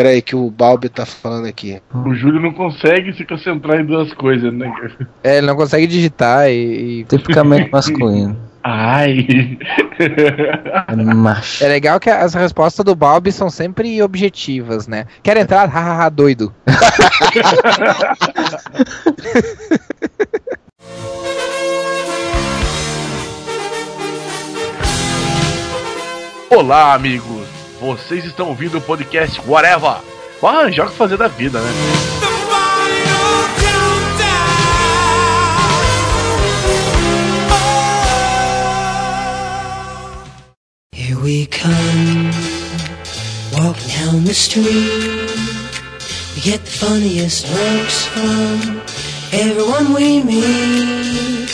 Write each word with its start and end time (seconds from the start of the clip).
Pera 0.00 0.08
aí 0.08 0.22
que 0.22 0.34
o 0.34 0.50
Balbi 0.50 0.88
tá 0.88 1.04
falando 1.04 1.46
aqui. 1.46 1.78
O 1.92 2.14
Júlio 2.14 2.40
não 2.40 2.54
consegue 2.54 3.12
se 3.12 3.22
concentrar 3.22 3.80
em 3.80 3.84
duas 3.84 4.10
coisas, 4.14 4.50
né? 4.50 4.72
É, 5.22 5.36
ele 5.36 5.46
não 5.46 5.54
consegue 5.54 5.86
digitar 5.86 6.48
e. 6.48 7.00
e... 7.00 7.04
Tipicamente 7.04 7.68
masculino. 7.70 8.34
Ai. 8.64 9.58
É 10.88 10.96
macho. 10.96 11.62
É 11.62 11.68
legal 11.68 12.00
que 12.00 12.08
as 12.08 12.32
respostas 12.32 12.82
do 12.82 12.96
Balbi 12.96 13.30
são 13.30 13.50
sempre 13.50 14.02
objetivas, 14.02 14.88
né? 14.88 15.04
Quer 15.22 15.36
entrar? 15.36 15.68
Hahaha, 15.68 16.08
doido. 16.08 16.50
Olá, 26.50 26.94
amigos. 26.94 27.39
Vocês 27.80 28.26
estão 28.26 28.48
ouvindo 28.48 28.76
o 28.76 28.80
podcast 28.80 29.40
Whatever. 29.46 30.02
Ah, 30.42 30.70
joga 30.70 30.90
fazer 30.90 31.16
da 31.16 31.28
vida, 31.28 31.58
né? 31.60 31.70
Here 40.92 41.16
we 41.16 41.46
come, 41.46 42.30
walking 43.52 43.88
down 43.88 44.24
the 44.24 44.34
street. 44.34 45.30
We 46.34 46.42
get 46.42 46.60
the 46.62 46.70
funniest 46.70 47.48
looks 47.48 48.04
from 48.06 48.82
everyone 49.32 49.94
we 49.94 50.22
meet. 50.22 51.48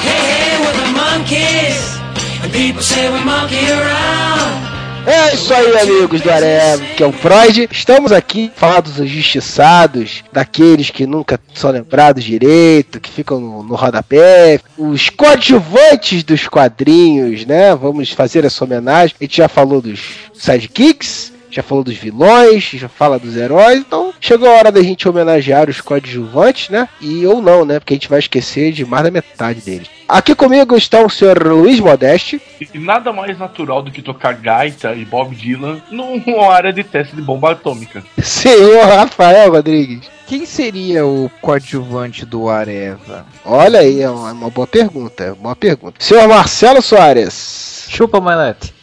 Hey, 0.00 0.20
hey, 0.32 0.60
we're 0.60 0.72
the 0.72 0.92
monkeys, 0.92 1.98
and 2.42 2.52
people 2.52 2.80
say 2.80 3.12
we 3.12 3.22
monkey 3.22 3.70
around. 3.70 4.67
É 5.10 5.34
isso 5.34 5.54
aí, 5.54 5.74
amigos 5.78 6.20
do 6.20 6.30
Areva, 6.30 6.84
que 6.94 7.02
é 7.02 7.06
o 7.06 7.12
Freud. 7.12 7.66
Estamos 7.72 8.12
aqui 8.12 8.52
falar 8.54 8.82
dos 8.82 9.00
injustiçados, 9.00 10.22
daqueles 10.30 10.90
que 10.90 11.06
nunca 11.06 11.40
são 11.54 11.70
lembrados 11.70 12.22
direito, 12.22 13.00
que 13.00 13.08
ficam 13.08 13.40
no, 13.40 13.62
no 13.62 13.74
rodapé, 13.74 14.60
os 14.76 15.08
coadjuvantes 15.08 16.22
dos 16.22 16.46
quadrinhos, 16.46 17.46
né? 17.46 17.74
Vamos 17.74 18.12
fazer 18.12 18.44
essa 18.44 18.62
homenagem. 18.62 19.16
A 19.18 19.24
gente 19.24 19.38
já 19.38 19.48
falou 19.48 19.80
dos 19.80 19.98
sidekicks, 20.34 21.32
já 21.50 21.62
falou 21.62 21.84
dos 21.84 21.96
vilões, 21.96 22.64
já 22.64 22.88
fala 22.88 23.18
dos 23.18 23.36
heróis, 23.36 23.78
então 23.78 24.12
chegou 24.20 24.48
a 24.48 24.54
hora 24.54 24.72
da 24.72 24.82
gente 24.82 25.08
homenagear 25.08 25.68
os 25.68 25.80
coadjuvantes, 25.80 26.68
né? 26.68 26.88
E 27.00 27.26
ou 27.26 27.40
não, 27.42 27.64
né? 27.64 27.78
Porque 27.78 27.94
a 27.94 27.96
gente 27.96 28.08
vai 28.08 28.18
esquecer 28.18 28.72
de 28.72 28.84
mais 28.84 29.04
da 29.04 29.10
metade 29.10 29.60
deles. 29.60 29.88
Aqui 30.08 30.34
comigo 30.34 30.74
está 30.74 31.04
o 31.04 31.10
senhor 31.10 31.46
Luiz 31.46 31.78
Modeste. 31.80 32.40
E 32.72 32.78
nada 32.78 33.12
mais 33.12 33.38
natural 33.38 33.82
do 33.82 33.90
que 33.90 34.00
tocar 34.00 34.32
gaita 34.32 34.94
e 34.94 35.04
Bob 35.04 35.34
Dylan 35.34 35.82
numa 35.90 36.50
área 36.50 36.72
de 36.72 36.82
teste 36.82 37.14
de 37.14 37.20
bomba 37.20 37.52
atômica. 37.52 38.02
Senhor 38.22 38.86
Rafael 38.86 39.52
Rodrigues. 39.52 40.08
Quem 40.26 40.44
seria 40.44 41.06
o 41.06 41.30
coadjuvante 41.40 42.24
do 42.24 42.48
Areva? 42.48 43.24
Olha 43.44 43.80
aí, 43.80 44.02
é 44.02 44.10
uma, 44.10 44.50
boa 44.50 44.66
pergunta, 44.66 45.24
é 45.24 45.32
uma 45.32 45.42
boa 45.42 45.56
pergunta. 45.56 45.96
Senhor 45.98 46.28
Marcelo 46.28 46.82
Soares. 46.82 47.86
Chupa, 47.88 48.20
Mailete. 48.20 48.74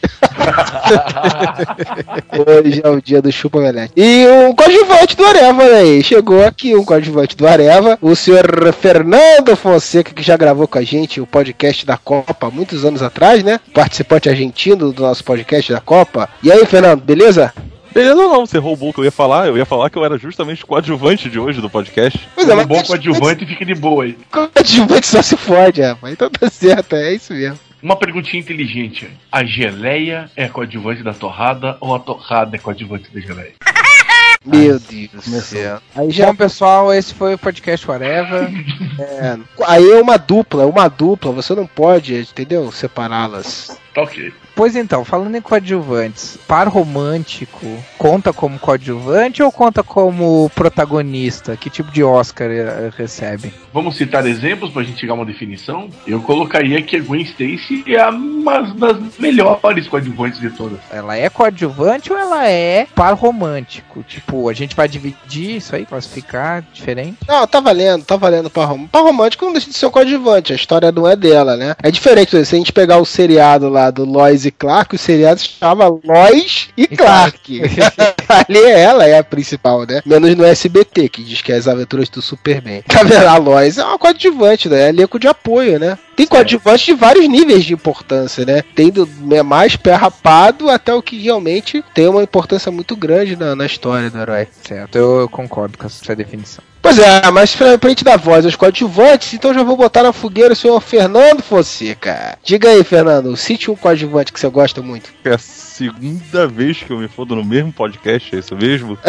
Hoje 2.46 2.80
é 2.84 2.88
o 2.88 3.00
dia 3.00 3.20
do 3.22 3.30
Chupa 3.32 3.60
Melete. 3.60 3.92
E 3.96 4.26
um 4.28 4.54
coadjuvante 4.54 5.16
do 5.16 5.24
Areva, 5.26 5.64
né? 5.64 6.02
Chegou 6.02 6.44
aqui 6.44 6.74
um 6.76 6.84
coadjuvante 6.84 7.36
do 7.36 7.46
Areva, 7.46 7.98
o 8.00 8.14
senhor 8.14 8.72
Fernando 8.72 9.56
Fonseca, 9.56 10.12
que 10.12 10.22
já 10.22 10.36
gravou 10.36 10.68
com 10.68 10.78
a 10.78 10.82
gente 10.82 11.20
o 11.20 11.26
podcast 11.26 11.84
da 11.86 11.96
Copa 11.96 12.50
muitos 12.50 12.84
anos 12.84 13.02
atrás, 13.02 13.42
né? 13.42 13.60
Participante 13.74 14.28
argentino 14.28 14.92
do 14.92 15.02
nosso 15.02 15.24
podcast 15.24 15.72
da 15.72 15.80
Copa. 15.80 16.28
E 16.42 16.50
aí, 16.52 16.64
Fernando, 16.66 17.00
beleza? 17.02 17.52
Beleza, 17.92 18.14
não, 18.14 18.44
você 18.44 18.58
roubou 18.58 18.90
o 18.90 18.92
que 18.92 19.00
eu 19.00 19.04
ia 19.04 19.10
falar. 19.10 19.46
Eu 19.48 19.56
ia 19.56 19.64
falar 19.64 19.88
que 19.88 19.96
eu 19.96 20.04
era 20.04 20.18
justamente 20.18 20.62
o 20.62 20.66
coadjuvante 20.66 21.30
de 21.30 21.38
hoje 21.38 21.62
do 21.62 21.70
podcast. 21.70 22.28
Pois 22.34 22.46
é, 22.46 22.52
Um 22.52 22.56
mas 22.56 22.66
bom 22.66 22.82
coadjuvante 22.82 23.44
e 23.44 23.46
fica 23.46 23.64
de 23.64 23.74
boa 23.74 24.04
aí. 24.04 24.18
coadjuvante 24.30 25.06
só 25.06 25.22
se 25.22 25.34
fode, 25.36 25.80
rapaz. 25.80 26.12
Então 26.12 26.28
tá 26.28 26.50
certo, 26.50 26.94
é 26.94 27.14
isso 27.14 27.32
mesmo. 27.32 27.58
Uma 27.86 27.94
perguntinha 27.94 28.40
inteligente. 28.40 29.08
A 29.30 29.44
geleia 29.44 30.28
é 30.34 30.48
coadjuvante 30.48 31.04
da 31.04 31.14
torrada 31.14 31.76
ou 31.80 31.94
a 31.94 32.00
torrada 32.00 32.56
é 32.56 32.58
coadjuvante 32.58 33.08
da 33.14 33.20
geleia? 33.20 33.52
Meu 34.44 34.80
Deus 34.80 35.24
do 35.24 35.40
céu. 35.40 35.80
Aí 35.94 36.10
já 36.10 36.26
Bom, 36.26 36.34
pessoal, 36.34 36.92
esse 36.92 37.14
foi 37.14 37.34
o 37.34 37.38
podcast 37.38 37.88
Whatever. 37.88 38.48
é, 38.98 39.38
aí 39.68 39.88
é 39.88 40.02
uma 40.02 40.16
dupla, 40.16 40.64
é 40.64 40.66
uma 40.66 40.88
dupla, 40.88 41.30
você 41.30 41.54
não 41.54 41.64
pode, 41.64 42.16
entendeu? 42.16 42.72
Separá-las. 42.72 43.80
Tá 43.94 44.02
ok. 44.02 44.34
Pois 44.56 44.74
então, 44.74 45.04
falando 45.04 45.36
em 45.36 45.40
coadjuvantes, 45.42 46.38
par 46.48 46.66
romântico 46.66 47.66
conta 47.98 48.32
como 48.32 48.58
coadjuvante 48.58 49.42
ou 49.42 49.52
conta 49.52 49.82
como 49.82 50.50
protagonista? 50.54 51.56
Que 51.58 51.68
tipo 51.68 51.92
de 51.92 52.02
Oscar 52.02 52.48
eh, 52.50 52.90
recebe? 52.96 53.52
Vamos 53.70 53.96
citar 53.98 54.26
exemplos 54.26 54.70
pra 54.70 54.82
gente 54.82 54.98
chegar 54.98 55.12
a 55.12 55.16
uma 55.16 55.26
definição? 55.26 55.90
Eu 56.06 56.22
colocaria 56.22 56.80
que 56.80 56.96
a 56.96 57.00
Gwen 57.02 57.20
Stacy 57.20 57.84
é 57.86 58.00
a- 58.00 58.08
uma 58.08 58.62
das 58.62 58.96
melhores 59.18 59.86
coadjuvantes 59.88 60.40
de 60.40 60.48
todas. 60.48 60.78
Ela 60.90 61.18
é 61.18 61.28
coadjuvante 61.28 62.10
ou 62.10 62.18
ela 62.18 62.48
é 62.48 62.86
par 62.94 63.12
romântico? 63.14 64.02
Tipo, 64.08 64.48
a 64.48 64.54
gente 64.54 64.74
vai 64.74 64.88
dividir 64.88 65.56
isso 65.56 65.76
aí, 65.76 65.84
classificar 65.84 66.64
diferente? 66.72 67.18
Não, 67.28 67.46
tá 67.46 67.60
valendo, 67.60 68.04
tá 68.06 68.16
valendo 68.16 68.48
pra 68.48 68.64
romântico. 68.64 68.88
Pra 68.92 69.00
romântico 69.02 69.44
não 69.44 69.52
deixa 69.52 69.68
de 69.68 69.76
ser 69.76 69.84
um 69.84 69.90
coadjuvante, 69.90 70.54
a 70.54 70.56
história 70.56 70.90
não 70.90 71.06
é 71.06 71.14
dela, 71.14 71.58
né? 71.58 71.74
É 71.82 71.90
diferente, 71.90 72.30
se 72.30 72.54
a 72.54 72.58
gente 72.58 72.72
pegar 72.72 72.96
o 72.96 73.04
seriado 73.04 73.68
lá 73.68 73.90
do 73.90 74.06
Lois 74.06 74.45
e 74.46 74.50
Clark, 74.50 74.94
o 74.94 74.98
seriado 74.98 75.40
se 75.40 75.48
chama 75.48 75.86
Lois 75.86 76.68
e, 76.76 76.86
Clark. 76.86 77.62
Ali 78.28 78.58
é 78.58 78.80
ela, 78.80 79.06
é 79.06 79.18
a 79.18 79.24
principal, 79.24 79.84
né? 79.86 80.02
Menos 80.04 80.34
no 80.34 80.44
SBT, 80.44 81.08
que 81.08 81.22
diz 81.22 81.42
que 81.42 81.52
é 81.52 81.56
as 81.56 81.68
aventuras 81.68 82.08
do 82.08 82.22
Superman. 82.22 82.82
Tá 82.82 83.02
vendo? 83.02 83.26
A 83.26 83.36
Lois 83.36 83.78
é 83.78 83.84
uma 83.84 83.98
coadjuvante, 83.98 84.68
né? 84.68 84.86
É 84.86 84.88
elenco 84.88 85.18
de 85.18 85.28
apoio, 85.28 85.78
né? 85.78 85.98
Tem 86.16 86.26
coadjuvantes 86.26 86.86
de 86.86 86.94
vários 86.94 87.28
níveis 87.28 87.64
de 87.64 87.74
importância, 87.74 88.44
né? 88.44 88.62
Tem 88.74 88.90
do 88.90 89.08
é 89.30 89.42
mais 89.42 89.76
pé 89.76 89.94
rapado 89.94 90.70
até 90.70 90.92
o 90.94 91.02
que 91.02 91.20
realmente 91.20 91.84
tem 91.92 92.08
uma 92.08 92.22
importância 92.22 92.72
muito 92.72 92.96
grande 92.96 93.36
na, 93.36 93.54
na 93.54 93.66
história 93.66 94.10
do 94.10 94.18
herói. 94.18 94.48
Certo, 94.66 94.96
eu 94.96 95.28
concordo 95.28 95.76
com 95.76 95.86
essa 95.86 96.16
definição. 96.16 96.64
Pois 96.86 96.98
é, 97.00 97.28
mas 97.32 97.52
pra, 97.52 97.76
pra 97.76 97.88
gente 97.88 98.04
dar 98.04 98.16
voz 98.16 98.44
aos 98.44 98.54
coadjuvantes, 98.54 99.34
então 99.34 99.52
já 99.52 99.64
vou 99.64 99.76
botar 99.76 100.04
na 100.04 100.12
fogueira 100.12 100.52
o 100.52 100.56
senhor 100.56 100.80
Fernando 100.80 101.42
Fonseca. 101.42 102.38
Diga 102.44 102.68
aí, 102.68 102.84
Fernando, 102.84 103.36
cite 103.36 103.68
um 103.68 103.74
coadjuvante 103.74 104.32
que 104.32 104.38
você 104.38 104.48
gosta 104.48 104.80
muito. 104.80 105.12
É 105.24 105.34
a 105.34 105.38
segunda 105.38 106.46
vez 106.46 106.80
que 106.80 106.92
eu 106.92 106.98
me 106.98 107.08
fodo 107.08 107.34
no 107.34 107.44
mesmo 107.44 107.72
podcast, 107.72 108.36
é 108.36 108.38
isso 108.38 108.54
mesmo? 108.54 108.96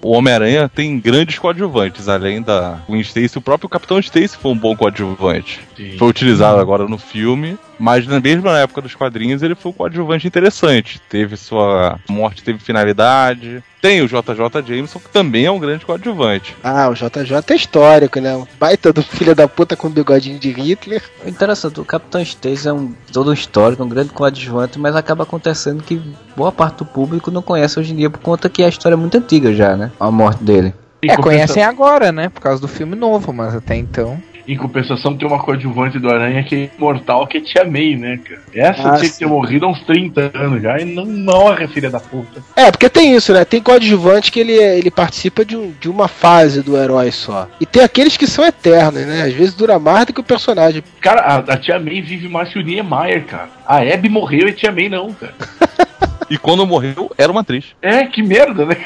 O 0.00 0.12
Homem-Aranha 0.12 0.70
tem 0.72 0.98
grandes 1.00 1.38
coadjuvantes, 1.38 2.08
além 2.08 2.40
da 2.40 2.78
Gwen 2.88 3.00
Stacy. 3.00 3.36
O 3.36 3.42
próprio 3.42 3.68
Capitão 3.68 3.98
Stacy 3.98 4.36
foi 4.36 4.52
um 4.52 4.56
bom 4.56 4.76
coadjuvante. 4.76 5.60
Foi 5.98 6.08
utilizado 6.08 6.60
agora 6.60 6.86
no 6.86 6.96
filme, 6.96 7.58
mas 7.78 8.06
na 8.06 8.20
mesma 8.20 8.58
época 8.58 8.80
dos 8.80 8.94
quadrinhos 8.94 9.42
ele 9.42 9.54
foi 9.54 9.70
um 9.70 9.74
coadjuvante 9.74 10.26
interessante. 10.26 11.00
Teve 11.08 11.36
sua 11.36 11.98
morte, 12.08 12.42
teve 12.42 12.58
finalidade. 12.58 13.62
Tem 13.80 14.02
o 14.02 14.08
JJ 14.08 14.66
Jameson, 14.66 14.98
que 14.98 15.08
também 15.08 15.44
é 15.44 15.50
um 15.50 15.58
grande 15.58 15.86
coadjuvante. 15.86 16.56
Ah, 16.64 16.88
o 16.88 16.94
JJ 16.94 17.36
é 17.48 17.54
histórico, 17.54 18.20
né? 18.20 18.34
Um 18.34 18.46
baita 18.58 18.92
do 18.92 19.02
filho 19.02 19.34
da 19.34 19.46
puta 19.46 19.76
com 19.76 19.88
bigodinho 19.88 20.38
de 20.38 20.50
Hitler. 20.50 21.02
O 21.24 21.28
interessante, 21.28 21.80
o 21.80 21.84
Capitão 21.84 22.20
Stacy 22.20 22.68
é 22.68 22.72
um 22.72 22.92
todo 23.12 23.30
um 23.30 23.32
histórico, 23.32 23.84
um 23.84 23.88
grande 23.88 24.10
coadjuvante, 24.10 24.78
mas 24.78 24.96
acaba 24.96 25.22
acontecendo 25.22 25.82
que 25.82 26.00
boa 26.36 26.50
parte 26.50 26.78
do 26.78 26.86
público 26.86 27.30
não 27.30 27.42
conhece 27.42 27.78
hoje 27.78 27.92
em 27.92 27.96
dia 27.96 28.10
por 28.10 28.20
conta 28.20 28.48
que 28.48 28.64
a 28.64 28.68
história 28.68 28.94
é 28.94 28.98
muito 28.98 29.16
antiga 29.16 29.54
já, 29.54 29.76
né? 29.76 29.92
A 30.00 30.10
morte 30.10 30.42
dele. 30.42 30.74
É, 31.02 31.16
conhecem 31.16 31.62
agora, 31.62 32.10
né? 32.10 32.28
Por 32.28 32.40
causa 32.40 32.60
do 32.60 32.66
filme 32.66 32.96
novo, 32.96 33.32
mas 33.32 33.54
até 33.54 33.76
então. 33.76 34.20
Em 34.48 34.56
compensação, 34.56 35.14
tem 35.14 35.28
uma 35.28 35.38
coadjuvante 35.42 35.98
do 35.98 36.08
Aranha 36.10 36.42
que 36.42 36.54
é 36.54 36.70
imortal, 36.78 37.26
que 37.26 37.36
é 37.36 37.40
Tia 37.42 37.64
May, 37.66 37.96
né, 37.96 38.18
cara? 38.24 38.40
Essa 38.54 38.88
Ah, 38.94 38.96
tinha 38.96 39.10
que 39.10 39.18
ter 39.18 39.26
morrido 39.26 39.66
há 39.66 39.68
uns 39.68 39.82
30 39.82 40.30
anos 40.34 40.62
já 40.62 40.78
e 40.78 40.86
não 40.86 41.04
morre, 41.04 41.68
filha 41.68 41.90
da 41.90 42.00
puta. 42.00 42.42
É, 42.56 42.70
porque 42.70 42.88
tem 42.88 43.14
isso, 43.14 43.32
né? 43.34 43.44
Tem 43.44 43.60
coadjuvante 43.60 44.32
que 44.32 44.40
ele, 44.40 44.54
ele 44.54 44.90
participa 44.90 45.44
de, 45.44 45.54
um- 45.54 45.74
de 45.78 45.90
uma 45.90 46.08
fase 46.08 46.62
do 46.62 46.78
herói 46.78 47.12
só. 47.12 47.46
E 47.60 47.66
tem 47.66 47.82
aqueles 47.82 48.16
que 48.16 48.26
são 48.26 48.42
eternos, 48.42 49.04
né? 49.06 49.22
Às 49.24 49.34
vezes 49.34 49.54
dura 49.54 49.78
mais 49.78 50.06
do 50.06 50.14
que 50.14 50.20
o 50.20 50.24
personagem. 50.24 50.82
Cara, 51.00 51.20
a, 51.20 51.36
a 51.52 51.56
Tia 51.58 51.78
May 51.78 52.00
vive 52.00 52.26
mais 52.26 52.48
que 52.50 52.58
o 52.58 52.62
Niemeyer, 52.62 53.26
cara. 53.26 53.50
A 53.66 53.78
Abby 53.82 54.08
morreu 54.08 54.48
e 54.48 54.50
a 54.50 54.54
Tia 54.54 54.72
May 54.72 54.88
não, 54.88 55.12
cara. 55.12 55.34
E 56.30 56.36
quando 56.36 56.66
morreu, 56.66 57.10
era 57.16 57.30
uma 57.32 57.40
atriz. 57.40 57.64
É, 57.80 58.04
que 58.04 58.22
merda, 58.22 58.66
né? 58.66 58.76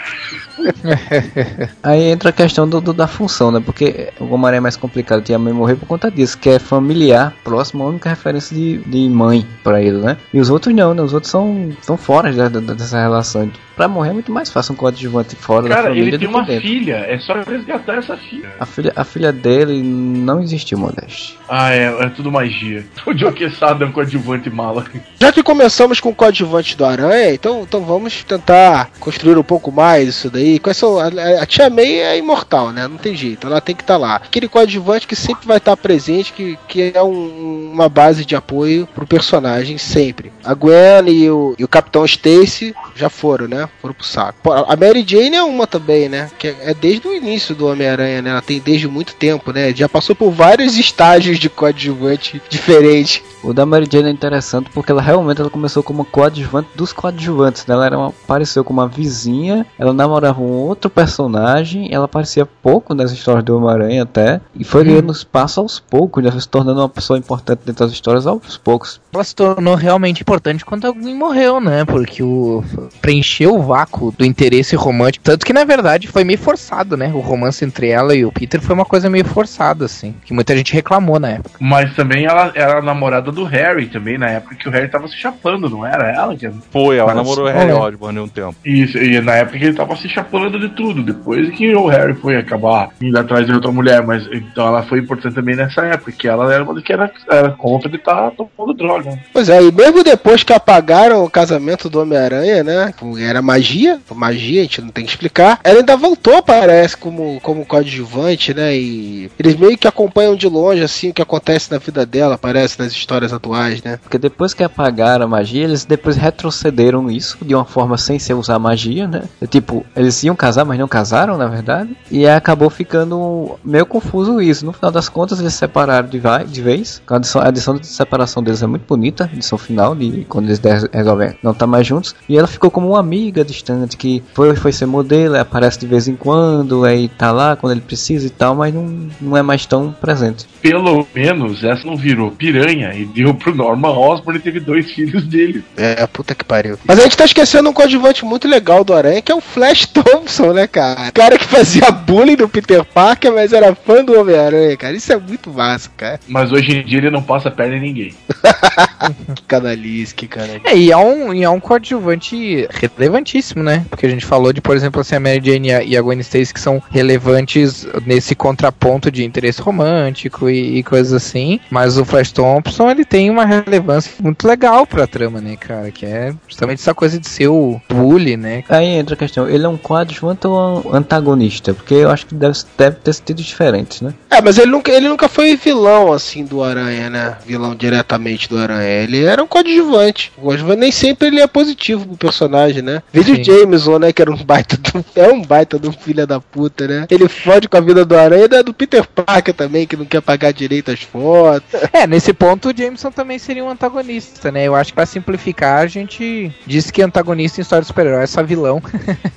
Aí 1.83 2.05
entra 2.11 2.31
a 2.31 2.33
questão 2.33 2.69
do, 2.69 2.81
do- 2.81 2.93
da 2.93 3.06
função, 3.06 3.50
né? 3.50 3.61
Porque 3.65 4.11
o 4.21 4.25
Homem-Aranha 4.33 4.59
é 4.59 4.61
mais 4.61 4.77
complicado 4.77 5.23
tinha 5.23 5.39
mãe 5.39 5.53
morrer 5.53 5.77
por 5.77 5.87
conta 5.87 6.11
disso, 6.11 6.39
que 6.39 6.49
é 6.49 6.59
familiar, 6.59 7.35
próximo, 7.43 7.83
a 7.85 7.89
única 7.89 8.09
referência 8.09 8.55
de, 8.56 8.79
de 8.79 9.09
mãe 9.09 9.47
pra 9.65 9.81
ele, 9.83 9.99
né? 9.99 10.17
E 10.33 10.39
os 10.41 10.50
outros 10.50 10.75
não, 10.75 10.94
né? 10.94 11.03
Os 11.03 11.12
outros 11.12 11.31
são, 11.31 11.71
são 11.81 11.97
fora 11.97 12.33
da- 12.33 12.49
da- 12.49 12.75
dessa 12.75 13.00
relação. 13.00 13.50
Pra 13.75 13.89
morrer 13.89 14.11
é 14.11 14.12
muito 14.12 14.31
mais 14.31 14.50
fácil 14.50 14.75
um 14.75 14.77
coadjuvante 14.77 15.35
fora 15.35 15.62
da 15.62 15.75
Cara, 15.75 15.83
família 15.89 16.03
ele 16.03 16.11
do 16.12 16.19
tem 16.19 16.29
que 16.29 16.35
uma 16.35 16.44
dentro. 16.44 16.69
filha, 16.69 16.94
é 17.09 17.19
só 17.19 17.33
resgatar 17.41 17.94
essa 17.94 18.17
filha. 18.19 18.50
A 18.61 18.67
filha, 18.67 18.93
a 18.94 19.03
filha 19.03 19.33
dele 19.33 19.83
não 19.83 20.41
existiu, 20.43 20.77
Modeste. 20.79 21.39
Ah, 21.49 21.73
é, 21.73 21.87
é 22.05 22.09
tudo 22.11 22.31
magia. 22.31 22.85
O 23.06 23.17
Joe 23.17 23.33
Quesada 23.33 23.85
é 23.85 23.89
um 23.89 23.93
coadjuvante 23.93 24.50
mala. 24.50 24.85
Já 25.19 25.33
que 25.33 25.43
começamos 25.43 26.00
com 26.00 26.11
o 26.11 26.15
coadjuvante 26.15 26.77
do 26.77 26.85
Aranha, 26.85 27.31
então, 27.34 27.62
então 27.62 27.81
vamos 27.84 28.23
tentar 28.25 28.90
construir 29.00 29.37
um 29.38 29.43
pouco 29.43 29.70
mais 29.73 30.08
isso 30.08 30.31
daí. 30.31 30.58
Quais 30.58 30.76
são, 30.76 30.99
a, 30.99 31.06
a 31.40 31.46
Tia 31.46 31.69
May 31.70 32.00
é 32.00 32.19
imortal, 32.19 32.70
né? 32.73 32.87
Não 32.88 32.96
tem 32.96 33.14
jeito, 33.14 33.46
ela 33.46 33.61
tem 33.61 33.75
que 33.75 33.82
estar 33.82 33.96
lá. 33.96 34.17
Aquele 34.17 34.49
coadjuvante 34.49 35.06
que 35.06 35.17
sempre 35.17 35.46
vai 35.46 35.56
estar 35.58 35.76
presente, 35.76 36.32
que, 36.32 36.58
que 36.69 36.93
é 36.94 37.02
um- 37.02 37.70
uma 37.73 37.88
base 37.88 38.25
de 38.25 38.37
apoio 38.37 38.87
pro 38.94 39.06
personagem, 39.06 39.79
sempre. 39.79 40.32
A 40.44 40.55
Gwen 40.55 41.08
e 41.08 41.31
o, 41.31 41.55
e 41.58 41.64
o 41.64 41.69
Capitão 41.69 42.05
Stacy 42.05 42.75
já 42.94 43.08
foram, 43.08 43.49
né? 43.49 43.69
Foram 43.81 43.94
pro 43.94 44.05
saco. 44.06 44.52
A 44.52 44.76
Mary 44.76 45.05
Jane 45.06 45.37
é 45.37 45.43
uma 45.43 45.67
também, 45.67 46.08
né? 46.08 46.31
Que 46.38 46.49
é, 46.49 46.56
é 46.67 46.75
desde 46.75 47.06
o 47.08 47.14
início 47.14 47.55
do 47.55 47.67
Homem-Aranha, 47.67 48.20
né? 48.23 48.31
Ela 48.31 48.43
tem 48.43 48.61
desde 48.61 48.87
muito 48.88 49.14
tempo, 49.14 49.52
né? 49.52 49.73
Já 49.75 49.88
passou 49.88 50.14
por 50.14 50.31
vários 50.31 50.76
estágios 50.79 51.38
de 51.38 51.49
coadjuvante 51.49 52.40
diferentes. 52.49 53.23
O 53.43 53.52
da 53.52 53.67
Mary 53.67 53.88
Jane 53.90 54.08
é 54.08 54.12
interessante 54.12 54.70
porque 54.73 54.93
ela 54.93 55.02
realmente 55.02 55.40
ela 55.40 55.50
começou 55.50 55.82
como 55.82 56.05
coadjuvante 56.05 56.69
dos 56.75 56.93
coadjuvantes. 56.93 57.22
Né? 57.67 57.75
Ela 57.75 57.87
era 57.87 57.99
uma, 57.99 58.09
apareceu 58.09 58.65
como 58.65 58.81
uma 58.81 58.89
vizinha, 58.89 59.67
ela 59.79 59.93
namorava 59.93 60.41
um 60.41 60.51
outro 60.51 60.91
personagem, 60.91 61.89
ela 61.93 62.07
aparecia 62.07 62.47
pouco 62.47 62.95
nas 62.95 63.13
histórias 63.13 63.45
do 63.45 63.57
Homem-Aranha 63.57 64.03
até, 64.03 64.41
e 64.55 64.65
foi 64.65 64.85
ganhando 64.85 65.13
espaço 65.13 65.61
aos 65.61 65.79
poucos, 65.79 66.23
né? 66.23 66.31
se 66.33 66.49
tornando 66.49 66.81
uma 66.81 66.89
pessoa 66.89 67.19
importante 67.19 67.61
dentro 67.65 67.85
das 67.85 67.93
histórias 67.93 68.27
aos 68.27 68.57
poucos. 68.57 69.01
Ela 69.13 69.25
se 69.25 69.35
tornou 69.35 69.75
realmente 69.75 70.23
importante 70.23 70.65
quando 70.65 70.87
alguém 70.87 71.15
morreu, 71.15 71.61
né? 71.61 71.85
Porque 71.85 72.23
o 72.23 72.65
preencheu 73.01 73.55
o 73.55 73.63
vácuo 73.63 74.13
do 74.17 74.25
interesse 74.25 74.75
romântico. 74.75 75.25
Tanto 75.25 75.45
que 75.45 75.53
na 75.53 75.65
verdade 75.65 76.09
foi 76.09 76.25
meio 76.25 76.39
forçado, 76.39 76.97
né? 76.97 77.13
O 77.15 77.21
romance 77.21 77.65
entre 77.65 77.89
ela 77.89 78.15
e 78.15 78.25
o 78.25 78.33
Peter 78.33 78.61
foi 78.61 78.75
uma 78.75 78.85
coisa 78.85 79.09
meio 79.11 79.25
forçada, 79.25 79.85
assim. 79.85 80.15
Que 80.25 80.33
muita 80.33 80.57
gente 80.57 80.73
reclamou 80.73 81.21
na 81.21 81.31
época. 81.31 81.57
Mas 81.61 81.95
também 81.95 82.25
ela 82.25 82.51
era 82.55 82.79
a 82.79 82.83
namorada 82.83 83.31
do 83.31 83.45
Harry 83.45 83.87
também, 83.87 84.19
na 84.19 84.29
época 84.29 84.57
que 84.57 84.69
o 84.69 84.73
Harry 84.73 84.89
tava 84.89 85.07
se 85.09 85.17
chapando, 85.17 85.69
não 85.69 85.87
era 85.87 86.11
ela? 86.11 86.37
Que... 86.37 86.51
Foi, 86.71 86.97
ela 86.97 87.12
Parece- 87.14 87.31
namorou 87.31 87.44
o 87.47 87.49
não 87.53 87.59
Harry 87.59 87.70
é. 87.70 87.75
Osborn 87.75 88.20
um 88.20 88.29
tempo. 88.29 88.55
Isso, 88.64 88.99
e 88.99 89.20
na 89.20 89.35
época 89.37 89.59
que 89.59 89.64
ele 89.64 89.75
tava 89.75 89.97
se 89.97 90.09
chapando 90.09 90.59
de 90.59 90.69
tudo, 90.70 91.03
depois 91.03 91.50
que 91.50 91.75
o 91.75 91.87
Harry 91.88 92.14
foi 92.14 92.37
acabar 92.37 92.91
indo 93.00 93.19
atrás 93.19 93.47
de 93.47 93.53
outra 93.53 93.70
mulher, 93.70 94.05
mas 94.06 94.26
então 94.32 94.67
ela 94.67 94.82
foi 94.82 94.99
importante 95.00 95.35
também 95.35 95.56
nessa 95.56 95.82
época, 95.82 96.12
que 96.12 96.29
ela 96.29 96.53
era 96.53 96.62
uma 96.64 96.75
das 96.75 96.82
que 96.82 96.93
era, 96.93 97.11
era 97.31 97.50
contra 97.50 97.88
de 97.88 97.97
estar 97.97 98.31
tomando 98.32 98.75
droga. 98.75 99.11
né? 99.11 99.19
Pois 99.32 99.49
é, 99.49 99.62
e 99.62 99.70
mesmo 99.73 100.03
depois 100.03 100.43
que 100.43 100.53
apagaram 100.53 101.25
o 101.25 101.31
casamento 101.31 101.88
do 101.88 102.00
Homem-Aranha, 102.00 102.62
né? 102.64 102.94
Era 103.20 103.41
magia, 103.43 104.00
magia, 104.15 104.61
a 104.61 104.65
gente 104.65 104.81
não 104.81 104.88
tem 104.88 105.05
que 105.05 105.11
explicar. 105.11 105.58
Ela 105.65 105.79
ainda 105.81 105.97
voltou, 105.97 106.43
parece, 106.43 106.97
como, 106.97 107.41
como 107.41 107.65
coadjuvante, 107.67 108.55
né? 108.55 108.75
E 108.76 109.31
eles 109.38 109.56
meio 109.56 109.76
que 109.76 109.87
acompanham 109.88 110.35
de 110.37 110.49
longe, 110.49 110.82
assim, 110.82 111.11
o 111.11 111.15
que 111.15 111.23
acontece 111.23 111.70
na 111.70 111.79
vida 111.79 112.05
dela, 112.06 112.38
parece, 112.38 112.79
nas 112.79 112.93
histórias 112.93 113.32
atuais, 113.32 113.82
né? 113.82 113.99
Porque 114.03 114.19
depois 114.19 114.55
que 114.55 114.62
apagaram 114.65 115.25
a 115.25 115.29
magia, 115.29 115.65
eles 115.65 115.85
depois 115.85 116.17
retrocederam 116.17 117.02
isso 117.11 117.39
de 117.43 117.55
uma 117.55 117.65
forma 117.65 117.97
sem 117.97 118.19
ser 118.19 118.35
usar 118.35 118.59
magia, 118.59 119.07
né? 119.07 119.23
É 119.41 119.47
Tipo, 119.47 119.85
eles 119.95 120.23
iam 120.23 120.35
casar, 120.35 120.65
mas 120.65 120.79
não 120.79 120.89
casaram, 120.89 121.37
na 121.37 121.47
verdade. 121.47 121.95
E 122.11 122.27
aí 122.27 122.35
acabou 122.35 122.71
ficando 122.71 123.59
meio 123.63 123.85
confuso 123.85 124.41
isso. 124.41 124.65
No 124.65 124.73
final 124.73 124.91
das 124.91 125.09
contas, 125.09 125.41
eles 125.41 125.53
se 125.53 125.59
separaram 125.59 126.09
de, 126.09 126.19
vai, 126.19 126.45
de 126.45 126.63
vez. 126.63 127.03
A 127.07 127.17
edição, 127.17 127.43
a 127.43 127.49
edição 127.49 127.77
de 127.77 127.87
separação 127.87 128.43
deles 128.43 128.63
é 128.63 128.67
muito 128.67 128.87
bonita, 128.87 129.29
a 129.31 129.37
edição 129.37 129.59
final, 129.59 129.95
de 129.95 130.25
quando 130.29 130.47
eles 130.47 130.61
resolvem 130.93 131.35
não 131.43 131.53
estar 131.53 131.67
mais 131.67 131.87
juntos. 131.87 132.15
E 132.29 132.37
ela 132.39 132.47
ficou 132.47 132.71
como 132.71 132.89
uma 132.89 133.01
amiga 133.01 133.45
distante, 133.45 133.97
que 133.97 134.23
foi, 134.33 134.57
foi 134.57 134.73
ser 134.73 134.87
modelo, 134.87 135.39
aparece 135.39 135.79
de 135.79 135.87
vez 135.87 136.09
em 136.09 136.17
quando, 136.17 136.85
aí 136.85 137.09
tá 137.09 137.31
lá 137.31 137.55
quando 137.55 137.73
ele 137.73 137.81
precisa 137.83 138.27
e 138.27 138.31
tal, 138.31 138.55
mas 138.55 138.73
não, 138.73 139.09
não 139.21 139.37
é 139.37 139.43
mais 139.43 139.67
tão 139.67 139.93
presente. 139.93 140.47
Pelo 140.61 141.07
menos 141.15 141.63
essa 141.63 141.87
não 141.87 141.97
virou 141.97 142.31
piranha 142.31 142.95
e 142.95 143.05
deu 143.05 143.35
pro 143.35 143.55
Norman 143.55 143.91
Osborn 143.91 144.39
e 144.39 144.43
teve 144.43 144.61
dois 144.61 144.91
filhos 144.91 145.25
dele. 145.25 145.63
É, 145.77 146.07
puta 146.07 146.35
que 146.35 146.45
pariu. 146.45 146.79
Mas 146.93 146.99
a 146.99 147.05
gente 147.05 147.17
tá 147.17 147.25
esquecendo 147.25 147.71
um 147.71 147.73
coadjuvante 147.73 148.23
muito 148.23 148.47
legal 148.47 148.85
do 148.85 148.93
Aranha, 148.93 149.23
que 149.23 149.33
é 149.33 149.35
o 149.35 149.41
Flash 149.41 149.87
Thompson, 149.87 150.53
né, 150.53 150.67
cara? 150.67 151.09
O 151.09 151.12
cara 151.15 151.39
que 151.39 151.47
fazia 151.47 151.91
bullying 151.91 152.37
no 152.37 152.50
Peter 152.50 152.85
Parker, 152.85 153.33
mas 153.33 153.55
era 153.55 153.75
fã 153.75 154.05
do 154.05 154.21
Homem-Aranha, 154.21 154.77
cara. 154.77 154.94
Isso 154.94 155.11
é 155.11 155.17
muito 155.17 155.49
massa, 155.50 155.91
cara. 155.97 156.21
Mas 156.29 156.53
hoje 156.53 156.77
em 156.77 156.85
dia 156.85 156.99
ele 156.99 157.11
não 157.11 157.23
passa 157.23 157.50
perna 157.50 157.77
em 157.77 157.81
ninguém. 157.81 158.15
Que 159.35 159.43
canalice, 159.43 160.15
que 160.15 160.29
canalice. 160.29 160.61
É, 160.65 160.77
e 160.77 160.93
é 160.93 160.97
um, 160.97 161.35
e 161.35 161.43
é 161.43 161.50
um 161.50 161.59
coadjuvante 161.59 162.69
relevantíssimo, 162.71 163.62
né? 163.62 163.85
Porque 163.91 164.06
a 164.06 164.09
gente 164.09 164.25
falou 164.25 164.53
de, 164.53 164.61
por 164.61 164.77
exemplo, 164.77 165.00
assim, 165.00 165.17
a 165.17 165.21
Mary 165.21 165.41
Jane 165.43 165.69
e 165.69 165.73
a, 165.73 165.83
e 165.83 165.97
a 165.97 166.03
Gwen 166.03 166.21
Stacy 166.21 166.55
que 166.55 166.61
são 166.61 166.83
relevantes 166.91 167.87
nesse 168.06 168.35
contraponto 168.35 169.11
de 169.11 169.25
interesse 169.25 169.61
romântico 169.61 170.49
e, 170.49 170.79
e 170.79 170.83
coisas 170.83 171.12
assim. 171.12 171.59
Mas 171.71 171.99
o 171.99 172.05
Flash 172.05 172.31
Thompson, 172.33 172.91
ele 172.91 173.05
tem 173.05 173.29
uma 173.29 173.44
relevância 173.44 174.12
muito 174.21 174.47
legal 174.47 174.87
pra 174.87 175.06
trama, 175.06 175.41
né, 175.41 175.56
cara? 175.56 175.91
Que 175.91 176.06
é 176.06 176.35
justamente 176.47 176.81
essa 176.82 176.94
coisa 176.94 177.19
de 177.19 177.29
ser 177.29 177.49
o 177.49 177.81
bully, 177.88 178.37
né? 178.37 178.64
Aí 178.69 178.87
entra 178.87 179.14
a 179.14 179.19
questão, 179.19 179.49
ele 179.49 179.64
é 179.64 179.69
um 179.69 179.76
coadjuvante 179.76 180.46
ou 180.46 180.82
um 180.87 180.94
antagonista? 180.94 181.73
Porque 181.73 181.94
eu 181.94 182.11
acho 182.11 182.26
que 182.26 182.34
deve, 182.34 182.58
deve 182.76 182.96
ter 182.96 183.12
sentido 183.12 183.43
diferentes, 183.43 184.00
né? 184.00 184.12
É, 184.29 184.40
mas 184.40 184.58
ele 184.58 184.70
nunca, 184.70 184.90
ele 184.90 185.08
nunca 185.08 185.29
foi 185.29 185.56
vilão, 185.56 186.12
assim, 186.12 186.44
do 186.44 186.62
Aranha, 186.62 187.08
né? 187.08 187.37
Vilão 187.46 187.75
diretamente 187.75 188.49
do 188.49 188.58
Aranha. 188.58 188.88
Ele 188.88 189.25
era 189.25 189.43
um 189.43 189.46
coadjuvante. 189.46 190.32
O 190.37 190.43
coadjuvante 190.43 190.81
nem 190.81 190.93
sempre 190.93 191.29
ele 191.29 191.40
é 191.40 191.46
positivo 191.46 192.06
pro 192.06 192.17
personagem, 192.17 192.82
né? 192.82 193.02
Vídeo 193.12 193.37
Sim. 193.37 193.44
Jameson, 193.44 193.99
né? 193.99 194.12
Que 194.12 194.23
era 194.23 194.31
um 194.31 194.44
baita 194.44 194.76
do, 194.76 195.05
é 195.14 195.29
um 195.29 195.43
baita 195.43 195.79
do 195.79 195.93
filho 195.93 196.26
da 196.26 196.40
puta, 196.40 196.88
né? 196.88 197.06
Ele 197.11 197.29
fode 197.29 197.69
com 197.69 197.76
a 197.76 197.81
vida 197.81 198.05
do 198.05 198.17
Aranha 198.17 198.44
e 198.44 198.49
da 198.49 198.62
do 198.62 198.75
Peter 198.75 199.06
Parker 199.06 199.55
também, 199.55 199.87
que 199.87 199.96
não 199.96 200.05
quer 200.05 200.20
pagar 200.20 200.52
direito 200.52 200.90
as 200.90 201.02
fotos. 201.02 201.69
É, 201.93 202.06
nesse 202.06 202.32
ponto 202.32 202.70
o 202.70 202.76
Jameson 202.76 203.11
também 203.11 203.38
seria 203.38 203.64
um 203.64 203.69
antagonista, 203.69 204.50
né? 204.50 204.64
Eu 204.64 204.75
acho 204.75 204.93
que 204.93 204.94
pra 204.94 205.06
simplificar 205.06 205.81
a 205.81 205.87
gente 205.87 206.50
diz 206.67 206.91
que 206.91 207.03
antagonista 207.03 207.61
em 207.61 207.62
história 207.62 207.82
de 207.82 207.88
super-herói 207.88 208.23
é 208.23 208.26
só 208.26 208.43
vilão. 208.43 208.82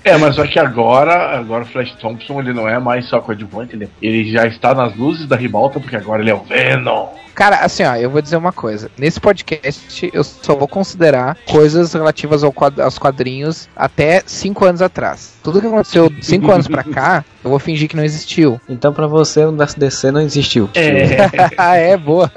É, 0.03 0.17
mas 0.17 0.35
só 0.35 0.45
que 0.45 0.59
agora, 0.59 1.37
agora 1.37 1.63
o 1.63 1.67
Flash 1.67 1.91
Thompson 1.99 2.39
ele 2.39 2.53
não 2.53 2.67
é 2.67 2.79
mais 2.79 3.07
só 3.09 3.19
coadjuvante, 3.19 3.75
ele, 3.75 3.89
ele 4.01 4.31
já 4.31 4.45
está 4.45 4.73
nas 4.73 4.95
luzes 4.95 5.27
da 5.27 5.35
ribalta, 5.35 5.79
porque 5.79 5.95
agora 5.95 6.21
ele 6.21 6.29
é 6.31 6.35
o 6.35 6.43
Venom. 6.43 7.07
Cara, 7.33 7.57
assim, 7.57 7.83
ó, 7.83 7.95
eu 7.95 8.09
vou 8.09 8.21
dizer 8.21 8.37
uma 8.37 8.53
coisa. 8.53 8.89
Nesse 8.97 9.19
podcast, 9.19 10.09
eu 10.13 10.23
só 10.23 10.55
vou 10.55 10.69
considerar 10.69 11.37
coisas 11.45 11.91
relativas 11.93 12.45
ao 12.45 12.51
quad- 12.53 12.79
aos 12.79 12.97
quadrinhos 12.97 13.67
até 13.75 14.23
cinco 14.25 14.63
anos 14.63 14.81
atrás. 14.81 15.33
Tudo 15.43 15.59
que 15.59 15.67
aconteceu 15.67 16.09
cinco 16.21 16.49
anos 16.49 16.65
pra 16.67 16.81
cá, 16.83 17.25
eu 17.45 17.49
vou 17.51 17.59
fingir 17.59 17.87
que 17.87 17.95
não 17.95 18.03
existiu. 18.03 18.59
Então 18.67 18.91
pra 18.91 19.05
você 19.07 19.45
o 19.45 19.49
universo 19.49 19.79
DC 19.79 20.11
não 20.11 20.19
existiu. 20.19 20.67
É, 20.73 21.29
ah, 21.57 21.75
é, 21.75 21.95
boa. 21.95 22.31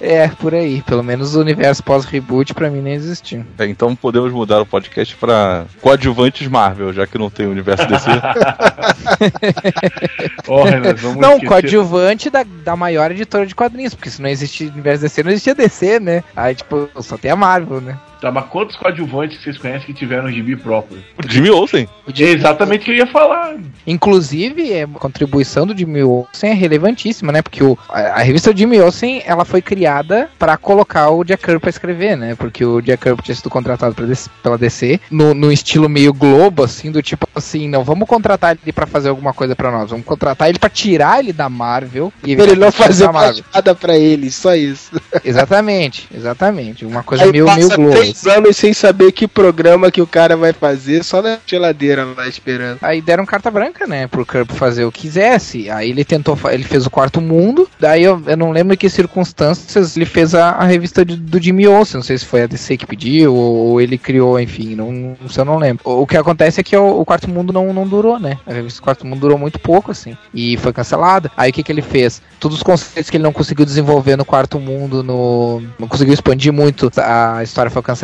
é, 0.00 0.28
por 0.28 0.54
aí. 0.54 0.80
Pelo 0.82 1.02
menos 1.02 1.34
o 1.34 1.40
universo 1.40 1.82
pós-reboot 1.82 2.54
pra 2.54 2.70
mim 2.70 2.80
nem 2.80 2.94
existiu. 2.94 3.44
É, 3.58 3.66
então 3.66 3.96
podemos 3.96 4.32
mudar 4.32 4.60
o 4.60 4.66
podcast 4.66 5.14
pra 5.16 5.64
coadjuvantes 5.82 6.46
Marvel, 6.46 6.92
já 6.92 7.06
que 7.06 7.18
não 7.18 7.28
tem 7.28 7.46
universo 7.46 7.84
DC. 7.86 8.08
Nós 10.48 11.00
vamos 11.02 11.16
Não, 11.18 11.30
esquecer- 11.34 11.48
coadjuvante 11.48 12.30
da, 12.30 12.44
da 12.64 12.76
maior 12.76 13.10
editora 13.10 13.44
de 13.46 13.54
quadrinhos, 13.54 13.94
porque 13.94 14.10
se 14.10 14.22
não 14.22 14.28
existe 14.28 14.66
universo 14.66 15.02
DC, 15.02 15.22
não 15.22 15.30
existia 15.32 15.54
DC, 15.54 16.00
né? 16.00 16.22
Aí, 16.36 16.54
tipo, 16.54 16.88
só 17.02 17.16
tem 17.16 17.30
a 17.30 17.36
Marvel, 17.36 17.80
né? 17.80 17.98
Tá, 18.20 18.32
mas 18.32 18.46
quantos 18.46 18.76
coadjuvantes 18.76 19.40
vocês 19.42 19.56
conhecem 19.58 19.86
que 19.86 19.94
tiveram 19.94 20.30
gibi 20.30 20.56
próprio? 20.56 21.02
o 21.16 21.30
Jimmy 21.30 21.50
Olsen. 21.50 21.88
É 22.18 22.22
exatamente 22.22 22.82
o 22.82 22.84
que 22.86 22.90
eu 22.90 22.96
ia 22.96 23.06
falar. 23.06 23.56
Inclusive, 23.86 24.72
é, 24.72 24.82
a 24.82 24.88
contribuição 24.88 25.66
do 25.66 25.76
Jimmy 25.76 26.02
Olsen 26.02 26.50
é 26.50 26.54
relevantíssima, 26.54 27.30
né? 27.30 27.42
Porque 27.42 27.62
o, 27.62 27.78
a, 27.88 28.00
a 28.00 28.18
revista 28.18 28.56
Jimmy 28.56 28.80
Olsen, 28.80 29.22
ela 29.24 29.44
foi 29.44 29.62
criada 29.62 30.28
pra 30.38 30.56
colocar 30.56 31.10
o 31.10 31.24
Jack 31.24 31.44
Kirby 31.44 31.60
pra 31.60 31.70
escrever, 31.70 32.16
né? 32.16 32.34
Porque 32.34 32.64
o 32.64 32.80
Jack 32.80 33.02
Kirby 33.02 33.22
tinha 33.22 33.34
sido 33.34 33.50
contratado 33.50 33.94
pra 33.94 34.06
DC 34.06 34.28
pela 34.42 34.58
DC 34.58 35.00
no, 35.10 35.34
no 35.34 35.52
estilo 35.52 35.88
meio 35.88 36.12
Globo, 36.12 36.64
assim, 36.64 36.90
do 36.90 37.02
tipo 37.02 37.28
assim, 37.34 37.68
não 37.68 37.84
vamos 37.84 38.08
contratar 38.08 38.58
ele 38.60 38.72
pra 38.72 38.86
fazer 38.86 39.08
alguma 39.08 39.32
coisa 39.32 39.54
pra 39.54 39.70
nós, 39.70 39.90
vamos 39.90 40.04
contratar 40.04 40.48
ele 40.48 40.58
pra 40.58 40.68
tirar 40.68 41.20
ele 41.20 41.32
da 41.32 41.48
Marvel 41.48 42.12
e 42.24 42.34
Pra 42.34 42.46
ele 42.46 42.56
não 42.56 42.72
fazer 42.72 43.08
nada 43.10 43.74
pra 43.74 43.96
ele, 43.96 44.30
só 44.30 44.54
isso. 44.54 45.00
Exatamente, 45.24 46.08
exatamente. 46.14 46.84
Uma 46.84 47.02
coisa 47.02 47.24
Aí 47.24 47.32
meio, 47.32 47.44
meio 47.54 47.68
Globo. 47.68 48.07
Três 48.12 48.22
Dois 48.22 48.36
anos 48.36 48.56
sem 48.56 48.72
saber 48.72 49.12
que 49.12 49.26
programa 49.26 49.90
que 49.90 50.00
o 50.02 50.06
cara 50.06 50.36
vai 50.36 50.52
fazer, 50.52 51.04
só 51.04 51.22
na 51.22 51.38
geladeira 51.46 52.04
lá 52.04 52.28
esperando. 52.28 52.78
Aí 52.82 53.00
deram 53.00 53.24
carta 53.26 53.50
branca, 53.50 53.86
né, 53.86 54.06
pro 54.06 54.26
Kirby 54.26 54.52
fazer 54.54 54.84
o 54.84 54.92
que 54.92 55.08
quisesse. 55.08 55.70
Aí 55.70 55.90
ele 55.90 56.04
tentou, 56.04 56.38
ele 56.50 56.64
fez 56.64 56.84
o 56.84 56.90
quarto 56.90 57.20
mundo. 57.20 57.68
Daí 57.80 58.02
eu, 58.02 58.20
eu 58.26 58.36
não 58.36 58.50
lembro 58.50 58.74
em 58.74 58.76
que 58.76 58.88
circunstâncias 58.90 59.96
ele 59.96 60.06
fez 60.06 60.34
a, 60.34 60.50
a 60.50 60.64
revista 60.64 61.04
de- 61.04 61.16
do 61.16 61.40
Jimmy 61.40 61.66
Olsen. 61.66 61.96
Não 61.98 62.02
sei 62.02 62.18
se 62.18 62.24
foi 62.26 62.42
a 62.42 62.46
DC 62.46 62.76
que 62.76 62.86
pediu 62.86 63.34
ou, 63.34 63.54
ou 63.70 63.80
ele 63.80 63.96
criou, 63.96 64.38
enfim, 64.38 64.74
não, 64.74 65.16
isso 65.24 65.40
eu 65.40 65.44
não 65.44 65.56
lembro. 65.58 65.82
O, 65.84 66.02
o 66.02 66.06
que 66.06 66.16
acontece 66.16 66.60
é 66.60 66.64
que 66.64 66.76
o, 66.76 67.00
o 67.00 67.04
quarto 67.04 67.28
mundo 67.30 67.52
não, 67.52 67.72
não 67.72 67.86
durou, 67.86 68.18
né? 68.18 68.38
A 68.46 68.52
revista 68.52 68.80
do 68.80 68.84
quarto 68.84 69.06
mundo 69.06 69.20
durou 69.20 69.38
muito 69.38 69.58
pouco, 69.58 69.90
assim, 69.90 70.16
e 70.34 70.56
foi 70.58 70.72
cancelada. 70.72 71.30
Aí 71.36 71.50
o 71.50 71.52
que, 71.52 71.62
que 71.62 71.72
ele 71.72 71.82
fez? 71.82 72.20
Todos 72.40 72.58
os 72.58 72.62
conceitos 72.62 73.10
que 73.10 73.16
ele 73.16 73.24
não 73.24 73.32
conseguiu 73.32 73.64
desenvolver 73.64 74.16
no 74.16 74.24
quarto 74.24 74.58
mundo, 74.60 75.02
no, 75.02 75.62
não 75.78 75.88
conseguiu 75.88 76.14
expandir 76.14 76.52
muito, 76.52 76.90
a 76.96 77.42
história 77.42 77.70
foi 77.70 77.82
cancelada. 77.82 77.97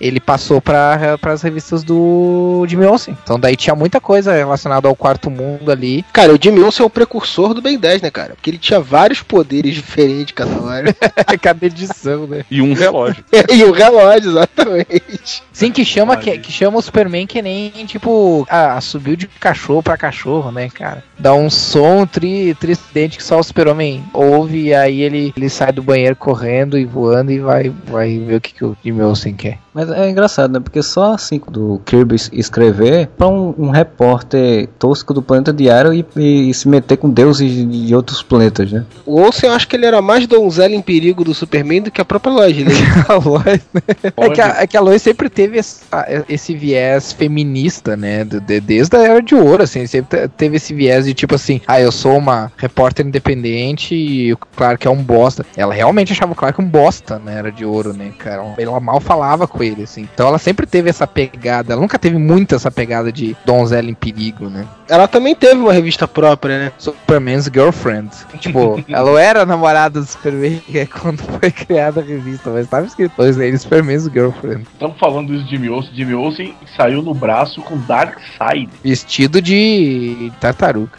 Ele 0.00 0.20
passou 0.20 0.60
para 0.60 1.18
as 1.22 1.42
revistas 1.42 1.82
do 1.82 2.64
Jimmy 2.68 2.86
Olsen. 2.86 3.16
Então 3.22 3.38
daí 3.38 3.56
tinha 3.56 3.74
muita 3.74 4.00
coisa 4.00 4.32
relacionada 4.32 4.88
ao 4.88 4.96
quarto 4.96 5.30
mundo 5.30 5.70
ali. 5.70 6.04
Cara, 6.12 6.32
o 6.32 6.38
Jimmy 6.40 6.60
Olsen 6.60 6.84
é 6.84 6.86
o 6.86 6.90
precursor 6.90 7.54
do 7.54 7.62
Ben 7.62 7.78
10, 7.78 8.02
né, 8.02 8.10
cara? 8.10 8.34
Porque 8.34 8.50
ele 8.50 8.58
tinha 8.58 8.80
vários 8.80 9.22
poderes 9.22 9.74
diferentes 9.74 10.32
cada 10.32 10.60
hora. 10.60 10.94
Cada 11.40 11.66
edição, 11.66 12.26
né? 12.26 12.44
E 12.50 12.62
um 12.62 12.72
relógio. 12.72 13.24
e 13.52 13.64
o 13.64 13.72
relógio, 13.72 14.30
exatamente. 14.30 15.42
Sim, 15.52 15.72
que 15.72 15.84
chama, 15.84 16.16
que, 16.16 16.38
que 16.38 16.52
chama 16.52 16.78
o 16.78 16.82
Superman 16.82 17.26
que 17.26 17.42
nem, 17.42 17.70
tipo, 17.86 18.46
ah, 18.48 18.80
subiu 18.80 19.16
de 19.16 19.26
cachorro 19.26 19.82
pra 19.82 19.96
cachorro, 19.96 20.52
né, 20.52 20.68
cara? 20.68 21.02
Dá 21.18 21.34
um 21.34 21.50
som 21.50 22.06
tri, 22.06 22.54
tridente 22.54 23.16
que 23.16 23.24
só 23.24 23.38
o 23.38 23.42
Super-Homem 23.42 24.04
ouve 24.12 24.66
e 24.66 24.74
aí 24.74 25.00
ele, 25.00 25.32
ele 25.36 25.48
sai 25.48 25.72
do 25.72 25.82
banheiro 25.82 26.16
correndo 26.16 26.78
e 26.78 26.84
voando 26.84 27.32
e 27.32 27.38
vai, 27.38 27.72
vai 27.86 28.18
ver 28.18 28.36
o 28.36 28.40
que, 28.40 28.54
que 28.54 28.64
o 28.64 28.76
Jimmy 28.84 29.02
Olsen 29.02 29.31
quer. 29.32 29.58
Mas 29.74 29.90
é 29.90 30.08
engraçado, 30.10 30.52
né? 30.52 30.60
Porque 30.60 30.82
só 30.82 31.14
assim 31.14 31.40
do 31.50 31.80
Kirby 31.86 32.14
es- 32.16 32.30
escrever 32.32 33.08
pra 33.16 33.26
um, 33.28 33.54
um 33.58 33.70
repórter 33.70 34.68
tosco 34.78 35.14
do 35.14 35.22
planeta 35.22 35.52
diário 35.52 35.92
e, 35.94 36.04
e 36.48 36.54
se 36.54 36.68
meter 36.68 36.96
com 36.98 37.08
deuses 37.08 37.50
de 37.70 37.94
outros 37.94 38.22
planetas, 38.22 38.70
né? 38.70 38.84
O 39.06 39.20
Olsen, 39.20 39.48
eu 39.48 39.56
acho 39.56 39.66
que 39.68 39.76
ele 39.76 39.86
era 39.86 40.02
mais 40.02 40.26
donzela 40.26 40.74
em 40.74 40.82
perigo 40.82 41.24
do 41.24 41.32
Superman 41.34 41.82
do 41.82 41.90
que 41.90 42.00
a 42.00 42.04
própria 42.04 42.32
loja 42.32 42.52
dele. 42.64 42.74
a 43.08 43.14
Lois, 43.14 43.60
né? 43.72 43.82
É 44.16 44.28
que 44.30 44.40
a, 44.40 44.62
é 44.62 44.66
que 44.66 44.76
a 44.76 44.80
Lois 44.80 45.00
sempre 45.02 45.28
teve 45.30 45.58
essa- 45.58 46.06
esse 46.28 46.54
viés 46.54 47.12
feminista, 47.12 47.96
né? 47.96 48.24
de- 48.24 48.40
de- 48.40 48.60
desde 48.60 48.96
a 48.96 49.00
era 49.02 49.22
de 49.22 49.34
ouro, 49.34 49.62
assim, 49.62 49.86
sempre 49.86 50.18
te- 50.20 50.28
teve 50.36 50.56
esse 50.56 50.74
viés 50.74 51.04
de 51.06 51.14
tipo 51.14 51.34
assim, 51.34 51.60
ah, 51.66 51.80
eu 51.80 51.90
sou 51.90 52.16
uma 52.18 52.52
repórter 52.56 53.06
independente 53.06 53.94
e 53.94 54.32
o 54.32 54.36
Clark 54.36 54.86
é 54.86 54.90
um 54.90 55.02
bosta. 55.02 55.44
Ela 55.56 55.72
realmente 55.72 56.12
achava 56.12 56.32
o 56.32 56.34
Clark 56.36 56.60
um 56.60 56.64
bosta 56.64 57.18
na 57.18 57.32
era 57.32 57.50
de 57.50 57.64
ouro, 57.64 57.92
né, 57.92 58.12
cara? 58.18 58.54
Ela 58.58 58.78
mal 58.80 59.00
falava 59.00 59.21
com 59.46 59.62
ele, 59.62 59.82
assim. 59.82 60.08
Então 60.12 60.28
ela 60.28 60.38
sempre 60.38 60.66
teve 60.66 60.90
essa 60.90 61.06
pegada, 61.06 61.72
ela 61.72 61.80
nunca 61.80 61.98
teve 61.98 62.18
muito 62.18 62.54
essa 62.54 62.70
pegada 62.70 63.12
de 63.12 63.36
donzela 63.44 63.88
em 63.88 63.94
perigo, 63.94 64.48
né? 64.48 64.66
Ela 64.88 65.08
também 65.08 65.34
teve 65.34 65.60
uma 65.60 65.72
revista 65.72 66.06
própria, 66.06 66.58
né? 66.58 66.72
Superman's 66.78 67.50
Girlfriend. 67.52 68.10
Tipo, 68.38 68.82
ela 68.88 69.20
era 69.20 69.46
namorada 69.46 70.00
do 70.00 70.06
Superman 70.06 70.62
quando 71.00 71.22
foi 71.22 71.50
criada 71.50 72.00
a 72.00 72.04
revista, 72.04 72.50
mas 72.50 72.68
tava 72.68 72.86
escrito 72.86 73.14
Lois 73.18 73.36
Lane 73.36 73.58
Superman's 73.58 74.04
Girlfriend. 74.04 74.66
Estamos 74.72 74.98
falando 74.98 75.34
isso 75.34 75.44
de 75.44 75.50
Jimmy 75.50 75.68
Olsen. 75.68 75.94
Jimmy 75.94 76.14
Olsen 76.14 76.54
saiu 76.76 77.02
no 77.02 77.14
braço 77.14 77.60
com 77.62 77.78
Darkseid. 77.78 78.68
Vestido 78.82 79.40
de 79.40 80.32
tartaruga. 80.40 80.92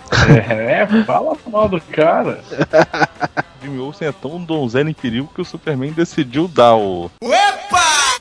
É, 0.50 0.86
fala 1.06 1.36
mal 1.52 1.70
do 1.70 1.80
cara. 1.82 2.40
Jimmy 3.64 3.80
Olsen 3.80 4.08
é 4.08 4.12
tão 4.12 4.44
donzela 4.44 4.90
em 4.90 4.94
perigo 4.94 5.30
que 5.34 5.42
o 5.42 5.46
Superman 5.46 5.92
decidiu 5.94 6.48
dar 6.48 6.76
o. 6.76 7.10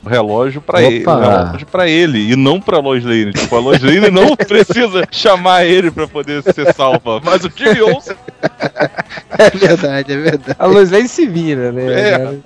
O 0.05 0.09
relógio 0.09 0.59
pra 0.61 0.79
Opa! 0.79 0.87
ele, 0.87 1.05
o 1.05 1.19
relógio 1.19 1.67
pra 1.67 1.87
ele 1.87 2.31
e 2.31 2.35
não 2.35 2.59
pra 2.59 2.79
Lois 2.79 3.03
Lane. 3.05 3.31
Tipo, 3.31 3.55
a 3.55 3.59
Lois 3.59 3.81
Lane 3.81 4.09
não 4.09 4.35
precisa 4.37 5.07
chamar 5.11 5.65
ele 5.65 5.89
pra 5.91 6.07
poder 6.07 6.43
ser 6.43 6.73
salva, 6.73 7.21
mas 7.23 7.43
o 7.45 7.51
Jimmy 7.55 7.81
Olsen 7.81 8.15
É 9.37 9.49
verdade, 9.49 10.13
é 10.13 10.17
verdade. 10.17 10.55
A 10.59 10.65
Lois 10.65 10.91
Lane 10.91 11.07
se 11.07 11.25
vira, 11.25 11.71
né? 11.71 11.83
É. 11.85 12.37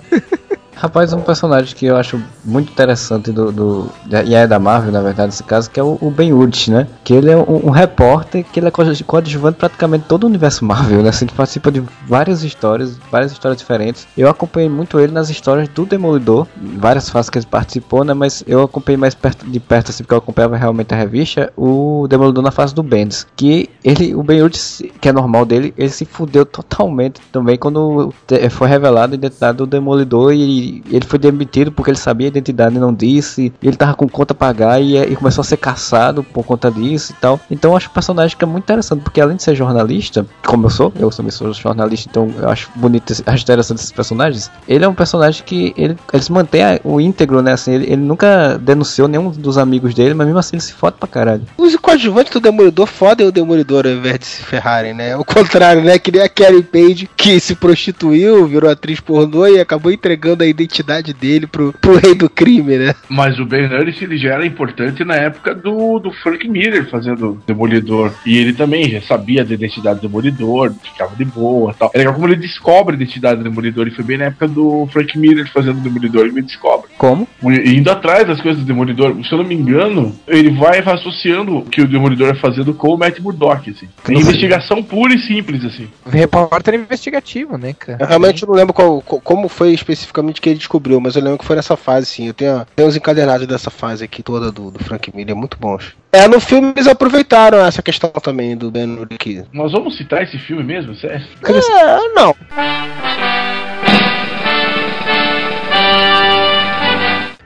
Rapaz, 0.80 1.12
um 1.12 1.22
personagem 1.22 1.76
que 1.76 1.88
eu 1.88 1.98
acho 1.98 2.22
muito 2.46 2.72
interessante 2.72 3.32
do, 3.32 3.52
do 3.52 3.90
e 4.26 4.36
é 4.36 4.46
da 4.46 4.60
Marvel, 4.60 4.92
na 4.92 5.02
verdade, 5.02 5.30
nesse 5.30 5.44
caso, 5.44 5.72
que 5.72 5.80
é 5.80 5.84
o, 5.84 5.98
o 6.00 6.12
Ben 6.12 6.32
Urich, 6.32 6.70
né? 6.70 6.88
Que 7.04 7.14
ele 7.16 7.32
é 7.32 7.36
um, 7.36 7.68
um 7.68 7.70
repórter 7.72 8.46
que 8.46 8.60
ele 8.60 8.68
é 8.68 8.72
coadju- 8.72 9.04
coadjuvante 9.04 9.58
praticamente 9.58 10.06
todo 10.08 10.26
o 10.26 10.28
universo 10.28 10.64
Marvel, 10.64 11.02
né? 11.02 11.10
Assim, 11.10 11.26
ele 11.26 11.34
participa 11.36 11.72
de 11.72 11.82
várias 12.08 12.44
histórias, 12.44 12.96
várias 13.12 13.32
histórias 13.32 13.58
diferentes. 13.60 14.08
Eu 14.16 14.30
acompanhei 14.30 14.70
muito 14.70 15.00
ele 15.00 15.12
nas 15.12 15.32
histórias 15.32 15.68
do 15.70 15.84
Demolidor, 15.84 16.46
várias 16.56 17.10
fases 17.10 17.30
que 17.32 17.40
ele 17.40 17.48
participou, 17.48 18.04
né? 18.04 18.14
Mas 18.14 18.44
eu 18.46 18.62
acompanhei 18.62 18.98
mais 18.98 19.16
perto, 19.16 19.48
de 19.48 19.60
perto, 19.60 19.90
assim, 19.90 20.04
porque 20.04 20.14
eu 20.14 20.20
acompanhava 20.20 20.56
realmente 20.58 20.94
a 20.94 20.98
revista, 20.98 21.52
o 21.58 22.06
Demolidor 22.08 22.44
na 22.44 22.52
fase 22.52 22.76
do 22.76 22.84
Bendis. 22.84 23.26
Que 23.36 23.68
ele, 23.84 24.14
o 24.14 24.22
Ben 24.22 24.44
Urich, 24.44 24.92
que 25.02 25.10
é 25.10 25.12
normal 25.12 25.44
dele, 25.44 25.74
ele 25.76 25.90
se 25.90 26.06
fudeu 26.06 26.46
totalmente 26.46 27.20
também 27.32 27.58
quando 27.58 28.14
foi 28.52 28.68
revelada 28.68 29.16
a 29.16 29.18
identidade 29.18 29.58
do 29.58 29.66
Demolidor 29.66 30.34
e 30.34 30.67
ele 30.90 31.06
foi 31.06 31.20
demitido 31.20 31.72
porque 31.72 31.92
ele 31.92 31.98
sabia 31.98 32.28
a 32.28 32.30
identidade 32.30 32.76
e 32.76 32.80
não 32.80 32.94
disse. 32.94 33.52
Ele 33.62 33.76
tava 33.76 33.94
com 33.94 34.08
conta 34.08 34.34
a 34.34 34.36
pagar 34.36 34.82
e, 34.82 34.98
e 34.98 35.16
começou 35.16 35.42
a 35.42 35.46
ser 35.46 35.58
caçado 35.58 36.24
por 36.24 36.44
conta 36.46 36.72
disso 36.72 37.12
e 37.12 37.16
tal. 37.22 37.40
Então 37.50 37.72
eu 37.72 37.78
acho 37.78 37.88
o 37.88 37.92
personagem 37.92 38.36
que 38.38 38.44
é 38.44 38.48
muito 38.48 38.64
interessante, 38.64 39.02
porque 39.02 39.22
além 39.22 39.38
de 39.38 39.44
ser 39.44 39.56
jornalista, 39.56 40.26
como 40.46 40.66
eu 40.66 40.70
sou, 40.70 40.94
eu 41.00 41.10
também 41.10 41.32
sou 41.32 41.54
jornalista, 41.54 42.08
então 42.10 42.32
eu 42.40 42.50
acho 42.50 42.70
bonito, 42.76 43.14
acho 43.26 43.44
interessante 43.44 43.80
esses 43.80 43.92
personagens. 43.92 44.50
Ele 44.68 44.84
é 44.84 44.88
um 44.88 44.94
personagem 44.94 45.44
que 45.46 45.74
ele, 45.78 45.98
ele 46.14 46.24
se 46.24 46.32
mantém 46.32 46.64
a- 46.64 46.80
o 46.84 47.00
íntegro, 47.02 47.42
né? 47.42 47.54
Assim, 47.54 47.74
ele, 47.74 47.86
ele 47.86 48.02
nunca 48.02 48.58
denunciou 48.58 49.08
nenhum 49.08 49.30
dos 49.32 49.58
amigos 49.58 49.94
dele, 49.94 50.14
mas 50.14 50.28
mesmo 50.28 50.40
assim 50.40 50.56
ele 50.56 50.64
se 50.64 50.74
fode 50.74 50.98
pra 51.00 51.08
caralho. 51.08 51.44
Os 51.58 51.76
coadjuvantes 51.76 52.32
do 52.34 52.40
Demolidor 52.40 52.88
fodem 52.88 53.28
o 53.28 53.32
Demolidor 53.32 53.86
ao 53.86 53.92
invés 53.94 54.20
de 54.20 54.26
se 54.26 54.44
ferrarem, 54.44 54.94
né? 54.94 55.16
O 55.18 55.24
contrário, 55.26 55.82
né? 55.84 55.98
Que 56.00 56.12
nem 56.12 56.22
a 56.22 56.30
Karen 56.30 56.62
Page, 56.62 57.10
que 57.16 57.40
se 57.40 57.56
prostituiu, 57.56 58.46
virou 58.48 58.70
atriz 58.70 59.00
pornô 59.00 59.48
e 59.48 59.60
acabou 59.60 59.92
entregando 59.92 60.44
a 60.44 60.48
identidade 60.62 61.14
dele 61.14 61.48
pro, 61.48 61.74
pro 61.74 61.98
rei 61.98 62.14
do 62.16 62.30
crime, 62.30 62.78
né? 62.78 62.94
Mas 63.10 63.40
o 63.40 63.46
Ben 63.46 63.66
Urich 63.72 64.04
ele 64.04 64.18
já 64.18 64.34
era 64.34 64.46
importante 64.46 65.04
na 65.04 65.16
época 65.16 65.54
do, 65.56 66.00
do 66.00 66.12
Frank 66.12 66.48
Miller 66.48 66.90
fazendo 66.90 67.42
Demolidor. 67.46 68.12
E 68.26 68.38
ele 68.38 68.54
também 68.54 68.90
já 68.90 69.02
sabia 69.02 69.44
da 69.46 69.54
identidade 69.54 70.00
do 70.00 70.08
Demolidor, 70.08 70.74
ficava 70.84 71.16
de 71.16 71.26
boa 71.26 71.72
e 71.72 71.76
tal. 71.76 71.92
É 71.94 71.98
legal 72.00 72.14
como 72.14 72.28
ele 72.28 72.36
descobre 72.36 72.94
a 72.96 72.98
identidade 72.98 73.38
do 73.38 73.44
Demolidor. 73.44 73.88
E 73.88 73.92
foi 73.92 74.04
bem 74.04 74.18
na 74.18 74.26
época 74.26 74.48
do 74.48 74.88
Frank 74.92 75.18
Miller 75.18 75.50
fazendo 75.52 75.78
o 75.78 75.82
Demolidor, 75.82 76.24
ele 76.26 76.34
me 76.34 76.42
descobre. 76.42 76.90
Como? 76.98 77.28
E 77.44 77.76
indo 77.76 77.90
atrás 77.92 78.28
das 78.28 78.42
coisas 78.42 78.62
do 78.62 78.66
Demolidor, 78.68 79.16
se 79.24 79.32
eu 79.32 79.38
não 79.40 79.46
me 79.46 79.56
engano, 79.56 80.14
ele 80.28 80.50
vai 80.52 80.80
associando 80.80 81.58
o 81.58 81.62
que 81.66 81.82
o 81.82 81.88
Demolidor 81.88 82.28
vai 82.32 82.38
fazendo 82.40 82.74
com 82.74 82.94
o 82.94 82.98
Matt 82.98 83.20
Murdock, 83.20 83.70
assim. 83.70 83.88
É 84.08 84.14
investigação 84.14 84.82
pura 84.84 85.14
e 85.14 85.20
simples, 85.20 85.64
assim. 85.66 85.88
Repórter 86.06 86.74
investigativo, 86.76 87.58
né, 87.58 87.74
cara? 87.74 87.98
Eu 88.02 88.08
realmente 88.08 88.46
não 88.46 88.54
lembro 88.54 88.74
qual- 88.74 89.02
co- 89.02 89.20
como 89.22 89.48
foi 89.48 89.74
especificamente 89.74 90.42
que 90.48 90.52
ele 90.52 90.58
descobriu, 90.58 91.02
mas 91.02 91.16
eu 91.16 91.22
lembro 91.22 91.40
que 91.40 91.46
foi 91.46 91.56
nessa 91.56 91.76
fase, 91.76 92.06
sim. 92.06 92.28
Eu 92.28 92.34
tenho, 92.34 92.66
tenho 92.76 92.88
os 92.88 92.96
encadernados 92.96 93.46
dessa 93.46 93.70
fase 93.70 94.04
aqui 94.04 94.24
toda 94.24 94.52
do, 94.52 94.72
do 94.72 94.84
Frank 94.84 95.12
Miller, 95.14 95.36
muito 95.36 95.58
bons. 95.58 95.96
É, 96.12 96.28
no 96.28 96.40
filme 96.40 96.72
eles 96.76 96.88
aproveitaram 96.88 97.60
essa 97.60 97.82
questão 97.82 98.10
também 98.10 98.56
do 98.56 98.72
Ben 98.72 98.98
Urich. 98.98 99.44
Nós 99.52 99.72
vamos 99.72 99.98
citar 99.98 100.24
esse 100.24 100.38
filme 100.40 100.64
mesmo, 100.64 100.96
sério? 100.96 101.26
É, 101.44 102.14
não. 102.14 102.36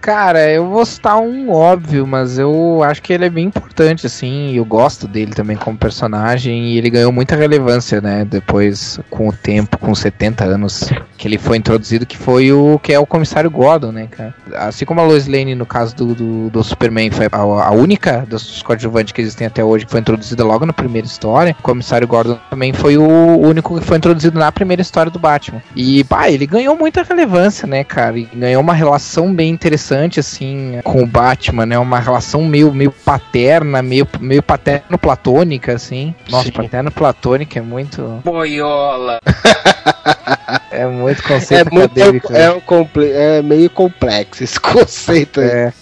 Cara, 0.01 0.49
eu 0.49 0.67
vou 0.67 0.83
citar 0.83 1.19
um 1.19 1.51
óbvio, 1.51 2.07
mas 2.07 2.39
eu 2.39 2.81
acho 2.83 3.03
que 3.03 3.13
ele 3.13 3.25
é 3.25 3.29
bem 3.29 3.45
importante, 3.45 4.07
assim, 4.07 4.55
eu 4.55 4.65
gosto 4.65 5.07
dele 5.07 5.35
também 5.35 5.55
como 5.55 5.77
personagem, 5.77 6.69
e 6.69 6.77
ele 6.79 6.89
ganhou 6.89 7.11
muita 7.11 7.35
relevância, 7.35 8.01
né, 8.01 8.25
depois, 8.25 8.99
com 9.11 9.27
o 9.27 9.31
tempo, 9.31 9.77
com 9.77 9.93
70 9.93 10.43
anos, 10.43 10.89
que 11.15 11.27
ele 11.27 11.37
foi 11.37 11.57
introduzido, 11.57 12.07
que 12.07 12.17
foi 12.17 12.51
o 12.51 12.79
que 12.79 12.91
é 12.91 12.97
o 12.97 13.05
Comissário 13.05 13.51
Gordon, 13.51 13.91
né, 13.91 14.07
cara. 14.09 14.33
Assim 14.55 14.85
como 14.85 15.01
a 15.01 15.03
Lois 15.03 15.27
Lane, 15.27 15.53
no 15.53 15.67
caso 15.67 15.95
do, 15.95 16.15
do, 16.15 16.49
do 16.49 16.63
Superman, 16.63 17.11
foi 17.11 17.27
a, 17.31 17.37
a 17.37 17.71
única 17.71 18.25
dos 18.27 18.63
coadjuvantes 18.63 19.13
que 19.13 19.21
existem 19.21 19.45
até 19.45 19.63
hoje, 19.63 19.85
que 19.85 19.91
foi 19.91 19.99
introduzida 19.99 20.43
logo 20.43 20.65
na 20.65 20.73
primeira 20.73 21.05
história, 21.05 21.55
o 21.59 21.61
Comissário 21.61 22.07
Gordon 22.07 22.39
também 22.49 22.73
foi 22.73 22.97
o 22.97 23.37
único 23.39 23.79
que 23.79 23.85
foi 23.85 23.97
introduzido 23.97 24.39
na 24.39 24.51
primeira 24.51 24.81
história 24.81 25.11
do 25.11 25.19
Batman. 25.19 25.61
E, 25.75 26.03
pá, 26.05 26.27
ele 26.27 26.47
ganhou 26.47 26.75
muita 26.75 27.03
relevância, 27.03 27.67
né, 27.67 27.83
cara, 27.83 28.17
e 28.17 28.27
ganhou 28.33 28.61
uma 28.63 28.73
relação 28.73 29.31
bem 29.31 29.51
interessante, 29.51 29.90
assim, 30.19 30.79
com 30.83 31.03
o 31.03 31.07
Batman, 31.07 31.65
né, 31.65 31.77
uma 31.77 31.99
relação 31.99 32.43
meio, 32.43 32.73
meio 32.73 32.91
paterna, 32.91 33.81
meio, 33.81 34.07
meio 34.19 34.43
paterno-platônica, 34.43 35.73
assim. 35.73 36.15
Nossa, 36.29 36.51
paterno-platônica 36.51 37.59
é 37.59 37.61
muito... 37.61 38.21
Boiola. 38.23 39.19
É 40.71 40.87
muito 40.87 41.19
É, 41.19 41.27
conceito 41.27 41.73
muito, 41.73 41.91
acadêmico. 41.91 42.31
né? 42.31 42.43
é, 42.43 42.51
um 42.51 42.59
comple- 42.61 43.11
é 43.11 43.41
meio 43.41 43.69
complexo 43.69 44.43
esse 44.43 44.57
conceito 44.61 45.41
aí. 45.41 45.49
É. 45.49 45.73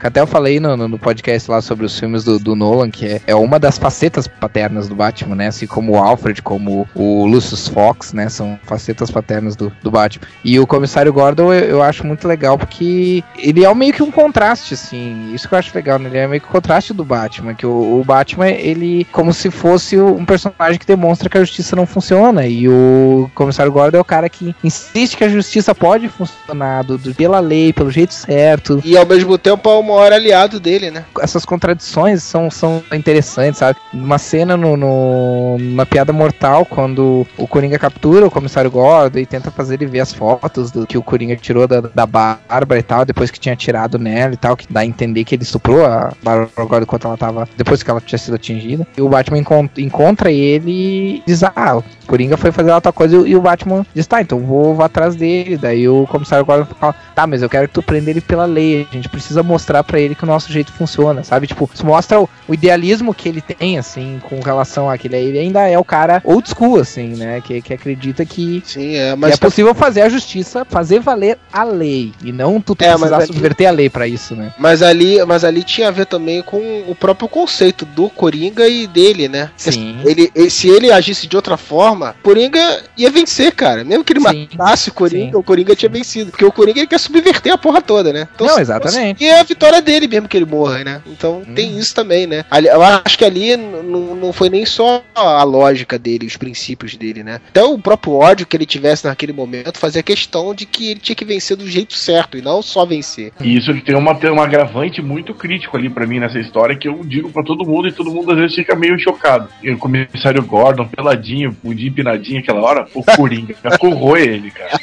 até 0.00 0.20
eu 0.20 0.26
falei 0.26 0.60
no, 0.60 0.76
no, 0.76 0.98
podcast 0.98 1.50
lá 1.50 1.60
sobre 1.60 1.84
os 1.84 1.98
filmes 1.98 2.22
do, 2.22 2.38
do 2.38 2.54
Nolan, 2.54 2.90
que 2.90 3.06
é, 3.06 3.20
é 3.26 3.34
uma 3.34 3.58
das 3.58 3.76
facetas 3.76 4.28
paternas 4.28 4.88
do 4.88 4.94
Batman, 4.94 5.34
né? 5.34 5.46
Assim 5.48 5.66
como 5.66 5.92
o 5.92 5.96
Alfred, 5.96 6.42
como 6.42 6.86
o 6.94 7.26
Lucius 7.26 7.66
Fox, 7.66 8.12
né? 8.12 8.28
São 8.28 8.58
facetas 8.62 9.10
paternas 9.10 9.56
do, 9.56 9.72
do 9.82 9.90
Batman. 9.90 10.26
E 10.44 10.60
o 10.60 10.66
Comissário 10.66 11.12
Gordon 11.12 11.52
eu, 11.52 11.64
eu 11.64 11.82
acho 11.82 12.06
muito 12.06 12.28
legal 12.28 12.56
porque 12.56 13.24
ele 13.36 13.64
é 13.64 13.74
meio 13.74 13.92
que 13.92 14.02
um 14.02 14.10
contraste, 14.12 14.74
assim. 14.74 15.32
Isso 15.34 15.48
que 15.48 15.54
eu 15.54 15.58
acho 15.58 15.74
legal, 15.74 15.98
né? 15.98 16.08
Ele 16.08 16.18
é 16.18 16.28
meio 16.28 16.40
que 16.40 16.48
o 16.48 16.52
contraste 16.52 16.92
do 16.92 17.04
Batman, 17.04 17.54
que 17.54 17.66
o, 17.66 18.00
o 18.00 18.04
Batman, 18.04 18.48
ele 18.48 19.06
como 19.10 19.32
se 19.32 19.50
fosse 19.50 19.98
um 19.98 20.24
personagem 20.24 20.78
que 20.78 20.86
demonstra 20.86 21.28
que 21.28 21.36
a 21.36 21.40
justiça 21.40 21.74
não 21.74 21.86
funciona. 21.86 22.46
E 22.46 22.68
o 22.68 23.28
Comissário 23.34 23.63
Gordon 23.70 23.98
é 23.98 24.00
o 24.00 24.04
cara 24.04 24.28
que 24.28 24.54
insiste 24.62 25.16
que 25.16 25.24
a 25.24 25.28
justiça 25.28 25.74
pode 25.74 26.08
funcionar 26.08 26.84
do, 26.84 26.96
do- 26.98 27.14
pela 27.14 27.40
lei, 27.40 27.72
pelo 27.72 27.90
jeito 27.90 28.12
certo. 28.14 28.80
E 28.84 28.96
ao 28.96 29.06
mesmo 29.06 29.36
tempo 29.38 29.68
é 29.68 29.74
o 29.74 29.82
maior 29.82 30.12
aliado 30.12 30.58
dele, 30.60 30.90
né? 30.90 31.04
Essas 31.20 31.44
contradições 31.44 32.22
são, 32.22 32.50
são 32.50 32.82
interessantes, 32.92 33.58
sabe? 33.58 33.78
Uma 33.92 34.18
cena 34.18 34.56
no, 34.56 34.76
no- 34.76 35.56
na 35.58 35.86
piada 35.86 36.12
mortal, 36.12 36.64
quando 36.64 37.26
o 37.36 37.46
Coringa 37.46 37.78
captura 37.78 38.26
o 38.26 38.30
Comissário 38.30 38.70
Gordon 38.70 39.18
e 39.18 39.26
tenta 39.26 39.50
fazer 39.50 39.74
ele 39.74 39.86
ver 39.86 40.00
as 40.00 40.12
fotos 40.12 40.70
do 40.70 40.86
que 40.86 40.98
o 40.98 41.02
Coringa 41.02 41.36
tirou 41.36 41.66
da, 41.66 41.80
da 41.80 42.06
Bárbara 42.06 42.78
e 42.78 42.82
tal, 42.82 43.04
depois 43.04 43.30
que 43.30 43.38
tinha 43.40 43.56
tirado 43.56 43.98
nela 43.98 44.34
e 44.34 44.36
tal, 44.36 44.56
que 44.56 44.66
dá 44.72 44.80
a 44.80 44.86
entender 44.86 45.24
que 45.24 45.34
ele 45.34 45.42
estuprou 45.42 45.84
a 45.84 46.12
Bárbara 46.22 46.48
Gordon 46.56 46.82
enquanto 46.82 47.06
ela 47.06 47.16
tava. 47.16 47.48
depois 47.56 47.82
que 47.82 47.90
ela 47.90 48.00
tinha 48.00 48.18
sido 48.18 48.34
atingida. 48.34 48.86
E 48.96 49.00
o 49.02 49.08
Batman 49.08 49.38
encon- 49.38 49.68
encontra 49.78 50.30
ele 50.30 50.70
e 51.18 51.22
diz: 51.26 51.42
Ah, 51.42 51.76
o 51.78 51.84
Coringa 52.06 52.36
foi 52.36 52.52
fazer 52.52 52.72
outra 52.72 52.92
coisa 52.92 53.16
e 53.26 53.34
o 53.36 53.40
Batman 53.44 53.86
diz: 53.94 54.06
Tá, 54.06 54.20
então 54.20 54.40
vou, 54.40 54.74
vou 54.74 54.84
atrás 54.84 55.14
dele. 55.14 55.56
Daí 55.56 55.88
o 55.88 56.06
comissário 56.06 56.44
Gordon 56.44 56.66
fala: 56.78 56.94
Tá, 57.14 57.26
mas 57.26 57.42
eu 57.42 57.48
quero 57.48 57.68
que 57.68 57.74
tu 57.74 57.82
prenda 57.82 58.10
ele 58.10 58.20
pela 58.20 58.44
lei. 58.44 58.86
A 58.90 58.94
gente 58.94 59.08
precisa 59.08 59.42
mostrar 59.42 59.84
pra 59.84 60.00
ele 60.00 60.14
que 60.14 60.24
o 60.24 60.26
nosso 60.26 60.50
jeito 60.52 60.72
funciona, 60.72 61.22
sabe? 61.22 61.46
Tipo, 61.46 61.68
isso 61.72 61.84
mostra 61.86 62.20
o, 62.20 62.28
o 62.48 62.54
idealismo 62.54 63.14
que 63.14 63.28
ele 63.28 63.40
tem, 63.40 63.78
assim, 63.78 64.20
com 64.28 64.40
relação 64.40 64.90
àquele. 64.90 65.16
Ele 65.16 65.38
ainda 65.38 65.68
é 65.68 65.78
o 65.78 65.84
cara 65.84 66.20
old 66.24 66.48
school, 66.48 66.80
assim, 66.80 67.08
né? 67.16 67.40
Que, 67.40 67.60
que 67.62 67.72
acredita 67.74 68.24
que. 68.24 68.62
Sim, 68.66 68.96
é, 68.96 69.10
que 69.12 69.16
mas 69.16 69.34
é 69.34 69.36
possível 69.36 69.74
fazer 69.74 70.02
a 70.02 70.08
justiça, 70.08 70.64
fazer 70.64 71.00
valer 71.00 71.38
a 71.52 71.62
lei. 71.62 72.12
E 72.24 72.32
não 72.32 72.60
tu 72.60 72.74
É, 72.80 72.88
precisar 72.92 73.16
ali- 73.16 73.26
subverter 73.26 73.68
a 73.68 73.70
lei 73.70 73.88
pra 73.90 74.08
isso, 74.08 74.34
né? 74.34 74.52
Mas 74.58 74.82
ali, 74.82 75.22
mas 75.24 75.44
ali 75.44 75.62
tinha 75.62 75.88
a 75.88 75.90
ver 75.90 76.06
também 76.06 76.42
com 76.42 76.58
o 76.88 76.94
próprio 76.94 77.28
conceito 77.28 77.84
do 77.84 78.08
Coringa 78.08 78.66
e 78.66 78.86
dele, 78.86 79.28
né? 79.28 79.50
Sim. 79.56 79.98
Ele- 80.04 80.50
se 80.50 80.68
ele 80.68 80.90
agisse 80.90 81.26
de 81.26 81.36
outra 81.36 81.56
forma, 81.56 82.14
Coringa 82.22 82.82
ia 82.96 83.10
vencer, 83.10 83.33
cara. 83.52 83.84
Mesmo 83.84 84.04
que 84.04 84.12
ele 84.12 84.20
Sim. 84.20 84.48
matasse 84.56 84.88
o 84.88 84.92
Coringa, 84.92 85.32
Sim. 85.32 85.38
o 85.38 85.42
Coringa 85.42 85.74
tinha 85.76 85.88
vencido. 85.88 86.30
Porque 86.30 86.44
o 86.44 86.52
Coringa 86.52 86.80
ele 86.80 86.86
quer 86.86 86.98
subverter 86.98 87.52
a 87.52 87.58
porra 87.58 87.80
toda, 87.82 88.12
né? 88.12 88.28
Não, 88.40 88.48
se- 88.54 88.60
exatamente. 88.60 89.22
E 89.22 89.26
é 89.26 89.40
a 89.40 89.44
vitória 89.44 89.80
dele 89.80 90.06
mesmo 90.08 90.28
que 90.28 90.36
ele 90.36 90.46
morra, 90.46 90.82
né? 90.84 91.02
Então 91.06 91.42
tem 91.54 91.78
isso 91.78 91.94
também, 91.94 92.26
né? 92.26 92.44
Ali- 92.50 92.68
Eu 92.68 92.82
acho 92.82 93.16
que 93.18 93.24
ali 93.24 93.56
não 93.56 94.32
foi 94.32 94.48
nem 94.50 94.64
só 94.66 95.02
a 95.14 95.42
lógica 95.44 95.98
dele, 95.98 96.26
os 96.26 96.36
princípios 96.36 96.96
dele, 96.96 97.22
né? 97.22 97.40
Até 97.48 97.62
o 97.62 97.78
próprio 97.78 98.14
ódio 98.14 98.46
que 98.46 98.56
ele 98.56 98.66
tivesse 98.66 99.06
naquele 99.06 99.32
momento 99.32 99.78
fazia 99.78 100.02
questão 100.02 100.54
de 100.54 100.66
que 100.66 100.90
ele 100.90 101.00
tinha 101.00 101.14
que 101.16 101.24
vencer 101.24 101.56
do 101.56 101.68
jeito 101.68 101.94
certo 101.94 102.36
e 102.38 102.42
não 102.42 102.62
só 102.62 102.84
vencer. 102.84 103.32
E 103.40 103.56
isso 103.56 103.72
tem 103.82 103.94
uma, 103.94 104.14
tem 104.14 104.30
um 104.30 104.40
agravante 104.40 105.00
muito 105.02 105.34
crítico 105.34 105.76
ali 105.76 105.88
pra 105.88 106.06
mim 106.06 106.18
nessa 106.18 106.38
história 106.38 106.76
que 106.76 106.88
eu 106.88 107.02
digo 107.04 107.30
pra 107.30 107.42
todo 107.42 107.64
mundo 107.66 107.88
e 107.88 107.92
todo 107.92 108.10
mundo 108.12 108.30
às 108.32 108.38
vezes 108.38 108.54
fica 108.54 108.74
meio 108.74 108.98
chocado. 108.98 109.48
E 109.62 109.70
o 109.70 109.78
comissário 109.78 110.42
Gordon, 110.42 110.86
peladinho, 110.88 111.56
bundinho 111.62 111.88
empinadinho 111.88 112.40
aquela 112.40 112.60
hora, 112.60 112.86
o 112.94 113.02
Coringa 113.24 113.54
corroe 113.78 114.20
ele, 114.22 114.50
cara. 114.50 114.78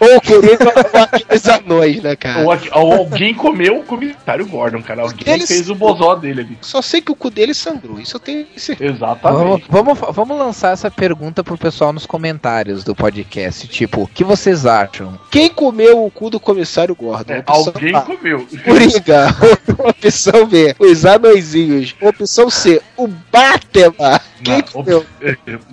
Ou 0.00 0.16
o 0.16 0.20
Coringa 0.20 0.72
ou 0.94 1.00
aqueles 1.02 1.48
anões, 1.48 2.02
né, 2.02 2.14
cara? 2.14 2.40
Ou, 2.44 2.82
ou 2.82 2.92
alguém 2.92 3.34
comeu 3.34 3.78
o 3.78 3.82
comissário 3.84 4.46
Gordon, 4.46 4.82
cara. 4.82 5.02
Alguém 5.02 5.34
Eles- 5.34 5.48
fez 5.48 5.70
o 5.70 5.74
bozó 5.74 6.14
dele 6.14 6.42
ali. 6.42 6.58
Só 6.60 6.82
sei 6.82 7.00
que 7.00 7.10
o 7.10 7.16
cu 7.16 7.30
dele 7.30 7.54
sangrou, 7.54 7.98
isso 7.98 8.16
eu 8.16 8.20
tenho 8.20 8.46
certeza. 8.56 8.92
Vamos, 8.92 9.18
Exatamente. 9.22 9.64
vamos, 9.70 9.98
vamos 10.12 10.38
lançar 10.38 10.72
essa 10.72 10.90
pergunta 10.90 11.42
pro 11.42 11.56
pessoal 11.56 11.92
nos 11.92 12.04
comentários 12.06 12.84
do 12.84 12.94
podcast. 12.94 13.66
Tipo, 13.68 14.02
o 14.02 14.06
que 14.08 14.22
vocês 14.24 14.66
acham? 14.66 15.18
Quem 15.30 15.48
comeu 15.48 16.04
o 16.04 16.10
cu 16.10 16.28
do 16.28 16.38
comissário 16.38 16.94
Gordon? 16.94 17.32
É, 17.32 17.42
alguém 17.46 17.94
A, 17.94 18.02
comeu. 18.02 18.46
Coringa. 18.64 19.28
Opção 19.88 20.46
B, 20.46 20.74
os 20.78 21.04
anõezinhos. 21.06 21.94
Opção 22.00 22.50
C, 22.50 22.82
o 22.96 23.08
Batman. 23.08 24.20
Quem 24.42 24.62
op- 24.74 25.06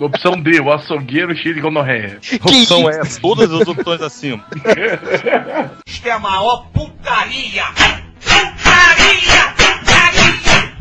opção 0.00 0.40
D, 0.40 0.60
o 0.60 0.72
açougueiro 0.72 1.36
cheio 1.36 1.54
de 1.54 1.60
gonorreia. 1.60 2.18
Opção 2.42 2.88
é 2.88 3.00
todas 3.20 3.52
as 3.52 3.66
opções 3.68 4.00
acima. 4.00 4.44
Isto 5.86 6.06
é 6.08 6.10
a 6.10 6.18
maior 6.18 6.66
putaria! 6.72 7.64
Putaria! 8.20 9.54
Putaria! 9.56 10.74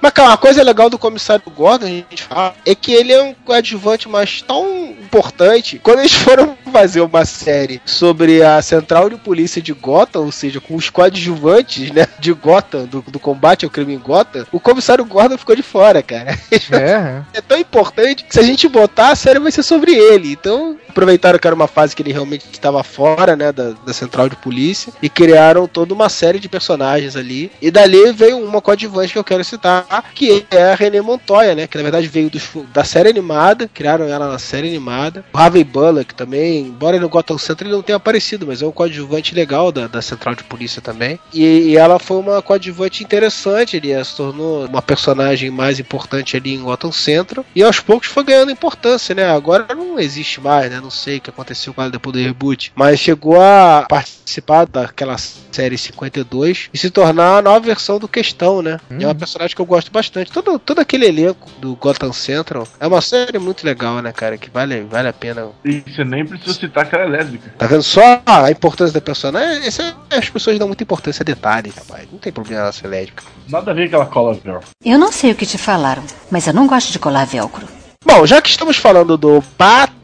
Mas, 0.00 0.12
cara, 0.12 0.28
uma 0.28 0.36
coisa 0.36 0.62
legal 0.62 0.90
do 0.90 0.98
comissário 0.98 1.42
Gordon, 1.50 1.86
a 1.86 1.88
gente 1.88 2.22
fala, 2.22 2.54
é 2.66 2.74
que 2.74 2.92
ele 2.92 3.10
é 3.10 3.22
um 3.22 3.32
coadjuvante, 3.32 4.06
mas 4.06 4.42
tão 4.42 4.90
importante. 4.90 5.78
Quando 5.82 6.00
eles 6.00 6.12
foram 6.12 6.58
fazer 6.74 7.00
uma 7.02 7.24
série 7.24 7.80
sobre 7.86 8.42
a 8.42 8.60
central 8.60 9.08
de 9.08 9.14
polícia 9.16 9.62
de 9.62 9.72
Gotham, 9.72 10.22
ou 10.24 10.32
seja, 10.32 10.60
com 10.60 10.74
os 10.74 10.90
coadjuvantes, 10.90 11.92
né, 11.92 12.04
de 12.18 12.32
Gotham, 12.32 12.84
do, 12.86 13.00
do 13.00 13.20
combate 13.20 13.64
ao 13.64 13.70
crime 13.70 13.94
em 13.94 13.98
Gotham, 13.98 14.44
o 14.50 14.58
comissário 14.58 15.04
Gordon 15.04 15.38
ficou 15.38 15.54
de 15.54 15.62
fora, 15.62 16.02
cara. 16.02 16.36
É, 16.72 17.22
é 17.34 17.40
tão 17.40 17.58
importante 17.58 18.24
que 18.24 18.32
se 18.32 18.40
a 18.40 18.42
gente 18.42 18.66
botar, 18.68 19.10
a 19.10 19.14
série 19.16 19.38
vai 19.38 19.52
ser 19.52 19.62
sobre 19.62 19.92
ele. 19.92 20.32
Então, 20.32 20.76
aproveitaram 20.88 21.38
que 21.38 21.46
era 21.46 21.54
uma 21.54 21.66
fase 21.68 21.94
que 21.94 22.02
ele 22.02 22.12
realmente 22.12 22.46
estava 22.50 22.82
fora, 22.82 23.36
né, 23.36 23.52
da, 23.52 23.70
da 23.86 23.92
central 23.92 24.28
de 24.28 24.36
polícia, 24.36 24.92
e 25.02 25.08
criaram 25.08 25.68
toda 25.68 25.94
uma 25.94 26.08
série 26.08 26.38
de 26.40 26.48
personagens 26.48 27.14
ali. 27.16 27.52
E 27.62 27.70
dali 27.70 28.12
veio 28.12 28.38
uma 28.38 28.60
coadjuvante 28.60 29.12
que 29.12 29.18
eu 29.18 29.24
quero 29.24 29.44
citar, 29.44 29.86
que 30.14 30.44
é 30.50 30.72
a 30.72 30.74
René 30.74 31.00
Montoya, 31.00 31.54
né, 31.54 31.66
que 31.66 31.76
na 31.76 31.82
verdade 31.82 32.08
veio 32.08 32.30
dos- 32.30 32.48
da 32.72 32.82
série 32.82 33.08
animada, 33.10 33.68
criaram 33.72 34.06
ela 34.06 34.28
na 34.28 34.38
série 34.38 34.68
animada. 34.68 35.24
O 35.32 35.38
Harvey 35.38 35.62
Bullock 35.64 36.14
também, 36.14 36.63
embora 36.66 36.98
no 36.98 37.08
Gotham 37.08 37.38
Center 37.38 37.66
ele 37.66 37.74
não 37.74 37.82
tenha 37.82 37.96
aparecido, 37.96 38.46
mas 38.46 38.62
é 38.62 38.66
um 38.66 38.72
coadjuvante 38.72 39.34
legal 39.34 39.70
da, 39.70 39.86
da 39.86 40.02
central 40.02 40.34
de 40.34 40.44
polícia 40.44 40.80
também. 40.80 41.18
E, 41.32 41.44
e 41.44 41.76
ela 41.76 41.98
foi 41.98 42.18
uma 42.18 42.42
coadjuvante 42.42 43.02
interessante, 43.02 43.76
ele 43.76 44.04
se 44.04 44.16
tornou 44.16 44.66
uma 44.66 44.82
personagem 44.82 45.50
mais 45.50 45.78
importante 45.78 46.36
ali 46.36 46.54
em 46.54 46.62
Gotham 46.62 46.92
Central. 46.92 47.44
E 47.54 47.62
aos 47.62 47.80
poucos 47.80 48.08
foi 48.08 48.24
ganhando 48.24 48.50
importância, 48.50 49.14
né? 49.14 49.30
Agora 49.30 49.74
não 49.74 49.98
existe 49.98 50.40
mais, 50.40 50.70
né? 50.70 50.80
Não 50.80 50.90
sei 50.90 51.18
o 51.18 51.20
que 51.20 51.30
aconteceu 51.30 51.72
com 51.72 51.82
ela 51.82 51.90
depois 51.90 52.12
do 52.12 52.22
reboot. 52.22 52.72
Mas 52.74 53.00
chegou 53.00 53.40
a 53.40 53.86
participar 53.88 54.66
daquela 54.66 55.16
série 55.18 55.78
52 55.78 56.70
e 56.72 56.78
se 56.78 56.90
tornar 56.90 57.38
a 57.38 57.42
nova 57.42 57.60
versão 57.60 57.98
do 57.98 58.08
Questão, 58.08 58.62
né? 58.62 58.80
E 58.90 59.04
é 59.04 59.06
uma 59.06 59.14
personagem 59.14 59.54
que 59.54 59.62
eu 59.62 59.66
gosto 59.66 59.90
bastante. 59.90 60.32
Todo, 60.32 60.58
todo 60.58 60.78
aquele 60.80 61.06
elenco 61.06 61.48
do 61.60 61.76
Gotham 61.76 62.12
Central 62.12 62.66
é 62.80 62.86
uma 62.86 63.00
série 63.00 63.38
muito 63.38 63.64
legal, 63.64 64.00
né, 64.00 64.12
cara? 64.12 64.36
Que 64.36 64.50
vale, 64.50 64.82
vale 64.82 65.08
a 65.08 65.12
pena 65.12 65.48
E 65.64 65.80
você 65.80 66.04
nem 66.04 66.26
precisa 66.26 66.53
citar 66.54 66.88
que 66.88 66.94
ela 66.94 67.04
é 67.04 67.08
lésbica. 67.08 67.52
Tá 67.58 67.66
vendo 67.66 67.82
só 67.82 68.22
a 68.24 68.50
importância 68.50 68.92
da 68.94 69.00
personagem? 69.00 69.66
Esse 69.66 69.82
é- 69.82 70.16
as 70.16 70.28
pessoas 70.28 70.58
dão 70.58 70.66
muita 70.68 70.82
importância 70.82 71.22
a 71.22 71.24
detalhes, 71.24 71.74
rapaz. 71.76 72.08
Não 72.10 72.18
tem 72.18 72.32
problema 72.32 72.62
ela 72.62 72.72
ser 72.72 72.86
lésbica. 72.88 73.22
Nada 73.48 73.70
a 73.70 73.74
ver 73.74 73.88
que 73.88 73.94
ela 73.94 74.06
cola 74.06 74.34
velcro. 74.34 74.68
Eu 74.84 74.98
não 74.98 75.12
sei 75.12 75.32
o 75.32 75.34
que 75.34 75.46
te 75.46 75.58
falaram, 75.58 76.02
mas 76.30 76.46
eu 76.46 76.52
não 76.54 76.66
gosto 76.66 76.90
de 76.92 76.98
colar 76.98 77.24
velcro. 77.26 77.66
Bom, 78.04 78.26
já 78.26 78.40
que 78.42 78.48
estamos 78.50 78.76
falando 78.76 79.16
do 79.16 79.42
Batman, 79.58 79.94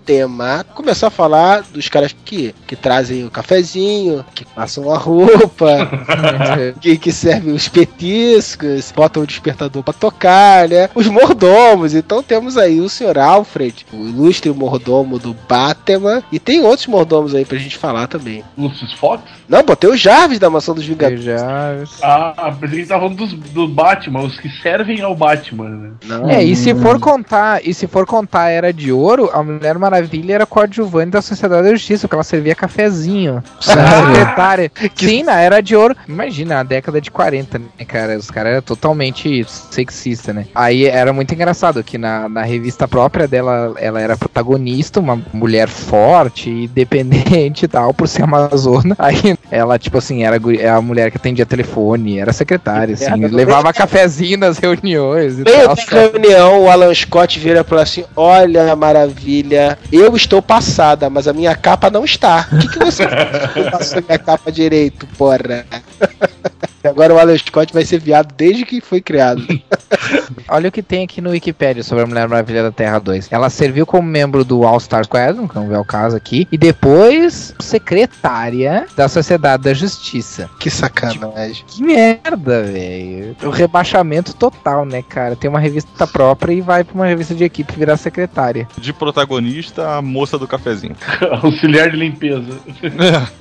começar 0.74 1.08
a 1.08 1.10
falar 1.10 1.62
dos 1.62 1.88
caras 1.88 2.14
que, 2.24 2.54
que 2.66 2.74
trazem 2.74 3.24
o 3.24 3.30
cafezinho, 3.30 4.24
que 4.34 4.44
passam 4.44 4.92
a 4.92 4.98
roupa, 4.98 5.88
que, 6.80 6.96
que 6.96 7.12
servem 7.12 7.54
os 7.54 7.68
petiscos, 7.68 8.92
botam 8.92 9.22
o 9.22 9.26
despertador 9.26 9.82
pra 9.82 9.94
tocar, 9.94 10.68
né? 10.68 10.90
Os 10.94 11.06
mordomos. 11.06 11.94
Então 11.94 12.22
temos 12.22 12.56
aí 12.56 12.80
o 12.80 12.88
Sr. 12.88 13.18
Alfred, 13.18 13.86
o 13.92 14.08
ilustre 14.08 14.50
mordomo 14.52 15.18
do 15.18 15.34
Batman, 15.48 16.22
e 16.32 16.38
tem 16.38 16.60
outros 16.60 16.86
mordomos 16.86 17.34
aí 17.34 17.44
pra 17.44 17.58
gente 17.58 17.78
falar 17.78 18.06
também. 18.06 18.42
Lucius 18.58 18.92
Fox? 18.94 19.22
Não, 19.48 19.62
botei 19.62 19.90
o 19.90 19.96
Jarvis 19.96 20.38
da 20.38 20.50
Mansão 20.50 20.74
dos 20.74 20.86
Vingadores. 20.86 21.24
já. 21.24 21.84
Ah, 22.02 22.54
pensei 22.58 22.82
que 22.82 22.88
tava 22.88 23.02
falando 23.02 23.16
dos, 23.16 23.32
do 23.32 23.68
Batman, 23.68 24.22
os 24.22 24.38
que 24.38 24.48
servem 24.62 25.00
ao 25.02 25.14
Batman, 25.14 25.68
né? 25.68 25.90
Não. 26.04 26.30
É, 26.30 26.42
e 26.42 26.54
se 26.54 26.74
for 26.74 26.98
contar, 27.00 27.60
e 27.66 27.74
se 27.74 27.86
for 27.86 28.06
contar 28.06 28.44
a 28.44 28.50
Era 28.50 28.72
de 28.72 28.92
Ouro, 28.92 29.30
a 29.32 29.42
Mulher 29.42 29.78
Maravilha 29.78 29.99
era 30.28 30.46
coadjuvante 30.46 31.10
da 31.10 31.22
Sociedade 31.22 31.64
da 31.64 31.70
Justiça, 31.70 32.06
porque 32.06 32.16
ela 32.16 32.24
servia 32.24 32.54
cafezinho. 32.54 33.42
Secretária. 33.60 34.70
Sim, 34.94 35.22
na 35.22 35.40
Era 35.40 35.60
de 35.60 35.76
Ouro. 35.76 35.96
Imagina, 36.08 36.60
a 36.60 36.62
década 36.62 37.00
de 37.00 37.10
40, 37.10 37.58
né, 37.58 37.66
cara? 37.86 38.16
Os 38.16 38.30
caras 38.30 38.52
eram 38.52 38.62
totalmente 38.62 39.44
sexista, 39.48 40.32
né? 40.32 40.46
Aí 40.54 40.86
era 40.86 41.12
muito 41.12 41.32
engraçado 41.34 41.82
que 41.82 41.98
na, 41.98 42.28
na 42.28 42.42
revista 42.42 42.86
própria 42.86 43.26
dela, 43.26 43.74
ela 43.78 44.00
era 44.00 44.16
protagonista, 44.16 45.00
uma 45.00 45.20
mulher 45.32 45.68
forte, 45.68 46.50
independente 46.50 47.64
e 47.64 47.68
tal, 47.68 47.94
por 47.94 48.08
ser 48.08 48.22
amazona. 48.22 48.94
Aí 48.98 49.36
ela, 49.50 49.78
tipo 49.78 49.98
assim, 49.98 50.22
era 50.24 50.36
a 50.36 50.38
guri- 50.38 50.64
a 50.64 50.80
mulher 50.80 51.10
que 51.10 51.16
atendia 51.16 51.44
telefone, 51.44 52.18
era 52.18 52.32
secretária, 52.32 52.94
assim, 52.94 53.10
merda, 53.16 53.36
levava 53.36 53.72
cafezinho 53.72 54.38
nas 54.38 54.56
reuniões 54.60 55.38
e 55.38 55.42
Meio 55.42 55.64
tal. 55.66 55.74
da 55.76 55.82
reunião, 55.82 56.62
o 56.64 56.70
Alan 56.70 56.94
Scott 56.94 57.38
vira 57.38 57.64
pra 57.64 57.76
ela 57.76 57.82
assim: 57.82 58.04
Olha, 58.16 58.74
maravilha, 58.76 59.78
eu 59.90 60.14
estou 60.16 60.40
passada, 60.40 61.10
mas 61.10 61.26
a 61.26 61.32
minha 61.32 61.54
capa 61.56 61.90
não 61.90 62.04
está. 62.04 62.48
O 62.52 62.58
que, 62.58 62.68
que 62.68 62.78
você 62.78 63.06
fez? 63.08 63.56
Eu 63.56 63.70
passei 63.70 64.04
minha 64.06 64.18
capa 64.18 64.52
direito, 64.52 65.06
porra. 65.18 65.64
Agora 66.84 67.14
o 67.14 67.18
Alan 67.18 67.36
Scott 67.36 67.72
vai 67.72 67.84
ser 67.84 68.00
viado 68.00 68.34
desde 68.36 68.64
que 68.64 68.80
foi 68.80 69.00
criado. 69.00 69.46
Olha 70.48 70.68
o 70.68 70.72
que 70.72 70.82
tem 70.82 71.04
aqui 71.04 71.20
no 71.20 71.30
Wikipedia 71.30 71.82
sobre 71.82 72.04
a 72.04 72.06
Mulher 72.06 72.28
Maravilha 72.28 72.62
da 72.62 72.72
Terra 72.72 72.98
2. 72.98 73.28
Ela 73.30 73.50
serviu 73.50 73.86
como 73.86 74.06
membro 74.06 74.44
do 74.44 74.64
All 74.64 74.80
Star 74.80 75.04
Squadron, 75.04 75.46
que 75.46 75.54
não 75.54 75.74
é 75.74 75.78
o 75.78 75.84
caso 75.84 76.16
aqui, 76.16 76.48
e 76.50 76.58
depois 76.58 77.54
secretária 77.60 78.86
da 78.96 79.08
Sociedade 79.08 79.64
da 79.64 79.74
Justiça. 79.74 80.48
que 80.58 80.70
sacanagem. 80.70 81.64
Que 81.66 81.82
merda, 81.82 82.62
velho. 82.62 83.36
O 83.42 83.50
rebaixamento 83.50 84.34
total, 84.34 84.84
né, 84.84 85.02
cara? 85.02 85.36
Tem 85.36 85.48
uma 85.48 85.60
revista 85.60 86.06
própria 86.06 86.52
e 86.52 86.60
vai 86.60 86.84
pra 86.84 86.94
uma 86.94 87.06
revista 87.06 87.34
de 87.34 87.44
equipe 87.44 87.72
virar 87.76 87.96
secretária. 87.96 88.66
De 88.78 88.92
protagonista, 88.92 89.96
a 89.96 90.02
moça 90.02 90.38
do 90.38 90.48
cafezinho. 90.48 90.96
Auxiliar 91.42 91.90
de 91.90 91.96
limpeza. 91.96 92.58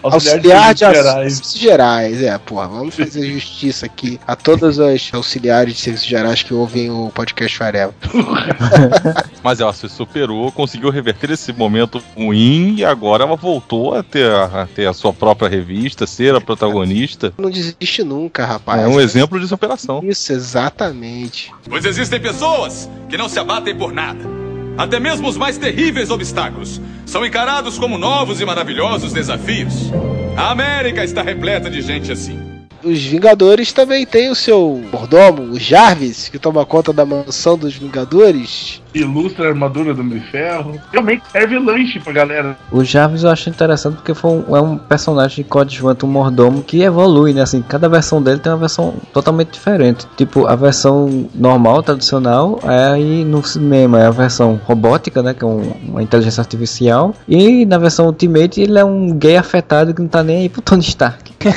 Auxiliar 0.04 0.74
de 0.74 0.80
serviços 0.80 1.40
serviços 1.40 1.60
gerais. 1.60 2.22
É, 2.22 2.38
porra, 2.38 2.68
vamos 2.68 2.96
fazer 2.96 3.26
justiça 3.30 3.86
aqui 3.86 4.20
a 4.26 4.36
todas 4.36 4.80
as 4.80 5.10
auxiliares 5.14 5.76
de 5.76 5.80
serviços 5.80 6.08
gerais 6.08 6.44
que 6.44 6.54
ouvem 6.54 6.90
o 6.90 7.10
podcast 7.14 7.58
Farelo. 7.58 7.94
Mas 9.44 9.60
ela 9.60 9.74
se 9.74 9.88
superou, 9.88 10.52
conseguiu 10.52 10.90
reverter 10.90 11.32
esse 11.32 11.54
momento 11.54 12.02
ruim 12.16 12.76
e 12.78 12.86
agora 12.86 13.24
ela 13.24 13.36
voltou 13.36 13.96
a 13.96 14.04
ter 14.04 14.30
a, 14.30 14.64
a 14.64 14.68
ter 14.68 14.88
a 14.88 14.94
sua 14.94 15.14
própria 15.14 15.50
revista, 15.50 16.06
ser 16.06 16.36
a 16.36 16.42
protagonista. 16.42 17.34
Não 17.38 17.50
desiste 17.50 18.04
nunca, 18.04 18.46
rapaz. 18.46 18.82
É 18.82 18.88
um 18.88 19.00
exemplo 19.00 19.40
de 19.40 19.48
superação. 19.48 20.02
Isso, 20.04 20.32
exatamente. 20.34 21.52
Pois 21.70 21.86
existem 21.86 22.20
pessoas 22.20 22.90
que 23.10 23.18
não 23.18 23.30
se 23.30 23.40
abatem 23.40 23.76
por 23.76 23.94
nada. 23.94 24.40
Até 24.78 24.98
mesmo 24.98 25.28
os 25.28 25.36
mais 25.36 25.58
terríveis 25.58 26.10
obstáculos 26.10 26.80
são 27.06 27.26
encarados 27.26 27.78
como 27.78 27.98
novos 27.98 28.40
e 28.40 28.46
maravilhosos 28.46 29.12
desafios. 29.12 29.92
A 30.38 30.52
América 30.52 31.04
está 31.04 31.22
repleta 31.22 31.70
de 31.70 31.82
gente 31.82 32.12
assim. 32.12 32.49
Os 32.84 33.04
Vingadores 33.04 33.74
também 33.74 34.06
tem 34.06 34.30
o 34.30 34.36
seu 34.36 34.82
mordomo, 34.92 35.54
o 35.54 35.60
Jarvis, 35.60 36.30
que 36.30 36.40
toma 36.40 36.66
conta 36.66 36.94
da 36.94 37.06
mansão 37.06 37.58
dos 37.58 37.76
Vingadores. 37.76 38.82
Ilustra 38.94 39.46
a 39.46 39.50
armadura 39.50 39.94
do 39.94 40.02
Homem 40.02 40.20
de 40.20 40.26
Ferro. 40.32 40.80
Realmente 40.92 41.24
serve 41.32 41.60
lanche 41.60 42.00
pra 42.00 42.14
galera. 42.14 42.58
O 42.72 42.84
Jarvis 42.84 43.24
eu 43.24 43.30
acho 43.30 43.50
interessante 43.50 43.96
porque 43.96 44.14
foi 44.14 44.32
um, 44.32 44.56
é 44.56 44.62
um 44.62 44.78
personagem 44.78 45.44
coadjuvante, 45.46 46.06
um 46.06 46.10
mordomo 46.10 46.64
que 46.64 46.82
evolui, 46.82 47.34
né? 47.34 47.42
Assim, 47.42 47.62
cada 47.62 47.88
versão 47.90 48.22
dele 48.22 48.40
tem 48.40 48.52
uma 48.52 48.58
versão 48.58 48.96
totalmente 49.14 49.52
diferente. 49.52 50.08
Tipo, 50.18 50.48
a 50.48 50.56
versão 50.56 51.28
normal, 51.36 51.84
tradicional, 51.84 52.60
é 52.64 52.94
aí 52.94 53.24
no 53.24 53.44
cinema 53.46 54.00
é 54.02 54.06
a 54.08 54.12
versão 54.12 54.60
robótica, 54.66 55.22
né? 55.22 55.34
Que 55.34 55.44
é 55.44 55.48
um- 55.48 55.72
uma 55.88 56.02
inteligência 56.04 56.42
artificial. 56.42 57.14
E 57.28 57.66
na 57.66 57.78
versão 57.78 58.06
Ultimate 58.08 58.62
ele 58.62 58.78
é 58.80 58.84
um 58.86 59.12
gay 59.14 59.38
afetado 59.38 59.94
que 59.94 60.02
não 60.02 60.08
tá 60.10 60.24
nem 60.24 60.38
aí 60.42 60.50
pro 60.50 60.62
Tony 60.62 60.82
Stark. 60.82 61.32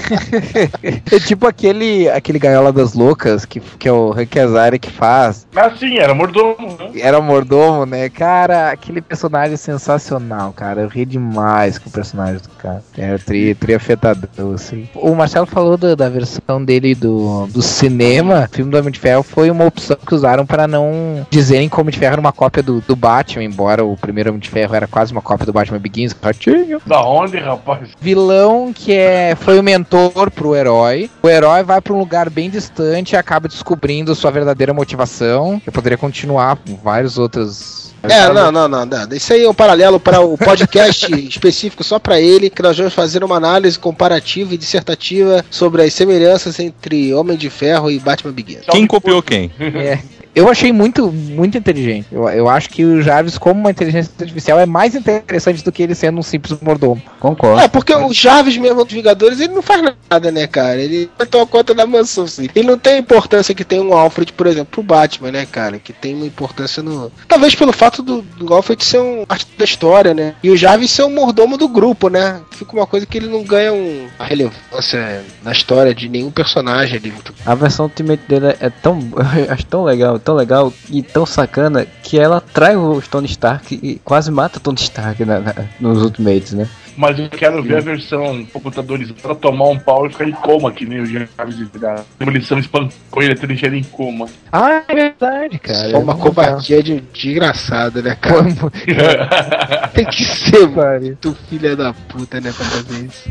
É 1.10 1.18
tipo 1.18 1.46
aquele, 1.46 2.08
aquele 2.08 2.38
Gaiola 2.38 2.72
das 2.72 2.94
Loucas, 2.94 3.44
que, 3.44 3.60
que 3.60 3.88
é 3.88 3.92
o 3.92 4.12
Hank 4.12 4.38
Azaria 4.38 4.78
que 4.78 4.90
faz. 4.90 5.46
Mas 5.52 5.78
sim, 5.78 5.98
era 5.98 6.14
mordomo, 6.14 6.76
né? 6.78 6.90
Era 6.96 7.20
mordomo, 7.22 7.86
né? 7.86 8.08
Cara, 8.08 8.70
aquele 8.70 9.00
personagem 9.00 9.56
sensacional, 9.56 10.52
cara. 10.52 10.82
Eu 10.82 10.88
ri 10.88 11.04
demais 11.04 11.78
com 11.78 11.88
o 11.88 11.92
personagem 11.92 12.40
do 12.40 12.48
cara. 12.50 12.82
É 12.96 13.16
tri, 13.18 13.54
tri 13.54 13.74
afetador, 13.74 14.54
assim. 14.54 14.88
O 14.94 15.14
Marcelo 15.14 15.46
falou 15.46 15.76
da, 15.76 15.94
da 15.94 16.08
versão 16.08 16.64
dele 16.64 16.94
do, 16.94 17.46
do 17.46 17.62
cinema. 17.62 18.48
O 18.50 18.54
filme 18.54 18.70
do 18.70 18.78
Homem 18.78 18.92
de 18.92 18.98
Ferro 18.98 19.22
foi 19.22 19.50
uma 19.50 19.66
opção 19.66 19.96
que 19.96 20.14
usaram 20.14 20.44
para 20.44 20.66
não 20.66 21.26
dizerem 21.30 21.68
que 21.68 21.76
o 21.76 21.80
Homem 21.80 21.92
de 21.92 21.98
Ferro 21.98 22.12
era 22.12 22.20
uma 22.20 22.32
cópia 22.32 22.62
do, 22.62 22.80
do 22.80 22.96
Batman, 22.96 23.44
embora 23.44 23.84
o 23.84 23.96
primeiro 23.96 24.30
Homem 24.30 24.40
de 24.40 24.50
Ferro 24.50 24.74
era 24.74 24.86
quase 24.86 25.12
uma 25.12 25.22
cópia 25.22 25.46
do 25.46 25.52
Batman 25.52 25.78
Begins. 25.78 26.14
Ratinho. 26.22 26.80
Da 26.86 27.04
onde, 27.04 27.38
rapaz? 27.38 27.90
Vilão 28.00 28.72
que 28.72 28.92
é, 28.92 29.34
foi 29.34 29.58
o 29.58 29.62
mentor 29.62 30.30
pro 30.30 30.54
herói. 30.54 31.10
O 31.22 31.28
herói 31.28 31.62
vai 31.62 31.80
pra 31.80 31.92
um 31.92 31.98
lugar 31.98 32.30
bem 32.30 32.50
distante 32.50 33.12
e 33.12 33.16
acaba 33.16 33.48
descobrindo 33.48 34.14
sua 34.14 34.30
verdadeira 34.30 34.74
motivação. 34.74 35.60
Eu 35.66 35.72
poderia 35.72 35.98
continuar 35.98 36.56
com 36.56 36.76
vários 37.12 37.18
outros. 37.18 37.92
É, 38.02 38.32
não, 38.32 38.50
não, 38.50 38.66
não, 38.66 38.84
não. 38.84 39.08
Isso 39.12 39.32
aí 39.32 39.44
é 39.44 39.48
um 39.48 39.54
paralelo 39.54 40.00
para 40.00 40.20
o 40.20 40.36
podcast 40.36 41.14
específico 41.14 41.84
só 41.84 41.98
para 41.98 42.20
ele, 42.20 42.50
que 42.50 42.60
nós 42.60 42.76
vamos 42.76 42.94
fazer 42.94 43.22
uma 43.22 43.36
análise 43.36 43.78
comparativa 43.78 44.54
e 44.54 44.58
dissertativa 44.58 45.44
sobre 45.50 45.82
as 45.82 45.94
semelhanças 45.94 46.58
entre 46.58 47.14
Homem 47.14 47.36
de 47.36 47.48
Ferro 47.48 47.90
e 47.90 47.98
Batman 48.00 48.32
Begins. 48.32 48.64
Quem 48.68 48.86
copiou 48.86 49.22
quem? 49.22 49.52
É. 49.60 50.00
Eu 50.34 50.48
achei 50.48 50.72
muito, 50.72 51.12
muito 51.12 51.58
inteligente. 51.58 52.06
Eu, 52.10 52.28
eu 52.28 52.48
acho 52.48 52.70
que 52.70 52.84
o 52.84 53.02
Jarvis, 53.02 53.36
como 53.36 53.60
uma 53.60 53.70
inteligência 53.70 54.12
artificial, 54.18 54.58
é 54.58 54.66
mais 54.66 54.94
interessante 54.94 55.62
do 55.62 55.70
que 55.70 55.82
ele 55.82 55.94
sendo 55.94 56.18
um 56.18 56.22
simples 56.22 56.58
mordomo. 56.60 57.02
Concordo. 57.20 57.60
É, 57.60 57.68
porque 57.68 57.94
o 57.94 58.12
Jarvis 58.12 58.56
mesmo 58.56 58.84
dos 58.84 58.92
Vingadores, 58.92 59.40
ele 59.40 59.52
não 59.52 59.62
faz 59.62 59.82
nada, 60.10 60.30
né, 60.30 60.46
cara? 60.46 60.80
Ele 60.80 61.10
toma 61.30 61.46
conta 61.46 61.74
da 61.74 61.86
mansão, 61.86 62.26
sim. 62.26 62.48
Ele 62.54 62.66
não 62.66 62.78
tem 62.78 62.94
a 62.94 62.98
importância 62.98 63.54
que 63.54 63.64
tem 63.64 63.80
um 63.80 63.92
Alfred, 63.92 64.32
por 64.32 64.46
exemplo, 64.46 64.68
pro 64.70 64.82
Batman, 64.82 65.32
né, 65.32 65.46
cara? 65.46 65.78
Que 65.78 65.92
tem 65.92 66.14
uma 66.14 66.26
importância 66.26 66.82
no... 66.82 67.12
Talvez 67.28 67.54
pelo 67.54 67.72
fato 67.72 68.02
do, 68.02 68.22
do 68.22 68.52
Alfred 68.52 68.82
ser 68.84 69.00
um 69.00 69.24
parte 69.26 69.46
da 69.56 69.64
história, 69.64 70.14
né? 70.14 70.34
E 70.42 70.50
o 70.50 70.56
Jarvis 70.56 70.90
ser 70.90 71.04
um 71.04 71.10
mordomo 71.10 71.56
do 71.56 71.68
grupo, 71.68 72.08
né? 72.08 72.40
Fica 72.52 72.72
uma 72.72 72.86
coisa 72.86 73.06
que 73.06 73.18
ele 73.18 73.28
não 73.28 73.42
ganha 73.42 73.72
um, 73.72 74.08
uma 74.18 74.26
relevância 74.26 75.24
na 75.42 75.52
história 75.52 75.94
de 75.94 76.08
nenhum 76.08 76.30
personagem 76.30 76.96
ali. 76.96 77.12
A 77.44 77.54
versão 77.54 77.86
Ultimate 77.86 78.22
dele 78.28 78.56
é 78.60 78.70
tão. 78.70 78.98
Eu 79.36 79.52
acho 79.52 79.66
tão 79.66 79.84
legal, 79.84 80.18
tão 80.22 80.34
legal 80.34 80.72
e 80.90 81.02
tão 81.02 81.26
sacana 81.26 81.86
que 82.02 82.18
ela 82.18 82.40
trai 82.40 82.76
o 82.76 83.00
Tony 83.02 83.26
Stark 83.26 83.78
e 83.82 83.96
quase 84.04 84.30
mata 84.30 84.58
o 84.58 84.60
Tony 84.60 84.78
Stark 84.80 85.24
na- 85.24 85.40
na- 85.40 85.54
nos 85.80 86.02
Ultimates, 86.02 86.52
né? 86.52 86.68
Mas 86.94 87.18
eu 87.18 87.28
quero 87.30 87.62
ver 87.62 87.78
a 87.78 87.80
versão 87.80 88.44
computadorizada 88.52 89.18
pra 89.22 89.34
tomar 89.34 89.64
um 89.68 89.78
pau 89.78 90.06
e 90.06 90.10
ficar 90.10 90.28
em 90.28 90.32
coma, 90.32 90.70
que 90.70 90.84
nem 90.84 91.00
o 91.00 91.06
de 91.06 91.24
da 91.78 92.02
demolição 92.18 92.58
espancou 92.58 93.22
ele 93.22 93.32
até 93.32 93.46
deixar 93.46 93.68
ele 93.68 93.78
em 93.78 93.82
coma. 93.82 94.26
Ah, 94.52 94.82
é 94.86 94.94
verdade, 94.94 95.58
cara. 95.58 95.88
É 95.92 95.96
uma 95.96 96.14
covardia 96.14 96.82
de 96.82 97.00
desgraçada, 97.00 98.02
né, 98.02 98.14
cara? 98.14 98.44
Tem 99.94 100.04
que 100.04 100.22
ser, 100.22 100.68
mano. 100.70 101.16
Tu 101.18 101.34
filha 101.48 101.74
da 101.74 101.94
puta, 101.94 102.40
né, 102.42 102.52
pra 102.54 102.64
fazer 102.66 103.06
isso. 103.06 103.28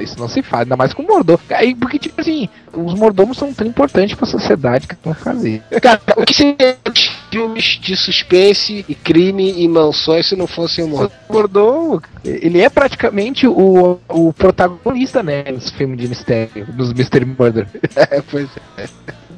Isso 0.00 0.18
não 0.18 0.28
se 0.28 0.42
faz, 0.42 0.62
ainda 0.62 0.76
mais 0.76 0.92
com 0.92 1.02
mordomo. 1.02 1.40
Aí, 1.50 1.74
porque, 1.74 1.98
tipo 1.98 2.20
assim, 2.20 2.48
os 2.72 2.94
mordomos 2.94 3.38
são 3.38 3.52
tão 3.52 3.66
importantes 3.66 4.16
pra 4.16 4.26
sociedade 4.26 4.86
que 4.86 4.96
vão 5.02 5.14
fazer. 5.14 5.62
Cara, 5.80 6.00
o 6.16 6.24
que 6.24 6.34
seria 6.34 6.76
filmes 7.30 7.78
de 7.80 7.96
suspense 7.96 8.84
e 8.88 8.94
crime 8.94 9.62
e 9.62 9.68
mansões 9.68 10.28
se 10.28 10.36
não 10.36 10.46
fossem 10.46 10.84
o 10.84 10.88
mordomo? 10.88 11.12
mordomo, 11.28 12.02
ele 12.24 12.60
é 12.60 12.68
praticamente 12.68 13.46
o, 13.46 13.98
o 14.08 14.32
protagonista, 14.32 15.22
né, 15.22 15.44
nos 15.50 15.70
filmes 15.70 15.98
de 15.98 16.08
mistério, 16.08 16.66
dos 16.72 16.92
Mystery 16.92 17.24
Murder. 17.24 17.66
É, 17.96 18.20
pois 18.20 18.48
é. 18.76 18.86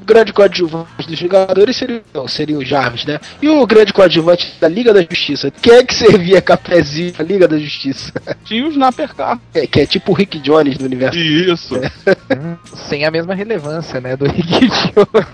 O 0.09 0.14
grande 0.14 0.33
coadjuvante 0.33 1.07
dos 1.07 1.21
Vingadores 1.21 1.77
seria, 1.77 2.03
não, 2.14 2.27
seria 2.27 2.57
o 2.57 2.64
Jarvis, 2.64 3.05
né? 3.05 3.21
E 3.42 3.49
o 3.51 3.66
grande 3.66 3.92
coadjuvante 3.92 4.55
da 4.59 4.66
Liga 4.66 4.94
da 4.94 5.03
Justiça? 5.03 5.51
Quem 5.51 5.75
é 5.75 5.85
que 5.85 5.94
servia 5.94 6.40
cafezinho 6.40 7.12
na 7.18 7.23
Liga 7.23 7.47
da 7.47 7.59
Justiça? 7.59 8.11
Tinha 8.42 8.64
o 8.64 8.71
Snapper 8.71 9.14
Car. 9.14 9.38
É, 9.53 9.66
que 9.66 9.81
é 9.81 9.87
tipo 9.87 10.12
o 10.12 10.14
Rick 10.14 10.38
Jones 10.38 10.79
do 10.79 10.87
universo. 10.87 11.18
Isso. 11.18 11.75
Sem 12.88 13.05
a 13.05 13.11
mesma 13.11 13.35
relevância, 13.35 14.01
né, 14.01 14.16
do 14.16 14.25
Rick 14.25 14.49
Jones. 14.49 15.27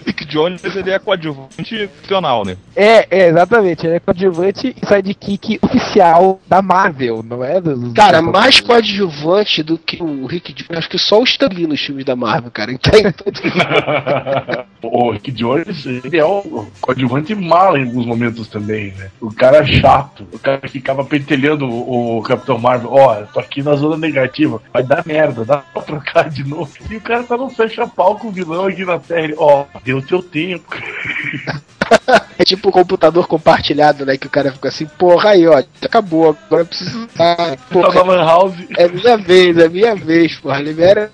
Rick 0.06 0.24
Jones 0.24 0.64
ele 0.74 0.90
é 0.90 0.98
coadjuvante 0.98 1.90
funcional, 2.00 2.46
né? 2.46 2.56
É, 2.74 3.06
é, 3.10 3.28
exatamente, 3.28 3.86
ele 3.86 3.96
é 3.96 4.00
coadjuvante 4.00 4.74
e 4.80 4.86
sidekick 4.86 5.58
oficial 5.60 6.40
da 6.48 6.62
Marvel, 6.62 7.22
não 7.22 7.44
é? 7.44 7.60
Dos, 7.60 7.92
Cara, 7.92 8.22
mais 8.22 8.58
coadjuvante 8.58 9.62
do 9.62 9.76
que 9.76 10.02
o 10.02 10.24
Rick 10.24 10.54
Jones, 10.54 10.78
acho 10.78 10.88
que 10.88 10.98
só 10.98 11.20
o 11.20 11.24
Stan 11.24 11.48
Lee 11.52 11.66
nos 11.66 11.84
filmes 11.84 12.06
da 12.06 12.16
Marvel, 12.16 12.50
cara. 12.50 12.70
Ele 12.70 12.78
tá 12.78 12.96
em 12.96 13.12
tudo. 13.12 13.40
o 14.82 15.10
Rick 15.10 15.32
Jones, 15.32 15.86
ele 15.86 16.18
é 16.18 16.24
o 16.24 16.66
coadjuvante 16.80 17.34
mala 17.34 17.78
em 17.78 17.84
alguns 17.84 18.06
momentos 18.06 18.48
também, 18.48 18.92
né? 18.92 19.10
O 19.20 19.32
cara 19.32 19.64
chato, 19.66 20.26
o 20.32 20.38
cara 20.38 20.58
que 20.58 20.68
ficava 20.68 21.04
pentelhando 21.04 21.66
o, 21.66 22.18
o 22.18 22.22
Capitão 22.22 22.58
Marvel, 22.58 22.92
ó, 22.92 23.22
tô 23.22 23.40
aqui 23.40 23.62
na 23.62 23.74
zona 23.74 23.96
negativa, 23.96 24.60
vai 24.72 24.82
dar 24.82 25.04
merda, 25.06 25.44
dá 25.44 25.58
pra 25.58 25.82
trocar 25.82 26.30
de 26.30 26.44
novo. 26.44 26.72
E 26.90 26.96
o 26.96 27.00
cara 27.00 27.22
tá 27.22 27.36
no 27.36 27.50
fecha-pau 27.50 28.16
com 28.18 28.28
o 28.28 28.32
vilão 28.32 28.66
aqui 28.66 28.84
na 28.84 28.98
Terra, 28.98 29.24
ele, 29.24 29.34
ó, 29.38 29.64
deu 29.84 30.02
teu 30.02 30.22
tempo. 30.22 30.64
É 32.38 32.44
tipo 32.44 32.68
o 32.68 32.72
computador 32.72 33.26
compartilhado, 33.26 34.04
né? 34.04 34.16
Que 34.16 34.26
o 34.26 34.30
cara 34.30 34.50
fica 34.50 34.68
assim, 34.68 34.86
porra, 34.86 35.30
aí, 35.30 35.46
ó, 35.46 35.62
acabou, 35.82 36.30
agora 36.30 36.62
eu 36.62 36.66
preciso. 36.66 37.08
Ah, 37.18 37.34
Tá 37.44 37.50
na 37.50 37.56
porra, 37.56 38.02
Lan 38.02 38.24
House. 38.24 38.54
é 38.76 38.88
minha 38.88 39.16
vez, 39.16 39.58
é 39.58 39.68
minha 39.68 39.94
vez, 39.94 40.34
porra, 40.36 40.60
libera. 40.60 41.10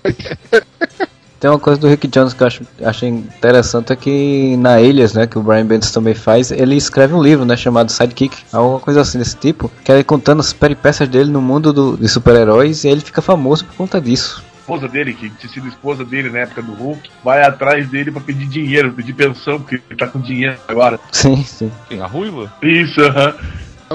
Tem 1.41 1.49
uma 1.49 1.57
coisa 1.57 1.81
do 1.81 1.87
Rick 1.87 2.07
Jones 2.07 2.33
que 2.33 2.43
eu 2.43 2.47
acho, 2.47 2.61
acho 2.83 3.05
interessante 3.07 3.91
é 3.91 3.95
que 3.95 4.55
na 4.57 4.79
Elias, 4.79 5.13
né, 5.13 5.25
que 5.25 5.39
o 5.39 5.41
Brian 5.41 5.65
Bendis 5.65 5.91
também 5.91 6.13
faz, 6.13 6.51
ele 6.51 6.75
escreve 6.75 7.15
um 7.15 7.21
livro, 7.21 7.43
né, 7.43 7.57
chamado 7.57 7.91
Sidekick, 7.91 8.37
alguma 8.53 8.79
coisa 8.79 9.01
assim 9.01 9.17
desse 9.17 9.35
tipo, 9.35 9.69
que 9.83 9.91
é 9.91 9.95
ele 9.95 10.03
contando 10.03 10.39
as 10.39 10.53
peripécias 10.53 11.09
dele 11.09 11.31
no 11.31 11.41
mundo 11.41 11.73
do, 11.73 11.97
de 11.97 12.07
super-heróis 12.07 12.83
e 12.83 12.89
ele 12.89 13.01
fica 13.01 13.23
famoso 13.23 13.65
por 13.65 13.73
conta 13.73 13.99
disso. 13.99 14.43
esposa 14.59 14.87
dele, 14.87 15.15
que 15.15 15.31
tinha 15.31 15.51
sido 15.51 15.67
esposa 15.67 16.05
dele 16.05 16.29
na 16.29 16.39
época 16.39 16.61
do 16.61 16.73
Hulk, 16.73 17.09
vai 17.23 17.43
atrás 17.43 17.89
dele 17.89 18.11
pra 18.11 18.21
pedir 18.21 18.45
dinheiro, 18.45 18.93
pedir 18.93 19.13
pensão, 19.13 19.59
porque 19.59 19.81
ele 19.89 19.97
tá 19.97 20.05
com 20.05 20.19
dinheiro 20.19 20.57
agora. 20.67 20.99
Sim, 21.11 21.43
sim. 21.43 21.71
Quem? 21.89 21.99
A 22.01 22.05
Ruiva? 22.05 22.53
Isso, 22.61 23.01
aham. 23.01 23.33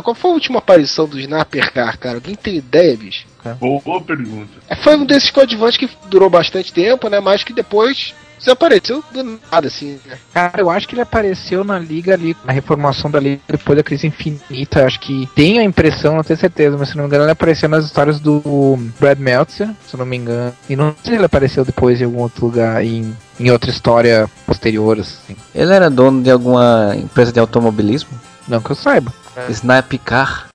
Qual 0.03 0.15
foi 0.15 0.31
a 0.31 0.35
última 0.35 0.59
aparição 0.59 1.07
do 1.07 1.19
Sniper 1.19 1.73
Car, 1.73 1.99
cara? 1.99 2.17
Alguém 2.17 2.35
tem 2.35 2.57
ideia, 2.57 2.97
bicho? 2.97 3.27
Boa, 3.61 3.81
boa 3.81 4.01
pergunta. 4.01 4.51
É, 4.69 4.75
Foi 4.75 4.97
um 4.97 5.05
desses 5.05 5.31
coadjuvantes 5.31 5.79
que 5.79 5.89
durou 6.09 6.29
bastante 6.29 6.73
tempo, 6.73 7.09
né? 7.09 7.21
Mas 7.21 7.45
que 7.45 7.53
depois 7.53 8.15
desapareceu 8.39 9.03
do 9.13 9.23
nada, 9.51 9.67
assim, 9.67 9.99
né? 10.07 10.19
Cara, 10.33 10.61
eu 10.61 10.71
acho 10.71 10.87
que 10.87 10.95
ele 10.95 11.01
apareceu 11.03 11.65
na 11.65 11.79
liga 11.79 12.13
ali, 12.15 12.37
na 12.45 12.53
reformação 12.53 13.11
da 13.11 13.19
liga 13.19 13.41
depois 13.49 13.77
da 13.77 13.83
crise 13.83 14.07
infinita. 14.07 14.81
Eu 14.81 14.87
acho 14.87 15.01
que 15.01 15.29
tenho 15.35 15.61
a 15.61 15.65
impressão, 15.65 16.17
não 16.17 16.23
tenho 16.23 16.39
certeza, 16.39 16.77
mas 16.77 16.91
se 16.91 16.97
não 16.97 17.05
me 17.05 17.09
engano, 17.09 17.25
ele 17.25 17.33
apareceu 17.33 17.69
nas 17.69 17.85
histórias 17.85 18.21
do 18.21 18.79
Brad 19.01 19.19
Meltzer, 19.19 19.69
se 19.87 19.95
eu 19.95 19.99
não 19.99 20.07
me 20.07 20.17
engano. 20.17 20.53
E 20.69 20.77
não 20.77 20.95
sei 21.03 21.13
se 21.13 21.19
ele 21.19 21.25
apareceu 21.25 21.65
depois 21.65 22.01
em 22.01 22.05
algum 22.05 22.21
outro 22.21 22.47
lugar, 22.47 22.85
em, 22.85 23.17
em 23.41 23.51
outra 23.51 23.71
história 23.71 24.29
posterior, 24.45 25.01
assim. 25.01 25.37
Ele 25.55 25.73
era 25.73 25.89
dono 25.89 26.23
de 26.23 26.31
alguma 26.31 26.95
empresa 26.97 27.33
de 27.33 27.41
automobilismo? 27.41 28.11
Não 28.49 28.61
que 28.61 28.71
eu 28.71 28.77
saiba. 28.77 29.13
Snipe 29.51 29.99
Car. 29.99 30.47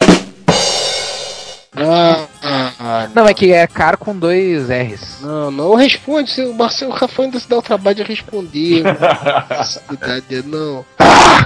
Ah, 1.74 2.26
ah, 2.44 3.10
Não, 3.16 3.26
é 3.26 3.34
que 3.34 3.52
é 3.54 3.66
car 3.66 3.98
com 3.98 4.16
dois 4.16 4.70
R's. 4.70 5.20
não, 5.22 5.50
não 5.50 5.76
responde. 5.76 6.30
se 6.30 6.42
O 6.44 6.54
Marcelo 6.54 6.92
Rafa 6.92 7.24
ainda 7.24 7.40
se 7.40 7.48
dá 7.48 7.58
o 7.58 7.62
trabalho 7.62 7.96
de 7.96 8.04
responder. 8.04 8.84
Possibilidade, 9.48 10.44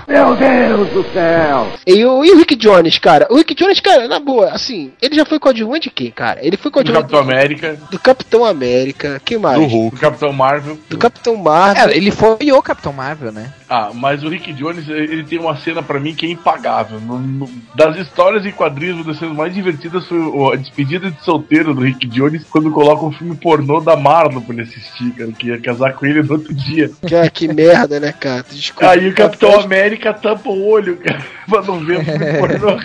Meu 0.08 0.36
Deus 0.36 0.90
do 0.90 1.04
céu! 1.14 1.68
E 1.86 2.06
o, 2.06 2.24
e 2.24 2.32
o 2.32 2.38
Rick 2.38 2.56
Jones, 2.56 2.98
cara? 3.00 3.28
O 3.30 3.36
Rick 3.38 3.56
Jones, 3.56 3.80
cara, 3.80 4.08
na 4.08 4.20
boa, 4.20 4.50
assim, 4.52 4.92
ele 5.02 5.16
já 5.16 5.26
foi 5.26 5.40
coadjuvante 5.40 5.90
de 5.90 5.96
quem, 5.96 6.12
cara? 6.12 6.40
Ele 6.46 6.58
foi 6.58 6.70
Do 6.70 6.74
coadjuvante 6.76 7.02
Capitão 7.04 7.20
América, 7.20 7.78
do 7.92 8.00
Capitão 8.00 8.46
América. 8.46 9.22
Quem 9.26 9.38
mais? 9.38 9.60
Do 9.60 9.66
Hulk. 9.66 9.96
do 9.96 10.02
Capitão 10.02 10.34
Marvel. 10.34 10.78
Do 10.90 10.98
Capitão 10.98 11.36
Marvel. 11.36 11.90
É, 11.90 11.98
ele 11.98 12.12
foi 12.12 12.38
o 12.52 12.62
Capitão 12.62 12.94
Marvel, 12.94 13.32
né? 13.32 13.52
Ah, 13.68 13.90
mas 13.94 14.24
o 14.24 14.30
Rick 14.30 14.54
Jones, 14.54 14.88
ele 14.88 15.24
tem 15.24 15.40
uma 15.40 15.56
cena 15.58 15.82
pra 15.82 16.00
mim 16.00 16.14
que 16.14 16.26
é 16.26 16.30
impagável. 16.30 17.00
No- 17.00 17.18
no- 17.18 17.50
das 17.74 17.98
histórias 17.98 18.46
e 18.46 18.52
quadrinhos, 18.52 18.98
uma 18.98 19.06
das 19.06 19.18
cenas 19.18 19.36
mais 19.36 19.54
divertidas 19.54 20.06
foi 20.08 20.20
o- 20.20 20.52
a 20.52 20.56
despedida 20.56 21.10
de 21.10 21.24
solteiro 21.24 21.74
do 21.74 21.82
Rick 21.82 22.06
Jones, 22.08 22.44
quando 22.50 22.70
coloca 22.72 23.04
um 23.06 23.12
filme 23.12 23.36
pornô 23.36 23.80
da 23.80 23.96
Marlon 23.96 24.40
pra 24.42 24.54
ele 24.54 24.64
assistir, 24.64 25.10
cara, 25.12 25.32
que 25.32 25.48
ia 25.48 25.60
casar 25.60 25.94
com 25.94 26.06
ele 26.06 26.22
no 26.22 26.34
outro 26.34 26.54
dia. 26.54 26.92
Que, 27.08 27.30
que 27.32 27.48
merda, 27.54 28.00
né, 28.00 28.12
cara? 28.12 28.46
Desculpa. 28.52 28.92
Aí 28.92 29.08
o 29.10 29.16
Capitão 29.16 29.55
América 29.64 30.14
tampa 30.14 30.50
o 30.50 30.68
olho, 30.68 30.98
cara, 30.98 31.24
pra 31.50 31.62
não 31.62 31.80
ver 31.80 32.00
o 32.00 32.04
filme 32.04 32.34
pornô. 32.40 32.80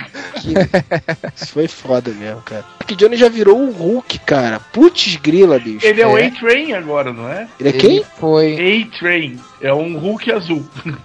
Isso 1.34 1.52
foi 1.52 1.68
foda 1.68 2.10
mesmo, 2.12 2.40
cara. 2.42 2.62
O 2.62 2.80
Rick 2.80 2.96
Jones 2.96 3.18
já 3.20 3.28
virou 3.28 3.58
o 3.58 3.70
Hulk, 3.70 4.18
cara. 4.20 4.60
Putz 4.72 5.16
grila, 5.16 5.58
bicho. 5.58 5.86
Ele 5.86 6.00
é, 6.00 6.06
o 6.06 6.16
É. 6.18 6.26
A-Train 6.26 6.72
agora, 6.74 7.12
não 7.12 7.28
é? 7.28 7.46
Ele 7.58 7.68
é 7.68 7.72
quem? 7.72 7.96
Ele 7.96 8.06
foi. 8.18 8.86
A-Train. 8.94 9.38
É 9.62 9.72
um 9.74 9.98
Hulk 9.98 10.32
azul. 10.32 10.64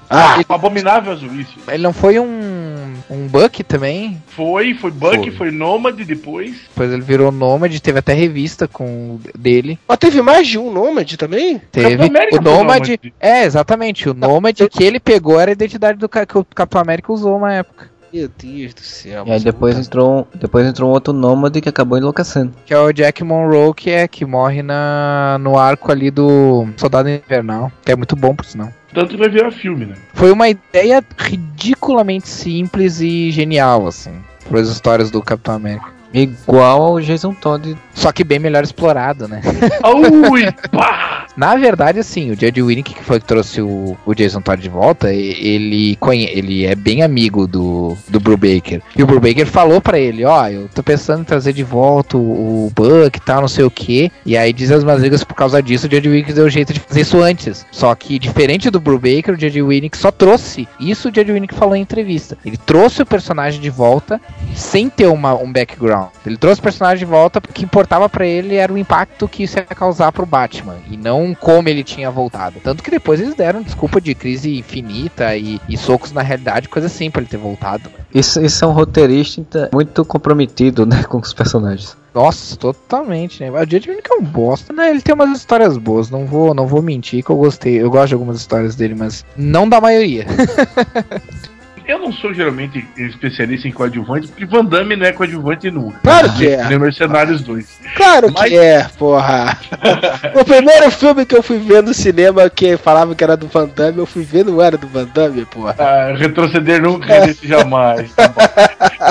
Ah, 0.10 0.40
Um 0.50 0.54
abominável 0.54 1.12
azul, 1.12 1.30
isso. 1.36 1.56
Ele 1.68 1.84
não 1.84 1.92
foi 1.94 2.18
um. 2.20 2.65
Um 3.10 3.28
Buck 3.28 3.64
também? 3.64 4.22
Foi, 4.28 4.74
foi 4.74 4.92
Buck, 4.92 5.16
Foi. 5.16 5.32
foi, 5.32 5.52
Nômade 5.52 6.04
depois. 6.06 6.56
Depois 6.70 6.92
ele 6.92 7.02
virou 7.02 7.32
Nômade, 7.32 7.82
teve 7.82 8.00
até 8.00 8.14
revista 8.14 8.68
com 8.68 9.20
dele. 9.38 9.80
mas 9.88 9.98
teve 9.98 10.22
mais 10.22 10.48
de 10.48 10.58
um 10.58 10.72
Nômade 10.72 11.18
também? 11.18 11.62
Teve 11.72 12.04
o 12.34 12.42
Nômade. 12.42 13.00
É, 13.20 13.44
exatamente. 13.44 14.10
O 14.10 14.14
Nômade 14.14 14.68
que 14.70 14.84
ele 14.84 15.00
pegou 15.00 15.40
era 15.40 15.52
a 15.52 15.54
identidade 15.54 15.98
do 15.98 16.10
que 16.10 16.20
o 16.38 16.46
Capitão 16.46 16.82
América 16.82 17.12
usou 17.12 17.38
uma 17.38 17.54
época. 17.54 17.96
Meu 18.16 18.30
Deus 18.30 18.74
do 18.74 18.82
céu. 18.82 19.26
E 19.28 19.32
aí 19.32 19.40
depois 19.42 19.78
entrou, 19.78 20.26
depois 20.34 20.66
entrou 20.66 20.90
um 20.90 20.94
outro 20.94 21.12
nômade 21.12 21.60
que 21.60 21.68
acabou 21.68 21.98
enlouquecendo. 21.98 22.54
Que 22.66 22.74
é 22.74 22.80
o 22.80 22.94
Jack 22.94 23.22
Monroe, 23.26 23.74
que 23.74 23.90
é 23.90 24.08
que 24.08 24.24
morre 24.24 24.64
na, 24.64 25.38
no 25.42 25.58
arco 25.58 25.92
ali 25.92 26.10
do 26.10 26.66
Soldado 26.78 27.10
Invernal. 27.10 27.70
Que 27.84 27.92
é 27.92 27.96
muito 27.96 28.16
bom, 28.16 28.34
por 28.34 28.46
sinal. 28.46 28.70
Tanto 28.96 29.10
que 29.10 29.18
vai 29.18 29.28
virar 29.28 29.52
filme, 29.52 29.86
né? 29.86 29.96
Foi 30.14 30.32
uma 30.32 30.48
ideia 30.48 31.04
ridiculamente 31.18 32.30
simples 32.30 33.02
e 33.02 33.30
genial, 33.30 33.86
assim. 33.88 34.14
Para 34.48 34.62
as 34.62 34.70
histórias 34.70 35.12
do 35.12 35.22
Capitão 35.22 35.56
América. 35.56 35.95
Igual 36.16 36.82
ao 36.82 37.02
Jason 37.02 37.34
Todd. 37.34 37.76
Só 37.94 38.12
que 38.12 38.24
bem 38.24 38.40
melhor 38.40 38.64
explorado, 38.64 39.28
né? 39.28 39.42
Ui, 40.32 40.50
pá! 40.72 41.26
Na 41.36 41.58
verdade, 41.58 42.00
assim, 42.00 42.32
o 42.32 42.40
Judge 42.40 42.62
Winnick, 42.62 42.94
que 42.94 43.04
foi 43.04 43.20
que 43.20 43.26
trouxe 43.26 43.62
o, 43.62 43.98
o 44.06 44.14
Jason 44.14 44.40
Todd 44.40 44.62
de 44.62 44.70
volta, 44.70 45.14
ele, 45.14 45.98
conhe, 45.98 46.30
ele 46.32 46.66
é 46.66 46.76
bem 46.76 47.04
amigo 47.04 47.46
do, 47.46 47.98
do 48.08 48.22
Brubaker. 48.22 48.82
E 48.96 49.04
o 49.04 49.08
Brubaker 49.08 49.46
falou 49.46 49.82
pra 49.82 50.00
ele, 50.00 50.24
ó, 50.24 50.48
eu 50.48 50.70
tô 50.74 50.82
pensando 50.82 51.22
em 51.22 51.26
trazer 51.26 51.52
de 51.52 51.64
volta 51.64 52.18
o, 52.18 52.68
o 52.68 52.72
Buck 52.74 53.18
e 53.18 53.22
tal, 53.22 53.42
não 53.42 53.50
sei 53.50 53.66
o 53.66 53.72
que. 53.72 54.10
E 54.26 54.38
aí 54.38 54.54
diz 54.54 54.72
as 54.72 54.84
línguas 55.02 55.26
por 55.26 55.36
causa 55.36 55.62
disso, 55.62 55.88
o 55.88 55.92
Judge 55.92 56.08
Winnick 56.08 56.32
deu 56.32 56.50
jeito 56.50 56.72
de 56.72 56.80
fazer 56.80 57.02
isso 57.02 57.22
antes. 57.22 57.66
Só 57.70 57.94
que, 57.96 58.18
diferente 58.18 58.70
do 58.70 58.80
Brubaker, 58.80 59.36
o 59.36 59.40
Judge 59.40 59.62
Winnick 59.62 59.98
só 59.98 60.12
trouxe, 60.12 60.68
isso 60.80 61.10
o 61.10 61.12
Judge 61.14 61.34
Winnick 61.34 61.54
falou 61.54 61.76
em 61.76 61.82
entrevista. 61.82 62.38
Ele 62.46 62.58
trouxe 62.58 63.02
o 63.02 63.06
personagem 63.06 63.60
de 63.60 63.70
volta 63.70 64.22
sem 64.54 64.90
ter 64.90 65.08
uma, 65.08 65.34
um 65.36 65.52
background. 65.52 66.05
Ele 66.26 66.38
trouxe 66.38 66.60
o 66.60 66.64
personagem 66.64 67.00
de 67.00 67.06
volta 67.06 67.40
porque 67.40 67.52
o 67.52 67.56
que 67.56 67.64
importava 67.64 68.10
pra 68.10 68.26
ele 68.26 68.56
era 68.56 68.72
o 68.72 68.78
impacto 68.78 69.28
que 69.28 69.44
isso 69.44 69.58
ia 69.58 69.64
causar 69.64 70.12
pro 70.12 70.26
Batman 70.26 70.76
e 70.90 70.98
não 70.98 71.34
como 71.34 71.70
ele 71.70 71.84
tinha 71.84 72.12
voltado. 72.12 72.60
Tanto 72.64 72.84
que 72.84 72.92
depois 72.92 73.20
eles 73.20 73.36
deram 73.36 73.62
desculpa 73.62 74.02
de 74.02 74.14
crise 74.14 74.58
infinita 74.58 75.36
e, 75.36 75.60
e 75.70 75.78
socos 75.78 76.12
na 76.12 76.22
realidade, 76.22 76.68
coisa 76.68 76.88
assim 76.88 77.10
pra 77.10 77.22
ele 77.22 77.30
ter 77.30 77.38
voltado. 77.38 77.90
né? 77.90 78.06
Isso, 78.14 78.44
isso 78.44 78.66
é 78.66 78.68
um 78.68 78.72
roteirista 78.72 79.70
muito 79.74 80.04
comprometido 80.04 80.86
né, 80.86 81.04
com 81.04 81.18
os 81.18 81.34
personagens. 81.34 81.96
Nossa, 82.14 82.56
totalmente, 82.56 83.44
né? 83.44 83.52
O 83.52 83.60
Judge 83.60 83.90
Winnick 83.90 84.10
é 84.10 84.16
um 84.16 84.24
bosta, 84.24 84.72
né? 84.72 84.90
Ele 84.90 85.02
tem 85.02 85.14
umas 85.14 85.38
histórias 85.38 85.78
boas, 85.78 86.10
não 86.10 86.26
vou, 86.26 86.54
não 86.54 86.66
vou 86.66 86.82
mentir 86.82 87.22
que 87.22 87.30
eu 87.30 87.36
gostei. 87.36 87.82
Eu 87.82 87.90
gosto 87.90 88.08
de 88.08 88.14
algumas 88.14 88.38
histórias 88.38 88.74
dele, 88.74 88.96
mas 88.96 89.26
não 89.36 89.68
da 89.68 89.82
maioria. 89.82 90.26
Eu 91.88 92.00
não 92.00 92.12
sou 92.12 92.34
geralmente 92.34 92.88
especialista 92.98 93.68
em 93.68 93.72
coadjuvante, 93.72 94.28
porque 94.28 94.46
Van 94.46 94.66
Damme 94.66 94.96
não 94.96 95.06
é 95.06 95.12
coadjuvante 95.12 95.70
nunca. 95.70 96.00
Claro 96.02 96.34
que 96.34 96.48
é. 96.48 96.66
Nem 96.68 96.80
Mercenários 96.80 97.42
2. 97.44 97.80
Claro 97.96 98.32
Mas- 98.34 98.50
que 98.50 98.58
é, 98.58 98.88
porra. 98.98 99.58
o 100.34 100.44
primeiro 100.44 100.90
filme 100.92 101.26
que 101.26 101.36
eu 101.36 101.44
fui 101.44 101.60
ver 101.60 101.84
no 101.84 101.94
cinema 101.94 102.50
que 102.50 102.76
falava 102.78 103.14
que 103.14 103.24
era 103.24 103.38
do 103.38 103.48
Van 103.48 103.68
Damme, 103.68 104.00
eu 104.00 104.06
fui 104.06 104.24
ver 104.24 104.44
não 104.46 104.62
era 104.62 104.78
do 104.78 104.88
Van 104.88 105.06
Damme, 105.14 105.46
porra. 105.46 105.76
Ah, 105.78 106.14
retroceder 106.18 106.82
nunca 106.82 107.20
desse 107.22 107.48
jamais. 107.48 108.12
Tá 108.14 108.28
bom. 108.30 108.42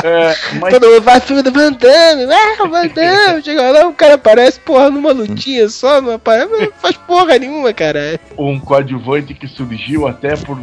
É, 0.05 0.35
mas 0.61 0.75
Todo 0.75 0.89
mundo 0.89 1.03
vai 1.03 1.21
filme 1.21 1.43
do 1.43 1.53
Van 1.53 1.73
Damme, 1.73 2.33
ah, 2.33 2.67
Van 2.69 2.87
Damme, 2.95 3.43
chega 3.43 3.71
lá, 3.71 3.87
o 3.87 3.95
cara 3.95 4.15
aparece, 4.15 4.61
porra, 4.61 4.91
numa 4.91 5.13
lutinha 5.13 5.69
só, 5.69 6.01
não 6.01 6.15
aparece, 6.15 6.51
não 6.53 6.73
faz 6.73 6.97
porra 6.97 7.39
nenhuma, 7.39 7.73
cara. 7.73 8.21
um 8.37 8.59
coadjuvante 8.59 9.35
que 9.35 9.49
surgiu 9.49 10.07
até 10.07 10.37
por 10.37 10.59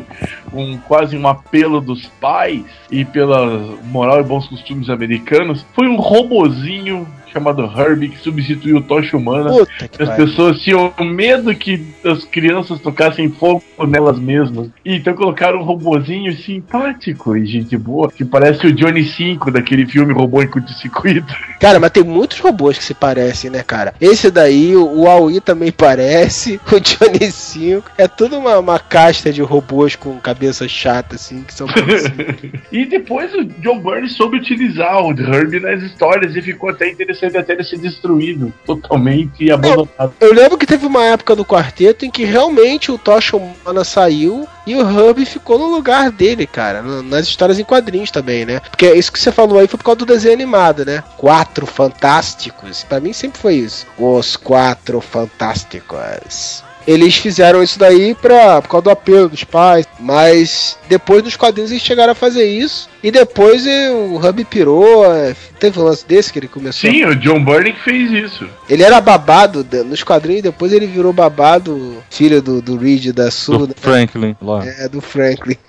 um 0.54 0.78
quase 0.78 1.18
um 1.18 1.28
apelo 1.28 1.82
dos 1.82 2.06
pais 2.20 2.64
e 2.92 3.04
pela 3.06 3.46
moral 3.84 4.20
e 4.20 4.24
bons 4.24 4.48
costumes 4.48 4.90
americanos. 4.90 5.66
Foi 5.74 5.88
um 5.88 5.96
robozinho 5.96 7.08
chamado 7.32 7.64
Herbie 7.64 8.10
que 8.10 8.20
substituiu 8.20 8.78
o 8.78 8.82
Tocha 8.82 9.18
Humana. 9.18 9.52
As 9.52 10.08
pariu. 10.08 10.26
pessoas 10.26 10.60
tinham 10.62 10.94
medo 11.00 11.54
que 11.56 11.86
as 12.06 12.24
crianças 12.24 12.80
tocassem 12.80 13.30
fogo 13.30 13.64
nelas 13.88 14.20
mesmas. 14.20 14.70
E 14.86 14.96
então 14.96 15.14
colocaram 15.14 15.60
um 15.60 15.64
robozinho 15.64 16.34
simpático 16.34 17.36
e 17.36 17.46
gente 17.46 17.78
boa, 17.78 18.12
que 18.12 18.24
parece 18.24 18.68
o 18.68 18.72
Johnny 18.72 19.04
5 19.04 19.52
daquele 19.52 19.86
filme 19.86 20.14
Robô 20.14 20.42
em 20.42 20.48
Curto-Circuito. 20.48 21.34
Cara, 21.60 21.80
mas 21.80 21.92
tem 21.92 22.04
muitos 22.04 22.40
robôs 22.40 22.78
que 22.78 22.84
se 22.84 22.94
parecem, 22.94 23.52
né, 23.52 23.62
cara? 23.64 23.94
Esse 24.02 24.32
daí, 24.32 24.76
o 24.76 25.02
o 25.02 25.08
Aoi 25.08 25.40
também 25.40 25.72
parece, 25.72 26.60
o 26.72 26.80
Johnny 26.80 27.32
5. 27.32 27.92
É 27.98 28.08
tudo 28.08 28.38
uma, 28.38 28.60
uma 28.60 28.80
casta 28.80 29.32
de 29.32 29.42
robôs 29.42 29.96
com 29.96 30.20
cabeça 30.20 30.68
chata, 30.68 31.16
assim, 31.16 31.44
que 31.44 31.54
são 31.54 31.68
parecidos. 31.72 32.36
E 32.72 32.86
depois 32.86 33.34
o 33.34 33.44
John 33.44 33.80
Byrne 33.80 34.10
soube 34.10 34.38
utilizar 34.38 35.04
o 35.04 35.12
Herbie 35.12 35.60
nas 35.60 35.82
histórias 35.82 36.36
e 36.36 36.42
ficou 36.42 36.70
até 36.70 36.90
interessante 36.90 37.21
até 37.26 37.54
ele 37.54 37.64
ser 37.64 37.78
destruído 37.78 38.54
totalmente 38.66 39.44
e 39.44 39.52
abandonado. 39.52 40.14
Eu 40.20 40.34
lembro 40.34 40.58
que 40.58 40.66
teve 40.66 40.86
uma 40.86 41.04
época 41.04 41.36
do 41.36 41.46
quarteto 41.46 42.06
em 42.06 42.12
que 42.12 42.24
realmente 42.24 42.92
o 42.92 42.98
Tocha 42.98 43.38
Humana 43.38 43.84
saiu 43.84 44.48
e 44.66 44.76
o 44.76 44.82
Hub 44.82 45.26
ficou 45.26 45.58
no 45.58 45.68
lugar 45.68 46.12
dele, 46.12 46.46
cara. 46.46 46.82
Nas 46.82 47.28
histórias 47.28 47.60
em 47.60 47.64
quadrinhos 47.64 48.12
também, 48.12 48.46
né? 48.46 48.60
Porque 48.60 48.92
isso 48.94 49.12
que 49.12 49.20
você 49.20 49.32
falou 49.32 49.60
aí 49.60 49.68
foi 49.68 49.78
por 49.78 49.84
causa 49.84 50.00
do 50.00 50.06
desenho 50.06 50.34
animado, 50.34 50.86
né? 50.86 51.04
Quatro 51.18 51.66
Fantásticos. 51.66 52.84
Pra 52.84 53.00
mim 53.00 53.14
sempre 53.14 53.40
foi 53.40 53.56
isso. 53.56 53.86
Os 53.98 54.36
Quatro 54.36 55.02
Fantásticos. 55.02 56.64
Eles 56.88 57.16
fizeram 57.16 57.62
isso 57.62 57.78
daí 57.78 58.16
pra, 58.16 58.62
por 58.62 58.70
causa 58.70 58.84
do 58.86 58.90
apelo 58.90 59.30
dos 59.30 59.44
pais, 59.44 59.88
mas 60.00 60.78
depois 60.90 61.24
nos 61.24 61.36
quadrinhos 61.36 61.72
eles 61.72 61.84
chegaram 61.84 62.12
a 62.14 62.16
fazer 62.16 62.44
isso. 62.46 62.90
E 63.04 63.12
depois 63.12 63.66
o 63.68 64.16
Hub 64.18 64.46
pirou. 64.46 65.06
eh, 65.06 65.36
Teve 65.60 65.80
um 65.80 65.84
lance 65.84 66.06
desse 66.08 66.34
que 66.34 66.40
ele 66.40 66.48
começou 66.48 66.90
Sim, 66.90 67.06
o 67.06 67.16
John 67.16 67.44
Byrne 67.44 67.74
que 67.74 67.80
fez 67.84 68.12
isso. 68.12 68.48
ele 68.68 68.82
era 68.82 69.00
babado 69.00 69.66
nos 69.86 70.02
quadrinhos, 70.04 70.42
depois 70.42 70.74
ele 70.74 70.88
virou 70.88 71.14
babado, 71.14 71.98
filho 72.10 72.42
do, 72.42 72.62
do 72.62 72.78
Reed 72.78 73.14
da 73.14 73.30
Sul, 73.30 73.68
Do 73.68 73.76
Franklin 73.78 74.36
lá. 74.42 74.66
é, 74.66 74.90
do 74.90 75.00
Franklin. 75.02 75.56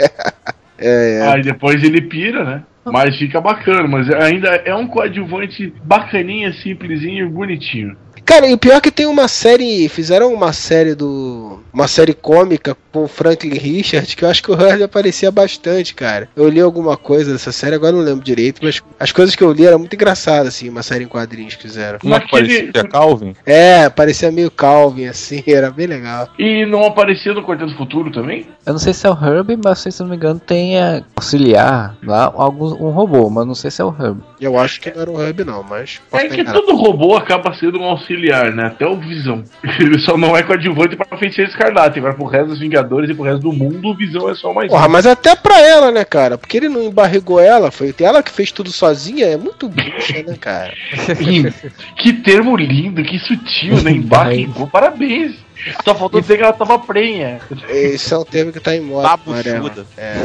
é, 0.78 1.18
é. 1.18 1.28
Aí 1.30 1.42
depois 1.42 1.82
ele 1.82 2.00
pira, 2.00 2.42
né? 2.44 2.62
Mas 2.84 3.16
fica 3.16 3.40
bacana, 3.40 3.86
mas 3.86 4.10
ainda 4.10 4.48
é 4.64 4.74
um 4.74 4.88
coadjuvante 4.88 5.72
bacaninha, 5.84 6.52
simplesinho 6.52 7.26
e 7.26 7.28
bonitinho. 7.28 7.96
Cara, 8.24 8.46
e 8.46 8.52
o 8.54 8.58
pior 8.58 8.76
é 8.76 8.80
que 8.80 8.90
tem 8.90 9.06
uma 9.06 9.28
série. 9.28 9.88
Fizeram 9.88 10.32
uma 10.32 10.52
série 10.52 10.94
do. 10.94 11.60
Uma 11.72 11.88
série 11.88 12.12
cômica 12.12 12.76
com 12.92 13.04
o 13.04 13.08
Franklin 13.08 13.54
Richard, 13.58 14.14
que 14.14 14.22
eu 14.24 14.28
acho 14.28 14.42
que 14.42 14.50
o 14.50 14.60
Herbie 14.60 14.82
aparecia 14.84 15.30
bastante, 15.30 15.94
cara. 15.94 16.28
Eu 16.36 16.48
li 16.48 16.60
alguma 16.60 16.96
coisa 16.98 17.32
dessa 17.32 17.50
série, 17.50 17.74
agora 17.74 17.92
não 17.96 18.02
lembro 18.02 18.22
direito, 18.22 18.60
mas 18.62 18.82
as 19.00 19.10
coisas 19.10 19.34
que 19.34 19.42
eu 19.42 19.50
li 19.52 19.64
eram 19.66 19.78
muito 19.78 19.94
engraçadas, 19.94 20.48
assim, 20.48 20.68
uma 20.68 20.82
série 20.82 21.04
em 21.04 21.08
quadrinhos 21.08 21.54
que 21.54 21.62
fizeram. 21.62 21.98
Uma 22.04 22.20
que 22.20 22.26
Naquele- 22.36 22.64
parecia 22.72 22.90
Calvin. 22.90 23.34
É, 23.46 23.88
parecia 23.88 24.30
meio 24.30 24.50
Calvin, 24.50 25.06
assim, 25.06 25.42
era 25.48 25.70
bem 25.70 25.86
legal. 25.86 26.28
E 26.38 26.66
não 26.66 26.84
aparecia 26.84 27.32
no 27.32 27.42
Quarteto 27.42 27.70
do 27.72 27.76
Futuro 27.78 28.12
também? 28.12 28.46
Eu 28.66 28.74
não 28.74 28.80
sei 28.80 28.92
se 28.92 29.06
é 29.06 29.10
o 29.10 29.14
Herbie, 29.14 29.58
mas 29.64 29.78
se 29.78 29.88
eu 29.88 29.94
não 30.04 30.10
me 30.10 30.16
engano 30.16 30.38
tem 30.38 30.78
a 30.78 31.02
auxiliar 31.16 31.96
lá, 32.04 32.24
algum, 32.36 32.66
um 32.86 32.90
robô, 32.90 33.30
mas 33.30 33.46
não 33.46 33.54
sei 33.54 33.70
se 33.70 33.80
é 33.80 33.84
o 33.84 33.88
Herbie. 33.98 34.22
Eu 34.38 34.58
acho 34.58 34.78
que 34.80 34.90
não 34.94 35.00
era 35.00 35.10
o 35.10 35.22
Herbie, 35.22 35.44
não, 35.44 35.62
mas. 35.62 36.00
É 36.12 36.28
que 36.28 36.44
todo 36.44 36.76
robô 36.76 37.16
acaba 37.16 37.54
sendo 37.54 37.78
um 37.80 37.84
auxiliar, 37.84 38.11
né? 38.54 38.66
Até 38.66 38.86
o 38.86 38.96
Visão. 38.96 39.42
Ele 39.78 39.98
só 39.98 40.16
não 40.16 40.36
é 40.36 40.42
coadjuvante 40.42 40.96
pra 40.96 41.16
Feiticeiro 41.18 41.50
Escarlate. 41.50 42.00
Vai 42.00 42.12
pro 42.12 42.26
resto 42.26 42.48
dos 42.48 42.60
Vingadores 42.60 43.10
e 43.10 43.14
pro 43.14 43.24
resto 43.24 43.40
do 43.40 43.52
mundo, 43.52 43.88
o 43.88 43.96
Visão 43.96 44.28
é 44.28 44.34
só 44.34 44.52
mais 44.52 44.70
Porra, 44.70 44.86
um. 44.86 44.90
mas 44.90 45.06
até 45.06 45.34
pra 45.34 45.60
ela, 45.60 45.90
né, 45.90 46.04
cara? 46.04 46.38
Porque 46.38 46.56
ele 46.56 46.68
não 46.68 46.82
embarrigou 46.82 47.40
ela, 47.40 47.70
foi 47.70 47.94
ela 48.00 48.22
que 48.22 48.30
fez 48.30 48.50
tudo 48.50 48.70
sozinha, 48.70 49.26
é 49.26 49.36
muito 49.36 49.68
bruxa, 49.68 50.22
né, 50.26 50.36
cara? 50.40 50.72
Que 51.96 52.12
termo 52.12 52.56
lindo, 52.56 53.02
que 53.02 53.18
sutil, 53.18 53.80
né? 53.82 53.92
Embarrigou, 53.92 54.66
parabéns. 54.66 55.36
Só 55.84 55.94
faltou 55.94 56.20
dizer 56.20 56.36
que 56.36 56.42
ela 56.42 56.52
tava 56.52 56.78
prenha. 56.78 57.40
Esse 57.68 58.12
é 58.12 58.18
um 58.18 58.24
termo 58.24 58.52
que 58.52 58.60
tá 58.60 58.74
em 58.74 58.80
moda. 58.80 59.08
Amarela. 59.08 59.70
Babuchuda. 59.70 59.86
É. 59.96 60.22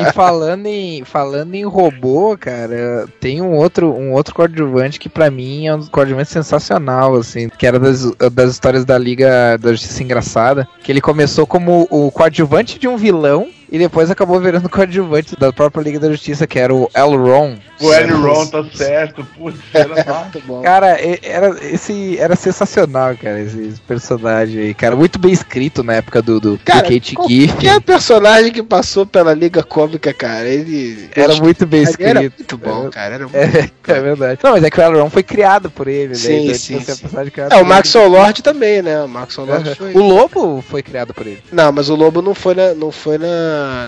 E 0.00 0.12
falando 0.12 0.66
em, 0.66 1.04
falando 1.04 1.54
em 1.54 1.64
robô, 1.64 2.36
cara, 2.38 3.06
tem 3.20 3.40
um 3.40 3.52
outro, 3.52 3.92
um 3.92 4.12
outro 4.12 4.34
coadjuvante 4.34 4.98
que 4.98 5.08
pra 5.08 5.30
mim 5.30 5.66
é 5.66 5.74
um 5.74 5.86
coadjuvante 5.86 6.30
sensacional, 6.30 7.16
assim, 7.16 7.48
que 7.48 7.66
era 7.66 7.78
das, 7.78 8.10
das 8.32 8.52
histórias 8.52 8.84
da 8.84 8.96
Liga 8.98 9.58
da 9.58 9.72
Justiça 9.72 10.02
Engraçada, 10.02 10.68
que 10.82 10.90
ele 10.90 11.00
começou 11.00 11.46
como 11.46 11.86
o 11.90 12.10
coadjuvante 12.10 12.78
de 12.78 12.88
um 12.88 12.96
vilão 12.96 13.48
e 13.74 13.78
depois 13.78 14.08
acabou 14.08 14.38
virando 14.40 14.68
coadjuvante 14.70 15.34
da 15.36 15.52
própria 15.52 15.82
Liga 15.82 15.98
da 15.98 16.08
Justiça, 16.08 16.46
que 16.46 16.60
era 16.60 16.72
o 16.72 16.88
Elron. 16.94 17.56
O 17.80 17.92
Ellie 17.92 18.12
Ron 18.12 18.46
tá 18.46 18.64
certo. 18.72 19.26
Putz, 19.36 19.58
era. 19.72 19.88
Muito 20.22 20.40
bom. 20.46 20.62
Cara, 20.62 20.96
era, 21.22 21.56
esse, 21.60 22.16
era 22.20 22.36
sensacional, 22.36 23.16
cara, 23.16 23.40
esse 23.40 23.74
personagem 23.84 24.62
aí, 24.62 24.74
cara, 24.74 24.94
muito 24.94 25.18
bem 25.18 25.32
escrito 25.32 25.82
na 25.82 25.94
época 25.94 26.22
do, 26.22 26.38
do, 26.38 26.60
Cara, 26.64 26.82
do 26.82 26.94
Kate 26.94 27.16
qualquer 27.16 27.34
Giffen. 27.34 27.80
personagem 27.80 28.52
que 28.52 28.62
passou 28.62 29.04
pela 29.04 29.34
Liga 29.34 29.64
Cômica, 29.64 30.14
cara, 30.14 30.48
ele. 30.48 31.10
Era 31.16 31.34
muito 31.34 31.66
bem 31.66 31.82
escrito. 31.82 32.08
Era 32.08 32.20
muito 32.20 32.56
bom, 32.56 32.88
cara. 32.90 33.14
Era 33.16 33.24
muito... 33.24 33.36
É, 33.36 33.70
é 33.92 34.00
verdade. 34.00 34.40
Não, 34.44 34.52
mas 34.52 34.62
é 34.62 34.70
que 34.70 34.78
o 34.78 34.82
Elron 34.82 35.10
foi 35.10 35.24
criado 35.24 35.68
por 35.68 35.88
ele, 35.88 36.08
né? 36.10 36.14
Sim, 36.14 36.44
Então, 36.44 36.54
sim, 36.54 36.78
tipo, 36.78 36.92
a 36.92 36.94
sim. 36.94 37.02
personagem 37.02 37.32
criada 37.32 37.56
É, 37.56 37.60
o. 37.60 37.66
Maxwell 37.66 38.08
Lord 38.08 38.40
também, 38.42 38.82
né? 38.82 39.02
O 39.02 39.08
Maxwell 39.08 39.48
Lord 39.48 39.68
Aham. 39.68 39.74
foi. 39.74 39.92
O 39.94 39.98
Lobo 39.98 40.62
foi 40.62 40.82
criado 40.82 41.12
por 41.12 41.26
ele. 41.26 41.42
Não, 41.50 41.72
mas 41.72 41.88
o 41.88 41.96
Lobo 41.96 42.22
não 42.22 42.34
foi, 42.34 42.54
na, 42.54 42.72
não 42.74 42.92
foi 42.92 43.18
na, 43.18 43.26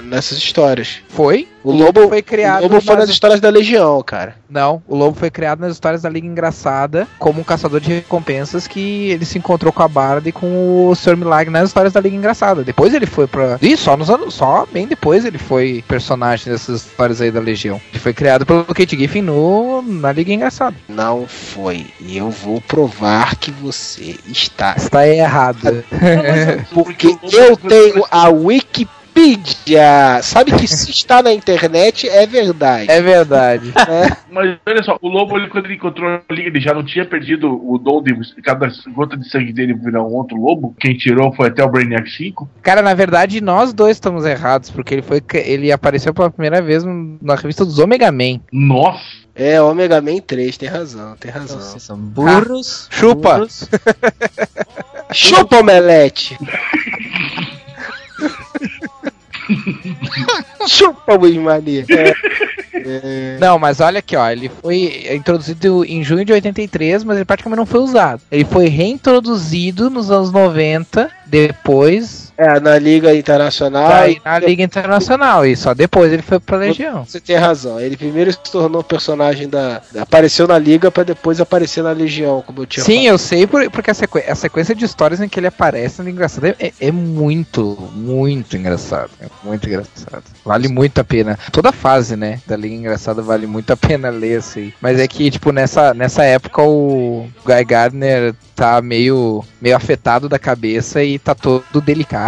nessas 0.04 0.38
histórias. 0.38 0.98
Foi? 1.08 1.48
O 1.64 1.72
Lobo 1.72 2.08
foi 2.08 2.22
criado. 2.22 2.60
o 2.60 2.68
Lobo 2.68 2.80
foi 2.80 2.94
nas- 2.94 3.06
nas 3.06 3.10
histórias 3.10 3.40
da 3.40 3.48
Legião, 3.48 4.00
cara. 4.02 4.36
Não, 4.48 4.80
o 4.86 4.94
Lobo 4.94 5.18
foi 5.18 5.30
criado 5.30 5.58
nas 5.60 5.72
histórias 5.72 6.02
da 6.02 6.08
Liga 6.08 6.26
Engraçada 6.26 7.08
como 7.18 7.40
um 7.40 7.44
caçador 7.44 7.80
de 7.80 7.92
recompensas 7.92 8.68
que 8.68 9.10
ele 9.10 9.24
se 9.24 9.36
encontrou 9.38 9.72
com 9.72 9.82
a 9.82 9.88
Barda 9.88 10.28
e 10.28 10.32
com 10.32 10.88
o 10.88 10.94
Sr. 10.94 11.16
Milagre 11.16 11.50
nas 11.52 11.68
histórias 11.68 11.92
da 11.92 12.00
Liga 12.00 12.14
Engraçada. 12.14 12.62
Depois 12.62 12.94
ele 12.94 13.06
foi 13.06 13.26
pra. 13.26 13.58
Ih, 13.60 13.76
só 13.76 13.96
nos 13.96 14.08
anos. 14.10 14.34
Só 14.34 14.64
bem 14.72 14.86
depois 14.86 15.24
ele 15.24 15.38
foi 15.38 15.82
personagem 15.88 16.52
dessas 16.52 16.86
histórias 16.86 17.20
aí 17.20 17.30
da 17.32 17.40
Legião. 17.40 17.80
Ele 17.90 17.98
foi 17.98 18.14
criado 18.14 18.46
pelo 18.46 18.64
Kate 18.66 18.96
Giffen 18.96 19.22
no, 19.22 19.82
na 19.82 20.12
Liga 20.12 20.32
Engraçada. 20.32 20.76
Não 20.88 21.26
foi. 21.26 21.86
E 22.00 22.16
eu 22.16 22.30
vou 22.30 22.60
provar 22.60 23.34
que 23.36 23.50
você 23.50 24.16
está. 24.28 24.74
Está 24.76 25.08
errado. 25.08 25.84
Porque 26.72 27.08
eu 27.32 27.56
tenho 27.56 28.04
a 28.10 28.28
Wikipedia. 28.28 28.94
Sabe 30.22 30.52
que 30.52 30.68
se 30.68 30.90
está 30.92 31.22
na 31.22 31.33
internet 31.33 32.09
é 32.09 32.26
verdade. 32.26 32.90
É 32.90 33.00
verdade. 33.00 33.72
Mas 34.31 34.59
olha 34.66 34.83
só, 34.83 34.98
o 35.00 35.09
Lobo, 35.09 35.37
ele, 35.37 35.48
quando 35.48 35.64
ele 35.66 35.74
encontrou 35.74 36.09
a 36.09 36.33
Liga, 36.33 36.48
ele 36.48 36.61
já 36.61 36.74
não 36.74 36.85
tinha 36.85 37.05
perdido 37.05 37.48
o 37.48 37.79
dom 37.79 38.02
de 38.02 38.14
cada 38.42 38.68
gota 38.92 39.16
de 39.16 39.29
sangue 39.29 39.52
dele 39.52 39.74
virar 39.74 40.02
um 40.02 40.14
outro 40.14 40.37
lobo. 40.37 40.74
Quem 40.79 40.96
tirou 40.96 41.33
foi 41.35 41.48
até 41.48 41.64
o 41.64 41.68
Brainiac 41.68 42.09
5. 42.11 42.48
Cara, 42.62 42.83
na 42.83 42.94
verdade, 42.94 43.40
nós 43.40 43.72
dois 43.72 43.96
estamos 43.96 44.24
errados, 44.24 44.70
porque 44.70 44.94
ele 44.94 45.02
foi. 45.02 45.22
Ele 45.33 45.72
apareceu 45.72 46.12
pela 46.12 46.31
primeira 46.31 46.61
vez 46.61 46.85
na 46.85 47.35
revista 47.35 47.64
dos 47.64 47.79
Omega 47.79 48.12
Man. 48.12 48.40
Nossa! 48.52 49.26
É, 49.35 49.61
Omega 49.61 50.00
Man 50.00 50.18
3, 50.18 50.57
tem 50.57 50.68
razão, 50.68 51.14
tem 51.16 51.31
razão. 51.31 51.61
Vocês 51.61 51.83
são 51.83 51.98
burros. 51.98 52.88
Chupa! 52.90 53.35
burros. 53.35 53.68
Chupa, 55.12 55.59
Omelete! 55.59 56.38
Chupa, 60.66 61.14
Luiz 61.14 61.37
Mania! 61.37 61.85
Não, 63.40 63.59
mas 63.59 63.80
olha 63.80 63.98
aqui, 63.98 64.16
ó. 64.16 64.28
Ele 64.28 64.48
foi 64.48 65.06
introduzido 65.12 65.85
em 65.85 66.04
junho 66.04 66.24
de 66.24 66.32
83, 66.32 67.04
mas 67.04 67.16
ele 67.16 67.24
praticamente 67.24 67.59
não 67.59 67.66
foi 67.66 67.80
usado. 67.80 68.20
Ele 68.30 68.44
foi 68.44 68.68
reintroduzido 68.68 69.90
nos 69.90 70.11
anos 70.11 70.30
90, 70.30 71.11
depois. 71.26 72.25
É, 72.38 72.61
na 72.61 72.79
Liga 72.79 73.14
Internacional. 73.14 73.88
daí 73.88 74.20
na 74.25 74.38
Liga 74.38 74.62
Internacional. 74.62 75.46
E 75.46 75.57
só 75.57 75.72
depois 75.75 76.12
ele 76.12 76.22
foi 76.22 76.38
pra 76.38 76.59
Legião. 76.59 77.05
Você 77.05 77.20
tem 77.20 77.37
razão. 77.37 77.81
Ele 77.81 77.96
primeiro 77.96 78.31
se 78.33 78.38
tornou 78.51 78.83
personagem 78.85 79.49
da. 79.49 79.81
Apareceu 79.99 80.46
na 80.46 80.59
Liga 80.59 80.90
pra 80.90 81.03
depois 81.03 81.40
aparecer 81.40 81.83
na 81.83 81.92
Legião, 81.92 82.42
como 82.46 82.62
eu 82.62 82.66
tinha 82.66 82.85
Sim, 82.85 83.07
eu 83.07 83.16
sei, 83.18 83.46
por- 83.46 83.70
porque 83.70 83.90
a, 83.90 83.94
sequ- 83.94 84.22
a 84.29 84.35
sequência 84.35 84.75
de 84.75 84.85
histórias 84.85 85.20
em 85.20 85.29
que 85.29 85.38
ele 85.40 85.46
aparece 85.46 86.03
na 86.03 86.11
engraçada 86.11 86.55
é, 86.59 86.72
é 86.81 86.92
muito, 86.92 87.77
muito 87.94 88.57
engraçado. 88.57 89.11
É 89.20 89.27
muito 89.42 89.66
engraçado. 89.66 90.22
Vale 90.44 90.68
muito 90.68 91.01
a 91.01 91.05
pena. 91.05 91.38
Toda 91.53 91.70
a 91.70 91.72
fase, 91.72 92.16
né, 92.16 92.40
da 92.46 92.57
Liga 92.57 92.75
Engraçada 92.75 93.22
vale 93.22 93.46
muito 93.46 93.72
a 93.72 93.77
pena 93.77 94.11
ler, 94.11 94.38
assim. 94.38 94.72
Mas 94.81 95.01
é 95.01 95.09
que, 95.09 95.31
tipo, 95.31 95.53
nessa, 95.53 95.94
nessa 95.94 96.22
época 96.25 96.62
o 96.62 97.27
Guy 97.44 97.64
Gardner 97.64 98.35
tá 98.55 98.81
meio, 98.81 99.44
meio 99.61 99.77
afetado 99.77 100.29
da 100.29 100.38
cabeça 100.38 101.03
e 101.03 101.18
tá 101.18 101.35
todo 101.35 101.81
delicado 101.81 102.25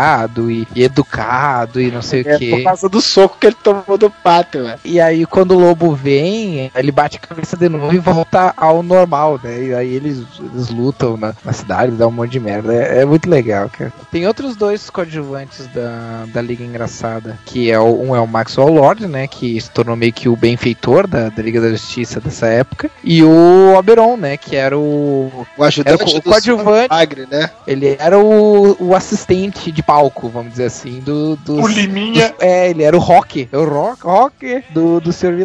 e, 0.51 0.67
e 0.75 0.83
educado 0.85 1.81
e 1.81 1.91
não 1.91 2.03
sei 2.03 2.25
É 2.27 2.35
o 2.35 2.39
que. 2.39 2.51
por 2.51 2.63
causa 2.65 2.89
do 2.89 3.01
soco 3.01 3.37
que 3.41 3.47
ele 3.47 3.57
tomou 3.63 3.99
do 3.99 4.11
pato, 4.11 4.63
velho. 4.63 4.79
E 4.85 5.01
aí, 5.01 5.27
quando 5.27 5.53
o 5.53 5.59
lobo 5.59 5.95
vem, 5.95 6.71
ele 6.75 6.93
bate 6.93 7.17
a 7.17 7.27
cabeça 7.27 7.57
de 7.57 7.69
novo 7.69 7.95
e 7.95 7.99
volta 7.99 8.53
ao 8.57 8.83
normal, 8.83 9.41
né? 9.43 9.63
E 9.65 9.75
aí 9.75 9.95
eles, 9.95 10.23
eles 10.41 10.69
lutam 10.69 11.17
na, 11.17 11.35
na 11.45 11.53
cidade, 11.53 11.93
dá 11.93 12.07
um 12.07 12.11
monte 12.13 12.33
de 12.33 12.41
merda. 12.41 12.75
É, 12.75 13.01
é 13.01 13.05
muito 13.05 13.29
legal, 13.29 13.69
cara. 13.71 13.93
Tem 14.11 14.27
outros 14.27 14.57
dois 14.57 14.91
coadjuvantes 14.91 15.67
da, 15.69 16.25
da 16.33 16.41
Liga 16.43 16.65
Engraçada, 16.65 17.39
que 17.45 17.71
é 17.71 17.79
o, 17.79 18.03
um 18.03 18.17
é 18.17 18.21
o 18.21 18.27
Maxwell 18.27 18.69
Lord, 18.69 19.07
né? 19.07 19.27
Que 19.27 19.61
se 19.61 19.71
tornou 19.71 19.97
meio 19.97 20.13
que 20.13 20.29
o 20.29 20.37
benfeitor 20.37 21.07
da, 21.07 21.29
da 21.29 21.43
Liga 21.43 21.61
da 21.61 21.71
Justiça 21.71 22.21
dessa 22.21 22.47
época. 22.47 22.91
E 23.03 23.23
o 23.23 23.75
Oberon, 23.77 24.17
né? 24.17 24.37
Que 24.37 24.57
era 24.57 24.77
o. 24.79 25.47
O 25.57 25.65
ajudante 25.65 26.03
Era 26.03 26.11
o 26.11 26.15
do 26.15 26.23
coadjuvante. 26.23 26.89
Agri, 26.91 27.27
né? 27.31 27.51
Ele 27.67 27.97
era 27.99 28.19
o, 28.19 28.77
o 28.79 28.95
assistente 28.95 29.71
de 29.73 29.83
palco, 29.89 30.29
vamos 30.29 30.51
dizer 30.51 30.67
assim, 30.67 31.01
do. 31.01 31.35
dos- 31.37 31.65
O 31.65 31.67
Liminha. 31.67 32.29
dos- 32.29 32.37
é, 32.43 32.69
ele 32.69 32.83
era 32.83 32.95
o 32.95 33.01
rock. 33.01 33.49
O 33.51 33.65
rock, 33.65 34.03
rock 34.05 34.63
do, 34.69 35.01
do 35.01 35.11
Sr. 35.15 35.39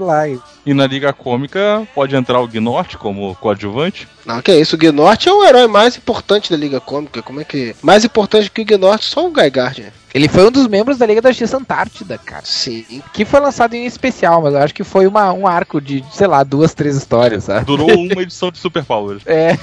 E 0.65 0.73
na 0.73 0.85
Liga 0.85 1.13
Cômica 1.13 1.87
pode 1.95 2.13
entrar 2.13 2.41
o 2.41 2.47
Gnort 2.47 2.97
como 2.97 3.33
coadjuvante. 3.35 4.05
Não, 4.25 4.41
que 4.41 4.51
é 4.51 4.59
isso, 4.59 4.75
o 4.75 4.79
Gnort 4.79 5.25
é 5.27 5.31
o 5.31 5.45
herói 5.45 5.67
mais 5.67 5.95
importante 5.95 6.51
da 6.51 6.57
Liga 6.57 6.81
Cômica. 6.81 7.21
Como 7.21 7.39
é 7.39 7.45
que. 7.45 7.73
Mais 7.81 8.03
importante 8.03 8.51
que 8.51 8.61
o 8.61 8.65
Gnort, 8.65 9.01
só 9.03 9.25
o 9.25 9.31
Guy 9.31 9.49
Gardner. 9.49 9.93
Ele 10.13 10.27
foi 10.27 10.45
um 10.45 10.51
dos 10.51 10.67
membros 10.67 10.97
da 10.97 11.05
Liga 11.05 11.21
da 11.21 11.29
Justiça 11.31 11.57
Antártida, 11.57 12.17
cara. 12.23 12.43
Sim. 12.45 12.85
Que 13.13 13.23
foi 13.25 13.39
lançado 13.39 13.73
em 13.75 13.85
especial, 13.85 14.41
mas 14.43 14.53
eu 14.53 14.59
acho 14.59 14.73
que 14.73 14.83
foi 14.83 15.07
uma, 15.07 15.33
um 15.33 15.47
arco 15.47 15.79
de, 15.81 16.03
sei 16.13 16.27
lá, 16.27 16.43
duas, 16.43 16.73
três 16.73 16.95
histórias, 16.95 17.45
sabe? 17.45 17.65
Durou 17.65 17.89
uma 17.89 18.21
edição 18.21 18.51
de 18.51 18.59
Super 18.59 18.83
Powers. 18.83 19.23
É. 19.25 19.57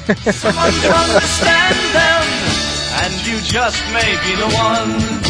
and 3.10 3.26
you 3.26 3.40
just 3.40 3.82
may 3.92 4.16
be 4.24 4.34
the 4.36 4.48
one. 4.54 5.29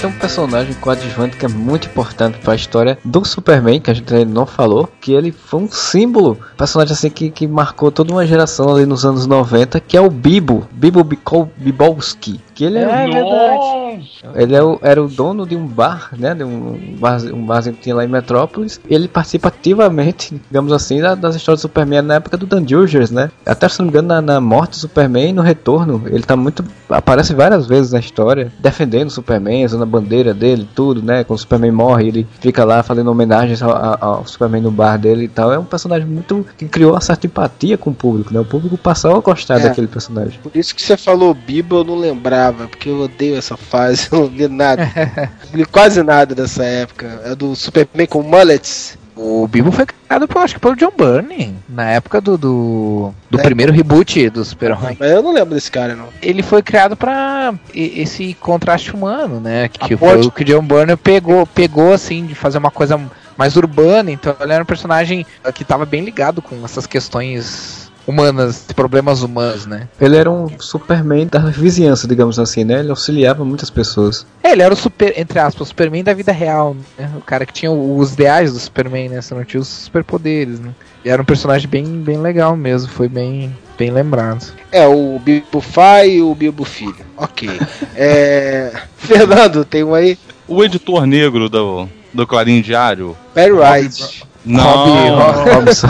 Tem 0.00 0.10
um 0.10 0.12
personagem 0.12 0.74
coadjuvante 0.74 1.36
que 1.36 1.46
é 1.46 1.48
muito 1.48 1.86
importante 1.88 2.38
para 2.38 2.52
a 2.52 2.56
história 2.56 2.98
do 3.04 3.24
Superman, 3.24 3.80
que 3.80 3.90
a 3.90 3.94
gente 3.94 4.12
ainda 4.14 4.30
não 4.32 4.46
falou, 4.46 4.88
que 5.00 5.12
ele 5.12 5.32
foi 5.32 5.60
um 5.62 5.68
símbolo, 5.70 6.38
personagem 6.56 6.92
assim 6.92 7.10
que, 7.10 7.30
que 7.30 7.46
marcou 7.46 7.90
toda 7.90 8.12
uma 8.12 8.26
geração 8.26 8.74
ali 8.74 8.84
nos 8.86 9.04
anos 9.06 9.26
90, 9.26 9.80
que 9.80 9.96
é 9.96 10.00
o 10.00 10.10
Bibo, 10.10 10.66
Bibo 10.72 11.02
Bikol- 11.02 11.50
Bibowski, 11.56 12.40
que 12.54 12.64
ele 12.64 12.78
é, 12.78 12.82
É 12.82 13.06
verdade. 13.08 14.10
ele 14.34 14.54
é 14.54 14.62
o- 14.62 14.78
era 14.82 15.02
o 15.02 15.08
dono 15.08 15.46
de 15.46 15.56
um 15.56 15.66
bar, 15.66 16.10
né, 16.18 16.34
de 16.34 16.44
um, 16.44 16.96
bar, 16.98 17.18
um 17.32 17.44
barzinho 17.46 17.74
que 17.76 17.82
tinha 17.82 17.94
lá 17.94 18.04
em 18.04 18.08
Metrópolis, 18.08 18.80
e 18.88 18.94
ele 18.94 19.08
participa 19.08 19.48
ativamente, 19.48 20.40
digamos 20.50 20.72
assim, 20.72 21.00
da- 21.00 21.14
das 21.14 21.34
histórias 21.36 21.60
do 21.60 21.62
Superman 21.62 22.02
na 22.02 22.14
época 22.16 22.36
do 22.36 22.46
Dan 22.46 22.66
Jurgens, 22.66 23.10
né, 23.10 23.30
até 23.44 23.68
se 23.68 23.78
não 23.78 23.86
me 23.86 23.90
engano 23.90 24.08
na, 24.08 24.20
na 24.20 24.40
morte 24.40 24.70
do 24.72 24.76
Superman 24.76 25.30
e 25.30 25.32
no 25.32 25.42
retorno, 25.42 26.02
ele 26.06 26.22
tá 26.22 26.36
muito, 26.36 26.64
aparece 26.88 27.34
várias 27.34 27.66
vezes 27.66 27.92
na 27.92 27.98
história, 28.00 28.52
defendendo 28.58 29.08
o 29.08 29.12
Superman, 29.12 29.64
usando 29.64 29.85
a 29.86 29.90
bandeira 29.90 30.34
dele, 30.34 30.68
tudo, 30.74 31.02
né, 31.02 31.24
quando 31.24 31.38
o 31.38 31.40
Superman 31.40 31.70
morre, 31.72 32.08
ele 32.08 32.26
fica 32.40 32.64
lá 32.64 32.82
fazendo 32.82 33.10
homenagens 33.10 33.62
ao, 33.62 34.04
ao- 34.04 34.26
Superman 34.26 34.60
no 34.62 34.70
bar 34.70 34.98
dele 34.98 35.24
e 35.24 35.28
tal, 35.28 35.52
é 35.52 35.58
um 35.58 35.64
personagem 35.64 36.06
muito, 36.06 36.44
que 36.58 36.66
criou 36.66 36.92
uma 36.92 37.00
certa 37.00 37.26
empatia 37.26 37.78
com 37.78 37.90
o 37.90 37.94
público, 37.94 38.32
né, 38.32 38.40
o 38.40 38.44
público 38.44 38.76
passou 38.76 39.16
a 39.16 39.20
gostar 39.20 39.60
É. 39.60 39.64
daquele 39.68 39.86
personagem. 39.86 40.38
Por 40.42 40.52
isso 40.54 40.74
que 40.74 40.82
você 40.82 40.96
falou 40.96 41.32
Bibo, 41.34 41.76
eu 41.76 41.84
não 41.84 41.96
lembrava, 41.98 42.66
porque 42.68 42.88
eu 42.88 43.00
odeio 43.02 43.36
essa 43.36 43.56
fase, 43.56 44.08
eu 44.12 44.20
não 44.20 44.26
li 44.26 44.48
nada. 44.48 44.86
li 45.54 45.64
quase 45.64 46.02
nada 46.02 46.34
dessa 46.34 46.64
época. 46.64 47.20
É 47.24 47.34
do 47.34 47.54
Superman 47.54 48.06
com 48.06 48.22
mullets. 48.22 48.98
O 49.16 49.48
Bibo 49.48 49.72
foi 49.72 49.86
criado, 49.86 50.28
pelo, 50.28 50.44
acho 50.44 50.54
que 50.54 50.60
pelo 50.60 50.76
John 50.76 50.92
Byrne, 50.96 51.54
na 51.68 51.90
época 51.90 52.20
do, 52.20 52.36
do, 52.36 53.14
do 53.30 53.40
É. 53.40 53.42
primeiro 53.42 53.72
reboot 53.72 54.28
do 54.28 54.44
Super-Homem. 54.44 54.96
Mas 55.00 55.10
eu 55.10 55.22
não 55.22 55.32
lembro 55.32 55.54
desse 55.54 55.70
cara, 55.70 55.94
não. 55.96 56.08
Ele 56.20 56.42
foi 56.42 56.62
criado 56.62 56.94
pra 56.96 57.54
e- 57.74 58.02
esse 58.02 58.34
contraste 58.34 58.94
humano, 58.94 59.40
né? 59.40 59.68
Que 59.68 59.94
A 59.94 59.98
foi 59.98 60.20
o 60.20 60.30
que 60.30 60.42
o 60.42 60.44
John 60.44 60.62
Byrne 60.62 60.96
pegou, 60.96 61.46
pegou, 61.46 61.94
assim, 61.94 62.26
de 62.26 62.34
fazer 62.34 62.58
uma 62.58 62.70
coisa 62.70 63.00
mais 63.38 63.56
urbana. 63.56 64.10
Então 64.10 64.36
ele 64.38 64.52
era 64.52 64.62
um 64.62 64.66
personagem 64.66 65.24
eh, 65.42 65.50
que 65.52 65.64
tava 65.64 65.86
bem 65.86 66.04
ligado 66.04 66.42
com 66.42 66.62
essas 66.64 66.86
questões 66.86 67.85
humanas, 68.06 68.64
problemas 68.74 69.22
humanos, 69.22 69.66
né? 69.66 69.88
Ele 70.00 70.16
era 70.16 70.30
um 70.30 70.48
Superman 70.58 71.26
da 71.26 71.38
vizinhança, 71.40 72.06
digamos 72.06 72.38
assim, 72.38 72.64
né? 72.64 72.80
Ele 72.80 72.90
auxiliava 72.90 73.44
muitas 73.44 73.68
pessoas. 73.70 74.26
É, 74.42 74.52
ele 74.52 74.62
era 74.62 74.72
o 74.72 74.76
super, 74.76 75.12
entre 75.18 75.38
aspas, 75.38 75.62
o 75.62 75.64
Superman 75.66 76.04
da 76.04 76.14
vida 76.14 76.32
real, 76.32 76.76
né? 76.98 77.10
O 77.16 77.20
cara 77.20 77.44
que 77.44 77.52
tinha 77.52 77.70
os 77.70 78.14
ideais 78.14 78.52
do 78.52 78.58
Superman, 78.58 79.08
né? 79.08 79.20
Você 79.20 79.34
não 79.34 79.44
tinha 79.44 79.60
os 79.60 79.68
superpoderes, 79.68 80.60
né? 80.60 80.70
E 81.04 81.08
era 81.08 81.20
um 81.20 81.24
personagem 81.24 81.68
bem, 81.68 81.84
bem 81.84 82.18
legal 82.18 82.56
mesmo, 82.56 82.88
foi 82.90 83.08
bem, 83.08 83.56
bem 83.78 83.90
lembrado. 83.90 84.52
É, 84.72 84.86
o 84.86 85.18
Bibo 85.18 85.62
pai 85.74 86.10
e 86.16 86.22
o 86.22 86.34
Bibo 86.34 86.64
filho. 86.64 86.96
Ok. 87.16 87.48
É... 87.94 88.72
Fernando, 88.96 89.64
tem 89.64 89.84
um 89.84 89.94
aí? 89.94 90.18
O 90.48 90.62
editor 90.64 91.06
negro 91.06 91.48
do, 91.48 91.88
do 92.12 92.26
Clarim 92.26 92.60
Diário. 92.60 93.16
Perry 93.34 93.52
White. 93.52 94.24
Não, 94.44 95.16
Rob- 95.16 95.50
Robson. 95.50 95.88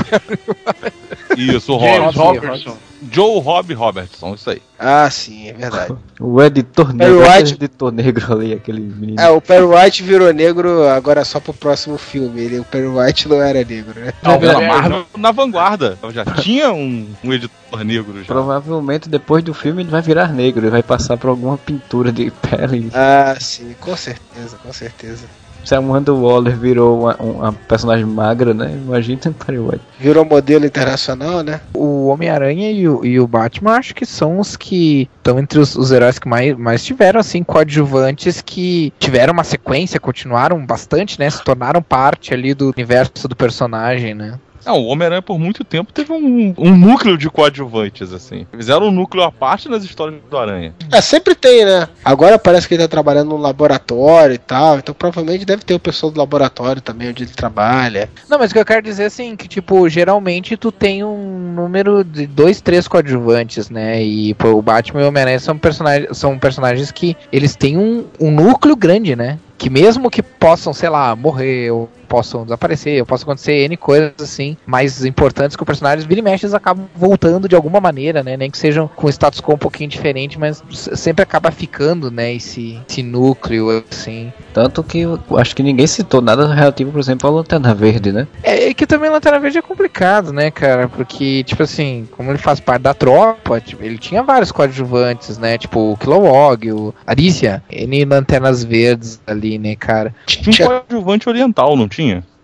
Isso, 1.37 1.77
o 1.77 1.81
James 1.81 2.15
Rob. 2.15 2.39
Robertson. 2.39 2.77
Joe 3.13 3.41
Rob 3.41 3.75
Robertson, 3.75 4.35
isso 4.35 4.51
aí. 4.51 4.63
Ah, 4.79 5.09
sim, 5.11 5.49
é 5.49 5.53
verdade. 5.53 5.95
O 6.19 6.43
editor 6.43 6.87
Perry 6.95 6.99
negro, 6.99 7.19
White. 7.21 7.31
aquele 7.37 7.55
editor 7.55 7.93
negro 7.93 8.33
ali, 8.33 8.53
aquele 8.55 8.81
menino. 8.81 9.21
É, 9.21 9.29
o 9.29 9.41
Perry 9.41 9.65
White 9.65 10.03
virou 10.03 10.33
negro 10.33 10.89
agora 10.89 11.25
só 11.25 11.39
pro 11.39 11.53
próximo 11.53 11.99
filme. 11.99 12.41
Ele, 12.41 12.59
o 12.59 12.65
Perry 12.65 12.87
White 12.89 13.29
não 13.29 13.41
era 13.41 13.63
negro, 13.63 14.01
né? 14.01 14.13
Não, 14.23 14.33
É, 14.33 14.39
na 14.39 14.63
é, 14.63 14.69
Marvel, 14.69 15.07
na 15.17 15.31
vanguarda. 15.31 15.99
Já 16.13 16.25
tinha 16.25 16.73
um, 16.73 17.07
um 17.23 17.33
editor 17.35 17.85
negro 17.85 18.19
já. 18.21 18.25
Provavelmente 18.27 19.09
depois 19.11 19.45
do 19.45 19.53
filme 19.53 19.83
ele 19.83 19.91
vai 19.91 20.01
virar 20.01 20.33
negro, 20.33 20.63
ele 20.65 20.71
vai 20.71 20.83
passar 20.83 21.19
por 21.19 21.29
alguma 21.29 21.59
pintura 21.59 22.11
de 22.11 22.31
pele. 22.31 22.91
Ah, 22.95 23.37
sim, 23.39 23.75
com 23.79 23.95
certeza, 23.95 24.57
com 24.63 24.73
certeza. 24.73 25.27
Se 25.65 25.75
a 25.75 25.79
Amanda 25.79 26.13
Waller 26.13 26.57
virou 26.57 27.01
uma, 27.01 27.17
uma 27.17 27.53
personagem 27.53 28.05
magra, 28.05 28.55
né? 28.55 28.73
Imagina 28.73 29.21
o 29.27 29.35
Perry 29.35 29.59
White. 29.59 29.81
Virou 29.99 30.25
modelo 30.25 30.65
internacional, 30.65 31.43
né? 31.43 31.61
O 31.75 32.07
Homem-Aranha 32.07 32.71
e 32.71 32.89
o, 32.89 33.05
e 33.05 33.19
o 33.19 33.27
Batman 33.27 33.73
acho 33.73 33.95
que 33.95 34.07
são 34.07 34.39
os 34.39 34.57
que 34.57 35.09
estão 35.19 35.39
entre 35.39 35.59
os, 35.59 35.75
os 35.75 35.91
heróis 35.91 36.19
que 36.19 36.29
mais, 36.29 36.57
mais 36.57 36.85
tiveram, 36.85 37.21
assim, 37.21 37.43
coadjuvantes 37.43 38.41
que 38.41 38.93
tiveram 38.99 39.33
uma 39.33 39.45
sequência, 39.45 39.99
continuaram 39.99 40.65
bastante, 40.65 41.19
né? 41.19 41.29
Se 41.29 41.43
tornaram 41.43 41.83
parte 41.83 42.33
ali 42.33 42.55
do 42.55 42.71
universo 42.71 43.27
do 43.27 43.35
personagem, 43.35 44.15
né? 44.15 44.39
Não, 44.67 44.81
o 44.81 44.87
Homem-Aranha 44.87 45.23
por 45.23 45.39
muito 45.39 45.63
tempo 45.63 45.93
teve 45.93 46.13
um, 46.13 46.53
um 46.59 46.77
núcleo 46.77 47.17
de 47.17 47.31
coadjuvantes, 47.31 48.13
assim. 48.13 48.47
Fizeram 48.51 48.89
um 48.89 48.91
núcleo 48.91 49.23
à 49.23 49.31
parte 49.31 49.69
nas 49.69 49.85
histórias 49.85 50.21
do 50.29 50.37
Aranha. 50.37 50.75
É, 50.93 51.01
sempre 51.01 51.37
tem, 51.37 51.65
né? 51.65 51.89
Agora 52.05 52.37
parece 52.37 52.67
que 52.67 52.75
ele 52.75 52.83
tá 52.83 52.89
trabalhando 52.89 53.29
num 53.29 53.37
laboratório 53.37 54.35
e 54.35 54.39
tal, 54.39 54.79
então 54.79 54.93
provavelmente 54.93 55.45
deve 55.45 55.63
ter 55.63 55.75
o 55.75 55.79
pessoal 55.79 56.11
do 56.11 56.19
laboratório 56.19 56.83
também 56.83 57.11
onde 57.11 57.23
ele 57.23 57.31
trabalha. 57.31 58.11
Não, 58.29 58.39
mas 58.39 58.51
o 58.51 58.55
que 58.55 58.59
eu 58.59 58.65
quero 58.65 58.83
dizer 58.83 59.05
assim, 59.05 59.37
que 59.37 59.47
tipo, 59.47 59.89
geralmente 59.89 60.57
tu 60.57 60.73
tem 60.73 61.05
um 61.05 61.53
número 61.55 62.03
de 62.03 62.27
dois, 62.27 62.61
três 62.61 62.89
coadjuvantes, 62.89 63.71
né? 63.71 64.03
E 64.03 64.35
pô, 64.35 64.49
o 64.49 64.63
Batman 64.63 65.03
e 65.03 65.05
o 65.05 65.09
Homem-Aranha 65.09 65.39
são 65.39 65.57
personagens, 65.57 66.19
são 66.19 66.37
personagens 66.39 66.91
que 66.91 67.17
eles 67.31 67.55
têm 67.55 67.79
um, 67.79 68.05
um 68.21 68.33
núcleo 68.33 68.75
grande, 68.75 69.15
né? 69.15 69.39
Que 69.57 69.71
mesmo 69.71 70.11
que 70.11 70.23
possam, 70.23 70.75
sei 70.75 70.89
lá, 70.89 71.17
morrer, 71.17 71.71
ou 71.71 71.89
possam 72.07 72.45
desaparecer, 72.45 73.01
ou 73.01 73.07
possa 73.07 73.25
acontecer 73.25 73.65
N 73.65 73.77
coisas 73.77 74.13
assim, 74.21 74.57
mais 74.67 75.05
importantes 75.05 75.57
que 75.57 75.63
o 75.63 75.67
personagem, 75.67 76.07
vira 76.07 76.21
e 76.21 76.23
mexe, 76.23 76.47
acabam 76.55 76.87
voltando 76.95 77.49
de 77.49 77.57
alguma 77.57 77.81
maneira, 77.81 78.23
né? 78.23 78.37
Nem 78.37 78.51
que 78.51 78.59
sejam 78.59 78.89
com 78.89 79.09
status 79.09 79.41
quo 79.41 79.55
um 79.55 79.59
pouquinho 79.59 79.91
diferente, 79.91 80.39
mas 80.39 80.63
sempre 80.71 81.23
acaba 81.23 81.51
ficando, 81.51 82.11
né, 82.11 82.35
esse, 82.35 82.81
esse 82.89 83.03
núcleo, 83.03 83.85
assim. 83.91 84.33
Tanto 84.53 84.83
que 84.83 85.01
eu 85.01 85.21
acho 85.37 85.55
que 85.55 85.63
ninguém 85.63 85.87
citou 85.87 86.21
nada 86.21 86.53
relativo, 86.53 86.93
por 86.93 87.01
exemplo, 87.01 87.29
à 87.29 87.33
Lanterna 87.33 87.75
Verde, 87.75 88.13
né? 88.13 88.27
É, 88.43 88.69
é 88.69 88.75
que 88.75 88.87
também 88.87 89.11
Lanterna 89.11 89.41
Verde 89.41 89.59
é 89.59 89.63
complicado, 89.63 90.33
né, 90.33 90.51
cara? 90.51 90.89
Porque, 90.89 91.45
tipo 91.45 91.63
assim, 91.63 92.09
como 92.13 92.31
ele 92.31 92.39
faz 92.39 92.61
parte 92.61 92.83
da 92.83 92.95
tropa, 92.95 93.61
tipo, 93.61 93.83
ele 93.83 93.99
tinha 93.99 94.23
vários 94.23 94.53
coadjuvantes, 94.53 95.39
né? 95.39 95.59
Tipo, 95.59 95.93
o 95.93 95.97
Kilowog, 95.97 96.73
o 96.73 96.95
Arícia, 97.07 97.63
N 97.71 98.05
Lanternas 98.05 98.65
Verdes 98.65 99.21
ali, 99.27 99.59
né, 99.59 99.75
cara? 99.77 100.15
Tinha 100.27 100.67
um 100.67 100.69
coadjuvante 100.69 101.29
oriental, 101.29 101.77
não 101.77 101.89
tinha? 101.89 101.96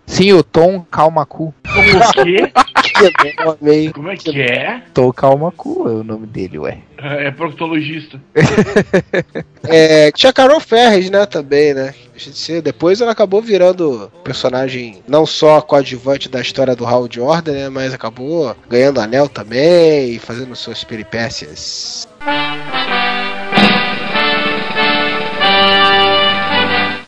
Sim, 0.05 0.33
o 0.33 0.43
Tom 0.43 0.85
Calmacu. 0.91 1.53
O 1.65 2.23
quê? 2.23 2.51
Como 3.93 4.09
é 4.09 4.15
que 4.15 4.41
é? 4.41 4.81
Tom 4.93 5.11
Calmacu 5.11 5.87
é 5.87 5.91
o 5.93 6.03
nome 6.03 6.27
dele, 6.27 6.59
ué. 6.59 6.79
É 6.97 7.31
proctologista. 7.31 8.19
É, 9.65 10.11
tinha 10.11 10.33
Carol 10.33 10.59
Ferres, 10.59 11.09
né, 11.09 11.25
também, 11.25 11.73
né? 11.73 11.95
Deixa 12.11 12.29
de 12.29 12.37
ser. 12.37 12.61
Depois 12.61 12.99
ela 12.99 13.13
acabou 13.13 13.41
virando 13.41 14.11
personagem 14.21 15.01
não 15.07 15.25
só 15.25 15.61
coadjuvante 15.61 16.27
da 16.27 16.41
história 16.41 16.75
do 16.75 16.85
Hal 16.85 17.07
Jordan, 17.09 17.53
né? 17.53 17.69
Mas 17.69 17.93
acabou 17.93 18.53
ganhando 18.69 18.99
anel 18.99 19.29
também 19.29 20.15
e 20.15 20.19
fazendo 20.19 20.53
suas 20.53 20.83
peripécias. 20.83 22.09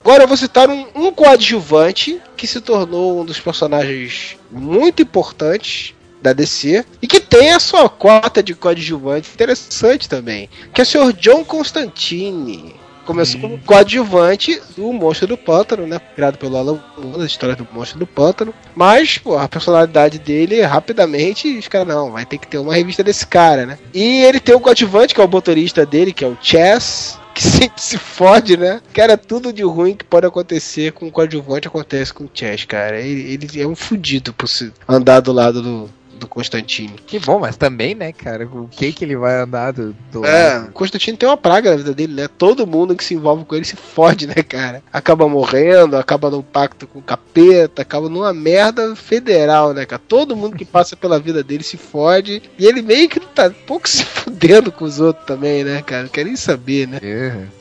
Agora 0.05 0.21
eu 0.21 0.27
vou 0.27 0.37
citar 0.37 0.69
um, 0.69 0.85
um 0.93 1.11
coadjuvante 1.11 2.21
que 2.37 2.45
se 2.45 2.61
tornou 2.61 3.19
um 3.19 3.25
dos 3.25 3.39
personagens 3.39 4.37
muito 4.51 5.01
importantes 5.01 5.95
da 6.21 6.31
DC 6.31 6.85
e 7.01 7.07
que 7.07 7.19
tem 7.19 7.53
a 7.53 7.59
sua 7.59 7.89
cota 7.89 8.43
de 8.43 8.53
coadjuvante 8.53 9.31
interessante 9.33 10.07
também, 10.07 10.47
que 10.71 10.79
é 10.79 10.83
o 10.83 10.85
Sr. 10.85 11.11
John 11.13 11.43
Constantine. 11.43 12.75
Começou 13.03 13.41
como 13.41 13.57
coadjuvante 13.57 14.61
do 14.77 14.93
Monstro 14.93 15.25
do 15.25 15.37
Pântano, 15.37 15.87
né? 15.87 15.99
Criado 16.15 16.37
pelo 16.37 16.55
Alan 16.55 16.83
Moore, 16.99 17.23
a 17.23 17.25
história 17.25 17.55
do 17.55 17.67
Monstro 17.71 17.97
do 17.97 18.05
Pântano. 18.05 18.53
Mas, 18.75 19.17
pô, 19.17 19.35
a 19.35 19.47
personalidade 19.47 20.19
dele, 20.19 20.61
rapidamente, 20.61 21.57
os 21.57 21.67
caras, 21.67 21.87
não, 21.87 22.11
vai 22.11 22.27
ter 22.27 22.37
que 22.37 22.47
ter 22.47 22.59
uma 22.59 22.75
revista 22.75 23.03
desse 23.03 23.25
cara, 23.25 23.65
né? 23.65 23.79
E 23.91 24.23
ele 24.23 24.39
tem 24.39 24.55
um 24.55 24.59
coadjuvante, 24.59 25.15
que 25.15 25.21
é 25.21 25.23
o 25.23 25.27
motorista 25.27 25.83
dele, 25.83 26.13
que 26.13 26.23
é 26.23 26.27
o 26.27 26.37
Chess, 26.39 27.17
que 27.35 27.43
sempre 27.43 27.81
se 27.81 27.97
fode, 27.97 28.55
né? 28.57 28.81
Cara, 28.93 29.17
tudo 29.17 29.51
de 29.51 29.61
ruim 29.61 29.93
que 29.93 30.05
pode 30.05 30.25
acontecer 30.25 30.93
com 30.93 31.07
o 31.07 31.11
coadjuvante 31.11 31.67
acontece 31.67 32.13
com 32.13 32.23
o 32.23 32.29
Chess, 32.33 32.65
cara. 32.65 32.99
Ele, 32.99 33.33
ele 33.33 33.61
é 33.61 33.67
um 33.67 33.75
fudido 33.75 34.33
por 34.33 34.47
se 34.47 34.71
andar 34.87 35.19
do 35.19 35.33
lado 35.33 35.61
do, 35.61 35.89
do 36.15 36.27
Constantine. 36.27 36.93
Que 37.05 37.19
bom, 37.19 37.39
mas 37.39 37.57
também, 37.57 37.93
né, 37.95 38.11
cara? 38.11 38.45
O 38.45 38.67
que 38.69 38.91
que 38.91 39.03
ele 39.05 39.15
vai 39.15 39.39
andar 39.41 39.71
do. 39.71 39.95
do- 40.11 40.25
É, 40.25 40.59
o 40.59 40.71
Constantino 40.71 41.17
tem 41.17 41.27
uma 41.29 41.37
praga 41.37 41.71
na 41.71 41.77
vida 41.77 41.93
dele, 41.93 42.13
né? 42.13 42.27
Todo 42.27 42.65
mundo 42.67 42.95
que 42.95 43.03
se 43.03 43.13
envolve 43.13 43.45
com 43.45 43.55
ele 43.55 43.65
se 43.65 43.75
fode, 43.75 44.27
né, 44.27 44.35
cara? 44.35 44.81
Acaba 44.91 45.27
morrendo, 45.27 45.97
acaba 45.97 46.29
num 46.29 46.41
pacto 46.41 46.87
com 46.87 46.99
o 46.99 47.01
capeta, 47.03 47.81
acaba 47.81 48.09
numa 48.09 48.33
merda 48.33 48.95
federal, 48.95 49.73
né, 49.73 49.85
cara? 49.85 50.01
Todo 50.07 50.35
mundo 50.35 50.55
que 50.57 50.65
passa 50.65 50.95
pela 50.95 51.19
vida 51.19 51.43
dele 51.43 51.63
se 51.63 51.77
fode. 51.77 52.41
E 52.57 52.65
ele 52.65 52.81
meio 52.81 53.07
que 53.09 53.19
tá 53.19 53.47
um 53.47 53.65
pouco 53.65 53.87
se 53.89 54.03
fudendo 54.05 54.71
com 54.71 54.85
os 54.85 54.99
outros 54.99 55.25
também, 55.25 55.63
né, 55.63 55.81
cara? 55.81 56.03
Não 56.03 56.09
quer 56.09 56.25
nem 56.25 56.35
saber, 56.35 56.87
né? 56.87 56.99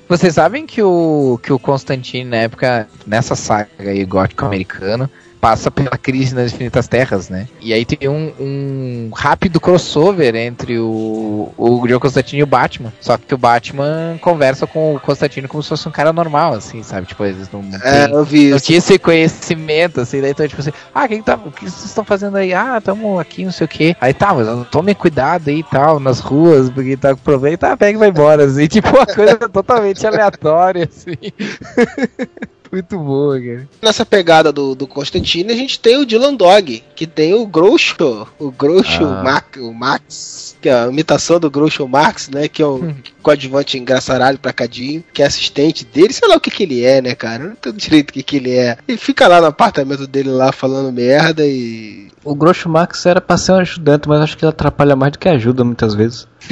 Vocês 0.08 0.34
sabem 0.34 0.66
que 0.66 0.82
o, 0.82 1.38
que 1.42 1.52
o 1.52 1.58
Constantine, 1.58 2.28
na 2.28 2.36
época, 2.36 2.86
nessa 3.06 3.34
saga 3.34 3.68
aí 3.78 4.04
gótico 4.04 4.44
americano, 4.44 5.08
passa 5.44 5.70
pela 5.70 5.98
crise 5.98 6.34
nas 6.34 6.54
infinitas 6.54 6.88
terras, 6.88 7.28
né? 7.28 7.46
E 7.60 7.74
aí 7.74 7.84
tem 7.84 8.08
um, 8.08 8.32
um 8.40 9.10
rápido 9.14 9.60
crossover 9.60 10.34
entre 10.34 10.78
o, 10.78 11.52
o 11.54 11.86
John 11.86 12.00
Constantine 12.00 12.40
e 12.40 12.42
o 12.42 12.46
Batman. 12.46 12.90
Só 12.98 13.18
que 13.18 13.34
o 13.34 13.36
Batman 13.36 14.16
conversa 14.22 14.66
com 14.66 14.94
o 14.94 15.00
Constantine 15.00 15.46
como 15.46 15.62
se 15.62 15.68
fosse 15.68 15.86
um 15.86 15.90
cara 15.90 16.14
normal, 16.14 16.54
assim, 16.54 16.82
sabe? 16.82 17.06
Tipo, 17.08 17.26
eles 17.26 17.50
não, 17.52 17.62
não 17.62 17.78
É, 17.82 18.06
eu 18.10 18.24
vi 18.24 18.48
não 18.48 18.56
isso. 18.56 18.64
tinha 18.64 18.78
esse 18.78 18.98
conhecimento, 18.98 20.00
assim, 20.00 20.22
daí 20.22 20.30
então, 20.30 20.48
tipo 20.48 20.62
assim, 20.62 20.72
ah, 20.94 21.06
quem 21.06 21.22
tá, 21.22 21.34
o 21.34 21.52
que 21.52 21.68
vocês 21.68 21.84
estão 21.84 22.06
fazendo 22.06 22.38
aí? 22.38 22.54
Ah, 22.54 22.80
tamo 22.82 23.20
aqui, 23.20 23.44
não 23.44 23.52
sei 23.52 23.66
o 23.66 23.68
que. 23.68 23.94
Aí 24.00 24.14
tá, 24.14 24.32
mas 24.32 24.48
tome 24.68 24.94
cuidado 24.94 25.50
aí 25.50 25.58
e 25.58 25.62
tal, 25.62 26.00
nas 26.00 26.20
ruas, 26.20 26.70
porque 26.70 26.96
tá 26.96 27.10
com 27.10 27.20
problema, 27.20 27.58
tá, 27.58 27.76
pega 27.76 27.98
e 27.98 28.00
vai 28.00 28.08
embora, 28.08 28.46
assim, 28.46 28.64
tipo, 28.66 28.88
uma 28.88 29.04
coisa 29.04 29.36
totalmente 29.36 30.06
aleatória, 30.06 30.88
assim. 30.90 31.18
Muito 32.74 32.98
boa, 32.98 33.38
cara. 33.40 33.68
Nessa 33.80 34.04
pegada 34.04 34.52
do, 34.52 34.74
do 34.74 34.86
Constantine, 34.86 35.52
a 35.52 35.56
gente 35.56 35.78
tem 35.78 35.96
o 35.96 36.04
Dylan 36.04 36.34
Dog, 36.34 36.82
que 36.96 37.06
tem 37.06 37.32
o 37.32 37.46
Groucho, 37.46 38.26
o 38.38 38.50
Groucho 38.50 39.04
Ah. 39.04 39.22
Max, 39.22 39.60
o 39.60 39.72
Max, 39.72 40.56
que 40.60 40.68
é 40.68 40.74
a 40.74 40.88
imitação 40.88 41.38
do 41.38 41.48
Groucho 41.50 41.86
Marx, 41.86 42.28
né? 42.28 42.48
Que 42.48 42.62
é 42.62 42.66
o 42.66 42.92
coadjuvante 43.22 43.78
engraçaralho 43.78 44.38
pra 44.38 44.52
cadinho, 44.52 45.04
que 45.12 45.22
é 45.22 45.26
assistente 45.26 45.84
dele, 45.84 46.12
sei 46.12 46.28
lá 46.28 46.36
o 46.36 46.40
que 46.40 46.50
que 46.50 46.64
ele 46.64 46.84
é, 46.84 47.00
né, 47.00 47.14
cara? 47.14 47.44
Eu 47.44 47.48
não 47.50 47.56
tenho 47.56 47.76
direito 47.76 48.10
o 48.10 48.12
que 48.12 48.22
que 48.22 48.36
ele 48.36 48.50
é. 48.50 48.76
Ele 48.88 48.98
fica 48.98 49.28
lá 49.28 49.40
no 49.40 49.46
apartamento 49.46 50.06
dele 50.06 50.30
lá 50.30 50.50
falando 50.52 50.92
merda 50.92 51.46
e. 51.46 52.08
O 52.24 52.34
Groucho 52.34 52.68
Max 52.70 53.04
era 53.04 53.20
pra 53.20 53.36
ser 53.36 53.52
um 53.52 53.56
ajudante, 53.56 54.08
mas 54.08 54.20
acho 54.20 54.36
que 54.36 54.44
ele 54.44 54.50
atrapalha 54.50 54.96
mais 54.96 55.12
do 55.12 55.18
que 55.18 55.28
ajuda 55.28 55.62
muitas 55.62 55.94
vezes. 55.94 56.26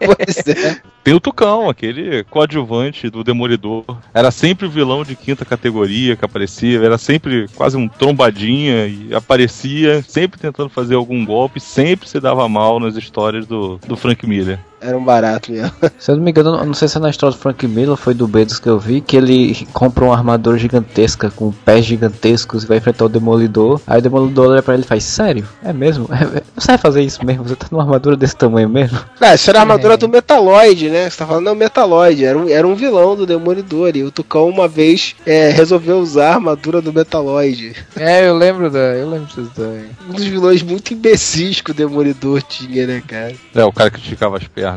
pois 0.00 0.38
é. 0.56 0.76
Tem 1.02 1.12
o 1.12 1.20
Tucão, 1.20 1.68
aquele 1.68 2.24
coadjuvante 2.24 3.10
do 3.10 3.22
Demolidor. 3.22 3.84
Era 4.14 4.30
sempre 4.30 4.66
o 4.66 4.70
vilão 4.70 5.03
de 5.04 5.16
quinta 5.16 5.44
categoria 5.44 6.16
que 6.16 6.24
aparecia, 6.24 6.80
era 6.82 6.98
sempre 6.98 7.46
quase 7.54 7.76
um 7.76 7.88
trombadinha 7.88 8.86
e 8.86 9.14
aparecia, 9.14 10.02
sempre 10.02 10.40
tentando 10.40 10.68
fazer 10.68 10.94
algum 10.94 11.24
golpe, 11.24 11.60
sempre 11.60 12.08
se 12.08 12.18
dava 12.20 12.48
mal 12.48 12.80
nas 12.80 12.96
histórias 12.96 13.46
do, 13.46 13.78
do 13.86 13.96
Frank 13.96 14.26
Miller. 14.26 14.58
Era 14.84 14.96
um 14.98 15.04
barato 15.04 15.50
mesmo. 15.50 15.72
Se 15.98 16.10
eu 16.10 16.16
não 16.16 16.22
me 16.22 16.30
engano, 16.30 16.64
não 16.64 16.74
sei 16.74 16.88
se 16.88 16.96
é 16.98 17.00
na 17.00 17.08
história 17.10 17.34
do 17.34 17.40
Frank 17.40 17.66
Miller, 17.66 17.96
foi 17.96 18.12
do 18.14 18.26
Bedos 18.28 18.58
que 18.58 18.68
eu 18.68 18.78
vi, 18.78 19.00
que 19.00 19.16
ele 19.16 19.66
compra 19.72 20.04
uma 20.04 20.14
armadura 20.14 20.58
gigantesca 20.58 21.30
com 21.30 21.50
pés 21.50 21.84
gigantescos 21.84 22.64
e 22.64 22.66
vai 22.66 22.78
enfrentar 22.78 23.06
o 23.06 23.08
Demolidor. 23.08 23.80
Aí 23.86 23.98
o 23.98 24.02
Demolidor 24.02 24.50
olha 24.50 24.62
pra 24.62 24.74
ele 24.74 24.82
e 24.82 24.86
faz, 24.86 25.04
sério? 25.04 25.46
É 25.64 25.72
mesmo? 25.72 26.08
Você 26.56 26.66
vai 26.68 26.78
fazer 26.78 27.02
isso 27.02 27.24
mesmo? 27.24 27.44
Você 27.44 27.56
tá 27.56 27.66
numa 27.70 27.82
armadura 27.82 28.16
desse 28.16 28.36
tamanho 28.36 28.68
mesmo? 28.68 28.98
Ah, 29.20 29.34
isso 29.34 29.48
era 29.48 29.60
a 29.60 29.62
armadura 29.62 29.94
É. 29.94 29.96
do 29.96 30.06
Metaloid, 30.08 30.90
né? 30.90 31.08
Você 31.08 31.16
tá 31.16 31.26
falando, 31.26 31.44
não, 31.46 31.54
Metaloid. 31.54 32.22
Era 32.22 32.38
um, 32.38 32.46
era 32.48 32.66
um 32.68 32.74
vilão 32.74 33.16
do 33.16 33.24
Demolidor. 33.24 33.96
E 33.96 34.02
o 34.02 34.10
Tucão, 34.10 34.48
uma 34.50 34.68
vez, 34.68 35.16
é, 35.24 35.48
resolveu 35.48 35.98
usar 35.98 36.28
a 36.32 36.34
armadura 36.34 36.82
do 36.82 36.92
Metaloid. 36.92 37.74
É, 37.96 38.28
eu 38.28 38.36
lembro 38.36 38.70
da. 38.70 38.78
Eu 38.78 39.08
lembro 39.08 39.26
disso 39.26 39.50
também. 39.54 39.86
Um 40.08 40.12
dos 40.12 40.24
vilões 40.24 40.62
muito 40.62 40.92
imbecis 40.92 41.62
que 41.62 41.70
o 41.70 41.74
Demolidor 41.74 42.42
tinha, 42.42 42.86
né, 42.86 43.02
cara? 43.06 43.34
É, 43.54 43.64
o 43.64 43.72
cara 43.72 43.90
que 43.90 43.98
esticava 43.98 44.36
as 44.36 44.46
pernas. 44.46 44.73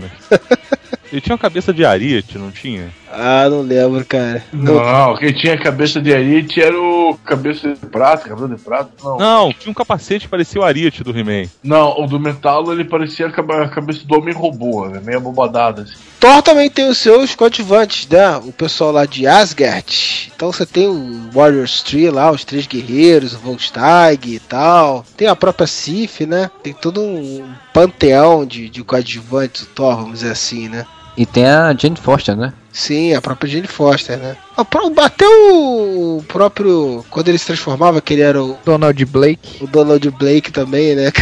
Ele 1.11 1.21
tinha 1.21 1.33
uma 1.33 1.39
cabeça 1.39 1.73
de 1.73 1.85
ariete, 1.85 2.37
não 2.37 2.51
tinha? 2.51 2.89
Ah, 3.11 3.47
não 3.49 3.61
lembro, 3.61 4.05
cara. 4.05 4.43
Não, 4.51 5.15
quem 5.17 5.33
tinha 5.33 5.57
cabeça 5.57 6.01
de 6.01 6.13
Ariete 6.13 6.61
era 6.61 6.77
o 6.79 7.17
cabeça 7.23 7.69
de 7.73 7.85
prata, 7.85 8.27
cabelo 8.29 8.49
de 8.55 8.61
prata. 8.61 8.89
Não. 9.03 9.17
Não, 9.17 9.53
tinha 9.53 9.71
um 9.71 9.73
capacete 9.73 10.25
que 10.25 10.31
parecia 10.31 10.59
o 10.61 10.63
ariete 10.63 11.03
do 11.03 11.17
He-Man. 11.17 11.49
Não, 11.63 11.99
o 12.01 12.05
do 12.07 12.19
Metalo 12.19 12.71
ele 12.71 12.83
parecia 12.83 13.27
a 13.27 13.31
cabe- 13.31 13.53
a 13.53 13.69
cabeça 13.69 14.05
do 14.05 14.15
homem 14.17 14.33
robô, 14.33 14.87
né? 14.87 15.01
meio 15.03 15.17
abobadada 15.19 15.83
assim. 15.83 15.93
Thor 16.19 16.41
também 16.41 16.69
tem 16.69 16.89
os 16.89 16.97
seus 16.97 17.35
coadjuvantes, 17.35 18.07
né? 18.07 18.37
O 18.37 18.51
pessoal 18.51 18.91
lá 18.91 19.05
de 19.05 19.27
Asgard. 19.27 20.31
Então 20.35 20.51
você 20.51 20.65
tem 20.65 20.87
o 20.87 21.29
Warriors 21.31 21.83
Tree 21.83 22.09
lá, 22.09 22.31
os 22.31 22.43
três 22.43 22.65
guerreiros, 22.67 23.33
o 23.35 23.39
Volstagg 23.39 24.27
e 24.33 24.39
tal. 24.39 25.05
Tem 25.15 25.27
a 25.27 25.35
própria 25.35 25.67
Sif, 25.67 26.25
né? 26.25 26.49
Tem 26.63 26.73
todo 26.73 27.01
um 27.01 27.47
panteão 27.73 28.45
de, 28.45 28.67
de 28.69 28.83
coadjuvantes, 28.83 29.61
o 29.61 29.65
Thor, 29.67 29.95
vamos 29.97 30.19
dizer 30.19 30.31
assim, 30.31 30.67
né? 30.67 30.85
E 31.17 31.25
tem 31.25 31.45
a 31.47 31.73
Jane 31.73 31.95
Foster, 31.95 32.35
né? 32.35 32.53
Sim, 32.71 33.13
a 33.15 33.21
própria 33.21 33.49
Jane 33.49 33.65
Foster, 33.67 34.17
né? 34.19 34.37
Pró- 34.69 34.91
Até 34.97 35.25
o 35.27 36.23
próprio. 36.27 37.03
Quando 37.09 37.27
ele 37.29 37.37
se 37.39 37.47
transformava, 37.47 37.99
que 37.99 38.13
ele 38.13 38.21
era 38.21 38.41
o, 38.43 38.55
Donald 38.63 39.03
Blake. 39.05 39.63
o 39.63 39.67
Donald 39.67 40.07
Blake 40.11 40.51
também, 40.51 40.95
né? 40.95 41.11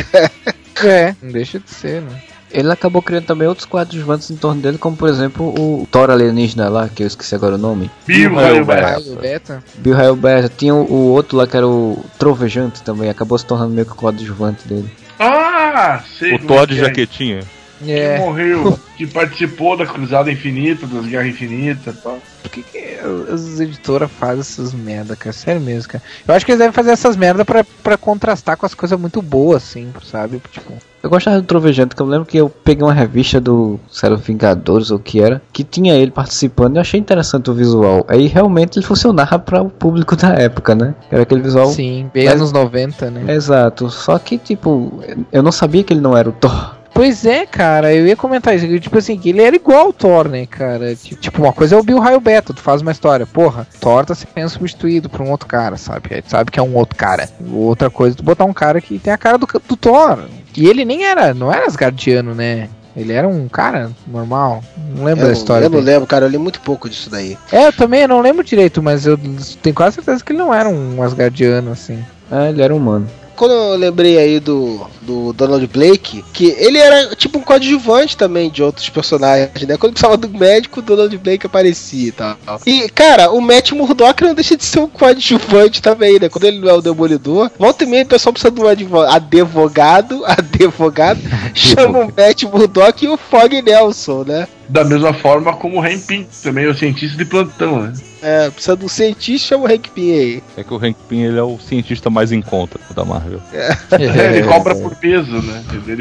É, 0.83 1.15
não 1.21 1.31
deixa 1.31 1.57
de 1.57 1.69
ser, 1.69 2.01
né? 2.01 2.21
Ele 2.51 2.69
acabou 2.69 3.01
criando 3.01 3.25
também 3.25 3.47
outros 3.47 3.65
coadjuvantes 3.65 4.29
em 4.29 4.35
torno 4.35 4.61
dele, 4.61 4.77
como 4.77 4.95
por 4.97 5.07
exemplo 5.07 5.47
o 5.57 5.87
Thor 5.89 6.09
alienígena 6.09 6.67
lá, 6.67 6.89
que 6.89 7.01
eu 7.03 7.07
esqueci 7.07 7.33
agora 7.33 7.55
o 7.55 7.57
nome. 7.57 7.89
Bill 8.05 8.35
Beta. 8.65 9.63
Ah. 9.65 9.71
Bill 9.77 10.15
Beta. 10.17 10.51
Tinha 10.55 10.75
o, 10.75 10.83
o 10.91 11.11
outro 11.13 11.37
lá 11.37 11.47
que 11.47 11.55
era 11.55 11.65
o 11.65 12.03
Trovejante 12.19 12.83
também, 12.83 13.09
acabou 13.09 13.37
se 13.37 13.45
tornando 13.45 13.71
meio 13.73 13.85
que 13.85 13.93
o 13.93 13.95
coadjuvante 13.95 14.67
dele. 14.67 14.89
Ah, 15.17 16.01
sei. 16.19 16.35
O 16.35 16.39
como 16.39 16.53
é 16.53 16.57
Thor 16.57 16.67
de 16.67 16.73
é. 16.77 16.83
jaquetinha. 16.83 17.39
Que 17.83 17.91
É. 17.91 18.17
morreu, 18.19 18.79
que 18.97 19.05
participou 19.07 19.75
da 19.77 19.85
Cruzada 19.85 20.31
Infinita, 20.31 20.87
das 20.87 21.05
Guerras 21.05 21.27
Infinitas 21.27 21.95
e 21.95 21.97
tal. 22.01 22.17
Por 22.41 22.51
que, 22.51 22.61
que 22.61 22.95
as 23.33 23.59
editoras 23.59 24.09
fazem 24.11 24.39
essas 24.41 24.71
merda, 24.73 25.15
cara? 25.15 25.33
Sério 25.33 25.59
mesmo, 25.61 25.91
cara. 25.91 26.03
Eu 26.27 26.33
acho 26.35 26.45
que 26.45 26.51
eles 26.51 26.59
devem 26.59 26.71
fazer 26.73 26.91
essas 26.91 27.15
merda 27.17 27.43
pra, 27.43 27.63
pra 27.83 27.97
contrastar 27.97 28.55
com 28.55 28.65
as 28.65 28.73
coisas 28.75 28.99
muito 28.99 29.21
boas, 29.21 29.63
assim, 29.63 29.91
sabe? 30.03 30.41
Tipo. 30.51 30.73
Eu 31.03 31.09
gostava 31.09 31.39
do 31.39 31.45
Trovejante, 31.45 31.95
que 31.95 32.01
eu 32.01 32.05
lembro 32.07 32.25
que 32.25 32.37
eu 32.37 32.49
peguei 32.49 32.83
uma 32.83 32.93
revista 32.93 33.39
do 33.39 33.79
Sério 33.91 34.17
Vingadores 34.17 34.89
ou 34.89 34.97
o 34.97 34.99
que 34.99 35.21
era, 35.21 35.39
que 35.53 35.63
tinha 35.63 35.93
ele 35.93 36.09
participando 36.09 36.75
e 36.75 36.77
eu 36.77 36.81
achei 36.81 36.99
interessante 36.99 37.49
o 37.49 37.53
visual. 37.53 38.03
Aí 38.07 38.25
realmente 38.25 38.79
ele 38.79 38.85
funcionava 38.85 39.37
para 39.37 39.61
o 39.61 39.69
público 39.69 40.15
da 40.15 40.29
época, 40.29 40.73
né? 40.73 40.95
Era 41.11 41.21
aquele 41.23 41.41
visual. 41.41 41.67
Sim, 41.67 42.09
bem 42.13 42.25
Mas- 42.25 42.33
anos 42.35 42.51
90, 42.51 43.11
né? 43.11 43.33
Exato, 43.35 43.89
só 43.91 44.17
que 44.17 44.37
tipo, 44.39 44.99
eu 45.31 45.43
não 45.43 45.51
sabia 45.51 45.83
que 45.83 45.93
ele 45.93 46.01
não 46.01 46.17
era 46.17 46.29
o 46.29 46.31
Thor. 46.33 46.74
Pois 46.95 47.25
é, 47.25 47.45
cara, 47.45 47.93
eu 47.93 48.07
ia 48.07 48.15
comentar 48.15 48.55
isso. 48.55 48.79
Tipo 48.79 48.97
assim, 48.99 49.17
que 49.17 49.27
ele 49.29 49.41
era 49.41 49.53
igual 49.53 49.87
ao 49.87 49.93
Thor, 49.93 50.29
né, 50.29 50.45
cara? 50.45 50.95
Ti- 50.95 51.15
Tipo, 51.15 51.43
uma 51.43 51.51
coisa 51.51 51.75
é 51.75 51.77
o 51.77 51.83
Bill 51.83 51.99
Raio 51.99 52.21
Beta, 52.21 52.53
tu 52.53 52.61
faz 52.61 52.81
uma 52.81 52.93
história. 52.93 53.25
Porra, 53.27 53.67
Thor 53.81 54.05
tá 54.05 54.15
sendo 54.15 54.49
substituído 54.49 55.09
por 55.09 55.21
um 55.21 55.29
outro 55.29 55.45
cara, 55.45 55.75
sabe? 55.75 56.07
Aí 56.15 56.21
tu 56.21 56.31
sabe 56.31 56.51
que 56.51 56.57
é 56.59 56.63
um 56.63 56.73
outro 56.73 56.95
cara. 56.97 57.27
Outra 57.51 57.89
coisa, 57.89 58.15
é 58.15 58.17
tu 58.17 58.23
botar 58.23 58.45
um 58.45 58.53
cara 58.53 58.79
que 58.79 58.97
tem 58.97 59.11
a 59.11 59.17
cara 59.17 59.37
do, 59.37 59.45
do 59.67 59.75
Thor. 59.75 60.19
E 60.55 60.67
ele 60.69 60.85
nem 60.85 61.03
era, 61.03 61.33
não 61.33 61.51
era 61.51 61.65
asgardiano, 61.65 62.33
né? 62.33 62.69
Ele 62.95 63.11
era 63.11 63.27
um 63.27 63.49
cara 63.49 63.91
normal. 64.07 64.63
Não 64.95 65.03
lembro 65.03 65.25
Eu, 65.25 65.27
da 65.27 65.33
história 65.33 65.65
eu 65.65 65.69
não 65.69 65.79
dele. 65.79 65.91
lembro, 65.91 66.07
cara. 66.07 66.23
Eu 66.23 66.29
li 66.29 66.37
muito 66.37 66.61
pouco 66.61 66.89
disso 66.89 67.09
daí. 67.09 67.37
É, 67.51 67.67
eu 67.67 67.73
também 67.73 68.07
não 68.07 68.21
lembro 68.21 68.41
direito, 68.41 68.81
mas 68.81 69.05
eu 69.05 69.19
tenho 69.61 69.75
quase 69.75 69.95
certeza 69.95 70.23
que 70.23 70.31
ele 70.31 70.39
não 70.39 70.53
era 70.53 70.69
um 70.69 71.03
asgardiano, 71.03 71.73
assim. 71.73 72.01
Ah, 72.31 72.47
ele 72.49 72.61
era 72.61 72.73
humano. 72.73 73.05
Quando 73.35 73.51
eu 73.51 73.75
lembrei 73.75 74.17
aí 74.17 74.39
do, 74.39 74.85
do 75.01 75.33
Donald 75.33 75.65
Blake, 75.67 76.23
que 76.33 76.55
ele 76.57 76.77
era 76.77 77.15
tipo 77.15 77.37
um 77.37 77.41
coadjuvante 77.41 78.15
também 78.17 78.49
de 78.49 78.63
outros 78.63 78.89
personagens, 78.89 79.61
né? 79.67 79.77
Quando 79.77 79.93
precisava 79.93 80.17
do 80.17 80.29
médico, 80.29 80.79
o 80.79 80.83
Donald 80.83 81.15
Blake 81.17 81.45
aparecia 81.45 82.07
e 82.07 82.11
tal. 82.11 82.37
E, 82.65 82.89
cara, 82.89 83.31
o 83.31 83.41
Matt 83.41 83.71
Murdock 83.71 84.23
não 84.23 84.33
deixa 84.33 84.55
de 84.57 84.63
ser 84.63 84.79
um 84.79 84.87
coadjuvante 84.87 85.81
também, 85.81 86.19
né? 86.19 86.29
Quando 86.29 86.45
ele 86.45 86.59
não 86.59 86.69
é 86.69 86.73
o 86.73 86.81
Demolidor, 86.81 87.51
volta 87.59 87.83
e 87.83 87.87
meia 87.87 88.03
o 88.03 88.07
pessoal 88.07 88.33
precisa 88.33 88.51
de 88.51 88.61
um 88.61 88.67
advo- 88.67 89.01
advogado, 89.01 90.23
advogado, 90.25 91.19
chama 91.53 91.99
o 91.99 92.05
Matt 92.15 92.43
Murdock 92.43 93.05
e 93.05 93.07
o 93.09 93.17
Fog 93.17 93.61
Nelson, 93.61 94.23
né? 94.27 94.47
Da 94.67 94.83
mesma 94.83 95.13
forma 95.13 95.53
como 95.53 95.77
o 95.77 95.81
Hank 95.83 95.99
Pym, 96.07 96.27
também 96.43 96.65
é 96.65 96.69
o 96.69 96.73
cientista 96.75 97.17
de 97.17 97.25
plantão, 97.25 97.83
né? 97.83 97.93
É, 98.21 98.49
precisa 98.49 98.75
de 98.75 98.83
um 98.85 98.87
cientista, 98.87 99.49
chama 99.49 99.65
o 99.65 99.67
Hank 99.71 99.89
Pym 99.91 100.11
aí. 100.11 100.43
É 100.57 100.63
que 100.63 100.73
o 100.73 100.77
Hank 100.77 100.95
Pym 101.07 101.21
ele 101.23 101.37
é 101.37 101.43
o 101.43 101.59
cientista 101.59 102.09
mais 102.09 102.31
em 102.31 102.41
conta 102.41 102.79
da 102.95 103.05
Marvel. 103.05 103.39
É, 103.51 104.37
ele 104.37 104.47
cobra 104.47 104.73
por 104.73 104.95
peso, 104.95 105.31
né? 105.43 105.63
Ele, 105.87 105.91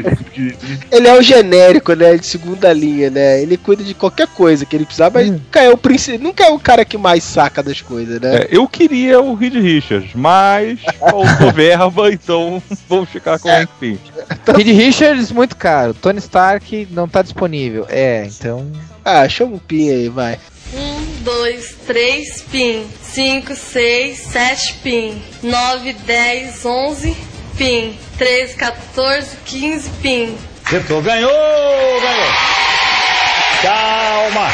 ele- 0.91 1.07
é 1.07 1.13
o 1.13 1.21
genérico, 1.21 1.93
né? 1.93 2.17
De 2.17 2.25
segunda 2.25 2.73
linha, 2.73 3.09
né? 3.11 3.41
Ele 3.41 3.57
cuida 3.57 3.83
de 3.83 3.93
qualquer 3.93 4.27
coisa 4.27 4.65
que 4.65 4.75
ele 4.75 4.85
precisar, 4.85 5.11
mas 5.13 5.29
nunca 5.29 5.61
é 5.61 5.69
o 5.69 5.77
príncipe, 5.77 6.17
nunca 6.17 6.43
é 6.45 6.49
o 6.49 6.57
cara 6.59 6.83
que 6.83 6.97
mais 6.97 7.23
saca 7.23 7.61
das 7.61 7.81
coisas, 7.81 8.19
né? 8.19 8.37
É, 8.37 8.47
eu 8.49 8.67
queria 8.67 9.21
o 9.21 9.35
Reed 9.35 9.53
Richards, 9.55 10.11
mas 10.15 10.79
faltou 10.99 11.51
verba, 11.53 12.11
então 12.11 12.61
vamos 12.89 13.09
ficar 13.09 13.37
com 13.37 13.47
o 13.47 13.51
Hank 13.51 13.69
Pym. 13.79 13.99
Reed 14.55 14.67
Richards, 14.75 15.31
muito 15.31 15.55
caro. 15.55 15.93
Tony 15.93 16.17
Stark 16.19 16.87
não 16.91 17.07
tá 17.07 17.21
disponível. 17.21 17.85
É, 17.89 18.25
então. 18.25 18.54
Ah, 19.03 19.27
chama 19.29 19.55
o 19.55 19.59
Pin 19.59 19.89
aí, 19.89 20.09
vai. 20.09 20.39
Um, 20.73 21.23
dois, 21.23 21.75
três, 21.85 22.41
pin. 22.51 22.85
Cinco, 23.01 23.55
seis, 23.55 24.19
sete, 24.19 24.73
pin. 24.83 25.21
Nove, 25.41 25.93
dez, 26.05 26.65
onze, 26.65 27.15
pin. 27.57 27.97
Treze, 28.17 28.55
14, 28.55 29.37
15, 29.45 29.89
pin. 30.01 30.37
Acertou, 30.65 31.01
ganhou, 31.01 31.31
ganhou. 32.01 32.33
Calma, 33.61 34.49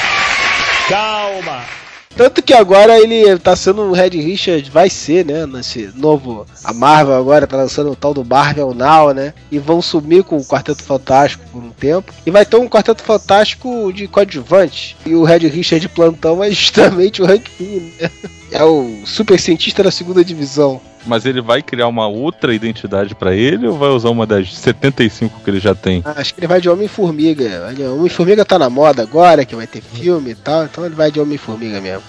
calma. 0.87 1.80
Tanto 2.21 2.43
que 2.43 2.53
agora 2.53 2.99
ele 2.99 3.35
tá 3.39 3.55
sendo 3.55 3.81
o 3.81 3.93
Red 3.93 4.09
Richard, 4.09 4.69
vai 4.69 4.91
ser, 4.91 5.25
né? 5.25 5.47
Nesse 5.47 5.89
novo. 5.95 6.45
A 6.63 6.71
Marvel 6.71 7.15
agora 7.15 7.47
tá 7.47 7.57
lançando 7.57 7.89
o 7.89 7.95
tal 7.95 8.13
do 8.13 8.23
Marvel 8.23 8.75
Now, 8.75 9.11
né? 9.11 9.33
E 9.51 9.57
vão 9.57 9.81
sumir 9.81 10.23
com 10.23 10.37
o 10.37 10.45
Quarteto 10.45 10.83
Fantástico 10.83 11.43
por 11.51 11.63
um 11.63 11.71
tempo. 11.71 12.13
E 12.23 12.29
vai 12.29 12.45
ter 12.45 12.57
um 12.57 12.69
Quarteto 12.69 13.01
Fantástico 13.01 13.91
de 13.91 14.07
coadjuvante. 14.07 14.95
E 15.03 15.15
o 15.15 15.23
Red 15.23 15.47
Richard 15.47 15.79
de 15.79 15.89
plantão 15.89 16.43
é 16.43 16.51
justamente 16.51 17.23
o 17.23 17.25
Hank 17.25 17.49
Pym, 17.57 17.91
né? 17.99 18.11
é 18.51 18.63
o 18.63 19.01
super 19.05 19.39
cientista 19.39 19.81
da 19.83 19.91
segunda 19.91 20.23
divisão. 20.23 20.79
Mas 21.05 21.25
ele 21.25 21.41
vai 21.41 21.61
criar 21.61 21.87
uma 21.87 22.07
outra 22.07 22.53
identidade 22.53 23.15
pra 23.15 23.33
ele 23.33 23.65
ou 23.67 23.77
vai 23.77 23.89
usar 23.89 24.09
uma 24.09 24.27
das 24.27 24.53
75 24.55 25.39
que 25.43 25.49
ele 25.49 25.59
já 25.59 25.73
tem? 25.73 26.01
Ah, 26.05 26.13
Acho 26.17 26.33
que 26.33 26.39
ele 26.39 26.47
vai 26.47 26.61
de 26.61 26.69
Homem-Formiga. 26.69 27.73
Homem-Formiga 27.95 28.45
tá 28.45 28.59
na 28.59 28.69
moda 28.69 29.01
agora, 29.01 29.45
que 29.45 29.55
vai 29.55 29.65
ter 29.65 29.81
filme 29.81 30.31
e 30.31 30.35
tal, 30.35 30.65
então 30.65 30.85
ele 30.85 30.93
vai 30.93 31.11
de 31.11 31.19
Homem-Formiga 31.19 31.81
mesmo. 31.81 32.03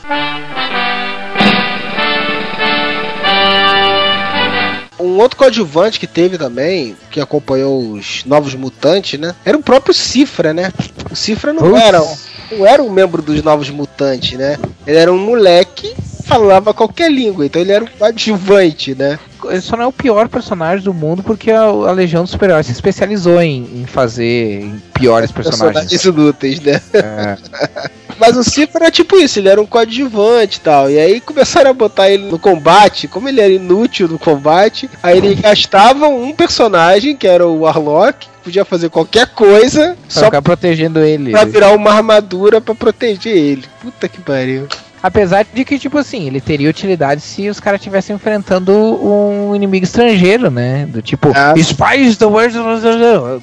Um 5.00 5.18
outro 5.18 5.36
coadjuvante 5.36 5.98
que 5.98 6.06
teve 6.06 6.38
também, 6.38 6.96
que 7.10 7.20
acompanhou 7.20 7.80
os 7.92 8.24
Novos 8.24 8.54
Mutantes, 8.54 9.18
né? 9.18 9.34
Era 9.44 9.58
o 9.58 9.62
próprio 9.62 9.92
Cifra, 9.92 10.52
né? 10.54 10.72
O 11.10 11.16
Cifra 11.16 11.52
não 11.52 11.76
era, 11.76 12.00
não 12.52 12.64
era 12.66 12.82
um 12.82 12.90
membro 12.90 13.20
dos 13.20 13.42
Novos 13.42 13.68
Mutantes, 13.68 14.38
né? 14.38 14.56
Ele 14.86 14.96
era 14.96 15.12
um 15.12 15.18
moleque 15.18 15.92
que 15.92 16.11
falava 16.32 16.74
qualquer 16.74 17.10
língua, 17.10 17.46
então 17.46 17.60
ele 17.60 17.72
era 17.72 17.84
um 17.84 17.88
coadjuvante, 17.98 18.94
né? 18.94 19.18
Ele 19.44 19.60
só 19.60 19.76
não 19.76 19.84
é 19.84 19.86
o 19.88 19.92
pior 19.92 20.28
personagem 20.28 20.84
do 20.84 20.94
mundo 20.94 21.22
porque 21.22 21.50
a, 21.50 21.62
a 21.62 21.92
Legião 21.92 22.22
dos 22.22 22.30
Super-Heróis 22.30 22.66
se 22.66 22.72
especializou 22.72 23.40
em, 23.42 23.82
em 23.82 23.86
fazer 23.86 24.60
em 24.62 24.80
piores 24.94 25.32
personagens. 25.32 25.88
Personagens 25.90 26.04
inúteis, 26.04 26.60
né? 26.60 26.80
É. 26.94 27.36
Mas 28.18 28.36
o 28.36 28.44
Cifra 28.44 28.84
era 28.84 28.90
tipo 28.90 29.16
isso, 29.16 29.40
ele 29.40 29.48
era 29.48 29.60
um 29.60 29.66
coadjuvante 29.66 30.58
e 30.58 30.60
tal. 30.60 30.88
E 30.88 30.96
aí 30.98 31.20
começaram 31.20 31.70
a 31.70 31.74
botar 31.74 32.08
ele 32.08 32.30
no 32.30 32.38
combate, 32.38 33.08
como 33.08 33.28
ele 33.28 33.40
era 33.40 33.52
inútil 33.52 34.06
no 34.06 34.18
combate, 34.18 34.88
aí 35.02 35.18
ele 35.18 35.34
gastava 35.34 36.06
um 36.06 36.32
personagem, 36.32 37.16
que 37.16 37.26
era 37.26 37.44
o 37.44 37.62
Warlock, 37.62 38.28
podia 38.44 38.64
fazer 38.64 38.90
qualquer 38.90 39.26
coisa, 39.28 39.96
Pra 40.08 40.20
só 40.20 40.24
ficar 40.26 40.42
protegendo 40.42 41.00
ele. 41.00 41.32
pra 41.32 41.44
virar 41.44 41.72
uma 41.72 41.90
armadura 41.90 42.60
pra 42.60 42.76
proteger 42.76 43.36
ele. 43.36 43.64
Puta 43.80 44.08
que 44.08 44.20
pariu. 44.20 44.68
Apesar 45.02 45.44
de 45.52 45.64
que, 45.64 45.78
tipo 45.78 45.98
assim, 45.98 46.26
ele 46.26 46.40
teria 46.40 46.70
utilidade 46.70 47.20
se 47.20 47.48
os 47.48 47.58
caras 47.58 47.80
estivessem 47.80 48.14
enfrentando 48.14 48.72
um 48.72 49.54
inimigo 49.54 49.84
estrangeiro, 49.84 50.50
né? 50.50 50.86
Do 50.86 51.02
tipo, 51.02 51.32
Ah. 51.34 51.54
Spies 51.60 52.16
the 52.16 52.24
world. 52.26 52.56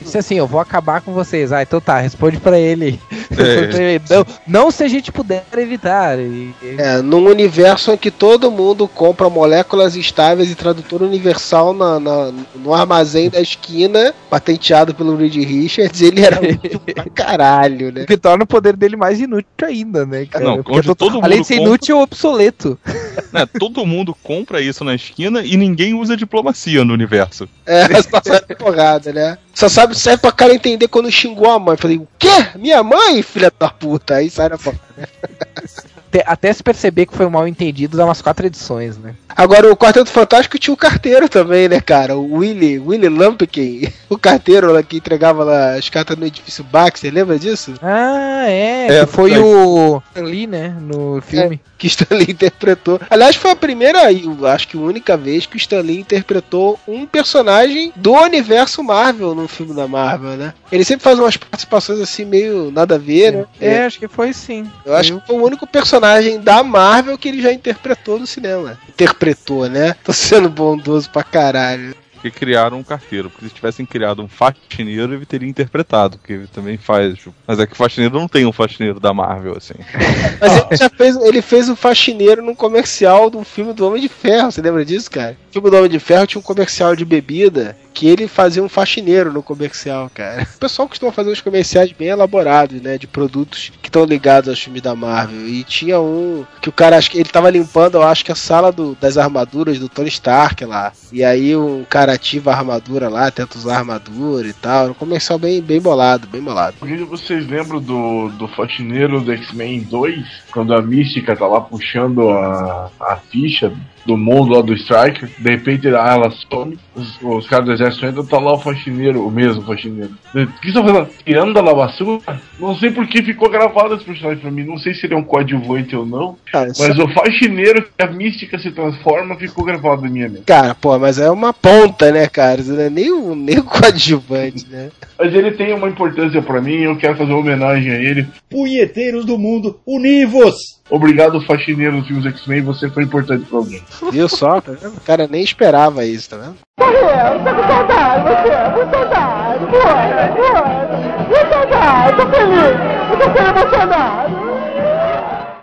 Disse 0.01 0.17
assim, 0.17 0.35
eu 0.35 0.47
vou 0.47 0.59
acabar 0.59 1.01
com 1.01 1.11
vocês. 1.13 1.51
Ah, 1.51 1.61
então 1.61 1.81
tá, 1.81 1.99
responde 1.99 2.37
pra 2.37 2.57
ele. 2.59 2.99
É. 3.31 3.99
não, 4.09 4.25
não 4.65 4.71
se 4.71 4.83
a 4.83 4.87
gente 4.87 5.11
puder 5.11 5.43
evitar. 5.57 6.17
E- 6.19 6.53
e- 6.61 6.75
É, 6.77 7.01
num 7.01 7.25
universo 7.27 7.91
em 7.91 7.97
que 7.97 8.11
todo 8.11 8.49
mundo 8.51 8.87
compra 8.87 9.29
moléculas 9.29 9.95
estáveis 9.95 10.49
e 10.51 10.55
tradutor 10.55 11.01
universal 11.01 11.73
na, 11.73 11.99
na- 11.99 12.31
no 12.55 12.73
armazém 12.73 13.29
da 13.29 13.41
esquina, 13.41 14.13
patenteado 14.29 14.93
pelo 14.93 15.15
Reed 15.15 15.35
Richards, 15.35 16.01
ele 16.01 16.21
era 16.25 16.39
útil 16.41 16.79
pra 16.79 17.05
caralho, 17.13 17.91
né? 17.91 18.03
O 18.03 18.05
que 18.07 18.17
torna 18.17 18.43
o 18.43 18.47
poder 18.47 18.75
dele 18.75 18.95
mais 18.95 19.19
inútil 19.19 19.45
ainda, 19.63 20.05
né, 20.05 20.25
cara? 20.25 20.45
Não, 20.45 20.63
onde 20.69 20.87
to- 20.87 20.95
todo 20.95 21.19
além 21.23 21.39
mundo 21.39 21.47
de 21.47 21.48
ser 21.49 21.57
compra- 21.57 21.69
inútil, 21.69 21.99
é 21.99 22.03
obsoleto. 22.03 22.79
Né, 23.31 23.45
todo 23.59 23.85
mundo 23.85 24.15
compra 24.23 24.59
isso 24.59 24.83
na 24.83 24.95
esquina 24.95 25.43
e 25.43 25.55
ninguém 25.55 25.93
usa 25.93 26.17
diplomacia 26.17 26.83
no 26.83 26.93
universo. 26.93 27.47
É, 27.63 27.85
sabe 28.25 28.55
porrada, 28.55 29.13
né? 29.13 29.37
Só 29.53 29.69
sabe, 29.69 29.93
serve 29.95 30.17
pra 30.21 30.31
cara 30.31 30.55
entender 30.55 30.87
quando 30.87 31.11
xingou 31.11 31.47
a 31.47 31.59
mãe. 31.59 31.77
Falei, 31.77 31.97
o 31.97 32.07
quê? 32.17 32.27
Minha 32.55 32.81
mãe, 32.81 33.21
filha 33.21 33.53
da 33.59 33.69
puta? 33.69 34.15
Aí 34.15 34.31
sai 34.31 34.49
na 34.49 34.57
porrada. 34.57 34.81
Até, 36.09 36.23
até 36.25 36.51
se 36.51 36.63
perceber 36.63 37.05
que 37.05 37.15
foi 37.15 37.27
mal 37.29 37.47
entendido, 37.47 37.95
dá 37.95 38.03
umas 38.03 38.21
quatro 38.21 38.45
edições, 38.47 38.97
né? 38.97 39.13
Agora, 39.29 39.71
o 39.71 39.77
Quarteto 39.77 40.09
Fantástico 40.09 40.57
tinha 40.57 40.73
o 40.73 40.77
carteiro 40.77 41.29
também, 41.29 41.69
né, 41.69 41.79
cara? 41.79 42.17
O 42.17 42.37
Willy, 42.37 42.79
Willy 42.79 43.07
Lumpkin, 43.07 43.87
o 44.09 44.17
carteiro 44.17 44.73
lá 44.73 44.81
que 44.81 44.97
entregava 44.97 45.43
lá 45.43 45.75
as 45.75 45.87
cartas 45.87 46.17
no 46.17 46.25
edifício 46.25 46.63
Baxter, 46.63 47.13
lembra 47.13 47.37
disso? 47.37 47.75
Ah, 47.81 48.45
é. 48.49 48.87
É, 48.87 49.05
foi 49.05 49.33
é. 49.33 49.39
o 49.39 50.01
Stan 50.09 50.25
Lee, 50.25 50.47
né? 50.47 50.75
No 50.81 51.21
filme. 51.21 51.61
Que 51.77 51.87
Stanley 51.87 52.31
interpretou. 52.31 52.99
Aliás, 53.09 53.37
foi 53.37 53.51
a 53.51 53.55
primeira 53.55 54.11
e 54.11 54.25
acho 54.47 54.67
que 54.67 54.77
a 54.77 54.81
única 54.81 55.15
vez 55.15 55.45
que 55.45 55.55
o 55.55 55.57
Stanley 55.57 55.99
interpretou 55.99 56.77
um 56.85 57.05
personagem 57.05 57.93
do 57.95 58.11
universo 58.11 58.83
Marvel 58.83 59.33
num 59.33 59.47
filme 59.47 59.73
da 59.73 59.87
Marvel, 59.87 60.31
né? 60.31 60.53
Ele 60.69 60.83
sempre 60.83 61.03
faz 61.03 61.17
umas 61.17 61.37
participações 61.37 62.01
assim 62.01 62.25
meio 62.25 62.69
nada 62.69 62.95
a 62.95 62.97
ver, 62.97 63.31
né? 63.31 63.45
É, 63.61 63.85
acho 63.85 63.97
que 63.97 64.09
foi 64.09 64.33
sim. 64.33 64.69
Eu 64.85 64.93
acho 64.93 65.17
que 65.17 65.27
foi 65.27 65.37
o 65.37 65.43
único 65.43 65.65
personagem 65.65 65.98
da 66.41 66.63
Marvel 66.63 67.17
que 67.17 67.27
ele 67.27 67.41
já 67.41 67.51
interpretou 67.51 68.19
no 68.19 68.27
cinema. 68.27 68.77
Interpretou, 68.87 69.69
né? 69.69 69.95
Tô 70.03 70.13
sendo 70.13 70.49
bondoso 70.49 71.09
pra 71.09 71.23
caralho. 71.23 71.95
Porque 72.19 72.31
criaram 72.31 72.79
um 72.79 72.83
carteiro. 72.83 73.29
Porque 73.29 73.47
se 73.47 73.53
tivessem 73.53 73.85
criado 73.85 74.21
um 74.21 74.27
faxineiro, 74.27 75.13
ele 75.13 75.25
teria 75.25 75.47
interpretado. 75.47 76.17
Porque 76.17 76.33
ele 76.33 76.47
também 76.47 76.77
faz. 76.77 77.17
Mas 77.47 77.59
é 77.59 77.65
que 77.65 77.73
o 77.73 77.77
faxineiro 77.77 78.19
não 78.19 78.27
tem 78.27 78.45
um 78.45 78.51
faxineiro 78.51 78.99
da 78.99 79.13
Marvel, 79.13 79.55
assim. 79.55 79.75
Mas 80.39 80.65
ele 80.65 80.77
já 80.77 80.89
fez, 80.89 81.15
ele 81.15 81.41
fez 81.41 81.69
o 81.69 81.75
faxineiro 81.75 82.43
num 82.43 82.55
comercial 82.55 83.29
do 83.29 83.43
filme 83.43 83.73
do 83.73 83.87
Homem 83.87 84.01
de 84.01 84.09
Ferro. 84.09 84.51
Você 84.51 84.61
lembra 84.61 84.83
disso, 84.83 85.09
cara? 85.09 85.37
O 85.49 85.53
filme 85.53 85.69
do 85.69 85.77
Homem 85.77 85.89
de 85.89 85.99
Ferro 85.99 86.27
tinha 86.27 86.39
um 86.39 86.43
comercial 86.43 86.95
de 86.95 87.05
bebida 87.05 87.75
que 87.99 88.07
ele 88.07 88.29
fazia 88.29 88.63
um 88.63 88.69
faxineiro 88.69 89.33
no 89.33 89.43
comercial, 89.43 90.09
cara. 90.13 90.47
O 90.55 90.57
pessoal 90.59 90.87
costuma 90.87 91.11
fazer 91.11 91.31
uns 91.31 91.41
comerciais 91.41 91.91
bem 91.91 92.07
elaborados, 92.07 92.81
né? 92.81 92.97
De 92.97 93.05
produtos 93.07 93.73
que 93.81 93.89
estão 93.89 94.05
ligados 94.05 94.47
aos 94.47 94.57
filmes 94.61 94.81
da 94.81 94.95
Marvel. 94.95 95.45
E 95.45 95.65
tinha 95.65 95.99
um 95.99 96.45
que 96.61 96.69
o 96.69 96.71
cara, 96.71 96.97
acho 96.97 97.11
que 97.11 97.17
ele 97.19 97.27
tava 97.27 97.49
limpando, 97.49 97.95
eu 97.95 98.03
acho 98.03 98.23
que 98.23 98.31
a 98.31 98.35
sala 98.35 98.71
do- 98.71 98.95
das 99.01 99.17
armaduras 99.17 99.77
do 99.79 99.89
Tony 99.89 100.07
Stark 100.07 100.63
lá. 100.63 100.93
E 101.11 101.25
aí 101.25 101.53
um 101.57 101.83
cara 101.89 102.13
ativa 102.13 102.53
a 102.53 102.57
armadura 102.57 103.09
lá, 103.09 103.29
tenta 103.29 103.57
usar 103.57 103.75
a 103.75 103.79
armadura 103.79 104.47
e 104.47 104.53
tal. 104.53 104.91
Um 104.91 104.93
comercial 104.93 105.37
bem, 105.37 105.61
bem 105.61 105.81
bolado, 105.81 106.25
bem 106.27 106.41
bolado. 106.41 106.77
Vocês 107.09 107.45
lembram 107.49 107.81
do, 107.81 108.29
do 108.29 108.47
faxineiro 108.47 109.19
do 109.19 109.33
X-Men 109.33 109.81
2? 109.81 110.25
Quando 110.53 110.73
a 110.73 110.81
Mística 110.81 111.35
tá 111.35 111.45
lá 111.47 111.59
puxando 111.59 112.29
a, 112.29 112.89
a 113.01 113.17
ficha 113.17 113.73
do 114.05 114.17
mundo 114.17 114.53
lá 114.53 114.61
do 114.61 114.73
Striker, 114.73 115.29
de 115.37 115.49
repente 115.49 115.87
ah, 115.87 116.13
ela 116.13 116.31
some, 116.31 116.77
os, 116.95 117.19
os 117.21 117.47
caras 117.47 117.65
do 117.65 117.73
exército 117.73 118.05
entram, 118.05 118.25
tá 118.25 118.39
lá 118.39 118.53
o 118.53 118.59
faxineiro, 118.59 119.25
o 119.25 119.31
mesmo 119.31 119.61
faxineiro. 119.63 120.11
O 120.33 120.47
que 120.59 120.71
você 120.71 120.73
tá 120.73 120.83
fazendo? 120.83 121.09
Tirando 121.25 121.53
da 121.53 121.61
lavassura? 121.61 122.39
Não 122.59 122.75
sei 122.75 122.91
por 122.91 123.07
que 123.07 123.21
ficou 123.23 123.49
gravado 123.49 123.95
esse 123.95 124.05
personagem 124.05 124.39
pra 124.39 124.51
mim, 124.51 124.63
não 124.63 124.77
sei 124.77 124.93
se 124.93 125.05
ele 125.05 125.13
é 125.13 125.17
um 125.17 125.23
coadjuvante 125.23 125.95
ou 125.95 126.05
não, 126.05 126.37
Cara, 126.51 126.71
mas 126.77 126.97
o 126.97 127.07
faxineiro 127.09 127.83
que 127.83 128.03
a 128.03 128.07
Mística 128.07 128.57
se 128.57 128.71
transforma 128.71 129.35
ficou 129.35 129.63
gravado 129.63 130.01
na 130.01 130.09
minha 130.09 130.27
mente. 130.27 130.43
Cara, 130.45 130.75
pô, 130.75 130.97
mas 130.97 131.19
é 131.19 131.29
uma 131.29 131.53
ponta, 131.53 132.11
né, 132.11 132.27
cara? 132.27 132.61
Isso 132.61 132.73
não 132.73 132.81
é 132.81 132.89
nem 132.89 133.11
um, 133.11 133.35
nem 133.35 133.59
um 133.59 133.63
coadjuvante, 133.63 134.65
né? 134.69 134.89
Mas 135.17 135.33
ele 135.33 135.51
tem 135.51 135.73
uma 135.73 135.87
importância 135.87 136.41
pra 136.41 136.61
mim, 136.61 136.81
eu 136.81 136.97
quero 136.97 137.17
fazer 137.17 137.31
uma 137.31 137.41
homenagem 137.41 137.91
a 137.91 137.97
ele. 137.97 138.27
Punheteiros 138.49 139.25
do 139.25 139.37
mundo, 139.37 139.79
univos! 139.85 140.78
Obrigado, 140.89 141.39
faxineiro 141.41 141.97
dos 141.97 142.07
filmes 142.07 142.25
X-Men, 142.25 142.63
você 142.63 142.89
foi 142.89 143.03
importante 143.03 143.45
pra 143.45 143.59
alguém. 143.59 143.83
Viu 144.11 144.27
só? 144.27 144.59
Tá 144.59 144.71
vendo? 144.71 144.97
O 144.97 145.01
cara 145.01 145.27
nem 145.27 145.43
esperava 145.43 146.03
isso, 146.03 146.29
tá 146.31 146.37
vendo? 146.37 146.57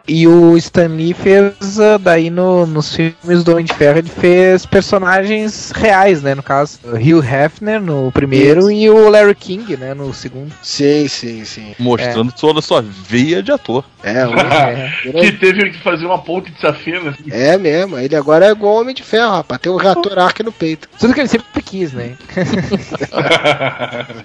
E 0.08 0.26
o 0.28 0.56
Stan 0.56 0.86
Lee 0.88 1.12
fez, 1.14 1.80
ah, 1.80 1.98
daí 1.98 2.30
no, 2.30 2.64
nos 2.66 2.94
filmes 2.94 3.42
do 3.42 3.52
Homem 3.52 3.64
de 3.64 3.72
Ferro, 3.74 3.98
ele 3.98 4.08
fez 4.08 4.64
personagens 4.64 5.72
reais, 5.74 6.22
né? 6.22 6.34
No 6.34 6.42
caso, 6.42 6.78
o 6.84 6.94
Hugh 6.96 7.24
Hefner 7.24 7.80
no 7.80 8.12
primeiro 8.12 8.70
e 8.70 8.88
o 8.88 9.08
Larry 9.08 9.34
King, 9.34 9.76
né? 9.76 9.94
No 9.94 10.14
segundo. 10.14 10.52
Sim, 10.62 11.08
sim, 11.08 11.44
sim. 11.44 11.74
Mostrando 11.78 12.32
toda 12.32 12.60
a 12.60 12.62
sua 12.62 12.82
veia 12.82 13.42
de 13.42 13.50
ator. 13.50 13.84
É, 14.04 14.24
o- 15.10 15.20
que 15.20 15.32
teve 15.32 15.70
que 15.70 15.78
fazer 15.82 16.06
uma 16.06 16.18
ponte 16.18 16.52
de 16.52 16.60
safena. 16.60 17.16
é 17.30 17.58
mesmo. 17.58 17.98
Ele 17.98 18.14
agora 18.14 18.46
é 18.46 18.50
igual 18.50 18.76
Homem 18.76 18.94
de 18.94 19.02
Ferro, 19.02 19.32
rapaz. 19.32 19.60
Tem 19.60 19.72
um 19.72 19.76
reator 19.76 20.16
arco 20.18 20.42
no 20.44 20.52
peito. 20.52 20.88
Tudo 20.98 21.14
que 21.14 21.20
ele 21.20 21.28
sempre 21.28 21.62
quis, 21.62 21.92
né? 21.92 22.12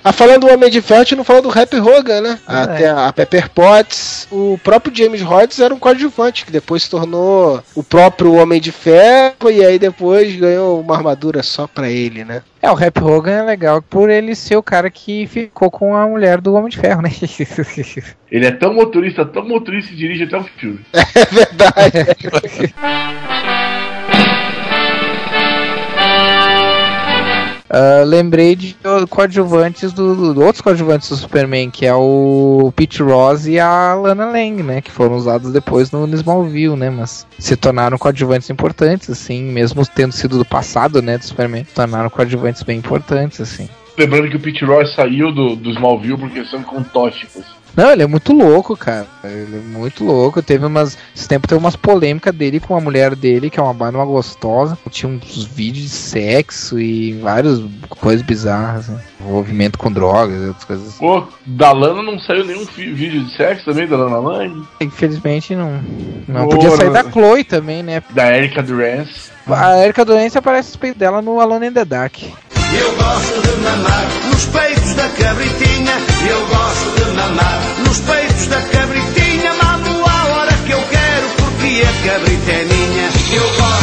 Ah, 0.04 0.12
falando 0.12 0.42
do 0.48 0.54
Homem 0.54 0.70
de 0.70 0.82
Ferro, 0.82 1.02
a 1.02 1.04
gente 1.04 1.16
não 1.16 1.24
falou 1.24 1.42
do 1.42 1.50
Rap 1.50 1.74
Hogan, 1.76 2.22
né? 2.22 2.40
Ah, 2.48 2.64
Até 2.64 2.90
a 2.90 3.14
Pepper 3.14 3.50
Potts. 3.50 4.28
O 4.32 4.60
próprio 4.64 4.96
James 4.96 5.22
Rhodes 5.22 5.60
era 5.60 5.70
um 5.74 5.80
coadjuvante, 5.80 6.45
que 6.45 6.51
depois 6.51 6.84
se 6.84 6.89
tornou 6.89 7.63
o 7.76 7.84
próprio 7.84 8.34
Homem 8.34 8.59
de 8.59 8.72
Ferro. 8.72 9.49
E 9.51 9.63
aí 9.63 9.78
depois 9.80 10.36
ganhou 10.36 10.82
uma 10.82 10.95
armadura 10.95 11.43
só 11.43 11.67
pra 11.67 11.89
ele, 11.89 12.24
né? 12.24 12.43
É, 12.61 12.69
o 12.69 12.76
Rap 12.76 13.01
Hogan 13.01 13.32
é 13.32 13.41
legal 13.41 13.82
por 13.82 14.09
ele 14.09 14.36
ser 14.36 14.55
o 14.55 14.63
cara 14.63 14.89
que 14.89 15.26
ficou 15.26 15.72
com 15.72 15.95
a 15.95 16.07
mulher 16.07 16.39
do 16.39 16.53
Homem 16.53 16.69
de 16.69 16.78
Ferro, 16.78 17.01
né? 17.01 17.09
Ele 18.32 18.45
é 18.45 18.51
tão 18.51 18.74
motorista, 18.74 19.26
tão 19.26 19.45
motorista 19.45 19.91
e 19.91 19.95
dirige 19.95 20.24
até 20.24 20.38
o 20.38 20.43
filme. 20.43 20.80
É 20.93 21.26
verdade. 21.26 22.76
Ah, 27.74 28.03
lembrei 28.05 28.53
de 28.53 28.76
uh, 28.84 29.07
coadjuvantes 29.07 29.93
do, 29.93 30.34
do- 30.34 30.41
outros 30.43 30.59
coadjuvantes 30.59 31.07
do 31.07 31.15
Superman, 31.15 31.69
que 31.72 31.86
é 31.86 31.93
o 31.95 32.74
Pete 32.76 33.01
Ross 33.01 33.47
e 33.47 33.57
a 33.57 33.93
Lana 33.95 34.26
Lang, 34.30 34.61
né? 34.61 34.82
Que 34.82 34.91
foram 34.91 35.15
usados 35.15 35.53
depois 35.53 35.89
no 35.89 36.05
Smallville, 36.15 36.76
né? 36.76 36.89
Mas 36.89 37.26
se 37.39 37.55
tornaram 37.55 37.97
coadjuvantes 37.97 38.49
importantes, 38.49 39.09
assim, 39.09 39.41
mesmo 39.43 39.86
tendo 39.86 40.11
sido 40.11 40.38
do 40.38 40.43
passado, 40.43 41.01
né? 41.01 41.17
Do 41.17 41.24
Superman, 41.26 41.63
se 41.63 41.74
tornaram 41.74 42.09
coadjuvantes 42.09 42.61
bem 42.63 42.78
importantes, 42.78 43.39
assim. 43.39 43.69
Lembrando 43.97 44.30
que 44.30 44.36
o 44.36 44.39
Pete 44.39 44.65
Roy 44.65 44.86
saiu 44.88 45.32
do, 45.32 45.55
do 45.55 45.69
Smallville 45.72 46.17
por 46.17 46.30
questão 46.30 46.61
com 46.63 46.84
tóxicos. 46.84 47.45
Não, 47.76 47.91
ele 47.91 48.03
é 48.03 48.07
muito 48.07 48.34
louco, 48.34 48.76
cara. 48.76 49.07
Ele 49.24 49.57
é 49.57 49.78
muito 49.78 50.03
louco. 50.03 50.41
Teve 50.41 50.65
umas. 50.65 50.97
Esse 51.15 51.28
tempo 51.28 51.47
teve 51.47 51.59
umas 51.59 51.76
polêmicas 51.76 52.34
dele 52.34 52.59
com 52.59 52.76
a 52.76 52.82
mulher 52.82 53.15
dele, 53.15 53.49
que 53.49 53.59
é 53.59 53.63
uma 53.63 53.74
banda 53.74 54.03
gostosa. 54.03 54.78
Tinha 54.89 55.11
uns 55.11 55.45
vídeos 55.45 55.86
de 55.86 55.89
sexo 55.89 56.80
e 56.80 57.13
várias 57.13 57.61
coisas 57.89 58.26
bizarras. 58.26 58.89
Né? 58.89 59.01
Envolvimento 59.22 59.78
com 59.78 59.91
drogas 59.91 60.41
e 60.41 60.47
outras 60.47 60.63
coisas. 60.65 60.88
assim. 60.89 60.99
Pô, 60.99 61.24
da 61.45 61.72
Lana 61.72 62.03
não 62.03 62.19
saiu 62.19 62.45
nenhum 62.45 62.65
vídeo 62.65 63.24
de 63.24 63.36
sexo 63.36 63.65
também, 63.65 63.88
da 63.88 63.97
Lana 63.97 64.19
Lang? 64.19 64.63
Infelizmente 64.82 65.55
não. 65.55 65.82
Não 66.28 66.45
Porra. 66.45 66.57
podia 66.57 66.72
sair 66.72 66.91
da 66.91 67.03
Chloe 67.09 67.43
também, 67.43 67.84
né? 67.84 68.03
Da 68.11 68.36
Erika 68.36 68.61
Durance. 68.61 69.32
A 69.47 69.78
Erika 69.80 70.05
Doença 70.05 70.39
aparece 70.39 70.69
os 70.69 70.76
peitos 70.76 70.99
dela 70.99 71.22
no 71.22 71.39
Alone 71.39 71.67
in 71.67 71.74
the 71.74 71.86
Dark. 71.86 72.17
Eu 72.22 72.95
gosto 72.95 73.41
de 73.41 73.61
mamar 73.61 74.05
nos 74.30 74.45
peitos 74.45 74.93
da 74.93 75.09
cabritinha. 75.09 76.11
Eu 76.30 76.45
gosto 76.47 76.91
de 76.95 77.11
mamar 77.15 77.61
nos 77.86 77.99
peitos 77.99 78.47
da 78.47 78.61
cabritinha. 78.61 79.53
Mamo 79.53 80.05
a 80.05 80.26
hora 80.28 80.53
que 80.65 80.72
eu 80.72 80.82
quero, 80.89 81.28
porque 81.38 81.84
a 81.84 82.11
cabrita 82.11 82.51
é 82.51 82.65
minha. 82.65 83.09
Eu 83.34 83.43
gosto. 83.55 83.81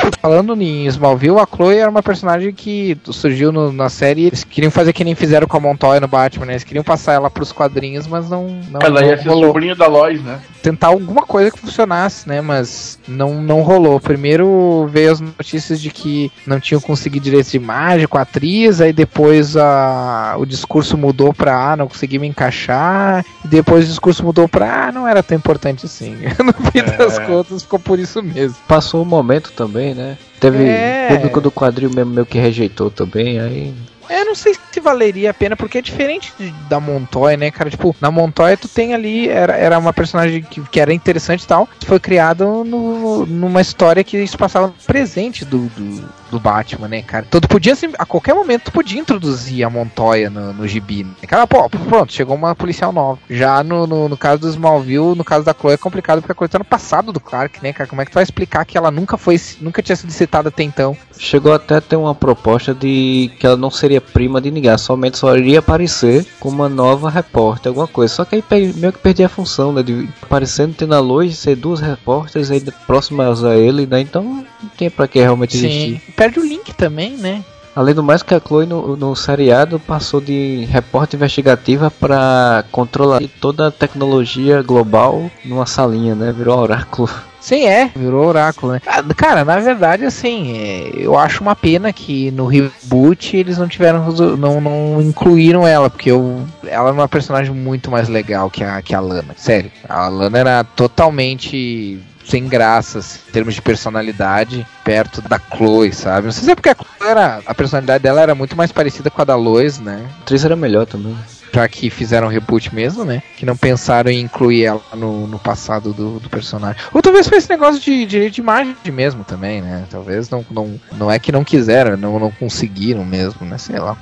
Falando 0.20 0.54
em 0.60 0.86
Smallville, 0.86 1.38
a 1.38 1.46
Chloe 1.46 1.76
era 1.78 1.90
uma 1.90 2.02
personagem 2.02 2.52
que 2.52 2.96
surgiu 3.06 3.50
no- 3.50 3.72
na 3.72 3.88
série. 3.88 4.26
Eles 4.26 4.44
queriam 4.44 4.70
fazer 4.70 4.92
que 4.92 5.02
nem 5.04 5.14
fizeram 5.14 5.46
com 5.46 5.56
a 5.56 5.60
Montoya 5.60 6.00
no 6.00 6.08
Batman, 6.08 6.46
né? 6.46 6.52
Eles 6.54 6.64
queriam 6.64 6.84
passar 6.84 7.14
ela 7.14 7.30
pros 7.30 7.52
quadrinhos, 7.52 8.06
mas 8.06 8.28
não. 8.28 8.48
não 8.70 8.80
Ela 8.82 9.00
não 9.00 9.08
ia 9.08 9.16
ser 9.16 9.28
rolou. 9.28 9.46
sobrinha 9.46 9.74
da 9.74 9.86
Lois, 9.86 10.22
né? 10.22 10.40
tentar 10.62 10.88
alguma 10.88 11.22
coisa 11.22 11.50
que 11.50 11.58
funcionasse, 11.58 12.28
né? 12.28 12.42
Mas 12.42 12.98
não, 13.08 13.40
não 13.42 13.62
rolou. 13.62 13.98
Primeiro 13.98 14.86
veio 14.92 15.10
as 15.12 15.18
notícias 15.20 15.80
de 15.80 15.90
que 15.90 16.30
não 16.46 16.60
tinham 16.60 16.80
conseguido 16.82 17.24
direitos 17.24 17.50
de 17.50 17.56
imagem 17.56 18.06
com 18.06 18.18
a 18.18 18.22
atriz, 18.22 18.78
aí 18.80 18.92
depois 18.92 19.56
a, 19.56 20.34
o 20.38 20.44
discurso 20.44 20.98
mudou 20.98 21.32
pra 21.32 21.72
ah, 21.72 21.76
não 21.76 21.88
consegui 21.88 22.18
me 22.18 22.26
encaixar, 22.28 23.24
e 23.42 23.48
depois 23.48 23.84
o 23.84 23.88
discurso 23.88 24.22
mudou 24.24 24.46
pra 24.48 24.88
ah, 24.88 24.92
não 24.92 25.08
era 25.08 25.22
tão 25.22 25.36
importante 25.36 25.86
assim. 25.86 26.14
no 26.44 26.52
fim 26.70 26.82
das 26.98 27.18
contas 27.20 27.62
ficou 27.62 27.78
por 27.78 27.98
isso 27.98 28.22
mesmo. 28.22 28.56
Passou 28.68 29.02
um 29.02 29.06
momento 29.06 29.52
também, 29.52 29.94
né? 29.94 29.99
Teve 30.38 30.64
É. 30.68 31.08
público 31.08 31.40
do 31.40 31.50
quadril 31.50 31.90
mesmo 31.90 32.12
meio 32.12 32.26
que 32.26 32.38
rejeitou 32.38 32.90
também, 32.90 33.38
aí. 33.40 33.74
Eu 34.08 34.24
não 34.24 34.34
sei 34.34 34.54
se 34.72 34.80
valeria 34.80 35.30
a 35.30 35.34
pena, 35.34 35.54
porque 35.56 35.78
é 35.78 35.82
diferente 35.82 36.32
de- 36.36 36.50
da 36.68 36.80
Montoya, 36.80 37.36
né, 37.36 37.48
cara? 37.50 37.70
Tipo, 37.70 37.94
na 38.00 38.10
Montoya 38.10 38.56
tu 38.56 38.66
tem 38.66 38.92
ali, 38.92 39.28
era, 39.28 39.56
era 39.56 39.78
uma 39.78 39.92
personagem 39.92 40.42
que, 40.42 40.60
que 40.62 40.80
era 40.80 40.92
interessante 40.92 41.44
e 41.44 41.46
tal, 41.46 41.68
foi 41.86 42.00
criada 42.00 42.44
no, 42.44 43.24
numa 43.24 43.60
história 43.60 44.02
que 44.02 44.26
se 44.26 44.36
passava 44.36 44.66
no 44.66 44.72
presente 44.84 45.44
do, 45.44 45.58
do, 45.76 46.08
do 46.30 46.40
Batman, 46.40 46.88
né, 46.88 47.02
cara? 47.02 47.24
Então 47.28 47.40
tu 47.40 47.48
podia, 47.48 47.72
assim, 47.72 47.90
a 47.98 48.06
qualquer 48.06 48.34
momento 48.34 48.64
tu 48.64 48.72
podia 48.72 49.00
introduzir 49.00 49.64
a 49.64 49.70
Montoya 49.70 50.30
no, 50.30 50.52
no 50.52 50.68
gibi, 50.68 51.04
né? 51.04 51.12
Cara, 51.26 51.46
pô, 51.46 51.68
pronto, 51.68 52.12
chegou 52.12 52.36
uma 52.36 52.54
policial 52.54 52.92
nova. 52.92 53.18
Já 53.28 53.62
no, 53.62 53.86
no, 53.86 54.08
no 54.08 54.16
caso 54.16 54.42
do 54.42 54.48
Smallville, 54.48 55.14
no 55.14 55.24
caso 55.24 55.44
da 55.44 55.54
Chloe 55.54 55.74
é 55.74 55.76
complicado 55.76 56.20
porque 56.20 56.32
a 56.32 56.34
coisa 56.34 56.52
tá 56.52 56.58
no 56.58 56.64
passado 56.64 57.12
do 57.12 57.20
Clark, 57.20 57.62
né, 57.62 57.72
cara? 57.72 57.88
Como 57.88 58.00
é 58.00 58.04
que 58.04 58.10
tu 58.10 58.14
vai 58.14 58.22
explicar 58.22 58.64
que 58.64 58.76
ela 58.76 58.90
nunca 58.90 59.16
foi, 59.16 59.40
nunca 59.60 59.82
tinha 59.82 59.96
sido 59.96 60.12
citada 60.12 60.48
até 60.48 60.62
então? 60.62 60.96
Chegou 61.18 61.52
até 61.52 61.76
a 61.76 61.80
ter 61.80 61.96
uma 61.96 62.14
proposta 62.14 62.74
de 62.74 63.30
que 63.38 63.46
ela 63.46 63.56
não 63.56 63.70
seria 63.70 64.00
prima 64.00 64.40
de 64.40 64.50
ninguém, 64.50 64.76
somente 64.78 65.18
só 65.18 65.36
iria 65.36 65.58
aparecer 65.58 66.26
como 66.38 66.56
uma 66.56 66.68
nova 66.68 67.10
repórter, 67.10 67.68
alguma 67.68 67.86
coisa. 67.86 68.14
Só 68.14 68.24
que 68.24 68.36
aí 68.36 68.72
meio 68.74 68.92
que 68.92 68.98
perdi 68.98 69.24
a 69.24 69.28
função, 69.28 69.72
né? 69.72 69.82
De 69.82 70.08
aparecendo 70.22 70.74
tendo 70.74 70.94
a 70.94 71.00
luz, 71.00 71.36
ser 71.38 71.56
duas 71.56 71.80
repórteres 71.80 72.50
aí 72.50 72.60
próximas 72.86 73.44
a 73.44 73.56
ele, 73.56 73.86
né? 73.86 74.00
Então 74.00 74.22
não 74.62 74.70
tinha 74.76 74.90
pra 74.90 75.08
que 75.08 75.18
realmente 75.18 75.56
existir. 75.56 76.02
Perde 76.20 76.38
o 76.38 76.44
link 76.44 76.74
também, 76.74 77.16
né? 77.16 77.42
Além 77.74 77.94
do 77.94 78.02
mais 78.02 78.22
que 78.22 78.34
a 78.34 78.40
Chloe 78.46 78.66
no, 78.66 78.94
no 78.94 79.16
seriado 79.16 79.80
passou 79.80 80.20
de 80.20 80.66
repórter 80.70 81.16
investigativa 81.16 81.90
para 81.90 82.62
controlar 82.70 83.22
toda 83.40 83.68
a 83.68 83.70
tecnologia 83.70 84.60
global 84.60 85.30
numa 85.42 85.64
salinha, 85.64 86.14
né? 86.14 86.30
Virou 86.30 86.58
oráculo. 86.58 87.08
Sim, 87.40 87.64
é, 87.64 87.90
virou 87.96 88.26
oráculo, 88.26 88.72
né? 88.72 88.82
Ah, 88.86 89.02
Cara, 89.16 89.46
na 89.46 89.58
verdade, 89.60 90.04
assim, 90.04 90.58
é, 90.58 90.90
eu 90.94 91.18
acho 91.18 91.40
uma 91.40 91.56
pena 91.56 91.90
que 91.90 92.30
no 92.32 92.44
reboot 92.44 93.34
eles 93.34 93.56
não 93.56 93.66
tiveram, 93.66 94.12
não, 94.36 94.60
não 94.60 95.00
incluíram 95.00 95.66
ela, 95.66 95.88
porque 95.88 96.10
eu, 96.10 96.44
ela 96.66 96.90
é 96.90 96.92
uma 96.92 97.08
personagem 97.08 97.54
muito 97.54 97.90
mais 97.90 98.10
legal 98.10 98.50
que 98.50 98.62
a, 98.62 98.82
que 98.82 98.94
a 98.94 99.00
Lana. 99.00 99.34
Sério, 99.38 99.72
a 99.88 100.06
Lana 100.08 100.38
era 100.38 100.64
totalmente 100.64 101.98
sem 102.30 102.46
graças 102.46 103.20
em 103.28 103.32
termos 103.32 103.54
de 103.54 103.62
personalidade 103.62 104.66
perto 104.84 105.20
da 105.20 105.38
Chloe, 105.38 105.92
sabe? 105.92 106.26
Não 106.26 106.32
sei 106.32 106.44
se 106.44 106.50
é 106.50 106.54
porque 106.54 106.68
a 106.68 106.74
Chloe 106.74 107.10
era, 107.10 107.40
a 107.44 107.54
personalidade 107.54 108.02
dela 108.02 108.20
era 108.20 108.34
muito 108.34 108.56
mais 108.56 108.70
parecida 108.70 109.10
com 109.10 109.20
a 109.20 109.24
da 109.24 109.34
Lois, 109.34 109.78
né? 109.78 110.06
A 110.18 110.22
atriz 110.22 110.44
era 110.44 110.54
melhor 110.54 110.86
também. 110.86 111.16
Já 111.52 111.68
que 111.68 111.90
fizeram 111.90 112.28
reboot 112.28 112.72
mesmo, 112.72 113.04
né? 113.04 113.22
Que 113.36 113.44
não 113.44 113.56
pensaram 113.56 114.08
em 114.08 114.20
incluir 114.20 114.66
ela 114.66 114.80
no, 114.94 115.26
no 115.26 115.38
passado 115.38 115.92
do, 115.92 116.20
do 116.20 116.30
personagem. 116.30 116.80
Ou 116.94 117.02
talvez 117.02 117.26
foi 117.26 117.38
esse 117.38 117.50
negócio 117.50 117.80
de 117.80 118.06
direito 118.06 118.34
de 118.34 118.40
imagem 118.40 118.76
mesmo 118.86 119.24
também, 119.24 119.60
né? 119.60 119.84
Talvez 119.90 120.30
não, 120.30 120.46
não, 120.48 120.80
não 120.92 121.10
é 121.10 121.18
que 121.18 121.32
não 121.32 121.42
quiseram, 121.42 121.96
não, 121.96 122.20
não 122.20 122.30
conseguiram 122.30 123.04
mesmo, 123.04 123.44
né? 123.44 123.58
Sei 123.58 123.78
lá. 123.80 123.96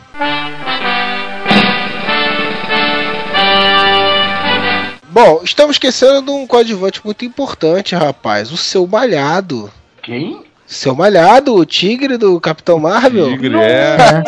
Bom, 5.11 5.41
estamos 5.43 5.77
esquecendo 5.77 6.23
de 6.23 6.31
um 6.31 6.47
coadjuvante 6.47 7.01
muito 7.05 7.25
importante, 7.25 7.95
rapaz. 7.95 8.53
O 8.53 8.57
seu 8.57 8.87
malhado. 8.87 9.71
Quem? 10.03 10.43
Seu 10.67 10.95
malhado, 10.95 11.55
o 11.55 11.65
tigre 11.65 12.19
do 12.19 12.39
Capitão 12.39 12.79
Marvel. 12.79 13.31
Tigre, 13.31 13.57
é. 13.57 14.23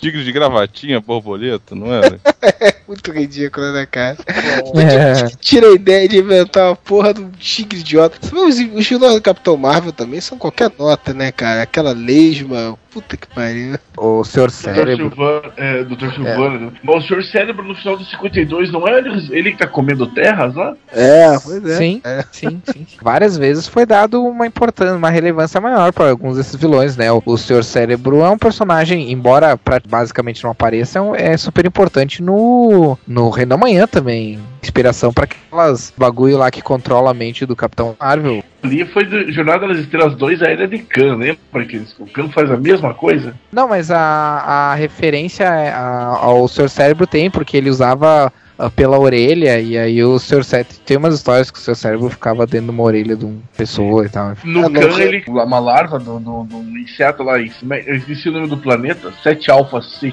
Tigre 0.00 0.24
de 0.24 0.32
gravatinha, 0.32 1.00
borboleta, 1.00 1.74
não 1.74 1.92
era? 1.92 2.18
Muito 2.88 3.12
ridículo, 3.12 3.72
né, 3.72 3.86
cara? 3.86 4.16
É. 4.26 5.28
Tira 5.40 5.68
a 5.68 5.74
ideia 5.74 6.08
de 6.08 6.18
inventar 6.18 6.68
uma 6.70 6.76
porra 6.76 7.14
de 7.14 7.20
um 7.20 7.30
tigre 7.30 7.78
idiota. 7.80 8.18
Os, 8.34 8.58
os 8.58 8.88
vilões 8.88 9.14
do 9.14 9.22
Capitão 9.22 9.56
Marvel 9.56 9.92
também 9.92 10.20
são 10.20 10.36
qualquer 10.38 10.70
nota, 10.78 11.12
né, 11.14 11.30
cara? 11.30 11.62
Aquela 11.62 11.92
lesma. 11.92 12.76
Puta 12.90 13.16
que 13.16 13.28
pariu. 13.28 13.78
O 13.96 14.24
Senhor 14.24 14.48
Dr. 14.48 14.52
Cérebro. 14.52 14.96
Silvano, 14.96 15.52
é, 15.56 15.84
Dr. 15.84 16.10
Silvano. 16.12 16.58
né? 16.58 16.72
Mas 16.82 17.04
o 17.04 17.06
Sr. 17.06 17.22
Cérebro 17.22 17.62
no 17.62 17.74
final 17.76 17.96
do 17.96 18.04
52 18.04 18.72
não 18.72 18.88
é 18.88 18.98
ele, 18.98 19.28
ele 19.30 19.52
que 19.52 19.58
tá 19.58 19.68
comendo 19.68 20.08
terras 20.08 20.56
lá? 20.56 20.74
É, 20.92 21.38
pois 21.38 21.64
é. 21.66 21.76
Sim, 21.76 22.02
sim, 22.32 22.60
sim. 22.66 22.86
Várias 23.00 23.36
vezes 23.36 23.68
foi 23.68 23.86
dado 23.86 24.20
uma 24.24 24.44
importância, 24.44 24.96
uma 24.96 25.08
relevância 25.08 25.60
maior 25.60 25.92
para 25.92 26.10
alguns 26.10 26.36
desses 26.36 26.56
vilões, 26.56 26.96
né? 26.96 27.12
O, 27.12 27.22
o 27.24 27.38
Senhor 27.38 27.62
Cérebro 27.62 28.22
é 28.22 28.28
um 28.28 28.38
personagem, 28.38 29.12
embora 29.12 29.56
pra- 29.56 29.80
basicamente 29.90 30.44
não 30.44 30.50
apareça, 30.50 31.00
é 31.16 31.30
é 31.30 31.36
super 31.36 31.64
importante 31.64 32.22
no, 32.22 32.98
no 33.06 33.30
Reino 33.30 33.50
da 33.50 33.56
Manhã 33.56 33.86
também. 33.86 34.38
Inspiração 34.62 35.12
para 35.12 35.24
aquelas 35.24 35.92
bagulho 35.96 36.36
lá 36.36 36.50
que 36.50 36.60
controla 36.60 37.10
a 37.10 37.14
mente 37.14 37.46
do 37.46 37.56
Capitão 37.56 37.96
Marvel. 37.98 38.42
Ali 38.62 38.84
foi 38.84 39.04
do 39.04 39.32
Jornada 39.32 39.66
das 39.66 39.78
Estrelas 39.78 40.14
2, 40.16 40.42
a 40.42 40.46
Era 40.46 40.68
de 40.68 40.78
Khan, 40.78 41.16
lembra 41.16 41.64
que 41.66 41.82
o 41.98 42.06
Khan 42.06 42.28
faz 42.28 42.50
a 42.50 42.56
mesma 42.56 42.92
coisa? 42.92 43.34
Não, 43.50 43.68
mas 43.68 43.90
a, 43.90 43.98
a 43.98 44.74
referência 44.74 45.44
é 45.44 45.72
ao 45.72 46.46
Senhor 46.46 46.68
Cérebro 46.68 47.06
tem, 47.06 47.30
porque 47.30 47.56
ele 47.56 47.70
usava 47.70 48.32
pela 48.68 48.98
orelha, 48.98 49.60
e 49.60 49.78
aí 49.78 50.02
o 50.04 50.18
Senhor 50.18 50.44
Cérebro. 50.44 50.74
Tem 50.84 50.96
umas 50.96 51.14
histórias 51.14 51.50
que 51.50 51.58
o 51.58 51.62
Senhor 51.62 51.76
Cérebro 51.76 52.10
ficava 52.10 52.46
dentro 52.46 52.66
de 52.66 52.70
uma 52.72 52.82
orelha 52.82 53.14
de 53.16 53.24
uma 53.24 53.38
pessoa 53.56 54.04
e 54.04 54.08
tal. 54.08 54.34
No 54.44 54.66
Ah, 54.66 54.70
Khan, 54.70 54.80
Khan- 54.88 55.00
ele. 55.02 55.24
Uma 55.28 55.58
larva 55.60 55.98
do, 55.98 56.18
do, 56.18 56.42
do 56.44 56.78
inseto 56.78 57.22
lá, 57.22 57.40
em 57.40 57.48
cima, 57.50 57.76
eu 57.78 57.94
esqueci 57.94 58.28
o 58.28 58.32
nome 58.32 58.48
do 58.48 58.56
planeta, 58.58 59.12
7 59.22 59.50
Alpha 59.50 59.80
6. 59.80 60.12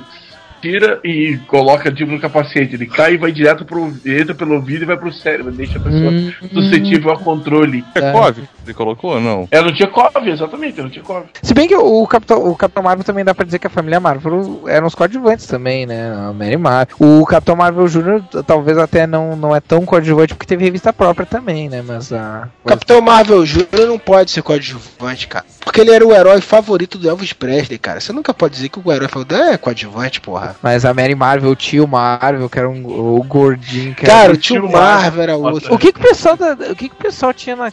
Tira 0.59 0.99
e 1.03 1.37
coloca 1.47 1.91
tipo, 1.91 2.11
no 2.11 2.19
capacete. 2.19 2.73
Ele 2.75 2.87
cai 2.87 3.13
e 3.13 3.17
vai 3.17 3.31
direto 3.31 3.63
pro. 3.63 3.93
entra 4.03 4.33
pelo 4.33 4.55
ouvido 4.55 4.81
e 4.81 4.85
vai 4.85 4.97
pro 4.97 5.13
cérebro. 5.13 5.51
Deixa 5.51 5.77
a 5.77 5.81
pessoa 5.81 6.11
Hum. 6.11 6.31
suscetível 6.51 7.11
ao 7.11 7.19
controle. 7.19 7.83
É 7.93 8.11
Cove, 8.11 8.41
ele 8.67 8.73
colocou 8.73 9.15
ou 9.15 9.21
não? 9.21 9.47
Ela 9.51 9.67
não 9.67 9.73
tinha 9.73 9.89
cove, 9.89 10.29
exatamente, 10.29 10.81
não 10.81 10.89
tinha 10.89 11.03
cove. 11.03 11.27
Se 11.41 11.53
bem 11.53 11.67
que 11.67 11.75
o 11.75 12.05
Capitão, 12.07 12.45
o 12.45 12.55
Capitão 12.55 12.83
Marvel 12.83 13.03
também 13.03 13.23
dá 13.25 13.33
pra 13.33 13.45
dizer 13.45 13.59
que 13.59 13.67
a 13.67 13.69
família 13.69 13.99
Marvel 13.99 14.63
eram 14.67 14.87
os 14.87 14.95
coadjuvantes 14.95 15.47
também, 15.47 15.85
né? 15.85 16.13
A 16.13 16.33
Mary 16.33 16.57
Marvel. 16.57 16.95
O 16.99 17.25
Capitão 17.25 17.55
Marvel 17.55 17.87
Jr. 17.87 18.43
talvez 18.45 18.77
até 18.77 19.07
não, 19.07 19.35
não 19.35 19.55
é 19.55 19.59
tão 19.59 19.85
coadjuvante 19.85 20.33
porque 20.33 20.45
teve 20.45 20.63
revista 20.63 20.91
própria 20.91 21.25
também, 21.25 21.69
né? 21.69 21.83
Mas 21.85 22.11
a. 22.11 22.49
O 22.63 22.67
Capitão 22.67 23.01
Marvel 23.01 23.43
Jr. 23.45 23.87
não 23.87 23.99
pode 23.99 24.31
ser 24.31 24.41
coadjuvante, 24.41 25.27
cara. 25.27 25.45
Porque 25.63 25.81
ele 25.81 25.91
era 25.91 26.05
o 26.05 26.13
herói 26.13 26.41
favorito 26.41 26.97
do 26.97 27.09
Elvis 27.09 27.33
Presley, 27.33 27.77
cara. 27.77 27.99
Você 27.99 28.13
nunca 28.13 28.33
pode 28.33 28.55
dizer 28.55 28.69
que 28.69 28.79
o 28.79 28.91
herói 28.91 29.07
favorito 29.07 29.35
é 29.35 29.57
coadjuvante, 29.57 30.21
porra. 30.21 30.55
Mas 30.61 30.85
a 30.85 30.93
Mary 30.93 31.15
Marvel, 31.15 31.51
o 31.51 31.55
tio 31.55 31.87
Marvel, 31.87 32.49
que 32.49 32.59
era 32.59 32.69
um, 32.69 32.85
o 33.17 33.23
gordinho, 33.23 33.93
que 33.93 34.05
Cara, 34.05 34.25
era 34.25 34.33
o 34.33 34.37
tio 34.37 34.69
Marvel 34.69 35.23
era 35.23 35.35
outro. 35.35 35.73
O 35.73 35.77
que, 35.77 35.91
que 35.91 35.99
o 35.99 36.03
pessoal 36.03 36.35
da, 36.35 36.53
o 36.53 36.75
que, 36.75 36.89
que 36.89 36.95
o 36.95 36.97
pessoal 36.97 37.33
tinha 37.33 37.55
na, 37.55 37.71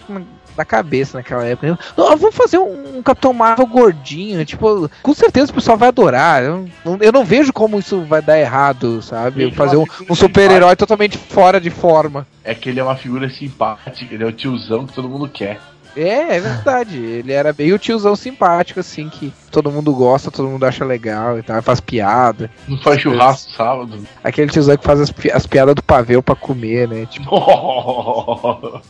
na 0.56 0.64
cabeça 0.64 1.18
naquela 1.18 1.44
época? 1.44 1.78
Não, 1.96 2.16
vamos 2.16 2.34
fazer 2.34 2.58
um, 2.58 2.98
um 2.98 3.02
Capitão 3.02 3.32
Marvel 3.32 3.66
gordinho, 3.66 4.44
tipo, 4.44 4.90
com 5.02 5.14
certeza 5.14 5.50
o 5.50 5.54
pessoal 5.54 5.76
vai 5.76 5.88
adorar. 5.88 6.42
Eu, 6.42 6.68
não- 6.84 6.98
eu 7.00 7.12
não 7.12 7.24
vejo 7.24 7.52
como 7.52 7.78
isso 7.78 8.02
vai 8.02 8.22
dar 8.22 8.38
errado, 8.38 9.02
sabe? 9.02 9.42
Ele 9.42 9.52
fazer 9.52 9.76
é 9.76 9.78
um, 9.78 9.86
um 10.10 10.14
super-herói 10.14 10.76
totalmente 10.76 11.18
fora 11.18 11.60
de 11.60 11.70
forma. 11.70 12.26
É 12.42 12.54
que 12.54 12.68
ele 12.68 12.80
é 12.80 12.82
uma 12.84 12.96
figura 12.96 13.28
simpática, 13.30 14.14
ele 14.14 14.22
é 14.22 14.26
o 14.26 14.32
tiozão 14.32 14.86
que 14.86 14.92
todo 14.92 15.08
mundo 15.08 15.28
quer. 15.28 15.58
É, 15.96 16.36
é 16.36 16.40
verdade. 16.40 16.96
Ele 16.98 17.32
era 17.32 17.52
bem 17.52 17.72
o 17.72 17.78
tiozão 17.78 18.16
simpático, 18.16 18.80
assim, 18.80 19.08
que 19.08 19.32
todo 19.50 19.70
mundo 19.70 19.92
gosta, 19.94 20.30
todo 20.30 20.48
mundo 20.48 20.64
acha 20.64 20.84
legal 20.84 21.38
e 21.38 21.42
tal, 21.42 21.62
faz 21.62 21.80
piada. 21.80 22.50
Não 22.66 22.78
faz 22.78 23.00
churrasco 23.00 23.52
sábado. 23.52 23.98
Aquele 24.22 24.50
tiozão 24.50 24.76
que 24.76 24.84
faz 24.84 25.00
as, 25.00 25.10
pi- 25.12 25.30
as 25.30 25.46
piadas 25.46 25.74
do 25.74 25.82
pavê 25.82 26.20
pra 26.20 26.34
comer, 26.34 26.88
né? 26.88 27.06
Tipo, 27.06 27.30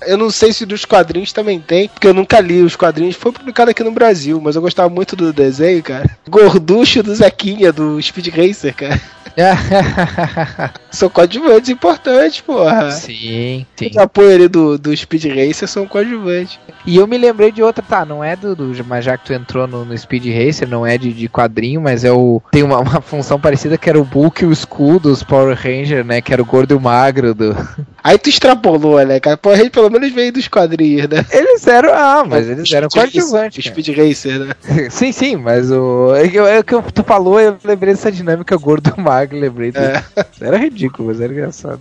Eu 0.07 0.17
não 0.17 0.31
sei 0.31 0.53
se 0.53 0.65
dos 0.65 0.85
quadrinhos 0.85 1.33
também 1.33 1.61
tem, 1.61 1.89
porque 1.89 2.07
eu 2.07 2.15
nunca 2.15 2.41
li 2.41 2.63
os 2.63 2.77
quadrinhos. 2.77 3.17
Foi 3.17 3.33
publicado 3.33 3.71
aqui 3.71 3.83
no 3.83 3.93
Brasil, 3.93 4.41
mas 4.41 4.57
eu 4.57 4.63
gostava 4.63 4.89
muito 4.89 5.15
do 5.17 5.33
desenho, 5.33 5.83
cara. 5.83 6.09
Gorducho 6.29 7.03
do 7.03 7.15
Zequinha, 7.15 7.73
do 7.73 8.01
Speed 8.01 8.29
Racer, 8.29 8.75
cara. 8.75 9.01
São 10.91 11.09
coadjuvantes 11.09 11.69
importantes, 11.69 12.41
porra. 12.41 12.91
sim, 12.93 13.67
sim. 13.77 13.91
Os 13.91 13.97
apoio 13.97 14.35
ali 14.35 14.49
do, 14.49 14.79
do 14.79 14.97
Speed 14.97 15.25
Racer 15.25 15.69
são 15.69 15.87
coadjuvantes. 15.87 16.59
E 16.87 16.97
eu 16.97 17.07
me 17.07 17.19
lembrei 17.19 17.51
de 17.51 17.63
outra, 17.63 17.83
tá, 17.83 18.05
não 18.05 18.23
é 18.23 18.37
do, 18.37 18.55
do 18.55 18.85
mas 18.85 19.05
já 19.05 19.17
que 19.17 19.25
tu 19.25 19.33
entrou 19.33 19.67
no, 19.67 19.85
no 19.85 19.97
Speed 19.97 20.27
Racer, 20.27 20.69
não 20.69 20.87
é 20.87 20.97
de, 20.97 21.13
de 21.13 21.29
quadrinho, 21.29 21.81
mas 21.81 22.05
é 22.05 22.13
o 22.13 22.41
tem 22.51 22.63
uma, 22.63 22.79
uma 22.79 23.01
função 23.01 23.41
parecida 23.41 23.79
que 23.79 23.89
era 23.89 23.99
o 23.99 24.05
Bulk 24.05 24.45
e 24.45 24.47
o 24.47 24.53
Skull 24.53 25.01
dos 25.01 25.23
Power 25.23 25.57
Ranger, 25.57 26.05
né, 26.05 26.21
que 26.21 26.33
era 26.33 26.43
o 26.43 26.47
gordo 26.47 26.73
e 26.73 26.77
o 26.77 26.81
magro 26.81 27.35
do... 27.35 27.57
Aí 28.05 28.19
tu 28.19 28.29
extrapolou, 28.29 29.03
né, 29.03 29.19
cara? 29.19 29.39
Porra, 29.39 29.59
ele 29.61 29.71
pelo 29.71 29.89
menos 29.89 30.13
veio 30.13 30.31
dos 30.31 30.47
quadrinhos, 30.47 31.09
né? 31.09 31.25
Eles 31.31 31.67
eram, 31.67 31.95
ah, 31.95 32.23
mas 32.23 32.47
eles 32.47 32.71
eram 32.71 32.87
coadjuvantes. 32.91 33.65
Speed 33.65 33.97
Racer, 33.97 34.41
né? 34.41 34.55
sim, 34.93 35.11
sim, 35.11 35.37
mas 35.37 35.71
o 35.71 36.15
é 36.15 36.29
que, 36.29 36.39
é 36.39 36.63
que 36.63 36.93
tu 36.93 37.03
falou, 37.03 37.41
eu 37.41 37.57
lembrei 37.65 37.95
dessa 37.95 38.13
dinâmica 38.13 38.55
gordo 38.59 38.93
e 38.95 39.01
magro, 39.01 39.41
lembrei. 39.41 39.73
É. 39.75 40.27
Era 40.39 40.59
ridículo, 40.59 41.09
mas 41.09 41.19
era 41.19 41.33
engraçado. 41.33 41.81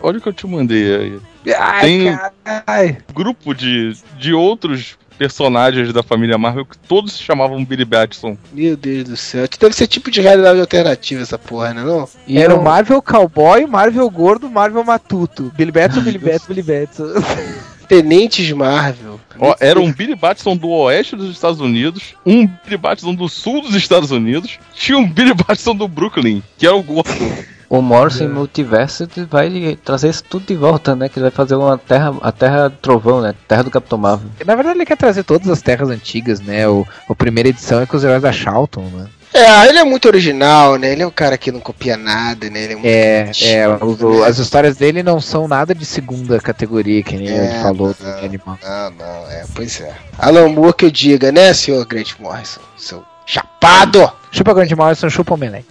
Olha 0.00 0.18
o 0.18 0.20
que 0.20 0.28
eu 0.28 0.32
te 0.32 0.46
mandei 0.46 0.94
aí. 0.94 1.20
Ai, 1.58 1.80
Tem- 1.80 2.18
caralho. 2.44 2.96
Grupo 3.12 3.52
de, 3.52 3.92
de 4.16 4.32
outros 4.32 4.96
personagens 5.20 5.92
da 5.92 6.02
família 6.02 6.38
Marvel 6.38 6.64
que 6.64 6.78
todos 6.78 7.12
se 7.12 7.22
chamavam 7.22 7.62
Billy 7.62 7.84
Batson. 7.84 8.38
Meu 8.54 8.74
Deus 8.74 9.04
do 9.04 9.16
céu. 9.18 9.46
Deve 9.60 9.76
ser 9.76 9.86
tipo 9.86 10.10
de 10.10 10.22
realidade 10.22 10.58
alternativa 10.58 11.20
essa 11.20 11.38
porra, 11.38 11.74
né? 11.74 11.82
Não? 11.82 12.08
E 12.26 12.38
era 12.38 12.54
o 12.54 12.64
Marvel 12.64 13.02
Cowboy, 13.02 13.66
Marvel 13.66 14.08
Gordo, 14.08 14.48
Marvel 14.48 14.82
Matuto. 14.82 15.52
Billy 15.54 15.70
Batson, 15.70 16.00
Billy 16.00 16.16
Batson, 16.16 16.46
Billy 16.48 16.62
Batson. 16.62 17.04
Tenentes 17.86 18.50
Marvel. 18.52 19.20
Ó, 19.38 19.54
era 19.60 19.78
um 19.78 19.92
Billy 19.92 20.14
Batson 20.14 20.56
do 20.56 20.70
oeste 20.70 21.14
dos 21.14 21.30
Estados 21.30 21.60
Unidos, 21.60 22.14
um 22.24 22.46
Billy 22.46 22.78
Batson 22.78 23.14
do 23.14 23.28
sul 23.28 23.60
dos 23.60 23.74
Estados 23.74 24.10
Unidos, 24.10 24.58
tinha 24.72 24.96
um 24.96 25.06
Billy 25.06 25.34
Batson 25.34 25.74
do 25.74 25.86
Brooklyn, 25.86 26.42
que 26.56 26.66
era 26.66 26.76
o 26.76 26.82
gordo. 26.82 27.10
O 27.70 27.80
Morrison 27.80 28.28
Multiverso 28.28 29.08
vai 29.30 29.78
trazer 29.84 30.08
isso 30.08 30.24
tudo 30.24 30.44
de 30.44 30.56
volta, 30.56 30.96
né? 30.96 31.08
Que 31.08 31.18
ele 31.20 31.22
vai 31.22 31.30
fazer 31.30 31.54
uma 31.54 31.78
terra, 31.78 32.12
a 32.20 32.32
Terra 32.32 32.68
do 32.68 32.76
Trovão, 32.78 33.20
né? 33.20 33.32
Terra 33.46 33.62
do 33.62 33.70
Capitão 33.70 33.96
Marvel. 33.96 34.28
Na 34.44 34.56
verdade, 34.56 34.76
ele 34.76 34.84
quer 34.84 34.96
trazer 34.96 35.22
todas 35.22 35.48
as 35.48 35.62
terras 35.62 35.88
antigas, 35.88 36.40
né? 36.40 36.66
O, 36.68 36.84
a 37.08 37.14
primeira 37.14 37.48
edição 37.48 37.80
é 37.80 37.86
com 37.86 37.96
os 37.96 38.02
heróis 38.02 38.22
da 38.22 38.32
Charlton, 38.32 38.82
né? 38.92 39.06
É, 39.32 39.68
ele 39.68 39.78
é 39.78 39.84
muito 39.84 40.08
original, 40.08 40.74
né? 40.74 40.90
Ele 40.90 41.02
é 41.02 41.06
um 41.06 41.10
cara 41.12 41.38
que 41.38 41.52
não 41.52 41.60
copia 41.60 41.96
nada, 41.96 42.50
né? 42.50 42.64
Ele 42.64 42.72
é 42.72 42.74
muito 42.76 42.86
É, 42.86 43.30
é 43.44 43.68
o- 43.68 44.18
né? 44.20 44.26
as 44.26 44.38
histórias 44.38 44.76
dele 44.76 45.04
não 45.04 45.20
são 45.20 45.46
nada 45.46 45.72
de 45.72 45.84
segunda 45.86 46.40
categoria, 46.40 47.00
que 47.04 47.16
nem 47.16 47.28
É, 47.28 47.36
ele 47.36 47.62
falou 47.62 47.94
do 47.94 48.02
não. 48.04 48.18
animal. 48.24 48.58
Não, 48.60 48.90
não, 48.90 49.30
é, 49.30 49.44
pois 49.54 49.80
é. 49.80 49.94
Alan 50.18 50.48
Moore 50.48 50.72
que 50.74 50.84
eu 50.86 50.90
diga, 50.90 51.30
né, 51.30 51.54
senhor 51.54 51.86
Grant 51.86 52.14
Morrison? 52.18 52.60
Seu 52.76 53.04
chapado! 53.24 54.10
Chupa 54.32 54.52
Grande 54.52 54.74
Morrison, 54.74 55.08
chupa 55.08 55.34
Omelete. 55.34 55.68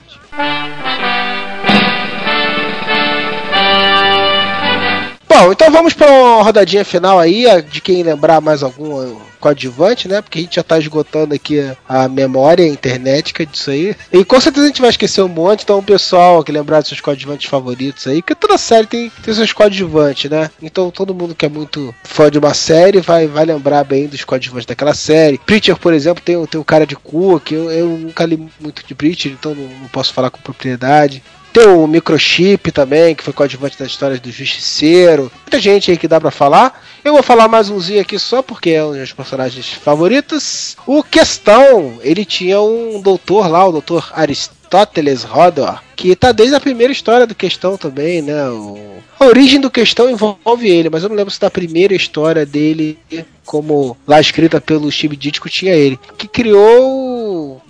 Bom, 5.40 5.54
então 5.54 5.72
vamos 5.72 5.94
para 5.94 6.12
uma 6.12 6.44
rodadinha 6.44 6.84
final 6.84 7.18
aí, 7.18 7.46
de 7.62 7.80
quem 7.80 8.04
lembrar 8.04 8.42
mais 8.42 8.62
algum 8.62 9.18
coadjuvante, 9.40 10.06
né? 10.06 10.22
Porque 10.22 10.40
a 10.40 10.42
gente 10.42 10.58
já 10.58 10.64
tá 10.64 10.78
esgotando 10.78 11.34
aqui 11.34 11.66
a 11.88 12.10
memória 12.10 12.68
internetica 12.68 13.46
disso 13.46 13.72
aí. 13.72 13.96
E 14.12 14.26
com 14.26 14.38
certeza 14.42 14.66
a 14.66 14.68
gente 14.68 14.82
vai 14.82 14.90
esquecer 14.90 15.22
um 15.22 15.30
monte, 15.30 15.64
então 15.64 15.80
o 15.80 15.84
pessoal 15.84 16.44
que 16.44 16.52
lembrar 16.52 16.82
dos 16.82 16.90
seus 16.90 17.00
coadjuvantes 17.00 17.50
favoritos 17.50 18.06
aí, 18.06 18.22
porque 18.22 18.36
toda 18.36 18.58
série 18.58 18.86
tem, 18.86 19.10
tem 19.24 19.34
seus 19.34 19.54
coadjuvantes, 19.54 20.30
né? 20.30 20.52
Então 20.62 20.92
todo 20.92 21.16
mundo 21.16 21.34
que 21.34 21.46
é 21.46 21.50
muito 21.50 21.96
fã 22.04 22.30
de 22.30 22.38
uma 22.38 22.54
série 22.54 23.00
vai, 23.00 23.26
vai 23.26 23.46
lembrar 23.46 23.86
bem 23.86 24.08
dos 24.08 24.26
coadjuvantes 24.26 24.66
daquela 24.66 24.94
série. 24.94 25.38
Preacher, 25.38 25.78
por 25.78 25.94
exemplo, 25.94 26.22
tem, 26.22 26.46
tem 26.48 26.60
o 26.60 26.66
cara 26.66 26.86
de 26.86 26.98
cu, 26.98 27.40
que 27.40 27.56
eu, 27.56 27.72
eu 27.72 27.88
nunca 27.88 28.26
li 28.26 28.46
muito 28.60 28.86
de 28.86 28.94
Preacher, 28.94 29.32
então 29.32 29.56
não, 29.56 29.64
não 29.64 29.88
posso 29.88 30.14
falar 30.14 30.32
com 30.32 30.42
propriedade. 30.42 31.24
Tem 31.52 31.68
o 31.68 31.88
Microchip 31.88 32.72
também, 32.72 33.16
que 33.16 33.24
foi 33.24 33.34
coadjuvante 33.34 33.78
das 33.78 33.88
histórias 33.90 34.20
do 34.20 34.32
Justiceiro. 34.32 35.32
Muita 35.42 35.60
gente 35.60 35.90
aí 35.90 35.98
que 35.98 36.08
dá 36.08 36.20
pra 36.22 36.30
falar. 36.32 36.84
Eu 37.04 37.14
vou 37.14 37.24
falar 37.24 37.48
mais 37.48 37.70
umzinho 37.70 38.02
aqui 38.02 38.20
só 38.20 38.42
porque 38.42 38.70
é 38.72 38.84
um 38.84 38.90
dos 38.90 38.98
meus 38.98 39.14
personagens 39.14 39.68
favoritos. 39.70 40.78
O 40.86 41.02
Questão, 41.04 41.98
ele 42.02 42.24
tinha 42.24 42.62
um 42.62 43.02
doutor 43.02 43.48
lá, 43.48 43.66
o 43.68 43.72
doutor 43.72 44.12
Aristóteles 44.14 45.24
Rodor, 45.24 45.82
que 45.96 46.16
tá 46.16 46.32
desde 46.32 46.56
a 46.56 46.60
primeira 46.60 46.94
história 46.94 47.26
do 47.26 47.34
Questão 47.34 47.78
também, 47.78 48.22
né? 48.22 48.48
O- 48.50 49.00
A 49.20 49.26
origem 49.26 49.60
do 49.60 49.72
Questão 49.72 50.10
envolve 50.10 50.70
ele, 50.70 50.90
mas 50.90 51.04
eu 51.04 51.10
não 51.10 51.16
lembro 51.16 51.32
se 51.34 51.40
da 51.40 51.50
primeira 51.50 51.94
história 51.96 52.46
dele, 52.46 52.98
como 53.46 53.98
lá 54.08 54.22
escrita 54.22 54.62
pelo 54.62 54.92
Steve 54.92 55.18
tinha 55.18 55.74
ele. 55.74 56.00
Que 56.18 56.28
criou 56.28 57.09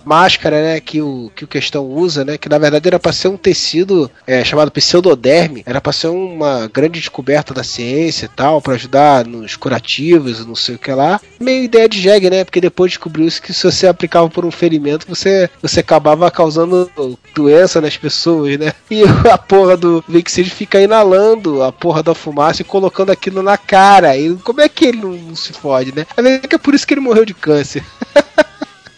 máscara, 0.04 0.62
né? 0.62 0.80
Que 0.80 1.00
o, 1.00 1.30
que 1.34 1.44
o 1.44 1.48
Questão 1.48 1.84
usa, 1.86 2.24
né? 2.24 2.38
Que 2.38 2.48
na 2.48 2.58
verdade 2.58 2.88
era 2.88 2.98
para 2.98 3.12
ser 3.12 3.28
um 3.28 3.36
tecido 3.36 4.10
é, 4.26 4.44
chamado 4.44 4.70
pseudoderme. 4.70 5.62
Era 5.66 5.80
para 5.80 5.92
ser 5.92 6.08
uma 6.08 6.68
grande 6.72 7.00
descoberta 7.00 7.54
da 7.54 7.62
ciência 7.62 8.26
e 8.26 8.28
tal, 8.28 8.60
para 8.60 8.74
ajudar 8.74 9.26
nos 9.26 9.56
curativos, 9.56 10.44
não 10.46 10.54
sei 10.54 10.74
o 10.74 10.78
que 10.78 10.92
lá. 10.92 11.20
Meio 11.38 11.64
ideia 11.64 11.88
de 11.88 12.00
jegue, 12.00 12.30
né? 12.30 12.44
Porque 12.44 12.60
depois 12.60 12.92
descobriu-se 12.92 13.40
que 13.40 13.52
se 13.52 13.64
você 13.64 13.86
aplicava 13.86 14.28
por 14.28 14.44
um 14.44 14.50
ferimento, 14.50 15.06
você, 15.08 15.48
você 15.60 15.80
acabava 15.80 16.30
causando 16.30 16.90
doença 17.34 17.80
nas 17.80 17.96
pessoas, 17.96 18.58
né? 18.58 18.72
E 18.90 19.02
a 19.30 19.38
porra 19.38 19.76
do 19.76 20.04
Vixid 20.08 20.50
fica 20.50 20.80
inalando 20.80 21.62
a 21.62 21.72
porra 21.72 22.02
da 22.02 22.14
fumaça 22.14 22.62
e 22.62 22.64
colocando 22.64 23.10
aquilo 23.10 23.42
na 23.42 23.56
cara. 23.56 24.16
E 24.16 24.34
como 24.36 24.60
é 24.60 24.68
que 24.68 24.86
ele 24.86 24.98
não, 24.98 25.12
não 25.12 25.36
se 25.36 25.52
fode, 25.52 25.94
né? 25.94 26.06
É 26.16 26.38
que 26.38 26.54
é 26.54 26.58
por 26.58 26.74
isso 26.74 26.86
que 26.86 26.94
ele 26.94 27.00
morreu 27.00 27.24
de 27.24 27.34
câncer. 27.34 27.84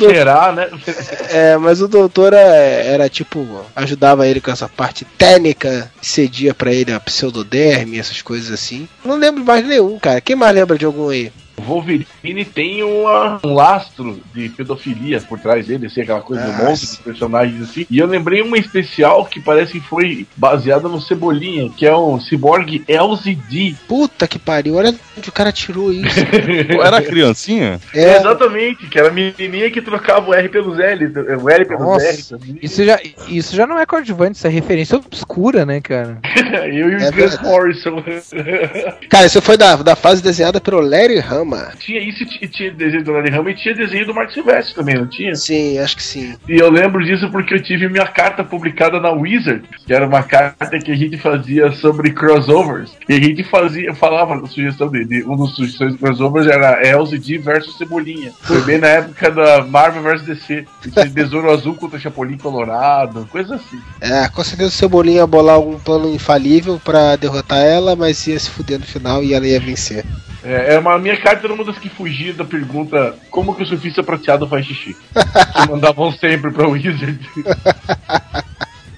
Será, 0.09 0.53
né? 0.53 0.68
É, 1.30 1.57
mas 1.57 1.80
o 1.80 1.88
doutor 1.88 2.32
é- 2.32 2.86
era 2.86 3.09
tipo, 3.09 3.64
ajudava 3.76 4.26
ele 4.26 4.40
com 4.40 4.50
essa 4.50 4.68
parte 4.68 5.05
técnica, 5.18 5.90
cedia 6.00 6.55
pra 6.55 6.72
ele 6.72 6.92
a 6.92 7.00
pseudoderme, 7.00 7.98
essas 7.98 8.22
coisas 8.22 8.50
assim. 8.53 8.88
Não 9.05 9.16
lembro 9.16 9.44
mais 9.44 9.66
nenhum, 9.66 9.98
cara. 9.98 10.20
Quem 10.20 10.36
mais 10.36 10.55
lembra 10.55 10.76
de 10.78 10.84
algum 10.84 11.09
aí? 11.09 11.32
O 11.57 11.62
Wolverine 11.62 12.44
tem 12.55 12.82
uma- 12.82 13.40
um 13.44 13.55
lastro 13.55 14.20
de 14.34 14.48
pedofilia 14.48 15.20
por 15.20 15.38
trás 15.38 15.66
dele, 15.66 15.86
assim, 15.86 16.00
aquela 16.03 16.20
coisa 16.20 16.42
do 16.42 16.50
Ah, 16.50 16.64
monte 16.64 16.90
de 16.90 16.96
personagens 16.98 17.62
assim. 17.62 17.86
E 17.90 17.98
eu 17.98 18.07
lembrei 18.07 18.40
uma 18.42 18.57
especial 18.59 19.24
que 19.26 19.40
parece 19.40 19.72
que 19.72 19.80
foi 19.80 20.26
baseada 20.36 20.88
no 20.88 21.00
Cebolinha, 21.00 21.70
que 21.76 21.86
é 21.86 21.94
o 21.94 22.18
Cyborg 22.20 22.82
LZD. 22.88 23.74
Puta 23.86 24.26
que 24.26 24.38
pariu, 24.38 24.74
olha 24.76 24.94
onde 25.16 25.28
o 25.28 25.32
cara 25.32 25.53
tirou 25.53 25.92
isso. 25.92 26.18
Era 26.82 27.03
criancinha? 27.03 27.80
É, 27.94 28.16
Exatamente, 28.16 28.86
que 28.86 28.98
era 28.98 29.09
a 29.09 29.12
menininha 29.12 29.70
que 29.70 29.80
trocava 29.82 30.30
o 30.30 30.34
R 30.34 30.48
pelos 30.48 30.78
L, 30.78 31.07
o 31.42 31.50
L 31.50 31.64
pelos 31.64 31.82
Nossa, 31.82 32.07
R 32.07 32.22
também. 32.24 32.59
Isso 32.62 32.84
já, 32.84 32.98
isso 33.28 33.55
já 33.55 33.66
não 33.66 33.78
é 33.78 33.84
coadjuvante, 33.86 34.36
isso 34.36 34.46
é 34.46 34.50
referência 34.50 34.96
obscura, 34.96 35.64
né, 35.66 35.80
cara? 35.80 36.18
Eu 36.66 36.90
e 36.90 36.96
o 36.96 36.98
É. 37.03 37.42
Morrison. 37.42 38.03
cara, 39.09 39.26
isso 39.26 39.40
foi 39.42 39.57
da, 39.57 39.76
da 39.76 39.94
fase 39.96 40.22
desenhada 40.22 40.61
pelo 40.61 40.80
Larry 40.80 41.18
Hama. 41.43 41.72
tinha 41.78 42.01
isso 42.01 42.24
e 42.40 42.49
tinha 42.49 42.70
desenho 42.70 43.05
do 43.05 43.12
Larry 43.12 43.34
Hama 43.34 43.51
e 43.51 43.55
tinha 43.55 43.74
desenho 43.74 44.07
do 44.07 44.14
Mark 44.14 44.30
Silvestre 44.30 44.74
também, 44.74 44.97
não 44.97 45.07
tinha? 45.07 45.34
Sim, 45.34 45.78
acho 45.78 45.97
que 45.97 46.03
sim. 46.03 46.34
E 46.49 46.57
eu 46.57 46.70
lembro 46.70 47.05
disso 47.05 47.30
porque 47.30 47.55
eu 47.55 47.62
tive 47.62 47.88
minha 47.88 48.07
carta 48.07 48.45
publicada 48.45 49.01
na 49.01 49.11
Wizard, 49.11 49.62
que 49.86 49.93
era 49.93 50.07
uma 50.07 50.22
carta 50.22 50.78
que 50.78 50.93
a 50.93 50.97
gente 50.97 51.18
fazia 51.18 51.70
sobre 51.72 52.12
crossovers. 52.12 52.93
E 53.09 53.14
a 53.14 53.20
gente 53.20 53.45
fazia, 53.45 53.95
falava 53.95 54.36
na 54.36 54.47
sugestão 54.47 54.88
dele, 54.88 55.24
um 55.24 55.36
dos 55.36 55.55
sugestões 55.55 55.93
de 55.93 55.99
crossovers 55.99 56.47
era 56.47 56.80
LZD 56.80 57.38
versus 57.38 57.76
Cebolinha. 57.76 58.32
Foi 58.43 58.61
bem 58.62 58.78
na 58.78 58.88
época 58.88 59.30
da 59.30 59.64
Marvel 59.64 60.03
vs 60.03 60.22
DC. 60.22 60.66
Tinha 60.82 61.07
Besouro 61.11 61.51
Azul 61.51 61.74
contra 61.74 61.99
Chapolin 61.99 62.38
Colorado, 62.38 63.28
coisa 63.30 63.57
assim. 63.57 63.80
É, 64.01 64.28
com 64.28 64.43
certeza 64.43 64.68
o 64.68 64.72
Cebolinha 64.72 65.18
ia 65.18 65.26
bolar 65.26 65.57
algum 65.57 65.78
plano 65.78 66.12
infalível 66.12 66.80
pra 66.82 67.16
derrotar 67.16 67.59
ela, 67.59 67.95
mas 67.97 68.26
ia 68.26 68.38
se 68.38 68.51
fuder 68.51 68.78
no 68.78 68.86
final 68.86 69.22
e 69.22 69.34
ela 69.34 69.47
ia 69.47 69.61
vencer. 69.61 70.05
É, 70.45 70.74
é 70.74 70.78
uma, 70.78 70.95
a 70.95 70.99
minha 70.99 71.16
carta 71.16 71.47
era 71.47 71.55
uma 71.55 71.64
das 71.64 71.78
que 71.78 71.88
fugia 71.88 72.32
da 72.32 72.45
pergunta 72.45 73.14
como 73.30 73.55
que 73.55 73.62
o 73.62 73.66
surfista 73.66 74.03
prateado 74.03 74.47
faz 74.47 74.66
xixi. 74.66 74.97
que 75.14 75.70
mandavam 75.70 76.12
sempre 76.12 76.51
pra 76.51 76.68
Wizard. 76.68 77.18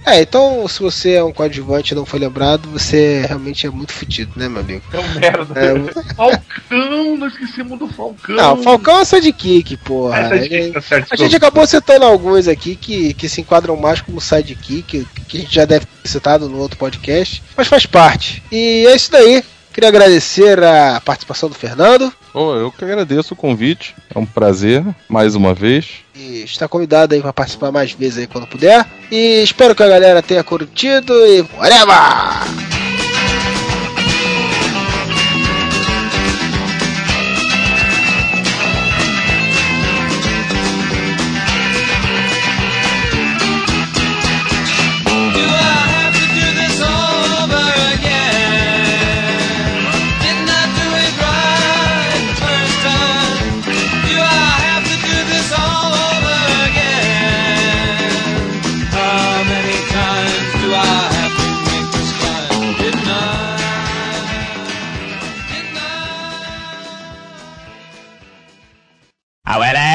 É, 0.07 0.21
então 0.21 0.69
se 0.69 0.81
você 0.81 1.15
é 1.15 1.25
um 1.25 1.33
coadjuvante 1.33 1.93
e 1.93 1.95
não 1.95 2.05
foi 2.05 2.21
lembrado, 2.21 2.69
você 2.69 3.25
realmente 3.27 3.67
é 3.67 3.71
muito 3.71 3.93
fudido, 3.93 4.33
né, 4.37 4.49
meu 4.49 4.61
amigo? 4.61 4.83
É 4.93 4.99
um 4.99 5.15
merda. 5.15 5.55
É, 5.59 5.93
Falcão, 6.15 7.17
nós 7.17 7.33
esquecemos 7.33 7.79
do 7.79 7.89
Falcão. 7.89 8.37
Não, 8.37 8.55
o 8.55 8.63
Falcão 8.63 9.01
é 9.01 9.05
sidekick, 9.05 9.79
porra. 9.79 10.19
É, 10.19 10.43
sidekick, 10.43 10.73
tá 10.73 10.81
certo. 10.83 11.09
A 11.11 11.17
gente 11.17 11.35
acabou 11.35 11.67
citando 11.67 12.05
alguns 12.05 12.47
aqui 12.47 12.77
que, 12.77 13.15
que 13.15 13.29
se 13.29 13.41
enquadram 13.41 13.77
mais 13.77 14.03
como 14.03 14.21
sidekick, 14.21 15.07
que 15.27 15.39
a 15.39 15.41
gente 15.41 15.55
já 15.55 15.65
deve 15.65 15.87
ter 15.87 16.09
citado 16.09 16.51
no 16.51 16.59
outro 16.59 16.77
podcast, 16.77 17.43
mas 17.57 17.67
faz 17.67 17.87
parte. 17.87 18.43
E 18.53 18.87
é 18.87 18.95
isso 18.95 19.11
daí. 19.11 19.43
Queria 19.75 19.89
agradecer 19.89 20.63
a 20.63 21.01
participação 21.01 21.49
do 21.49 21.55
Fernando. 21.57 22.13
Oh, 22.33 22.55
eu 22.55 22.71
que 22.71 22.85
agradeço 22.85 23.35
o 23.35 23.37
convite. 23.37 23.93
É 24.15 24.17
um 24.17 24.25
prazer, 24.25 24.85
mais 25.09 25.35
uma 25.35 25.53
vez. 25.53 26.05
E 26.15 26.45
está 26.45 26.69
convidado 26.69 27.13
aí 27.13 27.21
para 27.21 27.33
participar 27.33 27.73
mais 27.73 27.91
vezes 27.91 28.19
aí 28.19 28.27
quando 28.29 28.47
puder. 28.47 28.87
E 29.11 29.43
espero 29.43 29.75
que 29.75 29.83
a 29.83 29.89
galera 29.89 30.23
tenha 30.23 30.45
curtido 30.45 31.13
e 31.27 31.41
whatever! 31.59 32.74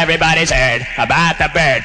Everybody's 0.10 0.50
heard 0.50 0.82
about 0.98 1.38
the 1.38 1.48
bird. 1.54 1.84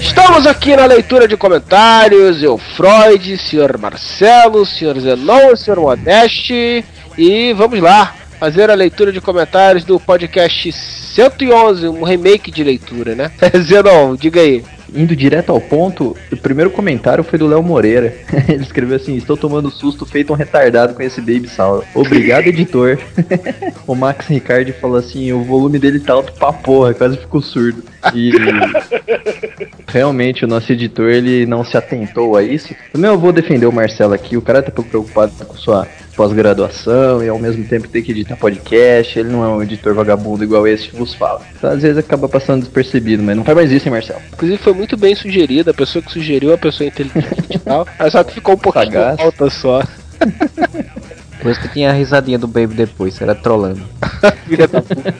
Estamos 0.00 0.46
aqui 0.46 0.76
na 0.76 0.86
leitura 0.86 1.26
de 1.26 1.36
comentários. 1.36 2.40
Eu, 2.40 2.56
Freud, 2.56 3.36
senhor 3.36 3.76
Marcelo, 3.76 4.64
senhor 4.64 5.00
Zenon, 5.00 5.56
senhor 5.56 5.80
Modeste. 5.80 6.84
E 7.18 7.52
vamos 7.54 7.80
lá 7.80 8.14
fazer 8.38 8.70
a 8.70 8.74
leitura 8.74 9.10
de 9.10 9.20
comentários 9.20 9.82
do 9.82 9.98
podcast 9.98 10.70
111, 10.70 11.88
um 11.88 12.04
remake 12.04 12.52
de 12.52 12.62
leitura, 12.62 13.16
né? 13.16 13.32
Zenon, 13.58 14.14
diga 14.14 14.40
aí. 14.40 14.62
Indo 14.94 15.16
direto 15.16 15.50
ao 15.50 15.60
ponto, 15.60 16.16
o 16.30 16.36
primeiro 16.36 16.70
comentário 16.70 17.24
foi 17.24 17.38
do 17.38 17.46
Léo 17.46 17.62
Moreira. 17.62 18.14
Ele 18.48 18.62
escreveu 18.62 18.96
assim: 18.96 19.16
Estou 19.16 19.36
tomando 19.36 19.70
susto 19.70 20.06
feito 20.06 20.32
um 20.32 20.36
retardado 20.36 20.94
com 20.94 21.02
esse 21.02 21.20
Baby 21.20 21.48
Saul. 21.48 21.84
Obrigado, 21.94 22.46
editor. 22.46 22.98
o 23.86 23.94
Max 23.94 24.26
Ricardi 24.26 24.72
falou 24.72 24.96
assim: 24.96 25.32
o 25.32 25.42
volume 25.42 25.78
dele 25.78 26.00
tá 26.00 26.12
alto 26.12 26.32
pra 26.32 26.52
porra, 26.52 26.94
quase 26.94 27.16
ficou 27.16 27.42
surdo. 27.42 27.82
E 28.14 28.32
realmente 29.86 30.44
o 30.44 30.48
nosso 30.48 30.72
editor 30.72 31.08
ele 31.10 31.46
não 31.46 31.64
se 31.64 31.76
atentou 31.76 32.36
a 32.36 32.42
isso. 32.42 32.74
Também 32.92 33.10
eu 33.10 33.18
vou 33.18 33.32
defender 33.32 33.66
o 33.66 33.72
Marcelo 33.72 34.14
aqui, 34.14 34.36
o 34.36 34.42
cara 34.42 34.62
tá 34.62 34.70
pouco 34.70 34.90
preocupado 34.90 35.32
com 35.44 35.56
sua 35.56 35.86
pós-graduação 36.16 37.22
e 37.22 37.28
ao 37.28 37.38
mesmo 37.38 37.64
tempo 37.64 37.88
ter 37.88 38.02
que 38.02 38.10
editar 38.10 38.36
podcast. 38.36 39.18
Ele 39.18 39.28
não 39.28 39.44
é 39.44 39.48
um 39.48 39.62
editor 39.62 39.94
vagabundo 39.94 40.42
igual 40.42 40.66
esse 40.66 40.88
que 40.88 40.96
vos 40.96 41.14
fala. 41.14 41.42
Então, 41.56 41.70
às 41.70 41.82
vezes 41.82 41.98
acaba 41.98 42.28
passando 42.28 42.62
despercebido, 42.62 43.22
mas 43.22 43.36
não 43.36 43.44
faz 43.44 43.56
mais 43.56 43.70
isso, 43.70 43.86
hein, 43.86 43.92
Marcelo? 43.92 44.20
Inclusive 44.32 44.58
foi 44.58 44.72
muito 44.72 44.96
bem 44.96 45.14
sugerido, 45.14 45.70
a 45.70 45.74
pessoa 45.74 46.02
que 46.02 46.10
sugeriu, 46.10 46.52
a 46.52 46.58
pessoa 46.58 46.88
inteligente 46.88 47.54
e 47.54 47.58
tal. 47.58 47.86
Mas 47.98 48.12
só 48.12 48.24
que 48.24 48.34
ficou 48.34 48.54
um 48.54 48.58
pouquinho 48.58 48.86
Sagaz. 48.86 49.20
alta 49.20 49.50
só. 49.50 49.82
Por 51.40 51.50
isso 51.52 51.60
que 51.60 51.68
tinha 51.68 51.90
a 51.90 51.92
risadinha 51.92 52.38
do 52.38 52.48
Baby 52.48 52.74
depois, 52.74 53.20
era 53.20 53.34
trolando. 53.34 53.82
Filha 54.48 54.66
da 54.66 54.80
puta. 54.82 55.14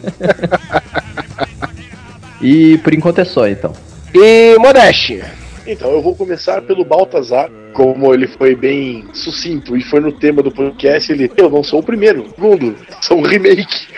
E 2.40 2.78
por 2.78 2.94
enquanto 2.94 3.20
é 3.20 3.24
só, 3.24 3.46
então. 3.46 3.72
E 4.14 4.58
Modeste. 4.58 5.22
Então, 5.66 5.90
eu 5.90 6.00
vou 6.00 6.14
começar 6.14 6.62
pelo 6.62 6.84
Baltazar, 6.84 7.50
como 7.72 8.14
ele 8.14 8.26
foi 8.28 8.54
bem 8.54 9.08
sucinto 9.12 9.76
e 9.76 9.82
foi 9.82 10.00
no 10.00 10.12
tema 10.12 10.42
do 10.42 10.50
podcast, 10.50 11.12
ele, 11.12 11.30
eu 11.36 11.50
não 11.50 11.62
sou 11.62 11.80
o 11.80 11.82
primeiro, 11.82 12.24
segundo, 12.30 12.76
sou 13.00 13.18
um 13.18 13.22
remake. 13.22 13.88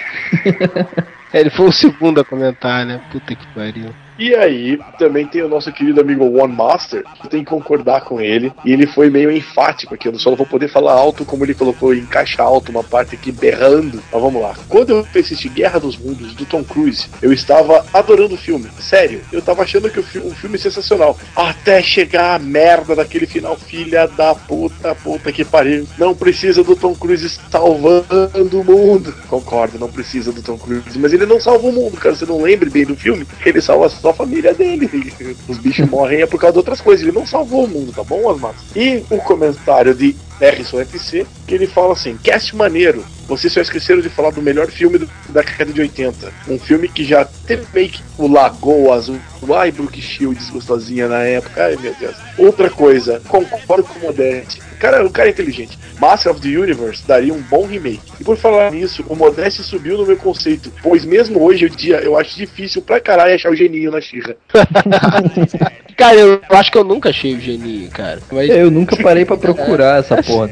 Ele 1.33 1.51
foi 1.51 1.67
o 1.67 1.73
segundo 1.73 2.21
a 2.21 2.25
comentar, 2.25 2.87
né? 2.87 3.03
Puta 3.13 3.35
que 3.35 3.47
pariu. 3.49 3.91
E 4.19 4.35
aí, 4.35 4.81
também 4.99 5.27
tem 5.27 5.43
o 5.43 5.49
nosso 5.49 5.73
querido 5.73 6.01
amigo 6.01 6.25
One 6.43 6.53
Master, 6.53 7.05
que 7.23 7.29
tem 7.29 7.45
que 7.45 7.51
concordar 7.51 8.01
com 8.01 8.21
ele, 8.21 8.53
e 8.65 8.73
ele 8.73 8.85
foi 8.85 9.09
meio 9.09 9.31
enfático 9.31 9.95
aqui, 9.95 10.09
eu 10.09 10.19
só 10.19 10.31
não 10.31 10.37
vou 10.37 10.47
poder 10.47 10.69
falar 10.69 10.93
alto 10.93 11.25
como 11.25 11.45
ele 11.45 11.55
colocou 11.55 11.95
em 11.95 12.05
caixa 12.05 12.43
alto, 12.43 12.73
uma 12.73 12.83
parte 12.83 13.15
aqui 13.15 13.31
berrando. 13.31 14.03
Mas 14.13 14.21
vamos 14.21 14.43
lá. 14.43 14.57
Quando 14.69 14.91
eu 14.91 15.07
assisti 15.21 15.49
Guerra 15.49 15.79
dos 15.79 15.97
Mundos 15.97 16.35
do 16.35 16.45
Tom 16.45 16.65
Cruise, 16.65 17.09
eu 17.23 17.33
estava 17.33 17.87
adorando 17.95 18.35
o 18.35 18.39
filme. 18.39 18.69
Sério, 18.81 19.21
eu 19.33 19.41
tava 19.41 19.63
achando 19.63 19.89
que 19.89 20.01
o, 20.01 20.03
fi 20.03 20.19
o 20.19 20.31
filme 20.31 20.59
sensacional. 20.59 21.17
Até 21.37 21.81
chegar 21.81 22.35
a 22.35 22.39
merda 22.41 22.97
daquele 22.97 23.27
final, 23.27 23.57
filha 23.57 24.09
da 24.09 24.35
puta, 24.35 24.97
puta 24.97 25.31
que 25.31 25.45
pariu. 25.45 25.87
Não 25.97 26.15
precisa 26.15 26.65
do 26.65 26.75
Tom 26.75 26.95
Cruise 26.95 27.39
salvando 27.51 28.61
o 28.61 28.65
mundo. 28.65 29.15
Concordo, 29.29 29.79
não 29.79 29.91
precisa 29.91 30.33
do 30.33 30.43
Tom 30.43 30.59
Cruise, 30.59 30.99
mas 30.99 31.13
ele 31.13 31.27
não 31.27 31.41
salva 31.41 31.69
o 31.69 31.73
mundo, 31.73 31.97
cara. 31.97 32.17
Você 32.17 32.27
não 32.27 32.43
lembre 32.43 32.69
bem 32.69 32.85
do 32.85 32.97
filme, 32.97 33.25
ele 33.45 33.61
salva 33.61 33.89
só 33.89 34.08
a 34.11 34.15
família 34.15 34.55
dele. 34.55 34.89
Os 35.49 35.59
bichos 35.59 35.89
morrem 35.89 36.23
é 36.23 36.27
por 36.27 36.41
causa 36.41 36.53
de 36.53 36.59
outras 36.59 36.81
coisas. 36.81 37.03
Ele 37.03 37.17
não 37.17 37.27
salvou 37.27 37.65
o 37.65 37.69
mundo, 37.69 37.93
tá 37.93 38.03
bom, 38.03 38.27
Osmar? 38.27 38.55
E 38.75 39.03
o 39.11 39.19
comentário 39.19 39.95
de 39.95 40.17
Harrison 40.41 40.81
FC, 40.81 41.27
que 41.47 41.55
ele 41.55 41.67
fala 41.67 41.93
assim: 41.93 42.17
cast 42.17 42.55
maneiro. 42.57 43.05
Vocês 43.27 43.53
só 43.53 43.61
esqueceram 43.61 44.01
de 44.01 44.09
falar 44.09 44.31
do 44.31 44.41
melhor 44.41 44.69
filme 44.69 44.99
da 44.99 45.43
década 45.43 45.71
de 45.71 45.81
80. 45.83 46.33
Um 46.49 46.59
filme 46.59 46.89
que 46.89 47.05
já 47.05 47.27
teve 47.47 47.67
meio 47.75 47.91
que 47.91 48.03
o 48.17 48.27
Lagoa 48.27 48.95
Azul. 48.95 49.19
Ai, 49.55 49.71
Brooke 49.71 50.01
Shields 50.01 50.49
gostosinha 50.49 51.09
na 51.09 51.25
época. 51.25 51.63
Ai, 51.63 51.77
meu 51.77 51.95
Deus. 51.95 52.17
Outra 52.39 52.71
coisa, 52.71 53.21
concordo 53.29 53.85
com 53.85 53.99
o 53.99 54.03
Modeste. 54.05 54.68
O 54.79 54.81
cara, 54.81 55.05
o 55.05 55.11
cara 55.11 55.29
é 55.29 55.33
inteligente. 55.33 55.77
Master 56.01 56.31
of 56.31 56.41
the 56.41 56.57
Universe 56.57 57.05
daria 57.05 57.35
um 57.35 57.43
bom 57.43 57.67
remake. 57.67 58.01
E 58.21 58.23
por 58.23 58.37
falar 58.37 58.71
nisso, 58.71 59.05
o 59.09 59.17
Modeste 59.17 59.61
subiu 59.65 59.99
no 59.99 60.07
meu 60.07 60.17
conceito. 60.17 60.73
Pois 60.81 61.05
mesmo 61.05 61.43
hoje 61.43 61.67
em 61.67 61.69
dia, 61.69 61.97
eu 61.97 62.17
acho 62.17 62.37
difícil 62.37 62.81
pra 62.81 63.01
caralho 63.01 63.35
achar 63.35 63.51
o 63.51 63.57
geninho 63.57 63.91
na 63.91 64.01
Xirra. 64.01 64.37
Cara, 65.99 66.15
eu 66.15 66.41
acho 66.51 66.71
que 66.71 66.79
eu 66.79 66.85
nunca 66.85 67.11
achei 67.11 67.35
o 67.35 67.41
geninho, 67.41 67.91
cara. 67.91 68.21
Mas 68.31 68.49
Eu 68.49 68.71
nunca 68.71 68.97
parei 69.03 69.25
pra 69.25 69.37
procurar 69.37 69.99
essa 69.99 70.15
porra. 70.23 70.49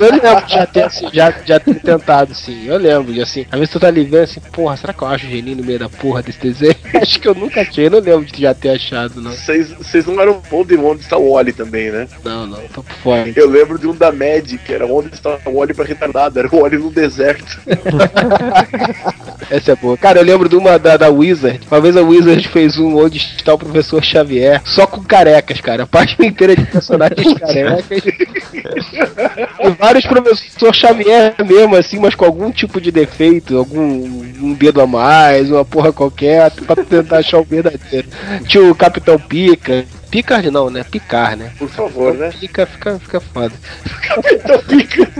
eu 0.00 0.10
lembro 0.10 0.46
de 0.46 0.54
já 0.54 0.64
ter, 0.64 0.82
assim, 0.84 1.06
já, 1.12 1.34
já 1.44 1.60
ter 1.60 1.74
tentado, 1.74 2.34
sim. 2.34 2.66
Eu 2.66 2.78
lembro 2.78 3.12
de 3.12 3.20
assim. 3.20 3.44
Às 3.52 3.58
vezes 3.58 3.70
tu 3.70 3.78
tá 3.78 3.88
ali 3.88 4.04
vendo 4.04 4.22
assim, 4.22 4.40
porra, 4.40 4.74
será 4.78 4.94
que 4.94 5.02
eu 5.02 5.08
acho 5.08 5.26
o 5.26 5.28
geninho 5.28 5.58
no 5.58 5.64
meio 5.64 5.78
da 5.78 5.90
porra 5.90 6.22
desse 6.22 6.40
desenho? 6.40 6.74
acho 6.96 7.20
que 7.20 7.28
eu 7.28 7.34
nunca 7.34 7.60
achei, 7.60 7.86
eu 7.86 7.90
não 7.90 7.98
lembro 7.98 8.24
de 8.24 8.40
já 8.40 8.54
ter 8.54 8.70
achado, 8.70 9.20
não. 9.20 9.32
Vocês 9.32 9.68
vocês 9.70 10.06
não 10.06 10.18
eram 10.18 10.40
bom 10.50 10.64
de 10.64 10.76
onde 10.76 11.02
está 11.02 11.18
o 11.18 11.32
Wally 11.32 11.52
também, 11.52 11.90
né? 11.90 12.08
Não, 12.24 12.46
não, 12.46 12.60
tô 12.68 12.82
por 12.82 12.94
fora. 12.96 13.33
Eu 13.34 13.48
lembro 13.48 13.78
de 13.78 13.86
um 13.86 13.94
da 13.94 14.12
Mad, 14.12 14.52
que 14.64 14.72
era 14.72 14.86
onde 14.86 15.12
está 15.14 15.38
o 15.44 15.58
Wally 15.58 15.74
pra 15.74 15.84
retardado, 15.84 16.38
era 16.38 16.48
o 16.48 16.60
Wally 16.60 16.78
no 16.78 16.90
deserto. 16.90 17.60
Essa 19.50 19.72
é 19.72 19.76
boa. 19.76 19.96
Cara, 19.96 20.20
eu 20.20 20.24
lembro 20.24 20.48
de 20.48 20.56
uma 20.56 20.78
da, 20.78 20.96
da 20.96 21.08
Wizard. 21.10 21.60
Uma 21.70 21.80
vez 21.80 21.96
a 21.96 22.02
Wizard 22.02 22.46
fez 22.48 22.78
um 22.78 22.96
onde 22.96 23.18
está 23.18 23.54
o 23.54 23.58
professor 23.58 24.02
Xavier, 24.02 24.62
só 24.64 24.86
com 24.86 25.02
carecas, 25.02 25.60
cara. 25.60 25.82
A 25.82 25.86
página 25.86 26.26
inteira 26.26 26.54
de 26.54 26.64
personagens 26.66 27.34
carecas. 27.38 28.02
vários 29.84 30.06
professor 30.06 30.74
Xavier 30.74 31.34
mesmo, 31.44 31.76
assim, 31.76 31.98
mas 31.98 32.14
com 32.14 32.24
algum 32.24 32.50
tipo 32.50 32.80
de 32.80 32.90
defeito, 32.90 33.58
algum 33.58 33.80
um 34.40 34.54
dedo 34.54 34.80
a 34.80 34.86
mais, 34.86 35.50
uma 35.50 35.64
porra 35.64 35.92
qualquer, 35.92 36.50
pra 36.50 36.76
tentar 36.76 37.18
achar 37.18 37.38
o 37.38 37.44
verdadeiro. 37.44 38.08
Tinha 38.46 38.64
o 38.64 38.74
Capitão 38.74 39.18
Pica. 39.18 39.84
Picard 40.10 40.48
não, 40.48 40.70
né? 40.70 40.84
Picar, 40.84 41.36
né? 41.36 41.50
Por 41.58 41.68
favor, 41.68 42.14
né? 42.14 42.30
Pica 42.38 42.64
fica, 42.66 42.98
fica 43.00 43.20
foda. 43.20 43.52
Capitão 44.06 44.58
Pica. 44.60 45.10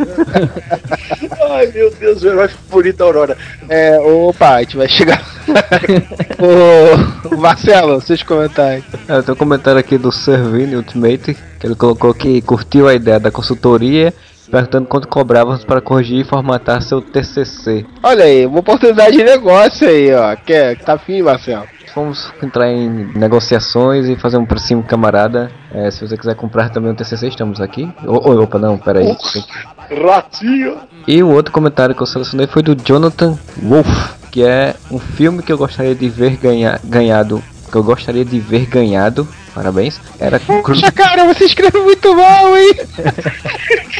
Ai, 1.50 1.66
meu 1.74 1.90
Deus, 1.90 2.22
meu 2.22 2.32
herói 2.32 2.48
favorito 2.48 2.96
da 2.98 3.04
Aurora. 3.04 3.36
É, 3.68 3.98
opa, 3.98 4.54
a 4.54 4.60
gente 4.60 4.76
vai 4.76 4.88
chegar. 4.88 5.22
Ô, 6.38 7.36
Marcelo, 7.36 8.00
seus 8.00 8.22
comentários. 8.22 8.84
É, 9.08 9.20
tem 9.20 9.34
um 9.34 9.36
comentário 9.36 9.80
aqui 9.80 9.98
do 9.98 10.12
Servini 10.12 10.76
Ultimate, 10.76 11.36
que 11.58 11.66
ele 11.66 11.74
colocou 11.74 12.14
que 12.14 12.40
curtiu 12.42 12.86
a 12.86 12.94
ideia 12.94 13.18
da 13.18 13.32
consultoria, 13.32 14.14
perguntando 14.50 14.86
quanto 14.86 15.08
cobrávamos 15.08 15.64
para 15.64 15.80
corrigir 15.80 16.20
e 16.20 16.24
formatar 16.24 16.82
seu 16.82 17.00
TCC. 17.00 17.86
Olha 18.02 18.24
aí, 18.24 18.46
uma 18.46 18.60
oportunidade 18.60 19.16
de 19.16 19.24
negócio 19.24 19.88
aí, 19.88 20.12
ó. 20.14 20.36
Quer, 20.36 20.78
tá 20.78 20.94
afim, 20.94 21.22
Marcelo? 21.22 21.66
Vamos 21.94 22.32
entrar 22.42 22.70
em 22.72 22.88
negociações 23.16 24.08
e 24.08 24.16
fazer 24.16 24.36
um 24.36 24.44
precinho 24.44 24.82
camarada. 24.82 25.50
É, 25.72 25.90
se 25.90 26.06
você 26.06 26.16
quiser 26.16 26.34
comprar 26.34 26.68
também 26.70 26.90
um 26.90 26.94
TCC, 26.94 27.28
estamos 27.28 27.60
aqui. 27.60 27.88
Ô, 28.04 28.42
opa, 28.42 28.58
não, 28.58 28.76
peraí. 28.76 29.16
Ratinho. 30.04 30.78
E 31.06 31.22
o 31.22 31.30
outro 31.30 31.52
comentário 31.52 31.94
que 31.94 32.02
eu 32.02 32.06
selecionei 32.06 32.46
foi 32.46 32.62
do 32.62 32.74
Jonathan 32.74 33.38
Wolf, 33.62 34.14
que 34.30 34.42
é 34.42 34.74
um 34.90 34.98
filme 34.98 35.42
que 35.42 35.52
eu 35.52 35.58
gostaria 35.58 35.94
de 35.94 36.08
ver 36.08 36.36
ganha, 36.36 36.80
ganhado. 36.82 37.42
Que 37.70 37.76
eu 37.76 37.84
gostaria 37.84 38.24
de 38.24 38.40
ver 38.40 38.66
ganhado. 38.66 39.28
Parabéns. 39.54 40.00
Era 40.18 40.38
com 40.40 40.62
Cru- 40.62 40.74
Poxa, 40.74 40.90
cara, 40.92 41.24
você 41.32 41.44
escreve 41.44 41.78
muito 41.78 42.14
mal, 42.14 42.56
hein? 42.56 42.74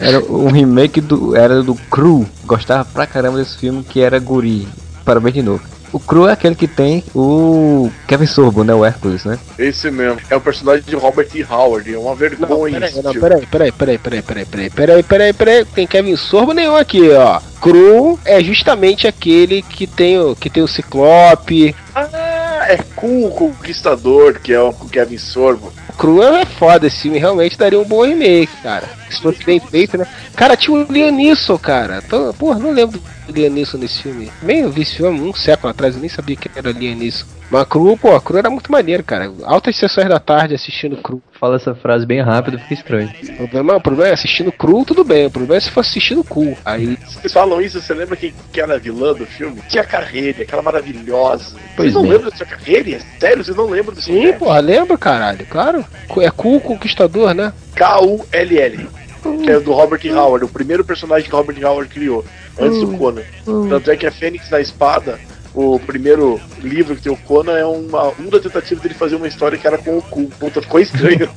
Era 0.00 0.20
um 0.24 0.48
remake 0.50 1.00
do. 1.00 1.36
Era 1.36 1.62
do 1.62 1.74
Cru. 1.74 2.26
Gostava 2.44 2.84
pra 2.84 3.06
caramba 3.06 3.38
desse 3.38 3.58
filme 3.58 3.82
que 3.82 4.00
era 4.00 4.18
Guri. 4.18 4.66
Parabéns 5.04 5.34
de 5.34 5.42
novo. 5.42 5.62
O 5.90 5.98
Cru 5.98 6.28
é 6.28 6.32
aquele 6.32 6.54
que 6.54 6.68
tem 6.68 7.02
o 7.14 7.90
Kevin 8.06 8.26
Sorbo, 8.26 8.62
né? 8.62 8.74
O 8.74 8.84
Hércules, 8.84 9.24
né? 9.24 9.38
Esse 9.58 9.90
mesmo. 9.90 10.20
É 10.28 10.36
o 10.36 10.40
personagem 10.40 10.82
de 10.86 10.94
Robert 10.94 11.28
E. 11.34 11.42
Howard. 11.42 11.92
É 11.94 11.98
uma 11.98 12.14
vergonha. 12.14 12.74
Peraí, 12.74 12.90
esse 12.90 13.02
não, 13.02 13.12
peraí, 13.14 13.46
peraí, 13.46 13.72
peraí, 13.72 13.98
peraí, 13.98 14.22
peraí, 14.22 14.44
peraí, 14.44 14.70
peraí, 14.70 15.02
peraí, 15.02 15.32
peraí, 15.32 15.64
tem 15.64 15.86
Kevin 15.86 16.16
Sorbo 16.16 16.52
nenhum 16.52 16.76
aqui, 16.76 17.10
ó. 17.12 17.40
Cru 17.60 18.18
é 18.26 18.42
justamente 18.44 19.06
aquele 19.06 19.62
que 19.62 19.86
tem 19.86 20.18
o, 20.18 20.36
que 20.36 20.50
tem 20.50 20.62
o 20.62 20.68
Ciclope. 20.68 21.74
Ah, 21.94 22.06
é 22.68 22.76
Cool 22.94 23.28
o 23.28 23.30
Conquistador, 23.30 24.38
que 24.40 24.52
é 24.52 24.60
o 24.60 24.72
Kevin 24.72 25.18
Sorbo. 25.18 25.72
Cru 25.96 26.22
é 26.22 26.44
foda, 26.44 26.86
esse 26.86 27.00
filme 27.02 27.18
realmente 27.18 27.58
daria 27.58 27.80
um 27.80 27.84
bom 27.84 28.04
remake, 28.04 28.52
cara. 28.62 28.88
Se 29.10 29.22
fosse 29.22 29.42
bem 29.42 29.58
feito, 29.58 29.96
né? 29.96 30.06
Cara, 30.36 30.56
tinha 30.56 30.76
o 30.76 30.92
Liam 30.92 31.10
cara. 31.58 32.02
Então, 32.06 32.32
porra, 32.34 32.58
não 32.58 32.70
lembro 32.70 33.00
do 33.32 33.50
Neeson 33.50 33.78
nesse 33.78 34.02
filme. 34.02 34.30
Bem, 34.42 34.60
eu 34.60 34.70
vi 34.70 34.82
esse 34.82 34.96
filme 34.96 35.20
um 35.20 35.34
século 35.34 35.70
atrás, 35.70 35.94
eu 35.94 36.00
nem 36.00 36.08
sabia 36.08 36.36
que 36.36 36.50
era 36.54 36.72
Neeson. 36.72 37.26
Mas 37.50 37.66
Cru, 37.66 37.96
pô, 37.96 38.14
a 38.14 38.20
Cru 38.20 38.36
era 38.36 38.50
muito 38.50 38.70
maneiro, 38.70 39.02
cara. 39.02 39.32
Altas 39.44 39.74
sessões 39.76 40.08
da 40.08 40.20
tarde 40.20 40.54
assistindo 40.54 40.96
Cru. 40.98 41.22
Fala 41.40 41.56
essa 41.56 41.74
frase 41.74 42.04
bem 42.04 42.20
rápido, 42.20 42.58
fica 42.58 42.74
estranho. 42.74 43.10
O 43.40 43.48
problema, 43.48 43.76
o 43.76 43.80
problema 43.80 44.10
é 44.10 44.12
assistindo 44.12 44.52
Cru, 44.52 44.84
tudo 44.84 45.02
bem. 45.02 45.26
O 45.26 45.30
problema 45.30 45.56
é 45.56 45.60
se 45.60 45.70
for 45.70 45.80
assistindo 45.80 46.22
Cu. 46.22 46.56
Aí 46.64 46.98
Vocês 47.06 47.32
falam 47.32 47.60
isso, 47.62 47.80
você 47.80 47.94
lembra 47.94 48.16
quem 48.16 48.34
que 48.52 48.60
era 48.60 48.74
a 48.74 48.78
vilã 48.78 49.14
do 49.14 49.24
filme? 49.24 49.62
Tinha 49.68 49.82
a 49.82 49.86
Carreira, 49.86 50.42
aquela 50.42 50.62
maravilhosa. 50.62 51.56
Pois 51.74 51.92
vocês 51.92 51.94
não 51.94 52.04
é. 52.04 52.08
lembram 52.14 52.30
dessa 52.30 52.44
Carreira? 52.44 53.00
Sério, 53.18 53.44
vocês 53.44 53.56
não 53.56 53.66
lembram 53.66 53.94
desse 53.94 54.06
Sim, 54.06 54.20
filme? 54.20 54.32
porra, 54.34 54.60
lembra, 54.60 54.98
caralho? 54.98 55.46
Claro. 55.46 55.84
É 56.18 56.30
Cu 56.30 56.60
Conquistador, 56.60 57.32
né? 57.32 57.52
K-U-L-L. 57.74 58.88
Que 59.44 59.50
é 59.50 59.60
do 59.60 59.72
Robert. 59.72 60.00
Howard, 60.12 60.44
o 60.44 60.48
primeiro 60.48 60.84
personagem 60.84 61.28
que 61.28 61.34
Robert. 61.34 61.56
Howard 61.64 61.92
criou, 61.92 62.24
antes 62.58 62.80
do 62.80 62.96
Conan. 62.96 63.22
Tanto 63.68 63.90
é 63.90 63.96
que 63.96 64.06
a 64.06 64.12
Fênix 64.12 64.48
da 64.48 64.60
Espada, 64.60 65.18
o 65.54 65.78
primeiro 65.80 66.40
livro 66.62 66.94
que 66.94 67.02
tem 67.02 67.12
o 67.12 67.16
Conan, 67.16 67.52
é 67.58 67.64
uma, 67.64 68.08
uma 68.18 68.40
tentativa 68.40 68.80
dele 68.80 68.94
fazer 68.94 69.16
uma 69.16 69.26
história 69.26 69.58
que 69.58 69.66
era 69.66 69.78
com 69.78 69.98
o 69.98 70.02
cu. 70.02 70.26
Puta, 70.38 70.62
ficou 70.62 70.78
estranho. 70.78 71.28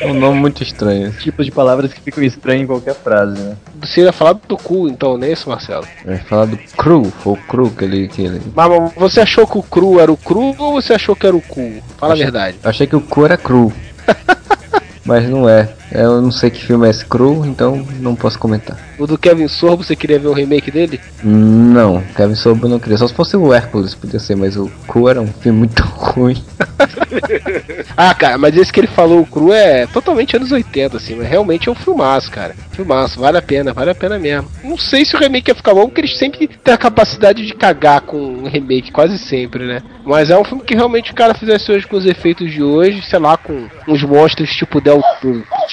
É 0.00 0.06
um 0.10 0.14
nome 0.14 0.40
muito 0.40 0.62
estranho. 0.62 1.12
Tipos 1.12 1.46
de 1.46 1.52
palavras 1.52 1.92
que 1.92 2.00
ficam 2.00 2.22
estranhas 2.24 2.62
em 2.62 2.66
qualquer 2.66 2.94
frase, 2.94 3.40
né? 3.40 3.56
Você 3.80 4.02
ia 4.02 4.12
falar 4.12 4.32
do 4.34 4.56
cu, 4.56 4.88
então, 4.88 5.16
não 5.16 5.26
é 5.26 5.32
isso, 5.32 5.48
Marcelo? 5.48 5.86
É 6.06 6.16
falar 6.16 6.46
do 6.46 6.58
Cru, 6.76 7.04
foi 7.22 7.34
o 7.34 7.36
Cru 7.36 7.70
que 7.70 7.84
ele. 7.84 8.08
Que 8.08 8.22
ele... 8.22 8.40
Mas 8.54 8.92
você 8.96 9.20
achou 9.20 9.46
que 9.46 9.58
o 9.58 9.62
cru 9.62 10.00
era 10.00 10.10
o 10.10 10.16
cru 10.16 10.54
ou 10.58 10.72
você 10.72 10.94
achou 10.94 11.14
que 11.14 11.26
era 11.26 11.36
o 11.36 11.40
cu? 11.42 11.82
Fala 11.98 12.14
Achei- 12.14 12.24
a 12.24 12.30
verdade. 12.30 12.58
Eu 12.62 12.70
achei 12.70 12.86
que 12.86 12.96
o 12.96 13.00
Cru 13.00 13.24
era 13.24 13.36
Cru. 13.36 13.72
Mas 15.04 15.28
não 15.28 15.48
é. 15.48 15.68
Eu 15.90 16.20
não 16.20 16.30
sei 16.30 16.50
que 16.50 16.64
filme 16.64 16.86
é 16.86 16.90
esse 16.90 17.04
Cru, 17.04 17.44
então 17.46 17.86
não 18.00 18.14
posso 18.14 18.38
comentar. 18.38 18.76
O 18.98 19.06
do 19.06 19.18
Kevin 19.18 19.48
Sorbo, 19.48 19.84
você 19.84 19.94
queria 19.94 20.18
ver 20.18 20.28
o 20.28 20.32
remake 20.32 20.70
dele? 20.70 21.00
Não, 21.22 22.02
Kevin 22.14 22.34
Sorbo 22.34 22.68
não 22.68 22.78
queria. 22.78 22.98
Só 22.98 23.06
se 23.06 23.14
fosse 23.14 23.36
o 23.36 23.52
Hércules, 23.52 23.94
podia 23.94 24.18
ser, 24.18 24.36
mas 24.36 24.56
o 24.56 24.70
Cru 24.88 25.08
era 25.08 25.20
um 25.20 25.26
filme 25.26 25.60
muito 25.60 25.82
ruim. 25.96 26.42
Ah, 27.96 28.14
cara, 28.14 28.36
mas 28.36 28.54
esse 28.56 28.70
que 28.70 28.80
ele 28.80 28.86
falou, 28.86 29.20
o 29.20 29.26
cru, 29.26 29.52
é 29.52 29.86
totalmente 29.86 30.36
anos 30.36 30.52
80, 30.52 30.98
assim, 30.98 31.14
mas 31.14 31.26
realmente 31.26 31.68
é 31.68 31.72
um 31.72 31.74
filmaço, 31.74 32.30
cara. 32.30 32.54
Filmaço, 32.72 33.18
vale 33.18 33.38
a 33.38 33.42
pena, 33.42 33.72
vale 33.72 33.90
a 33.90 33.94
pena 33.94 34.18
mesmo. 34.18 34.50
Não 34.62 34.76
sei 34.76 35.02
se 35.04 35.16
o 35.16 35.18
remake 35.18 35.50
ia 35.50 35.54
ficar 35.54 35.72
bom, 35.72 35.86
porque 35.86 36.02
eles 36.02 36.18
sempre 36.18 36.46
têm 36.46 36.74
a 36.74 36.78
capacidade 36.78 37.46
de 37.46 37.54
cagar 37.54 38.02
com 38.02 38.18
um 38.18 38.48
remake, 38.48 38.92
quase 38.92 39.18
sempre, 39.18 39.64
né? 39.64 39.82
Mas 40.04 40.28
é 40.28 40.38
um 40.38 40.44
filme 40.44 40.62
que 40.62 40.74
realmente 40.74 41.10
o 41.10 41.14
cara 41.14 41.34
fizesse 41.34 41.72
hoje 41.72 41.86
com 41.86 41.96
os 41.96 42.04
efeitos 42.04 42.52
de 42.52 42.62
hoje, 42.62 43.02
sei 43.02 43.18
lá, 43.18 43.36
com 43.36 43.66
uns 43.88 44.02
monstros 44.02 44.50
tipo 44.50 44.80
Del 44.80 45.02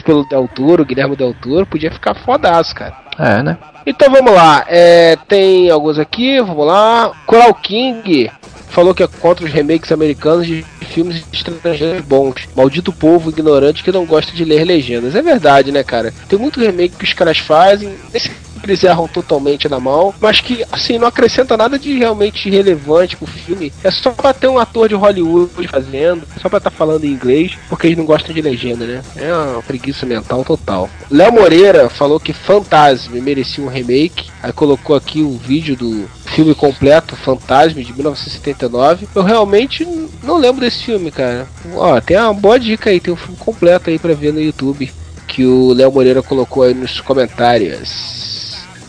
pelo 0.04 0.28
Del 0.28 0.48
Toro, 0.48 0.86
Guilherme 0.86 1.16
Del 1.16 1.34
Toro, 1.34 1.66
podia 1.66 1.92
ficar 1.92 2.16
fodaço, 2.16 2.76
cara. 2.76 2.96
É, 3.18 3.44
né? 3.44 3.58
Então 3.86 4.10
vamos 4.10 4.34
lá, 4.34 4.66
é, 4.68 5.18
tem 5.28 5.70
alguns 5.70 6.00
aqui, 6.00 6.40
vamos 6.42 6.66
lá. 6.66 7.12
Coral 7.26 7.54
King 7.54 8.32
falou 8.70 8.94
que 8.94 9.04
é 9.04 9.08
contra 9.08 9.46
os 9.46 9.52
remakes 9.52 9.92
americanos 9.92 10.48
de 10.48 10.66
filmes 10.94 11.24
estrangeiros 11.32 12.02
bons. 12.02 12.48
Maldito 12.56 12.92
povo 12.92 13.30
ignorante 13.30 13.84
que 13.84 13.92
não 13.92 14.06
gosta 14.06 14.32
de 14.32 14.44
ler 14.44 14.64
legendas. 14.64 15.16
É 15.16 15.22
verdade, 15.22 15.72
né, 15.72 15.84
cara? 15.84 16.14
Tem 16.28 16.40
muito 16.40 16.60
remake 16.60 16.96
que 16.96 17.04
os 17.04 17.14
caras 17.14 17.38
fazem, 17.38 17.96
sempre 18.12 18.32
eles 18.64 18.84
erram 18.84 19.08
totalmente 19.08 19.68
na 19.68 19.80
mão, 19.80 20.14
mas 20.20 20.40
que, 20.40 20.66
assim, 20.72 20.98
não 20.98 21.08
acrescenta 21.08 21.58
nada 21.58 21.78
de 21.78 21.98
realmente 21.98 22.50
relevante 22.50 23.18
pro 23.18 23.28
filme. 23.28 23.72
É 23.84 23.92
só 23.92 24.12
pra 24.12 24.34
ter 24.34 24.48
um 24.48 24.58
ator 24.58 24.90
de 24.90 24.96
Hollywood 24.96 25.68
fazendo, 25.68 26.24
só 26.42 26.50
pra 26.50 26.58
estar 26.58 26.72
falando 26.72 27.06
em 27.06 27.12
inglês, 27.12 27.58
porque 27.70 27.88
eles 27.88 27.98
não 27.98 28.06
gostam 28.06 28.34
de 28.34 28.42
legenda, 28.42 28.86
né? 28.86 29.02
É 29.16 29.34
uma 29.34 29.62
preguiça 29.62 30.06
mental 30.06 30.44
total. 30.44 30.90
Léo 31.10 31.34
Moreira 31.34 31.90
falou 31.90 32.20
que 32.20 32.34
Fantasma 32.34 33.20
merecia 33.20 33.64
um 33.64 33.68
remake, 33.68 34.30
aí 34.42 34.52
colocou 34.52 34.96
aqui 34.96 35.22
o 35.22 35.38
vídeo 35.38 35.76
do 35.76 36.10
filme 36.34 36.56
completo, 36.56 37.16
Fantasma, 37.16 37.84
de 37.84 37.94
1979. 37.94 39.08
Eu 39.14 39.24
realmente 39.24 39.88
não 40.24 40.38
lembro 40.38 40.62
desse 40.62 40.84
filme, 40.84 41.12
cara. 41.12 41.48
Ó, 41.76 42.00
tem 42.02 42.18
uma 42.18 42.34
boa 42.34 42.60
dica 42.60 42.90
aí, 42.90 43.00
tem 43.00 43.14
um 43.14 43.18
filme 43.18 43.38
completo 43.38 43.90
aí 43.90 44.00
pra 44.00 44.14
ver 44.14 44.34
no 44.34 44.42
YouTube, 44.42 44.92
que 45.28 45.46
o 45.46 45.74
Léo 45.74 45.92
Moreira 45.92 46.22
colocou 46.22 46.64
aí 46.64 46.74
nos 46.74 47.00
comentários. 47.02 48.33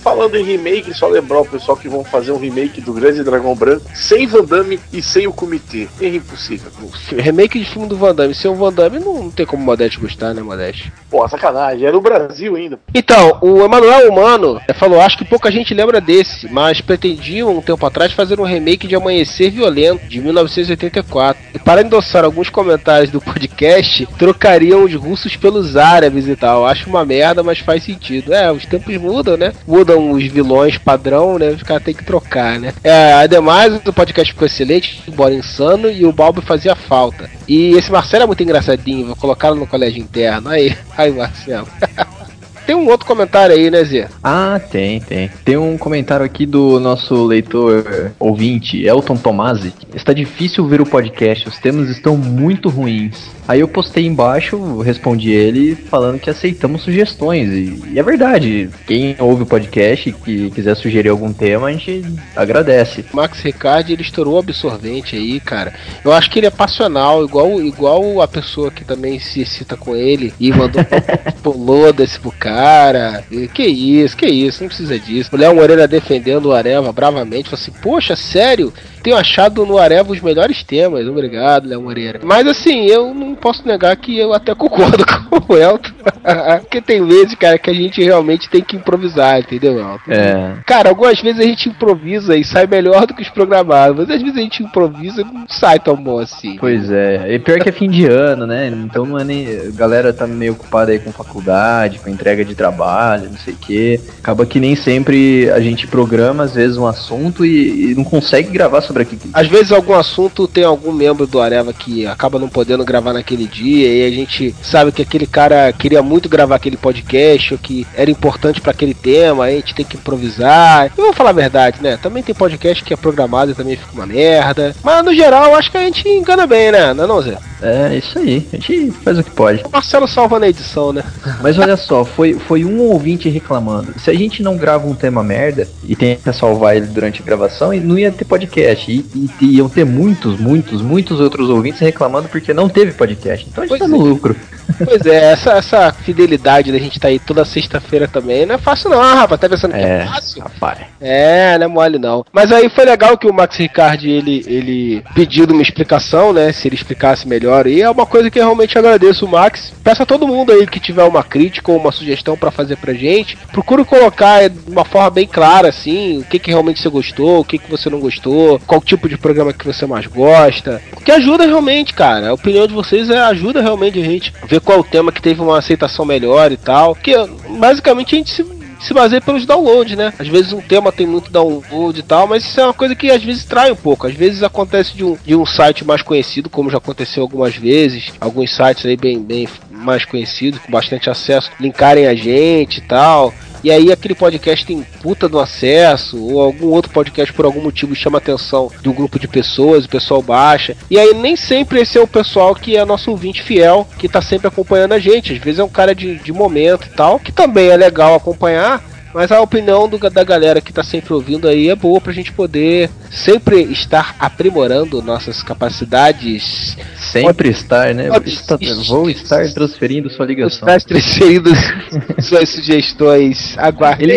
Falando 0.05 0.36
em 0.36 0.44
remake, 0.44 0.92
só 0.92 1.09
lembrar 1.09 1.40
o 1.40 1.46
pessoal 1.46 1.78
que 1.78 1.88
vão 1.88 2.05
fazer 2.05 2.30
um 2.30 2.36
remake 2.36 2.78
do 2.82 2.92
Grande 2.92 3.24
Dragão 3.24 3.55
Branco 3.55 3.86
sem 3.94 4.26
Van 4.26 4.44
Damme 4.44 4.78
e 4.92 5.00
sem 5.00 5.26
o 5.26 5.32
comitê. 5.32 5.88
É 5.98 6.09
impossível. 6.09 6.70
Remake 7.16 7.59
de 7.59 7.64
filme 7.64 7.88
do 7.88 7.96
Van 7.96 8.14
Damme. 8.14 8.34
Sem 8.34 8.50
o 8.50 8.55
Van 8.55 8.70
Damme 8.70 8.98
não, 8.98 9.14
não 9.14 9.30
tem 9.30 9.46
como 9.46 9.62
o 9.62 9.64
Modeste 9.66 9.98
gostar, 9.98 10.34
né, 10.34 10.42
Modeste? 10.42 10.92
Pô, 11.09 11.26
sacanagem. 11.26 11.88
É 11.88 11.90
no 11.90 12.02
Brasil 12.02 12.55
ainda. 12.55 12.78
Então, 12.94 13.38
o 13.40 13.64
Emanuel 13.64 14.11
Humano 14.11 14.61
eh, 14.68 14.74
falou: 14.74 15.00
acho 15.00 15.16
que 15.16 15.24
pouca 15.24 15.50
gente 15.50 15.72
lembra 15.72 16.02
desse, 16.02 16.52
mas 16.52 16.82
pretendiam 16.82 17.57
um 17.57 17.62
tempo 17.62 17.86
atrás 17.86 18.12
fazer 18.12 18.38
um 18.38 18.44
remake 18.44 18.86
de 18.86 18.94
Amanhecer 18.94 19.50
Violento, 19.50 20.07
de 20.07 20.20
1984. 20.20 21.42
E 21.55 21.59
para 21.59 21.80
endossar 21.80 22.26
alguns 22.26 22.50
comentários 22.50 23.11
do 23.11 23.22
podcast, 23.22 24.07
trocariam 24.18 24.84
os 24.84 24.94
russos 24.94 25.34
pelos 25.34 25.78
árabes 25.78 26.28
e 26.28 26.36
tal. 26.36 26.66
Acho 26.66 26.90
uma 26.90 27.07
merda, 27.07 27.42
mas 27.42 27.59
faz 27.59 27.84
sentido. 27.84 28.34
É, 28.34 28.52
os 28.52 28.66
tempos 28.66 28.94
mudam, 28.98 29.38
né? 29.38 29.55
Mudam 29.66 29.93
os 29.95 30.24
vilões 30.24 30.78
padrão, 30.78 31.38
né? 31.38 31.49
Os 31.49 31.62
caras 31.62 31.82
têm 31.82 31.95
que 31.95 32.05
trocar, 32.05 32.59
né? 32.59 32.72
É, 32.82 33.12
ademais, 33.14 33.74
o 33.84 33.92
podcast 33.92 34.32
ficou 34.32 34.47
excelente, 34.47 35.03
embora 35.09 35.34
insano, 35.34 35.90
e 35.90 36.05
o 36.05 36.12
Balbo 36.12 36.40
fazia 36.42 36.74
falta. 36.74 37.30
E 37.49 37.70
esse 37.76 37.90
Marcelo 37.90 38.24
é 38.24 38.26
muito 38.26 38.42
engraçadinho, 38.42 39.07
vou 39.07 39.16
colocá-lo 39.16 39.57
no 39.57 39.66
colégio 39.66 40.01
interno. 40.01 40.49
Aí, 40.49 40.76
aí, 40.97 41.12
Marcelo. 41.12 41.68
Tem 42.66 42.74
um 42.74 42.88
outro 42.88 43.06
comentário 43.06 43.54
aí, 43.54 43.70
né, 43.70 43.84
Zé? 43.84 44.08
Ah, 44.22 44.58
tem, 44.58 45.00
tem. 45.00 45.30
Tem 45.44 45.56
um 45.56 45.76
comentário 45.76 46.24
aqui 46.24 46.46
do 46.46 46.80
nosso 46.80 47.26
leitor 47.26 48.12
ouvinte, 48.18 48.82
Elton 48.82 49.16
Tomasi. 49.16 49.72
Está 49.94 50.12
difícil 50.12 50.66
ver 50.66 50.80
o 50.80 50.86
podcast, 50.86 51.46
os 51.46 51.58
temas 51.58 51.90
estão 51.90 52.16
muito 52.16 52.70
ruins. 52.70 53.34
Aí 53.46 53.60
eu 53.60 53.68
postei 53.68 54.06
embaixo, 54.06 54.78
respondi 54.78 55.30
ele 55.30 55.76
falando 55.76 56.18
que 56.18 56.30
aceitamos 56.30 56.82
sugestões. 56.82 57.50
E, 57.50 57.92
e 57.92 57.98
é 57.98 58.02
verdade. 58.02 58.70
Quem 58.86 59.14
ouve 59.18 59.42
o 59.42 59.46
podcast 59.46 60.08
e 60.08 60.12
que 60.12 60.50
quiser 60.50 60.74
sugerir 60.74 61.10
algum 61.10 61.32
tema, 61.32 61.66
a 61.66 61.72
gente 61.72 62.02
agradece. 62.34 63.04
Max 63.12 63.40
Ricardi, 63.40 63.92
ele 63.92 64.02
estourou 64.02 64.38
absorvente 64.38 65.16
aí, 65.16 65.38
cara. 65.40 65.74
Eu 66.02 66.12
acho 66.12 66.30
que 66.30 66.38
ele 66.38 66.46
é 66.46 66.50
passional, 66.50 67.22
igual, 67.22 67.60
igual 67.60 68.22
a 68.22 68.28
pessoa 68.28 68.70
que 68.70 68.84
também 68.84 69.20
se 69.20 69.42
excita 69.42 69.76
com 69.76 69.94
ele 69.94 70.32
e 70.40 70.50
mandou 70.50 70.82
pulou 71.42 71.92
desse 71.92 72.18
pro 72.18 72.32
cara. 72.55 73.24
Que 73.52 73.64
isso, 73.64 74.16
que 74.16 74.26
isso, 74.26 74.62
não 74.62 74.68
precisa 74.68 74.98
disso. 74.98 75.30
O 75.32 75.36
Léo 75.36 75.55
Moreira 75.55 75.88
defendendo 75.88 76.46
o 76.46 76.52
Areva 76.52 76.92
bravamente, 76.92 77.50
falou 77.50 77.61
assim: 77.61 77.72
Poxa, 77.82 78.14
sério? 78.14 78.72
Tenho 79.05 79.18
achado 79.18 79.66
no 79.66 79.76
Areva 79.76 80.12
os 80.12 80.20
melhores 80.22 80.64
temas. 80.64 81.07
Obrigado, 81.07 81.68
Léo 81.68 81.82
Moreira. 81.82 82.20
Mas 82.24 82.46
assim, 82.46 82.86
eu 82.86 83.12
não 83.12 83.34
posso 83.34 83.68
negar 83.68 83.94
que 83.96 84.18
eu 84.18 84.32
até 84.32 84.55
concordo 84.57 85.05
com 85.05 85.52
o 85.52 85.57
Elton. 85.59 85.90
Porque 86.62 86.80
tem 86.80 87.07
vezes, 87.07 87.34
cara, 87.34 87.59
que 87.59 87.68
a 87.68 87.74
gente 87.74 88.02
realmente 88.02 88.48
tem 88.48 88.62
que 88.62 88.76
improvisar, 88.76 89.40
entendeu, 89.40 89.78
Elton? 89.78 90.11
É. 90.11 90.55
Cara, 90.66 90.88
algumas 90.88 91.20
vezes 91.20 91.38
a 91.38 91.44
gente 91.44 91.68
improvisa 91.68 92.34
e 92.34 92.42
sai 92.42 92.66
melhor 92.66 93.07
do 93.07 93.12
que 93.12 93.20
os 93.20 93.28
programados, 93.28 93.94
mas 93.94 94.11
às 94.11 94.22
vezes 94.22 94.38
a 94.38 94.40
gente 94.40 94.62
improvisa 94.62 95.20
e 95.20 95.24
não 95.24 95.44
sai 95.48 95.78
tão 95.78 95.96
bom 95.96 96.18
assim. 96.18 96.57
Pois 96.59 96.90
é, 96.90 97.34
e 97.34 97.38
pior 97.38 97.59
que 97.59 97.68
é 97.68 97.72
fim 97.72 97.90
de 97.90 98.07
ano, 98.07 98.46
né? 98.46 98.68
Então 98.68 99.05
não 99.05 99.18
é 99.18 99.24
nem. 99.24 99.46
A 99.68 99.70
galera 99.76 100.14
tá 100.14 100.26
meio 100.26 100.52
ocupada 100.52 100.92
aí 100.92 100.98
com 100.98 101.12
faculdade, 101.12 101.98
com 101.98 102.09
entrega 102.09 102.42
de 102.42 102.55
trabalho, 102.55 103.28
não 103.30 103.36
sei 103.36 103.52
o 103.52 103.59
quê. 103.59 104.00
Acaba 104.18 104.46
que 104.46 104.59
nem 104.59 104.74
sempre 104.74 105.50
a 105.50 105.61
gente 105.61 105.86
programa, 105.86 106.44
às 106.44 106.55
vezes, 106.55 106.78
um 106.78 106.86
assunto 106.86 107.44
e, 107.44 107.90
e 107.90 107.94
não 107.94 108.05
consegue 108.05 108.50
gravar 108.50 108.80
sobre 108.80 108.93
aquilo. 109.03 109.20
Às 109.32 109.49
vezes 109.49 109.72
algum 109.72 109.95
assunto 109.95 110.47
tem 110.47 110.64
algum 110.64 110.92
membro 110.92 111.26
do 111.26 111.40
Areva 111.40 111.72
que 111.72 112.07
acaba 112.07 112.38
não 112.38 112.49
podendo 112.49 112.84
gravar 112.84 113.12
naquele 113.12 113.47
dia 113.47 113.88
e 113.88 114.07
a 114.07 114.11
gente 114.11 114.55
sabe 114.62 114.92
que 114.92 115.03
aquele 115.03 115.26
cara 115.26 115.72
queria 115.72 116.03
muito 116.03 116.28
gravar 116.28 116.57
aquele 116.57 116.76
podcast 116.76 117.55
ou 117.55 117.59
que 117.59 117.86
era 117.95 118.11
importante 118.11 118.61
pra 118.61 118.72
aquele 118.72 118.95
tema, 118.95 119.45
aí 119.45 119.55
a 119.55 119.61
gente 119.61 119.74
tem 119.74 119.84
que 119.84 119.97
improvisar. 119.97 120.86
E 120.86 120.97
vamos 120.97 121.16
falar 121.16 121.30
a 121.30 121.34
verdade, 121.34 121.82
né? 121.82 121.97
Também 121.97 122.22
tem 122.22 122.34
podcast 122.34 122.82
que 122.82 122.92
é 122.92 122.97
programado 122.97 123.51
e 123.51 123.55
também 123.55 123.76
fica 123.76 123.92
uma 123.92 124.07
merda. 124.07 124.74
Mas 124.82 125.05
no 125.05 125.14
geral, 125.14 125.47
eu 125.47 125.57
acho 125.57 125.70
que 125.70 125.78
a 125.78 125.82
gente 125.82 126.09
engana 126.09 126.47
bem, 126.47 126.72
né? 126.72 126.95
Não 126.95 127.05
é 127.05 127.07
não, 127.07 127.22
Zé? 127.22 127.38
É, 127.62 127.97
isso 127.97 128.18
aí. 128.18 128.47
A 128.53 128.57
gente 128.57 128.90
faz 129.03 129.18
o 129.18 129.24
que 129.24 129.30
pode. 129.30 129.62
O 129.64 129.70
Marcelo 129.70 130.07
salva 130.07 130.38
na 130.38 130.49
edição, 130.49 130.92
né? 130.92 131.03
Mas 131.42 131.59
olha 131.59 131.76
só, 131.76 132.05
foi, 132.05 132.34
foi 132.34 132.64
um 132.64 132.80
ouvinte 132.80 133.28
reclamando. 133.28 133.95
Se 133.99 134.11
a 134.11 134.14
gente 134.14 134.42
não 134.42 134.57
grava 134.57 134.86
um 134.86 134.95
tema 134.95 135.22
merda 135.22 135.66
e 135.82 135.97
que 135.97 136.18
salvar 136.32 136.76
ele 136.76 136.86
durante 136.86 137.22
a 137.22 137.24
gravação, 137.24 137.72
não 137.80 137.99
ia 137.99 138.12
ter 138.12 138.24
podcast. 138.24 138.84
E, 138.93 139.05
e- 139.14 139.30
e 139.41 139.57
iam 139.57 139.68
ter 139.68 139.85
muitos, 139.85 140.39
muitos, 140.39 140.80
muitos 140.82 141.20
outros 141.20 141.49
ouvintes 141.51 141.80
reclamando 141.80 142.28
porque 142.28 142.53
não 142.53 142.68
teve 142.68 142.93
podcast. 142.93 143.47
Então 143.51 143.64
a 143.64 143.66
gente 143.66 143.78
Pois 143.78 143.91
tá 143.91 143.97
no 143.97 144.03
é. 144.05 144.37
Pois 144.84 145.04
é, 145.06 145.32
essa, 145.32 145.52
essa 145.52 145.92
fidelidade 145.92 146.72
da 146.72 146.78
gente 146.78 146.98
tá 146.98 147.08
aí 147.08 147.18
toda 147.18 147.44
sexta-feira 147.44 148.08
também 148.08 148.44
não 148.46 148.54
é 148.54 148.58
fácil 148.58 148.90
não, 148.90 148.98
rapaz. 148.98 149.40
Tá 149.40 149.48
pensando 149.48 149.72
que 149.72 149.78
é 149.78 150.02
É, 150.02 150.06
fácil? 150.06 150.42
rapaz. 150.42 150.78
É, 151.00 151.58
não 151.58 151.64
é 151.64 151.68
mole 151.68 151.98
não. 151.98 152.24
Mas 152.32 152.50
aí 152.52 152.68
foi 152.70 152.84
legal 152.84 153.16
que 153.16 153.26
o 153.26 153.32
Max 153.32 153.56
Ricardi, 153.56 154.10
ele, 154.10 154.42
ele 154.46 155.04
pediu 155.14 155.44
uma 155.46 155.62
explicação, 155.62 156.32
né? 156.32 156.52
Se 156.52 156.66
ele 156.68 156.74
explicasse 156.76 157.28
melhor. 157.28 157.66
E 157.66 157.82
é 157.82 157.90
uma 157.90 158.06
coisa 158.06 158.30
que 158.30 158.38
eu 158.38 158.44
realmente 158.44 158.78
agradeço 158.78 159.26
o 159.26 159.28
Max. 159.28 159.72
Peço 159.82 160.02
a 160.02 160.06
todo 160.06 160.26
mundo 160.26 160.52
aí 160.52 160.66
que 160.66 160.80
tiver 160.80 161.04
uma 161.04 161.22
crítica 161.22 161.70
ou 161.70 161.78
uma 161.78 161.92
sugestão 161.92 162.36
pra 162.36 162.50
fazer 162.50 162.76
pra 162.76 162.92
gente. 162.94 163.36
Procure 163.52 163.84
colocar 163.84 164.48
de 164.48 164.70
uma 164.70 164.84
forma 164.84 165.10
bem 165.10 165.26
clara, 165.26 165.68
assim, 165.68 166.18
o 166.18 166.24
que, 166.24 166.38
que 166.38 166.50
realmente 166.50 166.80
você 166.80 166.88
gostou, 166.88 167.40
o 167.40 167.44
que, 167.44 167.58
que 167.58 167.70
você 167.70 167.88
não 167.90 168.00
gostou, 168.00 168.60
qual 168.66 168.80
tipo 168.80 169.08
de 169.08 169.16
programa 169.18 169.52
que 169.52 169.64
você 169.66 169.86
mais 169.86 170.06
gosta. 170.06 170.80
Porque 170.90 171.12
ajuda 171.12 171.44
realmente, 171.46 171.92
cara. 171.92 172.30
A 172.30 172.34
opinião 172.34 172.66
de 172.66 172.72
vocês 172.74 173.10
é, 173.10 173.18
ajuda 173.20 173.60
realmente 173.62 173.98
a 174.00 174.04
gente 174.04 174.32
ver 174.46 174.53
qual 174.61 174.80
o 174.80 174.84
tema 174.84 175.12
que 175.12 175.22
teve 175.22 175.40
uma 175.40 175.59
aceitação 175.59 176.05
melhor 176.05 176.52
e 176.52 176.57
tal. 176.57 176.94
Porque 176.94 177.14
basicamente 177.59 178.14
a 178.14 178.18
gente 178.18 178.30
se 178.30 178.42
se 178.84 178.92
baseia 178.92 179.20
pelos 179.20 179.46
downloads, 179.46 179.97
né? 179.97 180.12
Às 180.18 180.28
vezes 180.28 180.52
um 180.52 180.60
tema 180.60 180.93
tem 180.93 181.06
muito 181.06 181.31
download 181.31 181.98
e 181.98 182.02
tal, 182.02 182.26
mas 182.26 182.44
isso 182.44 182.60
é 182.60 182.64
uma 182.64 182.74
coisa 182.74 182.94
que 182.94 183.10
às 183.10 183.22
vezes 183.24 183.44
trai 183.44 183.72
um 183.72 183.76
pouco. 183.76 184.06
Às 184.06 184.14
vezes 184.14 184.43
acontece 184.43 184.94
de 184.94 185.02
um, 185.02 185.16
de 185.24 185.35
um 185.35 185.47
site 185.47 185.85
mais 185.85 186.02
conhecido, 186.02 186.51
como 186.51 186.70
já 186.70 186.76
aconteceu 186.76 187.22
algumas 187.22 187.56
vezes, 187.56 188.12
alguns 188.20 188.55
sites 188.55 188.85
aí 188.85 188.97
bem, 188.97 189.22
bem 189.22 189.48
mais 189.70 190.05
conhecidos, 190.05 190.60
com 190.60 190.70
bastante 190.70 191.09
acesso, 191.09 191.51
linkarem 191.59 192.06
a 192.06 192.14
gente 192.14 192.78
e 192.78 192.82
tal. 192.82 193.32
E 193.65 193.70
aí 193.70 193.91
aquele 193.91 194.15
podcast 194.15 194.66
tem 194.66 194.82
puta 195.01 195.27
do 195.27 195.41
acesso, 195.41 196.23
ou 196.23 196.43
algum 196.43 196.66
outro 196.66 196.93
podcast 196.93 197.32
por 197.32 197.47
algum 197.47 197.62
motivo 197.62 197.95
chama 197.95 198.19
a 198.19 198.20
atenção 198.20 198.70
de 198.82 198.91
um 198.91 198.93
grupo 198.93 199.19
de 199.19 199.27
pessoas, 199.27 199.86
o 199.86 199.89
pessoal 199.89 200.20
baixa. 200.20 200.77
E 200.91 200.99
aí 200.99 201.15
nem 201.15 201.35
sempre 201.35 201.81
esse 201.81 201.97
é 201.97 202.01
o 202.03 202.07
pessoal 202.07 202.55
que 202.55 202.77
é 202.77 202.85
nosso 202.85 203.11
ouvinte 203.11 203.43
fiel, 203.43 203.89
que 203.99 204.07
tá 204.07 204.20
sempre 204.20 204.49
acompanhando 204.49 204.93
a 204.93 204.99
gente. 204.99 205.32
Às 205.32 205.39
vezes 205.39 205.61
é 205.61 205.65
um 205.65 205.69
cara 205.70 205.95
de, 205.95 206.16
de 206.16 206.31
momento 206.31 206.86
e 206.86 206.91
tal, 206.91 207.19
que 207.19 207.32
também 207.32 207.69
é 207.69 207.77
legal 207.77 208.15
acompanhar. 208.15 208.85
Mas 209.15 209.31
a 209.31 209.41
opinião 209.41 209.89
do- 209.89 209.99
da 210.11 210.24
galera 210.24 210.61
que 210.61 210.73
tá 210.73 210.82
sempre 210.82 211.15
ouvindo 211.15 211.47
aí 211.47 211.69
é 211.70 211.77
boa 211.77 212.01
pra 212.01 212.12
gente 212.12 212.32
poder 212.32 212.91
sempre 213.11 213.62
estar 213.62 214.16
aprimorando 214.19 215.01
nossas 215.01 215.43
capacidades. 215.43 216.77
Sempre 216.97 217.49
estar, 217.51 217.95
né? 217.95 218.09
Pode 218.09 218.28
Está- 218.31 218.57
vou 218.89 219.09
estar 219.09 219.49
transferindo 219.55 220.11
sua 220.11 220.27
ligação. 220.27 220.66
Estar 220.69 220.81
transferindo 220.89 221.51
suas 222.20 222.49
sugestões. 222.49 223.57
Aguarde. 223.57 224.03
Ele, 224.05 224.12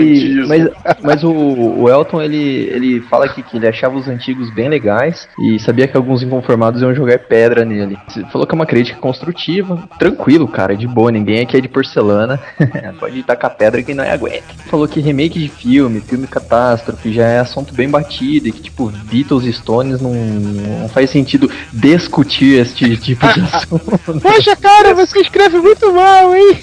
ele- 0.00 0.46
mas 0.46 0.68
mas 1.02 1.24
o, 1.24 1.30
o 1.30 1.88
Elton 1.90 2.22
ele, 2.22 2.70
ele 2.72 3.00
fala 3.02 3.26
aqui 3.26 3.42
que 3.42 3.56
ele 3.58 3.66
achava 3.68 3.96
os 3.98 4.08
antigos 4.08 4.50
bem 4.54 4.68
legais 4.68 5.28
e 5.40 5.58
sabia 5.58 5.86
que 5.86 5.96
alguns 5.96 6.22
inconformados 6.22 6.80
iam 6.80 6.94
jogar 6.94 7.18
pedra 7.18 7.64
nele. 7.64 7.98
Você 8.08 8.24
Falou 8.32 8.46
que 8.46 8.54
é 8.54 8.56
uma 8.56 8.66
crítica 8.66 8.98
construtiva, 8.98 9.86
tranquilo, 9.98 10.48
cara, 10.48 10.74
de 10.76 10.86
boa, 10.86 11.10
ninguém 11.12 11.40
aqui 11.40 11.56
é 11.56 11.60
de 11.60 11.68
porcelana, 11.68 12.40
pode 12.98 13.22
tacar 13.24 13.54
pedra 13.56 13.82
que 13.82 13.92
não 13.92 14.04
é 14.04 14.10
aguenta. 14.12 14.37
Falou 14.68 14.86
que 14.86 15.00
remake 15.00 15.38
de 15.38 15.48
filme, 15.48 16.00
filme 16.00 16.26
catástrofe 16.26 17.12
já 17.12 17.26
é 17.26 17.38
assunto 17.38 17.72
bem 17.72 17.88
batido 17.88 18.48
e 18.48 18.52
que 18.52 18.62
tipo 18.62 18.90
Beatles 19.10 19.44
e 19.44 19.52
Stones 19.52 20.00
não, 20.00 20.12
não 20.12 20.88
faz 20.88 21.10
sentido 21.10 21.50
discutir 21.72 22.60
este 22.60 22.96
tipo 22.96 23.26
de 23.32 23.40
assunto. 23.52 24.20
Poxa, 24.20 24.54
cara, 24.56 24.94
você 24.94 25.20
escreve 25.20 25.58
muito 25.58 25.92
mal, 25.92 26.34
hein? 26.34 26.58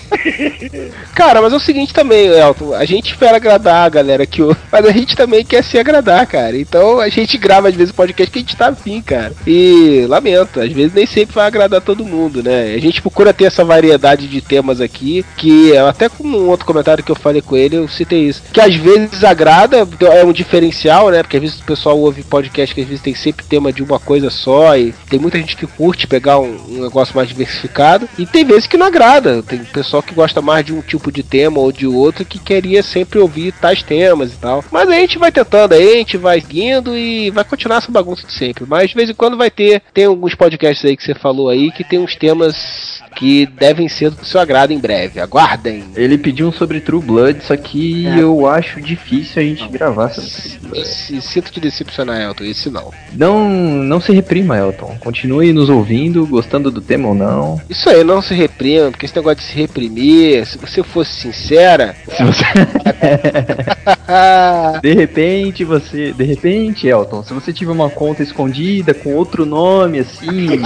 cara, 1.16 1.42
mas 1.42 1.54
é 1.54 1.56
o 1.56 1.60
seguinte 1.60 1.94
também, 1.94 2.28
Elton. 2.28 2.74
A 2.76 2.86
gente 2.86 3.12
espera 3.12 3.38
agradar 3.38 3.86
a 3.86 3.90
galera 3.90 4.26
que 4.26 4.42
ouve, 4.42 4.60
mas 4.72 4.86
a 4.86 4.92
gente 4.92 5.16
também 5.16 5.44
quer 5.44 5.64
se 5.64 5.80
agradar, 5.80 6.28
cara. 6.28 6.58
Então 6.58 7.00
a 7.00 7.10
gente 7.10 7.38
grava 7.38 7.70
às 7.70 7.76
vezes 7.76 7.92
podcast 7.92 8.32
que 8.32 8.40
a 8.40 8.42
gente 8.42 8.56
tá 8.56 8.68
afim, 8.68 9.02
cara. 9.02 9.34
E 9.48 10.06
lamento, 10.08 10.60
às 10.60 10.72
vezes 10.72 10.94
nem 10.94 11.08
sempre 11.08 11.34
vai 11.34 11.48
agradar 11.48 11.82
todo 11.82 12.06
mundo, 12.06 12.44
né? 12.44 12.74
A 12.76 12.80
gente 12.80 13.02
procura 13.02 13.34
ter 13.34 13.46
essa 13.46 13.64
variedade 13.64 14.28
de 14.28 14.42
temas 14.42 14.80
aqui, 14.80 15.26
que 15.38 15.76
até 15.78 16.08
com 16.08 16.28
um 16.28 16.50
outro 16.50 16.66
comentário 16.66 17.04
que 17.04 17.12
eu 17.12 17.16
falei 17.16 17.42
com 17.42 17.56
ele, 17.56 17.65
eu 17.74 17.88
citei 17.88 18.28
isso. 18.28 18.42
Que 18.52 18.62
às 18.62 18.76
vezes 18.76 19.24
agrada, 19.24 19.78
é 19.78 20.24
um 20.24 20.34
diferencial, 20.34 21.10
né? 21.10 21.22
Porque 21.22 21.38
às 21.38 21.44
vezes 21.44 21.60
o 21.60 21.66
pessoal 21.66 22.00
ouve 22.00 22.24
podcast 22.24 22.74
que 22.74 22.82
às 22.82 22.88
vezes 22.88 23.04
tem 23.04 23.16
sempre 23.16 23.46
tema 23.46 23.72
de 23.72 23.84
uma 23.84 24.00
coisa 24.00 24.30
só, 24.30 24.76
e 24.78 24.94
tem 25.10 25.20
muita 25.20 25.38
gente 25.38 25.56
que 25.56 25.68
curte 25.68 26.08
pegar 26.08 26.40
um, 26.40 26.58
um 26.70 26.82
negócio 26.84 27.16
mais 27.16 27.28
diversificado, 27.28 28.08
e 28.18 28.26
tem 28.26 28.46
vezes 28.46 28.68
que 28.68 28.78
não 28.78 28.88
agrada. 28.88 29.44
Tem 29.44 29.60
pessoal 29.60 30.02
que 30.02 30.14
gosta 30.14 30.42
mais 30.42 30.66
de 30.66 30.74
um 30.74 30.82
tipo 30.82 31.12
de 31.12 31.24
tema 31.24 31.60
ou 31.60 31.72
de 31.72 31.88
outro 31.88 32.26
que 32.26 32.40
queria 32.40 32.82
sempre 32.82 33.20
ouvir 33.20 33.52
tais 33.54 33.84
temas 33.84 34.34
e 34.34 34.38
tal. 34.38 34.64
Mas 34.72 34.90
a 34.90 34.96
gente 34.96 35.18
vai 35.18 35.32
tentando 35.32 35.74
aí, 35.74 35.96
a 35.96 35.98
gente 35.98 36.18
vai 36.18 36.42
seguindo 36.42 36.96
e 36.96 37.30
vai 37.32 37.44
continuar 37.44 37.78
essa 37.78 37.92
bagunça 37.92 38.26
de 38.26 38.34
sempre. 38.34 38.66
Mas 38.68 38.90
de 38.90 38.96
vez 38.96 39.10
em 39.10 39.14
quando 39.14 39.38
vai 39.38 39.50
ter, 39.50 39.82
tem 39.94 40.06
alguns 40.06 40.36
podcasts 40.36 40.86
aí 40.86 40.96
que 40.96 41.04
você 41.04 41.14
falou 41.14 41.50
aí 41.50 41.72
que 41.72 41.84
tem 41.84 42.00
uns 42.00 42.16
temas 42.16 42.95
que 43.16 43.46
devem 43.46 43.88
ser 43.88 44.10
do 44.12 44.26
seu 44.26 44.40
agrado 44.40 44.72
em 44.72 44.80
breve. 44.80 45.20
Aguardem. 45.20 45.84
Ele 45.96 46.18
pediu 46.18 46.48
um 46.48 46.52
sobre 46.52 46.80
True 46.82 47.02
Blood, 47.02 47.44
só 47.44 47.56
que 47.56 48.06
É. 48.08 48.20
eu 48.20 48.46
acho 48.48 48.82
difícil 48.82 49.42
a 49.42 49.46
gente 49.46 49.68
gravar 49.70 50.10
sobre. 50.10 50.82
Esse, 50.82 51.22
sinto 51.22 51.52
te 51.52 51.60
decepcionar, 51.60 52.22
Elton. 52.22 52.44
Esse 52.44 52.70
não. 52.70 52.92
Não, 53.14 53.50
não 53.50 54.02
se 54.02 54.12
reprima, 54.12 54.58
Elton. 54.58 54.98
Continue 55.00 55.54
nos 55.54 55.70
ouvindo, 55.70 56.26
gostando 56.28 56.70
do 56.70 56.82
tema 56.82 57.08
ou 57.10 57.16
não. 57.16 57.62
Isso 57.70 57.90
aí, 57.90 58.04
não 58.04 58.22
se 58.22 58.34
reprima, 58.34 58.92
porque 58.92 59.06
esse 59.06 59.16
negócio 59.16 59.38
de 59.38 59.44
se 59.44 59.56
reprimir, 59.56 60.46
se 60.46 60.58
você 60.58 60.84
fosse 60.84 61.14
sincera. 61.14 61.96
Se 62.10 62.24
você... 62.24 62.44
de 64.82 64.94
repente 64.94 65.64
você. 65.64 66.12
De 66.12 66.24
repente, 66.24 66.88
Elton, 66.88 67.24
se 67.24 67.34
você 67.34 67.54
tiver 67.54 67.72
uma 67.72 67.90
conta 67.90 68.24
escondida 68.24 68.94
com 68.94 69.14
outro 69.14 69.46
nome 69.46 70.00
assim. 70.00 70.48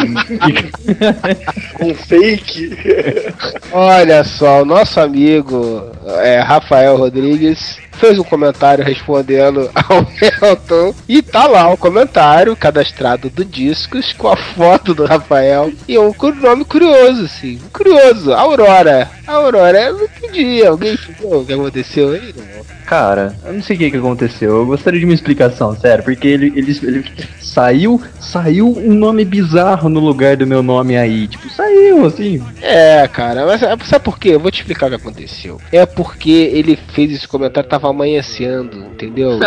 com 1.73 1.93
fake. 1.93 2.38
Olha 3.71 4.23
só, 4.23 4.61
o 4.61 4.65
nosso 4.65 4.99
amigo 4.99 5.81
é, 6.21 6.39
Rafael 6.39 6.97
Rodrigues 6.97 7.77
fez 7.93 8.17
um 8.17 8.23
comentário 8.23 8.83
respondendo 8.83 9.69
ao 9.75 10.07
Elton 10.49 10.95
e 11.07 11.21
tá 11.21 11.47
lá 11.47 11.69
o 11.69 11.77
comentário 11.77 12.55
cadastrado 12.55 13.29
do 13.29 13.43
Discos 13.43 14.13
com 14.13 14.29
a 14.29 14.37
foto 14.37 14.93
do 14.93 15.05
Rafael 15.05 15.71
e 15.87 15.97
um 15.99 16.13
nome 16.41 16.63
curioso, 16.63 17.25
assim, 17.25 17.59
curioso, 17.73 18.33
Aurora. 18.33 19.09
Aurora, 19.27 19.79
eu 19.81 19.97
não 19.97 20.05
entendi, 20.05 20.65
alguém 20.65 20.93
entendeu 20.93 21.39
o 21.39 21.45
que 21.45 21.53
aconteceu 21.53 22.11
aí? 22.11 22.33
Cara, 22.89 23.35
eu 23.45 23.53
não 23.53 23.61
sei 23.61 23.75
o 23.75 23.79
que, 23.79 23.91
que 23.91 23.97
aconteceu. 23.97 24.49
Eu 24.49 24.65
gostaria 24.65 24.99
de 24.99 25.05
uma 25.05 25.13
explicação, 25.13 25.75
sério, 25.79 26.03
porque 26.03 26.27
ele, 26.27 26.51
ele, 26.55 26.71
ele 26.81 27.05
saiu, 27.39 28.01
saiu 28.19 28.67
um 28.67 28.95
nome 28.95 29.23
bizarro 29.23 29.89
no 29.89 29.99
lugar 29.99 30.35
do 30.35 30.47
meu 30.47 30.63
nome 30.63 30.97
aí. 30.97 31.27
Tipo, 31.27 31.49
saiu 31.51 32.03
assim. 32.07 32.43
É, 32.59 33.07
cara, 33.07 33.45
mas 33.45 33.61
sabe 33.87 34.03
por 34.03 34.17
quê? 34.17 34.29
Eu 34.29 34.39
vou 34.39 34.49
te 34.49 34.61
explicar 34.61 34.87
o 34.87 34.89
que 34.89 34.95
aconteceu. 34.95 35.61
É 35.71 35.85
porque 35.99 36.31
ele 36.31 36.77
fez 36.93 37.11
esse 37.11 37.27
comentário, 37.27 37.69
tava 37.69 37.89
amanhecendo, 37.89 38.77
entendeu? 38.85 39.37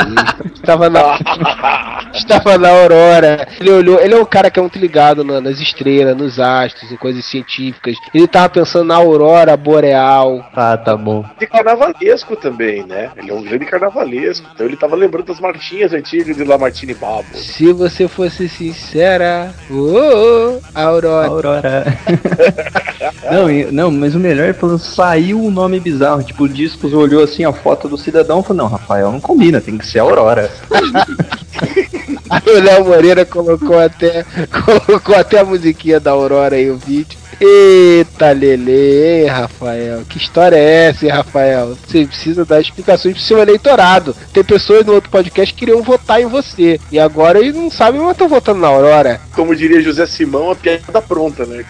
Estava 0.54 0.90
na. 0.90 1.18
estava 2.12 2.58
na 2.58 2.68
aurora. 2.68 3.48
Ele 3.58 3.70
olhou, 3.70 3.98
ele 3.98 4.12
é 4.12 4.20
um 4.20 4.24
cara 4.26 4.50
que 4.50 4.58
é 4.58 4.62
muito 4.62 4.78
ligado 4.78 5.24
na- 5.24 5.40
nas 5.40 5.58
estrelas, 5.60 6.14
nos 6.14 6.38
astros, 6.38 6.92
em 6.92 6.96
coisas 6.96 7.24
científicas. 7.24 7.96
Ele 8.12 8.28
tava 8.28 8.50
pensando 8.50 8.84
na 8.84 8.96
aurora 8.96 9.56
boreal. 9.56 10.44
Ah, 10.54 10.76
tá 10.76 10.94
bom. 10.94 11.24
De 11.40 11.46
carnavalesco 11.46 12.36
também, 12.36 12.84
né? 12.84 13.10
Ele 13.16 13.30
é 13.30 13.34
um 13.34 13.42
grande 13.42 13.64
carnavalesco. 13.64 14.46
Então 14.54 14.66
ele 14.66 14.76
tava 14.76 14.94
lembrando 14.94 15.28
das 15.28 15.40
martinhas 15.40 15.94
antigas 15.94 16.36
de 16.36 16.44
Lamartine 16.44 16.92
Babo. 16.92 17.24
Se 17.32 17.72
você 17.72 18.06
fosse 18.06 18.46
sincera, 18.46 19.54
oh, 19.70 19.74
oh, 19.74 20.60
aurora. 20.74 21.28
Aurora. 21.28 21.84
não, 23.32 23.72
não, 23.72 23.90
mas 23.90 24.14
o 24.14 24.18
melhor 24.18 24.50
é 24.50 24.52
falando, 24.52 24.78
saiu 24.78 25.42
um 25.42 25.50
nome 25.50 25.80
bizarro. 25.80 26.22
Tipo, 26.32 26.44
o 26.44 26.48
Discos 26.48 26.94
olhou 26.94 27.22
assim 27.22 27.44
a 27.44 27.52
foto 27.52 27.88
do 27.88 27.98
cidadão 27.98 28.40
e 28.40 28.42
falou, 28.42 28.62
não, 28.62 28.70
Rafael, 28.70 29.12
não 29.12 29.20
combina, 29.20 29.60
tem 29.60 29.76
que 29.76 29.86
ser 29.86 29.98
Aurora. 29.98 30.50
Aí 32.30 32.42
o 32.46 32.62
Léo 32.62 32.84
Moreira 32.86 33.26
colocou 33.26 33.78
até, 33.78 34.24
colocou 34.64 35.14
até 35.14 35.40
a 35.40 35.44
musiquinha 35.44 36.00
da 36.00 36.12
Aurora 36.12 36.56
aí, 36.56 36.70
o 36.70 36.78
vídeo. 36.78 37.18
Eita, 37.38 38.32
Lele, 38.32 39.26
Rafael? 39.26 40.02
Que 40.08 40.16
história 40.16 40.56
é 40.56 40.88
essa, 40.88 41.04
hein, 41.04 41.12
Rafael? 41.12 41.76
Você 41.86 42.06
precisa 42.06 42.44
dar 42.44 42.60
explicações 42.60 43.14
pro 43.14 43.22
seu 43.22 43.38
eleitorado. 43.38 44.16
Tem 44.32 44.42
pessoas 44.42 44.86
no 44.86 44.94
outro 44.94 45.10
podcast 45.10 45.52
que 45.52 45.60
queriam 45.60 45.82
votar 45.82 46.22
em 46.22 46.26
você. 46.26 46.80
E 46.90 46.98
agora 46.98 47.38
eles 47.38 47.54
não 47.54 47.70
sabem, 47.70 48.00
mas 48.00 48.12
estão 48.12 48.28
votando 48.28 48.60
na 48.60 48.68
Aurora. 48.68 49.20
Como 49.34 49.54
diria 49.54 49.82
José 49.82 50.06
Simão, 50.06 50.50
a 50.50 50.56
piada 50.56 51.02
pronta, 51.02 51.44
né? 51.44 51.64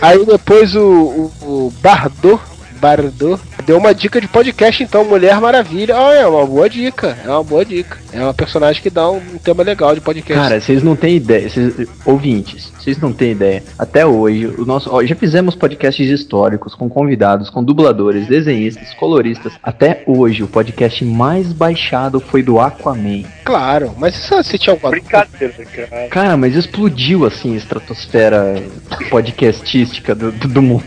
Aí 0.00 0.24
depois 0.24 0.74
o, 0.74 0.80
o, 0.80 1.32
o 1.42 1.72
Bardot, 1.80 2.40
Bardot. 2.80 3.40
Deu 3.66 3.76
uma 3.78 3.94
dica 3.94 4.20
de 4.20 4.28
podcast, 4.28 4.82
então, 4.82 5.04
Mulher 5.04 5.40
Maravilha. 5.40 5.94
Ah, 5.96 6.14
é 6.14 6.26
uma 6.26 6.46
boa 6.46 6.68
dica. 6.70 7.16
É 7.24 7.28
uma 7.28 7.44
boa 7.44 7.64
dica. 7.64 7.98
É 8.12 8.20
uma 8.22 8.32
personagem 8.32 8.82
que 8.82 8.88
dá 8.90 9.10
um, 9.10 9.16
um 9.18 9.38
tema 9.38 9.62
legal 9.62 9.94
de 9.94 10.00
podcast. 10.00 10.42
Cara, 10.42 10.60
vocês 10.60 10.82
não 10.82 10.96
têm 10.96 11.16
ideia, 11.16 11.48
vocês- 11.50 11.86
ouvintes, 12.06 12.72
vocês 12.78 12.98
não 12.98 13.12
têm 13.12 13.32
ideia. 13.32 13.62
Até 13.78 14.06
hoje, 14.06 14.46
o 14.46 14.64
nosso, 14.64 14.88
ó, 14.90 15.04
já 15.04 15.14
fizemos 15.14 15.54
podcasts 15.54 16.08
históricos 16.08 16.74
com 16.74 16.88
convidados, 16.88 17.50
com 17.50 17.62
dubladores, 17.62 18.26
desenhistas, 18.26 18.94
coloristas. 18.94 19.52
Até 19.62 20.02
hoje, 20.06 20.42
o 20.42 20.46
podcast 20.48 21.04
mais 21.04 21.52
baixado 21.52 22.18
foi 22.20 22.42
do 22.42 22.58
Aquaman. 22.58 23.24
Claro, 23.44 23.92
mas 23.98 24.16
isso 24.16 24.34
você 24.34 24.56
tinha 24.56 24.72
alguma 24.72 24.90
Brincadeira, 24.90 25.52
cara. 25.66 26.08
Cara, 26.08 26.36
mas 26.36 26.54
explodiu 26.54 27.26
assim 27.26 27.54
a 27.54 27.58
estratosfera 27.58 28.62
podcastística 29.10 30.14
do, 30.14 30.30
do, 30.32 30.48
do 30.48 30.62
mundo. 30.62 30.84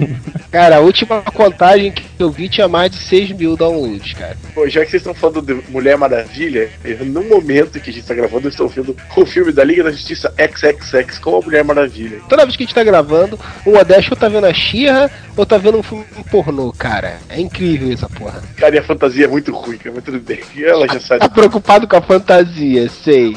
Cara, 0.52 0.78
a 0.78 0.80
última 0.80 1.22
contagem 1.22 1.81
que 1.90 2.04
eu 2.20 2.30
vi 2.30 2.50
tinha 2.50 2.68
mais 2.68 2.92
de 2.92 2.98
6 2.98 3.32
mil 3.32 3.56
downloads, 3.56 4.14
cara. 4.14 4.36
Pô, 4.54 4.68
já 4.68 4.84
que 4.84 4.92
vocês 4.92 5.02
estão 5.02 5.14
falando 5.14 5.42
de 5.42 5.54
Mulher 5.72 5.98
Maravilha, 5.98 6.70
no 7.06 7.24
momento 7.24 7.80
que 7.80 7.90
a 7.90 7.94
gente 7.94 8.06
tá 8.06 8.14
gravando, 8.14 8.48
eu 8.48 8.50
estou 8.50 8.68
vendo 8.68 8.96
o 9.16 9.26
filme 9.26 9.54
da 9.54 9.64
Liga 9.64 9.84
da 9.84 9.92
Justiça 9.92 10.34
XXX 10.38 11.18
com 11.20 11.38
a 11.38 11.42
Mulher 11.42 11.64
Maravilha. 11.64 12.20
Toda 12.28 12.44
vez 12.44 12.58
que 12.58 12.64
a 12.64 12.66
gente 12.66 12.76
tá 12.76 12.84
gravando, 12.84 13.40
o 13.66 13.72
ou 13.72 14.18
tá 14.18 14.28
vendo 14.28 14.46
a 14.46 14.54
Xirra 14.54 15.10
ou 15.38 15.46
tá 15.46 15.58
vendo 15.58 15.78
um 15.78 15.84
filme 15.84 16.06
pornô, 16.30 16.72
cara. 16.74 17.20
É 17.30 17.40
incrível 17.40 17.92
essa 17.94 18.10
porra. 18.10 18.42
Cara, 18.58 18.76
e 18.76 18.80
a 18.80 18.84
fantasia 18.84 19.26
é 19.26 19.28
muito 19.28 19.54
ruim, 19.54 19.78
cara, 19.78 19.96
mas 19.96 20.04
tudo 20.04 20.20
bem. 20.20 20.40
Ela 20.58 20.88
já 20.88 21.00
sabe. 21.02 21.22
Tá 21.22 21.30
preocupado 21.30 21.88
com 21.88 21.96
a 21.96 22.02
fantasia, 22.02 22.90
sei. 22.90 23.36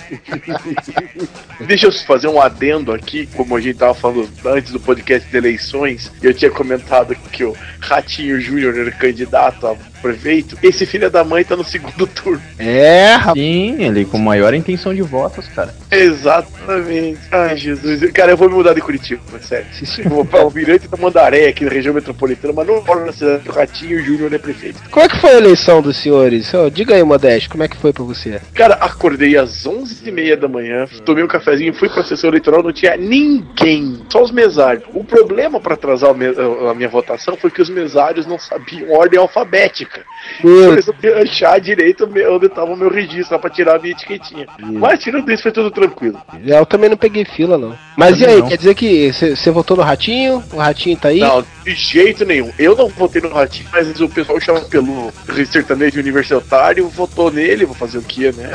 Deixa 1.60 1.86
eu 1.86 1.92
fazer 1.92 2.28
um 2.28 2.40
adendo 2.40 2.92
aqui, 2.92 3.28
como 3.34 3.56
a 3.56 3.60
gente 3.60 3.78
tava 3.78 3.94
falando 3.94 4.28
antes 4.46 4.72
do 4.72 4.80
podcast 4.80 5.28
de 5.28 5.36
eleições, 5.36 6.10
e 6.22 6.26
eu 6.26 6.34
tinha 6.34 6.50
comentado 6.50 7.14
que 7.14 7.44
o 7.44 7.54
Ratinho 7.80 8.33
Júnior 8.38 8.76
era 8.76 8.90
candidato 8.90 9.66
a 9.66 9.76
prefeito. 10.04 10.58
Esse 10.62 10.84
filho 10.84 11.10
da 11.10 11.24
mãe 11.24 11.42
tá 11.44 11.56
no 11.56 11.64
segundo 11.64 12.06
turno. 12.14 12.42
É, 12.58 13.14
rapaz. 13.14 13.38
Sim, 13.38 13.82
ele 13.82 14.04
com 14.04 14.18
maior 14.18 14.52
intenção 14.52 14.94
de 14.94 15.00
votos, 15.00 15.48
cara. 15.48 15.74
Exatamente. 15.90 17.20
Ai, 17.32 17.56
Jesus. 17.56 18.10
Cara, 18.12 18.32
eu 18.32 18.36
vou 18.36 18.48
me 18.50 18.54
mudar 18.54 18.74
de 18.74 18.80
Curitiba, 18.80 19.22
sério. 19.40 19.66
Eu 20.04 20.10
vou 20.10 20.24
pra 20.24 20.40
Almirante 20.40 20.88
da 20.88 20.96
Mandaré, 20.96 21.48
aqui 21.48 21.64
na 21.64 21.70
região 21.70 21.94
metropolitana, 21.94 22.52
mas 22.54 22.66
não 22.66 22.82
moro 22.84 23.06
na 23.06 23.12
cidade 23.12 23.44
do 23.44 23.52
Ratinho 23.52 24.04
Júnior 24.04 24.32
é 24.32 24.38
prefeito. 24.38 24.78
Como 24.90 25.04
é 25.04 25.08
que 25.08 25.18
foi 25.20 25.30
a 25.30 25.38
eleição 25.38 25.80
dos 25.80 25.96
senhores? 25.96 26.52
Ô, 26.52 26.68
diga 26.68 26.94
aí, 26.94 27.02
Modesto, 27.02 27.48
como 27.50 27.62
é 27.62 27.68
que 27.68 27.76
foi 27.76 27.92
pra 27.92 28.04
você? 28.04 28.40
Cara, 28.54 28.74
acordei 28.74 29.36
às 29.36 29.64
11h30 29.64 30.36
da 30.36 30.48
manhã, 30.48 30.86
tomei 31.04 31.24
um 31.24 31.28
cafezinho, 31.28 31.72
fui 31.72 31.88
pra 31.88 32.04
sessão 32.04 32.28
eleitoral, 32.28 32.62
não 32.62 32.72
tinha 32.72 32.96
ninguém, 32.96 34.02
só 34.10 34.22
os 34.22 34.30
mesários. 34.30 34.84
O 34.92 35.04
problema 35.04 35.60
pra 35.60 35.74
atrasar 35.74 36.10
o 36.10 36.68
a 36.68 36.74
minha 36.74 36.88
votação 36.88 37.36
foi 37.36 37.50
que 37.50 37.62
os 37.62 37.70
mesários 37.70 38.26
não 38.26 38.38
sabiam 38.38 38.90
ordem 38.92 39.18
alfabética. 39.18 39.93
Eu 40.42 40.74
resolvi 40.74 41.08
achar 41.08 41.60
direito 41.60 42.08
onde 42.30 42.48
tava 42.48 42.72
o 42.72 42.76
meu 42.76 42.90
registro, 42.90 43.34
lá 43.34 43.38
pra 43.38 43.50
tirar 43.50 43.76
a 43.76 43.78
minha 43.78 43.92
etiquetinha. 43.92 44.46
Mas 44.58 45.00
tirando 45.02 45.30
isso, 45.30 45.42
foi 45.42 45.52
tudo 45.52 45.70
tranquilo. 45.70 46.20
Eu 46.44 46.66
também 46.66 46.88
não 46.90 46.96
peguei 46.96 47.24
fila, 47.24 47.58
não. 47.58 47.76
Mas 47.96 48.16
e 48.16 48.20
Também 48.20 48.34
aí, 48.34 48.40
não. 48.40 48.48
quer 48.48 48.56
dizer 48.56 48.74
que 48.74 49.12
você 49.12 49.50
votou 49.50 49.76
no 49.76 49.82
Ratinho? 49.82 50.42
O 50.52 50.56
Ratinho 50.56 50.96
tá 50.96 51.08
aí? 51.08 51.20
Não, 51.20 51.44
de 51.64 51.74
jeito 51.74 52.24
nenhum. 52.24 52.50
Eu 52.58 52.74
não 52.76 52.88
votei 52.88 53.20
no 53.22 53.28
Ratinho, 53.28 53.68
mas 53.72 54.00
o 54.00 54.08
pessoal 54.08 54.40
chama 54.40 54.60
pelo 54.62 55.12
sertanejo 55.46 56.00
universitário, 56.00 56.88
votou 56.88 57.30
nele, 57.30 57.64
vou 57.66 57.74
fazer 57.74 57.98
o 57.98 58.02
que, 58.02 58.32
né? 58.32 58.50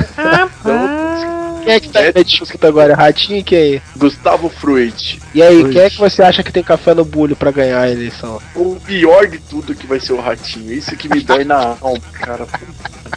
Então, 0.61 1.48
Quem 1.63 1.73
é 1.73 1.79
que 1.79 1.89
tá 1.89 1.99
na 2.15 2.23
disputa 2.23 2.67
agora? 2.67 2.95
Ratinho 2.95 3.39
e 3.39 3.43
quem? 3.43 3.81
Gustavo 3.97 4.49
Fruit. 4.49 5.19
E 5.35 5.41
aí, 5.43 5.59
Fruit. 5.59 5.73
quem 5.73 5.81
é 5.83 5.89
que 5.89 5.97
você 5.99 6.21
acha 6.23 6.41
que 6.43 6.51
tem 6.51 6.63
café 6.63 6.93
no 6.93 7.05
bulho 7.05 7.35
pra 7.35 7.51
ganhar 7.51 7.81
a 7.81 7.89
eleição? 7.91 8.39
O 8.55 8.75
pior 8.85 9.27
de 9.27 9.37
tudo 9.39 9.75
que 9.75 9.85
vai 9.85 9.99
ser 9.99 10.13
o 10.13 10.19
Ratinho. 10.21 10.71
Isso 10.73 10.95
que 10.95 11.07
me 11.09 11.21
dói 11.21 11.43
na 11.43 11.77
alma, 11.81 11.99
cara. 12.13 12.47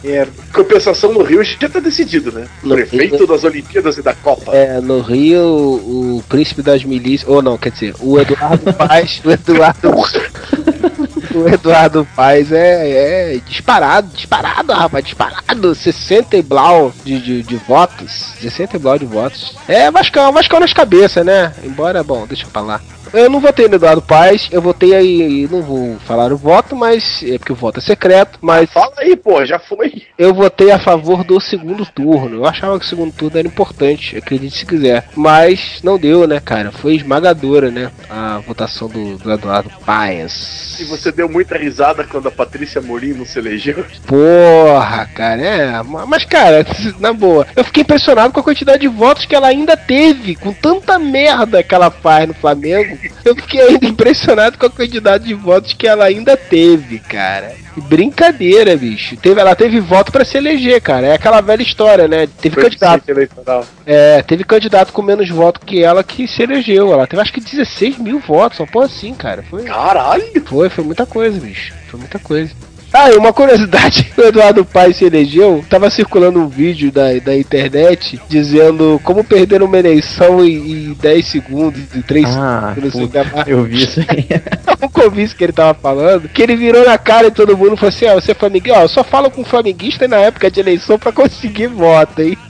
Merda. 0.03 0.33
Compensação 0.53 1.13
no 1.13 1.23
Rio 1.23 1.41
já 1.43 1.69
tá 1.69 1.79
decidido, 1.79 2.31
né? 2.31 2.45
No 2.61 2.75
Prefeito 2.75 3.15
Rio- 3.17 3.27
das 3.27 3.43
Olimpíadas 3.43 3.97
e 3.97 4.01
da 4.01 4.13
Copa. 4.13 4.51
É, 4.53 4.81
no 4.81 4.99
Rio, 4.99 5.41
o 5.41 6.23
príncipe 6.27 6.61
das 6.61 6.83
milícias. 6.83 7.29
Ou 7.29 7.41
não, 7.41 7.57
quer 7.57 7.71
dizer, 7.71 7.95
o 8.01 8.19
Eduardo 8.19 8.73
Paz. 8.73 9.21
O 9.23 9.31
Eduardo. 9.31 9.93
o 11.33 11.47
Eduardo 11.47 12.07
Paz 12.15 12.51
é, 12.51 13.33
é 13.35 13.39
disparado, 13.45 14.09
disparado, 14.15 14.73
rapaz, 14.73 15.03
disparado. 15.03 15.75
60 15.75 16.37
e 16.37 16.41
blau 16.41 16.93
de, 17.03 17.19
de, 17.19 17.43
de 17.43 17.55
votos. 17.57 18.33
60 18.39 18.75
e 18.75 18.79
blau 18.79 18.97
de 18.97 19.05
votos. 19.05 19.55
É 19.67 19.89
Vascão, 19.91 20.31
Vascão 20.31 20.59
nas 20.59 20.73
cabeças, 20.73 21.25
né? 21.25 21.53
Embora, 21.63 22.03
bom, 22.03 22.25
deixa 22.27 22.47
pra 22.47 22.61
lá. 22.61 22.81
Eu 23.13 23.29
não 23.29 23.39
votei 23.39 23.67
no 23.67 23.75
Eduardo 23.75 24.01
Paes, 24.01 24.49
eu 24.51 24.61
votei 24.61 24.95
aí, 24.95 25.47
não 25.49 25.61
vou 25.61 25.97
falar 25.99 26.31
o 26.31 26.37
voto, 26.37 26.75
mas 26.75 27.23
é 27.23 27.37
porque 27.37 27.51
o 27.51 27.55
voto 27.55 27.79
é 27.79 27.81
secreto, 27.81 28.39
mas. 28.41 28.69
Fala 28.71 28.93
aí, 28.97 29.15
pô, 29.15 29.45
já 29.45 29.59
foi. 29.59 30.01
Eu 30.17 30.33
votei 30.33 30.71
a 30.71 30.79
favor 30.79 31.23
do 31.23 31.39
segundo 31.39 31.85
turno. 31.85 32.37
Eu 32.37 32.45
achava 32.45 32.79
que 32.79 32.85
o 32.85 32.89
segundo 32.89 33.13
turno 33.13 33.37
era 33.37 33.47
importante, 33.47 34.17
acredite 34.17 34.57
se 34.57 34.65
quiser. 34.65 35.07
Mas 35.15 35.79
não 35.83 35.99
deu, 35.99 36.27
né, 36.27 36.39
cara? 36.39 36.71
Foi 36.71 36.95
esmagadora, 36.95 37.69
né? 37.69 37.91
A 38.09 38.39
votação 38.39 38.87
do, 38.87 39.17
do 39.17 39.31
Eduardo 39.31 39.69
Paes. 39.85 40.79
E 40.79 40.83
você 40.85 41.11
deu 41.11 41.29
muita 41.29 41.55
risada 41.55 42.03
quando 42.03 42.27
a 42.27 42.31
Patrícia 42.31 42.81
Morim 42.81 43.13
não 43.13 43.25
se 43.25 43.37
elegeu. 43.37 43.85
Porra, 44.07 45.05
cara, 45.13 45.41
é. 45.41 45.83
Mas, 46.07 46.25
cara, 46.25 46.65
na 46.99 47.13
boa, 47.13 47.45
eu 47.55 47.63
fiquei 47.63 47.83
impressionado 47.83 48.33
com 48.33 48.39
a 48.39 48.43
quantidade 48.43 48.81
de 48.81 48.87
votos 48.87 49.25
que 49.25 49.35
ela 49.35 49.47
ainda 49.47 49.77
teve, 49.77 50.35
com 50.35 50.51
tanta 50.51 50.97
merda 50.97 51.61
que 51.61 51.75
ela 51.75 51.91
faz 51.91 52.27
no 52.27 52.33
Flamengo. 52.33 52.97
Eu 53.23 53.35
fiquei 53.35 53.61
ainda 53.61 53.85
impressionado 53.85 54.57
com 54.57 54.65
a 54.65 54.69
quantidade 54.69 55.25
de 55.25 55.33
votos 55.33 55.73
que 55.73 55.87
ela 55.87 56.05
ainda 56.05 56.35
teve, 56.37 56.99
cara. 56.99 57.55
Brincadeira, 57.75 58.77
bicho. 58.77 59.17
Teve, 59.17 59.39
ela 59.39 59.55
teve 59.55 59.79
voto 59.79 60.11
pra 60.11 60.23
se 60.23 60.37
eleger, 60.37 60.81
cara. 60.81 61.07
É 61.07 61.13
aquela 61.13 61.41
velha 61.41 61.63
história, 61.63 62.07
né? 62.07 62.27
Teve 62.39 62.55
candidato. 62.55 63.09
eleitoral. 63.09 63.65
É, 63.85 64.21
teve 64.21 64.43
candidato 64.43 64.93
com 64.93 65.01
menos 65.01 65.29
voto 65.29 65.59
que 65.59 65.83
ela 65.83 66.03
que 66.03 66.27
se 66.27 66.43
elegeu. 66.43 66.93
Ela 66.93 67.07
teve 67.07 67.21
acho 67.21 67.33
que 67.33 67.41
16 67.41 67.97
mil 67.97 68.19
votos, 68.19 68.59
uma 68.59 68.67
porra 68.67 68.85
assim, 68.85 69.13
cara. 69.13 69.43
Foi, 69.49 69.63
Caralho! 69.63 70.23
Foi, 70.45 70.69
foi 70.69 70.83
muita 70.83 71.05
coisa, 71.05 71.39
bicho. 71.39 71.73
Foi 71.87 71.99
muita 71.99 72.19
coisa. 72.19 72.53
Ah, 72.95 73.09
e 73.11 73.17
uma 73.17 73.33
curiosidade, 73.33 74.13
o 74.15 74.21
Eduardo 74.21 74.63
Paes 74.63 74.97
se 74.97 75.05
elegeu, 75.05 75.65
tava 75.67 75.89
circulando 75.89 76.39
um 76.39 76.47
vídeo 76.47 76.91
da, 76.91 77.11
da 77.19 77.35
internet 77.35 78.21
dizendo 78.29 79.01
como 79.03 79.23
perder 79.23 79.63
uma 79.63 79.77
eleição 79.79 80.45
em, 80.45 80.89
em 80.89 80.93
10 80.93 81.25
segundos, 81.25 81.81
em 81.95 82.01
3 82.03 82.25
Ah, 82.27 82.73
segundos, 82.75 82.93
puta, 82.93 83.25
que 83.25 83.35
lá. 83.35 83.43
eu 83.47 83.63
vi 83.63 83.83
isso 83.83 83.99
aí. 83.99 84.27
um 84.83 84.87
convite 84.89 85.35
que 85.35 85.43
ele 85.43 85.53
tava 85.53 85.73
falando, 85.73 86.29
que 86.29 86.41
ele 86.41 86.55
virou 86.55 86.85
na 86.85 86.97
cara 86.97 87.29
de 87.31 87.35
todo 87.35 87.57
mundo 87.57 87.73
e 87.73 87.77
falou 87.77 87.89
assim, 87.89 88.05
ó, 88.05 88.13
você 88.13 88.31
é 88.31 88.35
flamenguista, 88.35 88.79
ó, 88.79 88.87
só 88.87 89.03
falo 89.03 89.31
com 89.31 89.43
flamenguista 89.43 90.07
na 90.07 90.17
época 90.17 90.51
de 90.51 90.59
eleição 90.59 90.99
pra 90.99 91.11
conseguir 91.11 91.67
voto, 91.67 92.21
hein? 92.21 92.37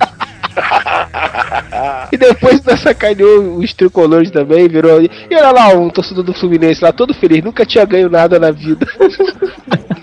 E 2.11 2.17
depois 2.17 2.61
sacaneou 2.79 3.57
os 3.57 3.73
tricolores 3.73 4.29
também, 4.29 4.67
virou. 4.67 5.01
E 5.01 5.09
olha 5.31 5.51
lá, 5.51 5.69
um 5.69 5.89
torcedor 5.89 6.23
do 6.23 6.33
Fluminense 6.33 6.83
lá, 6.83 6.91
todo 6.91 7.11
feliz, 7.13 7.43
nunca 7.43 7.65
tinha 7.65 7.83
ganho 7.85 8.07
nada 8.07 8.37
na 8.37 8.51
vida. 8.51 8.85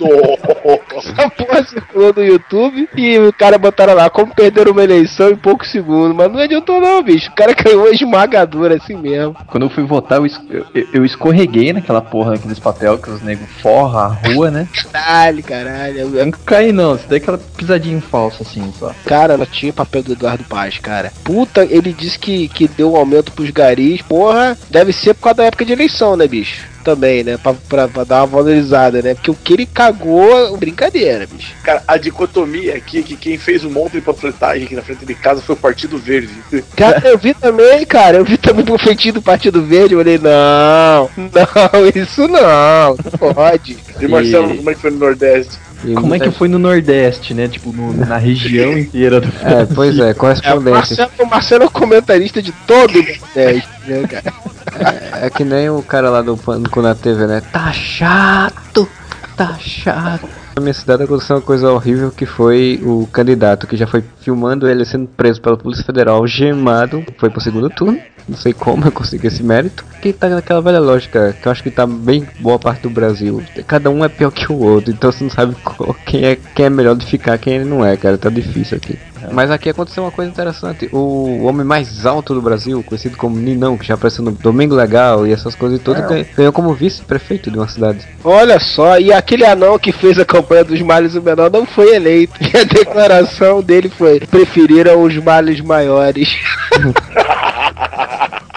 Essa 0.07 1.31
porra 1.31 1.65
circulou 1.65 2.13
no 2.15 2.25
YouTube 2.25 2.89
e 2.97 3.19
o 3.19 3.33
cara 3.33 3.59
botaram 3.59 3.95
lá 3.95 4.09
como 4.11 4.35
perder 4.35 4.69
uma 4.69 4.83
eleição 4.83 5.31
em 5.31 5.37
poucos 5.37 5.71
segundos. 5.71 6.15
Mas 6.17 6.31
não 6.33 6.39
adiantou, 6.41 6.81
não, 6.81 7.03
bicho. 7.03 7.31
O 7.31 7.35
cara 7.35 7.53
ganhou 7.55 7.85
uma 7.85 7.91
esmagadora 7.95 8.77
assim 8.77 8.97
mesmo. 8.97 9.37
Quando 9.47 9.65
eu 9.65 9.71
fui 9.71 9.85
votar, 9.85 10.19
eu, 10.19 10.27
eu- 10.75 10.87
eu 10.93 11.05
escorreguei 11.05 11.73
naquela 11.73 12.01
porra, 12.01 12.33
naqueles 12.33 12.59
papel 12.59 12.99
que 12.99 13.11
os 13.11 13.23
negros 13.23 13.49
forra 13.63 14.03
a 14.07 14.29
rua, 14.33 14.51
né? 14.51 14.69
Caralho, 14.93 15.43
caralho. 15.43 15.99
Eu 16.17 16.25
não 16.27 16.33
caí 16.45 16.73
não, 16.73 16.95
isso 16.95 17.05
daí 17.09 17.19
é 17.19 17.23
aquela 17.23 17.39
pisadinha 17.39 18.01
falsa 18.01 18.43
assim, 18.43 18.73
só. 18.79 18.93
Cara, 19.07 19.35
ela 19.35 19.47
tinha 19.47 19.73
papel 19.73 20.03
do 20.03 20.13
Eduardo 20.13 20.45
Paz, 20.45 20.79
cara. 20.79 21.13
Puta, 21.25 21.65
ele 21.65 21.93
disse 21.93 22.19
que, 22.19 22.49
que 22.49 22.69
deu 22.69 22.93
um 22.93 22.97
aumento 22.97 23.33
pros 23.33 23.51
garis. 23.51 24.03
Porra, 24.03 24.57
deve 24.71 24.93
ser 24.93 25.15
por 25.15 25.23
causa 25.25 25.37
da 25.39 25.45
época 25.45 25.65
de 25.65 25.73
eleição, 25.73 26.17
né, 26.17 26.27
bicho? 26.27 26.69
Também, 26.85 27.23
né? 27.23 27.37
Pra, 27.37 27.53
pra- 27.55 27.89
pra 27.89 28.05
dar 28.05 28.21
uma 28.21 28.27
valorizada, 28.27 29.03
né? 29.03 29.15
Porque 29.15 29.31
o 29.31 29.35
que 29.35 29.53
ele 29.53 29.67
cagou, 29.67 30.57
brincadeira, 30.57 31.27
bicho. 31.27 31.53
Cara, 31.63 31.83
a 31.87 31.97
dicotomia 31.99 32.75
aqui 32.77 33.01
é 33.01 33.03
que 33.03 33.17
quem 33.17 33.37
fez 33.37 33.65
um 33.65 33.71
monte 33.71 33.93
de 33.93 34.01
panfletagem 34.01 34.65
aqui 34.65 34.75
na 34.75 34.83
frente 34.83 35.05
de 35.05 35.15
casa 35.15 35.43
foi 35.43 35.55
o 35.55 35.59
Partido 35.59 35.99
Verde. 35.99 36.31
Cara, 36.77 37.07
eu 37.09 37.19
vi 37.19 37.35
também, 37.35 37.85
cara. 37.85 38.17
Eu 38.19 38.25
vi 38.25 38.37
também 38.39 38.65
o 38.69 38.79
feitiço 38.79 39.15
do 39.15 39.23
Partido 39.23 39.63
Verde. 39.63 39.95
Eu 39.95 40.01
falei, 40.01 40.19
não, 40.19 41.11
não, 41.17 41.87
isso 41.95 42.27
não. 42.27 42.97
Não 43.21 43.35
pode. 43.35 43.77
E 44.01 44.09
Marcelo, 44.09 44.57
como 44.57 44.71
é 44.71 44.75
que 44.75 44.81
foi 44.81 44.91
no 44.91 44.99
Nordeste? 44.99 45.59
Como 45.95 46.15
é 46.15 46.19
que 46.19 46.31
foi 46.31 46.47
no 46.49 46.59
Nordeste, 46.59 47.33
né? 47.33 47.49
Tipo, 47.49 47.73
no- 47.73 47.95
na 47.95 48.19
região 48.19 48.73
inteira 48.77 49.19
do 49.21 49.29
É, 49.43 49.67
pois 49.75 49.99
é, 49.99 50.09
É, 50.09 50.13
o 50.13 50.15
correspondência. 50.15 50.71
Marcelo, 50.73 51.11
o 51.19 51.27
Marcelo 51.27 51.65
é 51.65 51.67
o 51.67 51.71
comentarista 51.71 52.43
de 52.43 52.53
todo 52.67 52.99
o 52.99 53.03
Nordeste, 53.03 53.69
né, 53.87 54.03
cara? 54.09 54.35
É, 54.79 55.27
é 55.27 55.31
que 55.31 55.45
nem 55.45 55.69
o 55.71 55.83
cara 55.83 56.11
lá 56.11 56.23
do 56.23 56.37
Pânico 56.37 56.81
na 56.83 56.95
TV, 56.95 57.27
né? 57.27 57.41
Tá 57.53 57.73
chato, 57.73 58.89
tá 59.37 59.57
chato. 59.59 60.29
Na 60.57 60.63
minha 60.63 60.75
cidade 60.75 61.03
aconteceu 61.05 61.37
uma 61.37 61.43
coisa 61.43 61.71
horrível 61.71 62.11
que 62.11 62.27
foi 62.27 62.81
o 62.85 63.09
candidato 63.13 63.67
que 63.67 63.77
já 63.77 63.87
foi 63.87 64.03
filmando 64.21 64.69
ele 64.69 64.85
sendo 64.85 65.07
preso 65.07 65.41
pela 65.41 65.57
Polícia 65.57 65.85
Federal, 65.85 66.27
gemado, 66.27 67.05
foi 67.19 67.31
pro 67.31 67.41
segundo 67.41 67.71
turno. 67.71 67.99
Não 68.29 68.37
sei 68.37 68.53
como 68.53 68.85
eu 68.85 68.93
consegui 68.93 69.27
esse 69.27 69.43
mérito. 69.43 69.85
Que 70.01 70.13
tá 70.13 70.29
naquela 70.29 70.61
velha 70.63 70.79
lógica, 70.79 71.35
que 71.41 71.49
eu 71.49 71.51
acho 71.51 71.63
que 71.65 71.71
tá 71.71 71.85
bem 71.87 72.27
boa 72.39 72.59
parte 72.61 72.83
do 72.83 72.91
Brasil. 72.91 73.43
Cada 73.67 73.91
um 73.91 74.05
é 74.05 74.09
pior 74.09 74.31
que 74.31 74.53
o 74.53 74.57
outro, 74.57 74.93
então 74.93 75.11
você 75.11 75.25
não 75.25 75.31
sabe 75.31 75.57
qual- 75.65 75.95
quem 76.07 76.25
é, 76.25 76.39
quem 76.55 76.67
é 76.67 76.71
melhor 76.71 76.95
de 76.95 77.07
ficar, 77.07 77.37
quem 77.39 77.65
não 77.65 77.85
é, 77.85 77.97
cara. 77.97 78.17
Tá 78.19 78.29
difícil 78.31 78.77
aqui. 78.77 78.97
Mas 79.33 79.51
aqui 79.51 79.69
aconteceu 79.69 80.03
uma 80.05 80.11
coisa 80.11 80.31
interessante. 80.31 80.89
O 80.93 81.45
homem 81.45 81.65
mais 81.65 82.07
alto 82.07 82.35
do 82.35 82.43
Brasil, 82.43 82.83
conhecido 82.83 83.17
como 83.17 83.37
Ninão, 83.37 83.77
que 83.77 83.87
já 83.87 83.95
apareceu 83.95 84.25
no 84.25 84.33
Domingo 84.33 84.75
Legal 84.75 85.27
e 85.27 85.33
essas 85.33 85.55
coisas 85.55 85.81
todas, 85.81 86.07
ganhou, 86.07 86.27
ganhou 86.37 86.53
como 86.53 86.75
vice-prefeito 86.75 87.51
de 87.51 87.59
uma 87.59 87.69
cidade. 87.69 88.07
Olha 88.25 88.59
só, 88.59 88.99
e 88.99 89.13
aquele 89.13 89.45
anão 89.45 89.79
que 89.79 89.93
fez 89.93 90.19
a 90.19 90.25
campanha 90.25 90.65
dos 90.65 90.81
males 90.83 91.15
o 91.15 91.23
menor 91.23 91.51
não 91.51 91.67
foi 91.67 91.95
eleito. 91.95 92.33
E 92.53 92.57
a 92.57 92.65
declaração 92.65 93.63
dele 93.63 93.89
foi: 93.89 94.19
preferiram 94.21 95.03
os 95.03 95.17
males 95.19 95.61
maiores. 95.61 96.37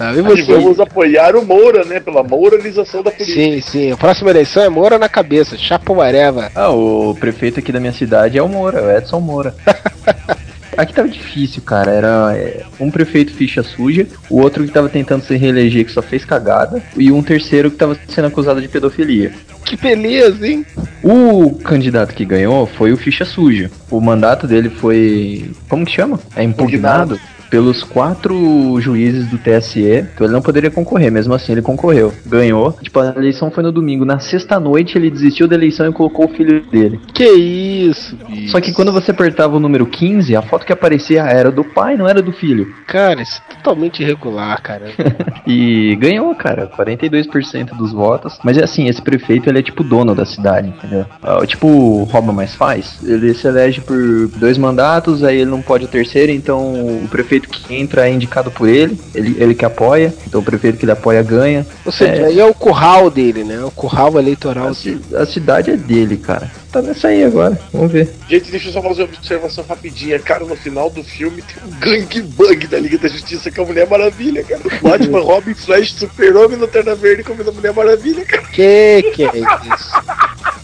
tá, 0.00 0.12
e 0.14 0.22
você? 0.22 0.42
vamos 0.42 0.80
apoiar 0.80 1.36
o 1.36 1.44
Moura, 1.44 1.84
né? 1.84 2.00
Pela 2.00 2.22
moralização 2.22 3.02
da 3.02 3.10
política. 3.10 3.38
Sim, 3.38 3.60
sim. 3.60 3.92
A 3.92 3.96
próxima 3.96 4.30
eleição 4.30 4.62
é 4.62 4.68
Moura 4.68 4.98
na 4.98 5.08
cabeça, 5.08 5.58
chapa 5.58 5.90
Areva. 6.02 6.50
Ah, 6.54 6.70
o 6.70 7.14
prefeito 7.14 7.60
aqui 7.60 7.70
da 7.70 7.78
minha 7.78 7.92
cidade 7.92 8.38
é 8.38 8.42
o 8.42 8.48
Moura, 8.48 8.82
o 8.82 8.90
Edson 8.90 9.20
Moura. 9.20 9.54
Aqui 10.76 10.94
tava 10.94 11.08
difícil, 11.08 11.60
cara. 11.60 11.90
Era 11.90 12.34
é, 12.34 12.62
um 12.78 12.90
prefeito 12.90 13.34
ficha 13.34 13.62
suja, 13.62 14.06
o 14.30 14.40
outro 14.40 14.64
que 14.64 14.72
tava 14.72 14.88
tentando 14.88 15.22
se 15.22 15.36
reeleger 15.36 15.84
que 15.84 15.92
só 15.92 16.00
fez 16.00 16.24
cagada, 16.24 16.82
e 16.96 17.12
um 17.12 17.22
terceiro 17.22 17.70
que 17.70 17.76
tava 17.76 17.98
sendo 18.08 18.28
acusado 18.28 18.62
de 18.62 18.68
pedofilia. 18.68 19.30
Que 19.66 19.76
beleza, 19.76 20.46
hein? 20.46 20.64
O 21.02 21.50
candidato 21.56 22.14
que 22.14 22.24
ganhou 22.24 22.66
foi 22.66 22.92
o 22.92 22.96
ficha 22.96 23.26
suja. 23.26 23.70
O 23.90 24.00
mandato 24.00 24.46
dele 24.46 24.70
foi. 24.70 25.50
Como 25.68 25.84
que 25.84 25.92
chama? 25.92 26.18
É 26.34 26.42
impugnado 26.42 27.20
pelos 27.50 27.82
quatro 27.82 28.80
juízes 28.80 29.28
do 29.28 29.36
TSE. 29.36 30.06
Então 30.14 30.26
ele 30.26 30.32
não 30.32 30.40
poderia 30.40 30.70
concorrer, 30.70 31.10
mesmo 31.10 31.34
assim 31.34 31.52
ele 31.52 31.62
concorreu. 31.62 32.12
Ganhou. 32.24 32.72
Tipo, 32.80 33.00
a 33.00 33.14
eleição 33.16 33.50
foi 33.50 33.62
no 33.62 33.72
domingo. 33.72 34.04
Na 34.04 34.20
sexta-noite 34.20 34.96
ele 34.96 35.10
desistiu 35.10 35.48
da 35.48 35.56
eleição 35.56 35.88
e 35.88 35.92
colocou 35.92 36.26
o 36.26 36.34
filho 36.34 36.62
dele. 36.70 37.00
Que 37.12 37.28
isso, 37.28 38.16
bicho. 38.28 38.52
Só 38.52 38.60
que 38.60 38.72
quando 38.72 38.92
você 38.92 39.10
apertava 39.10 39.56
o 39.56 39.60
número 39.60 39.86
15, 39.86 40.34
a 40.36 40.42
foto 40.42 40.64
que 40.64 40.72
aparecia 40.72 41.22
era 41.22 41.50
do 41.50 41.64
pai, 41.64 41.96
não 41.96 42.08
era 42.08 42.22
do 42.22 42.32
filho. 42.32 42.72
Cara, 42.86 43.20
isso 43.20 43.42
é 43.50 43.54
totalmente 43.54 44.02
irregular, 44.02 44.62
cara. 44.62 44.86
E 45.46 45.96
ganhou, 45.96 46.32
cara, 46.34 46.68
42% 46.68 47.76
dos 47.76 47.92
votos. 47.92 48.38
Mas 48.44 48.56
é 48.56 48.62
assim, 48.62 48.88
esse 48.88 49.02
prefeito 49.02 49.48
ele 49.48 49.58
é 49.58 49.62
tipo 49.62 49.82
dono 49.82 50.14
da 50.14 50.24
cidade, 50.24 50.68
entendeu? 50.68 51.06
Ah, 51.22 51.44
tipo 51.44 52.04
rouba 52.04 52.32
mais 52.32 52.54
faz. 52.54 53.00
Ele 53.02 53.34
se 53.34 53.48
elege 53.48 53.80
por 53.80 53.96
dois 54.36 54.56
mandatos, 54.56 55.24
aí 55.24 55.38
ele 55.38 55.50
não 55.50 55.62
pode 55.62 55.86
o 55.86 55.88
terceiro, 55.88 56.30
então 56.30 56.74
o 57.04 57.08
prefeito 57.08 57.39
que 57.48 57.74
entra 57.74 58.08
é 58.08 58.12
indicado 58.12 58.50
por 58.50 58.68
ele, 58.68 59.00
ele, 59.14 59.36
ele 59.38 59.54
que 59.54 59.64
apoia, 59.64 60.14
então 60.26 60.40
o 60.40 60.44
prefeito 60.44 60.78
que 60.78 60.84
ele 60.84 60.92
apoia 60.92 61.22
ganha. 61.22 61.66
Ou 61.84 61.92
seja, 61.92 62.12
É, 62.12 62.24
aí 62.26 62.40
é 62.40 62.44
o 62.44 62.54
curral 62.54 63.10
dele, 63.10 63.44
né? 63.44 63.62
O 63.64 63.70
curral 63.70 64.18
eleitoral 64.18 64.68
a, 64.68 64.74
ci- 64.74 65.00
a 65.14 65.24
cidade 65.26 65.70
é 65.70 65.76
dele, 65.76 66.16
cara. 66.16 66.50
Tá 66.72 66.80
nessa 66.80 67.08
aí 67.08 67.24
agora, 67.24 67.58
vamos 67.72 67.90
ver. 67.90 68.14
Gente, 68.28 68.50
deixa 68.50 68.68
eu 68.68 68.72
só 68.72 68.80
fazer 68.80 69.02
uma 69.02 69.12
observação 69.14 69.64
rapidinha. 69.68 70.18
Cara, 70.20 70.44
no 70.44 70.54
final 70.54 70.88
do 70.88 71.02
filme 71.02 71.42
tem 71.42 71.56
um 71.64 71.80
gangbang 71.80 72.66
da 72.68 72.78
Liga 72.78 72.96
da 72.98 73.08
Justiça 73.08 73.50
com 73.50 73.62
a 73.62 73.66
Mulher 73.66 73.88
Maravilha, 73.88 74.44
cara. 74.44 74.60
Batman, 74.80 75.18
Robin, 75.20 75.54
Flash, 75.54 75.94
Super-Homem, 75.94 76.58
Lanterna 76.58 76.94
Verde 76.94 77.24
comendo 77.24 77.50
a 77.50 77.52
Mulher 77.52 77.72
Maravilha, 77.72 78.24
cara. 78.24 78.42
Que 78.52 79.02
que 79.14 79.24
é 79.24 79.38
isso? 79.38 79.90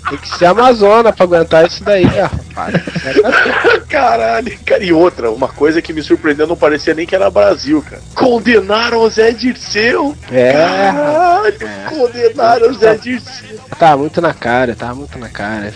Tem 0.09 0.19
que 0.19 0.39
ser 0.39 0.47
Amazona 0.47 1.13
pra 1.13 1.25
aguentar 1.25 1.67
isso 1.67 1.83
daí, 1.83 2.05
rapaz. 2.05 2.75
Caralho, 3.89 4.59
cara. 4.65 4.85
E 4.85 4.93
outra, 4.93 5.31
uma 5.31 5.49
coisa 5.49 5.83
que 5.83 5.93
me 5.93 6.03
surpreendeu, 6.03 6.47
não 6.47 6.57
parecia 6.57 6.95
nem 6.95 7.07
que 7.07 7.15
era 7.15 7.31
Brasil, 7.31 7.83
cara. 7.83 8.03
Condenaram 8.15 9.01
o 9.01 9.11
Zé 9.11 9.33
Dirceu. 9.33 10.17
É. 10.31 10.53
Caralho, 10.53 11.57
condenaram 11.89 12.71
o 12.71 12.75
Zé 12.75 12.95
Dirceu. 12.95 13.59
Tá 13.79 13.97
muito 13.97 14.21
na 14.21 14.33
cara, 14.33 14.75
tá 14.77 14.95
muito 14.95 15.19
na 15.19 15.29
cara. 15.29 15.73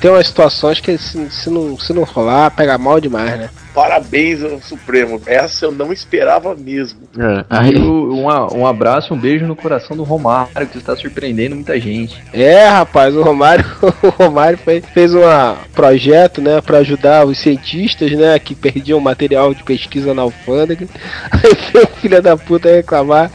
Tem 0.00 0.10
umas 0.10 0.26
situações 0.26 0.80
que 0.80 0.98
se, 0.98 1.30
se, 1.30 1.50
não, 1.50 1.78
se 1.78 1.92
não 1.92 2.04
rolar, 2.04 2.50
pega 2.50 2.76
mal 2.76 3.00
demais, 3.00 3.38
né? 3.38 3.50
Parabéns 3.74 4.42
ao 4.42 4.60
Supremo. 4.60 5.20
Essa 5.26 5.64
eu 5.66 5.72
não 5.72 5.92
esperava 5.92 6.54
mesmo. 6.54 7.00
E 7.72 7.78
o- 7.78 8.12
um, 8.14 8.58
um 8.60 8.66
abraço, 8.66 9.14
um 9.14 9.18
beijo 9.18 9.46
no 9.46 9.56
coração 9.56 9.96
do 9.96 10.02
Romário, 10.02 10.66
que 10.66 10.78
está 10.78 10.94
surpreendendo 10.94 11.54
muita 11.54 11.78
gente. 11.80 12.22
É, 12.32 12.66
rapaz, 12.68 13.14
o 13.16 13.22
Romário, 13.22 13.64
o 14.02 14.08
Romário 14.10 14.58
fez, 14.58 14.84
fez 14.92 15.14
um 15.14 15.20
projeto, 15.74 16.40
né, 16.42 16.60
para 16.60 16.78
ajudar 16.78 17.26
os 17.26 17.38
cientistas, 17.38 18.10
né, 18.12 18.38
que 18.38 18.54
perdiam 18.54 19.00
material 19.00 19.54
de 19.54 19.62
pesquisa 19.62 20.12
na 20.12 20.22
alfândega. 20.22 20.86
Aí 21.32 21.56
veio 21.72 21.84
o 21.86 21.96
filho 22.00 22.20
da 22.22 22.36
puta 22.36 22.68
reclamar 22.70 23.30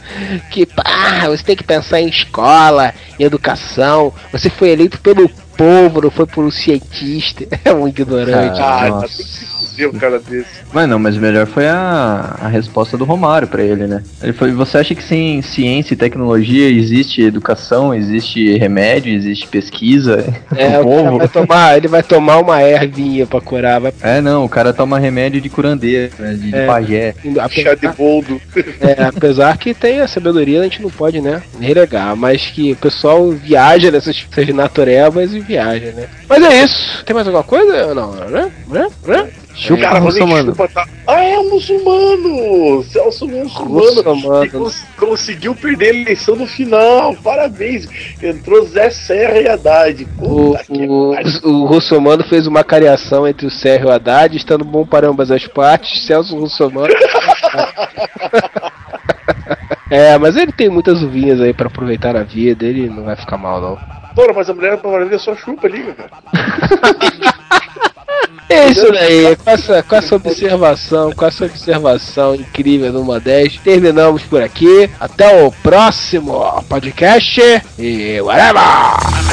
que, 0.50 0.64
pá, 0.64 1.26
você 1.28 1.42
tem 1.42 1.56
que 1.56 1.64
pensar 1.64 2.00
em 2.00 2.08
escola, 2.08 2.94
em 3.18 3.24
educação. 3.24 4.12
Você 4.32 4.48
foi 4.48 4.70
eleito 4.70 5.00
pelo 5.00 5.28
povo, 5.58 6.00
não 6.02 6.10
foi 6.10 6.26
por 6.26 6.44
um 6.44 6.50
cientista. 6.50 7.44
É 7.64 7.72
um 7.72 7.86
ignorante. 7.86 8.60
Ah, 8.60 8.88
nossa. 8.88 9.22
tá 9.22 9.58
um 9.86 9.92
cara 9.92 10.18
desse. 10.18 10.46
Mas 10.72 10.88
não, 10.88 10.98
mas 10.98 11.16
o 11.16 11.20
melhor 11.20 11.46
foi 11.46 11.66
a, 11.68 12.36
a 12.40 12.48
resposta 12.48 12.96
do 12.96 13.04
Romário 13.04 13.46
pra 13.46 13.62
ele, 13.62 13.86
né? 13.86 14.02
Ele 14.22 14.32
foi, 14.32 14.50
você 14.52 14.78
acha 14.78 14.94
que 14.94 15.02
sem 15.02 15.40
ciência 15.42 15.94
e 15.94 15.96
tecnologia 15.96 16.68
existe 16.68 17.22
educação, 17.22 17.94
existe 17.94 18.56
remédio, 18.58 19.12
existe 19.14 19.46
pesquisa? 19.46 20.24
É, 20.56 20.78
o 20.80 20.82
povo? 20.82 21.18
vai 21.18 21.28
tomar, 21.28 21.76
ele 21.76 21.88
vai 21.88 22.02
tomar 22.02 22.38
uma 22.38 22.62
ervinha 22.62 23.26
pra 23.26 23.40
curar, 23.40 23.80
vai 23.80 23.92
É, 24.00 24.20
não, 24.20 24.44
o 24.44 24.48
cara 24.48 24.72
toma 24.72 24.98
remédio 24.98 25.40
de 25.40 25.48
curandeiro, 25.48 26.12
né, 26.18 26.32
de, 26.34 26.50
de 26.50 26.54
É. 26.56 26.66
pajé. 26.66 27.14
Chá 27.50 27.74
de 27.74 27.88
boldo. 27.88 28.40
É, 28.80 29.04
apesar 29.04 29.56
que 29.58 29.74
tem 29.74 30.00
a 30.00 30.08
sabedoria, 30.08 30.60
a 30.60 30.64
gente 30.64 30.82
não 30.82 30.90
pode, 30.90 31.20
né, 31.20 31.42
relegar, 31.60 32.16
mas 32.16 32.46
que 32.46 32.72
o 32.72 32.76
pessoal 32.76 33.30
viaja 33.30 33.90
nessas, 33.90 34.24
nessas 34.36 34.54
naturebas 34.54 35.32
e 35.34 35.40
viaja, 35.48 35.92
né. 35.92 36.08
Mas 36.28 36.42
é 36.42 36.62
isso. 36.62 37.04
Tem 37.04 37.14
mais 37.14 37.26
alguma 37.26 37.42
coisa? 37.42 37.94
Não, 37.94 38.12
né? 38.12 38.52
Né? 38.68 38.88
Né? 39.06 39.30
o 39.70 39.80
cara 39.80 40.00
que 40.00 40.12
chupa, 40.12 40.68
tá... 40.68 40.86
Ah, 41.06 41.24
é 41.24 41.38
um 41.38 41.50
muçulmano! 41.50 42.84
Celso 42.84 43.26
muçulmano. 43.26 43.94
Muçulmano. 44.04 44.50
Cons- 44.50 44.84
conseguiu 44.96 45.54
perder 45.54 45.86
a 45.86 45.94
eleição 45.96 46.36
no 46.36 46.46
final. 46.46 47.14
Parabéns. 47.16 47.88
Entrou 48.22 48.64
Zé 48.66 48.90
Serra 48.90 49.40
e 49.40 49.48
Haddad. 49.48 50.06
O, 50.20 50.54
o, 50.68 51.14
o 51.50 51.66
Russomano 51.66 52.22
fez 52.24 52.46
uma 52.46 52.62
cariação 52.62 53.26
entre 53.26 53.46
o 53.46 53.50
Sérgio 53.50 53.88
e 53.88 53.90
o 53.90 53.92
Haddad, 53.92 54.36
estando 54.36 54.64
bom 54.64 54.86
para 54.86 55.08
ambas 55.08 55.30
as 55.30 55.46
partes, 55.46 56.06
Celso 56.06 56.36
Russomano. 56.36 56.92
é, 59.90 60.16
mas 60.18 60.36
ele 60.36 60.52
tem 60.52 60.68
muitas 60.68 61.02
uvinhas 61.02 61.40
aí 61.40 61.52
pra 61.52 61.66
aproveitar 61.66 62.16
a 62.16 62.22
vida, 62.22 62.64
ele 62.64 62.88
não 62.88 63.04
vai 63.04 63.16
ficar 63.16 63.36
mal 63.36 63.60
não. 63.60 63.78
Porra, 64.14 64.32
mas 64.34 64.50
a 64.50 64.54
mulher 64.54 64.78
maravilha 64.82 65.18
só 65.18 65.34
chupa, 65.36 65.68
liga, 65.68 65.94
cara. 65.94 66.10
É 68.50 68.66
isso 68.70 68.90
daí, 68.90 69.36
com 69.36 69.50
essa, 69.50 69.82
com 69.82 69.94
essa 69.94 70.16
observação, 70.16 71.12
com 71.12 71.26
essa 71.26 71.44
observação 71.44 72.34
incrível 72.34 72.90
do 72.90 73.04
Modeste, 73.04 73.60
terminamos 73.60 74.22
por 74.22 74.42
aqui. 74.42 74.88
Até 74.98 75.44
o 75.44 75.52
próximo 75.52 76.40
podcast 76.66 77.40
e 77.78 78.18
whatever! 78.22 79.27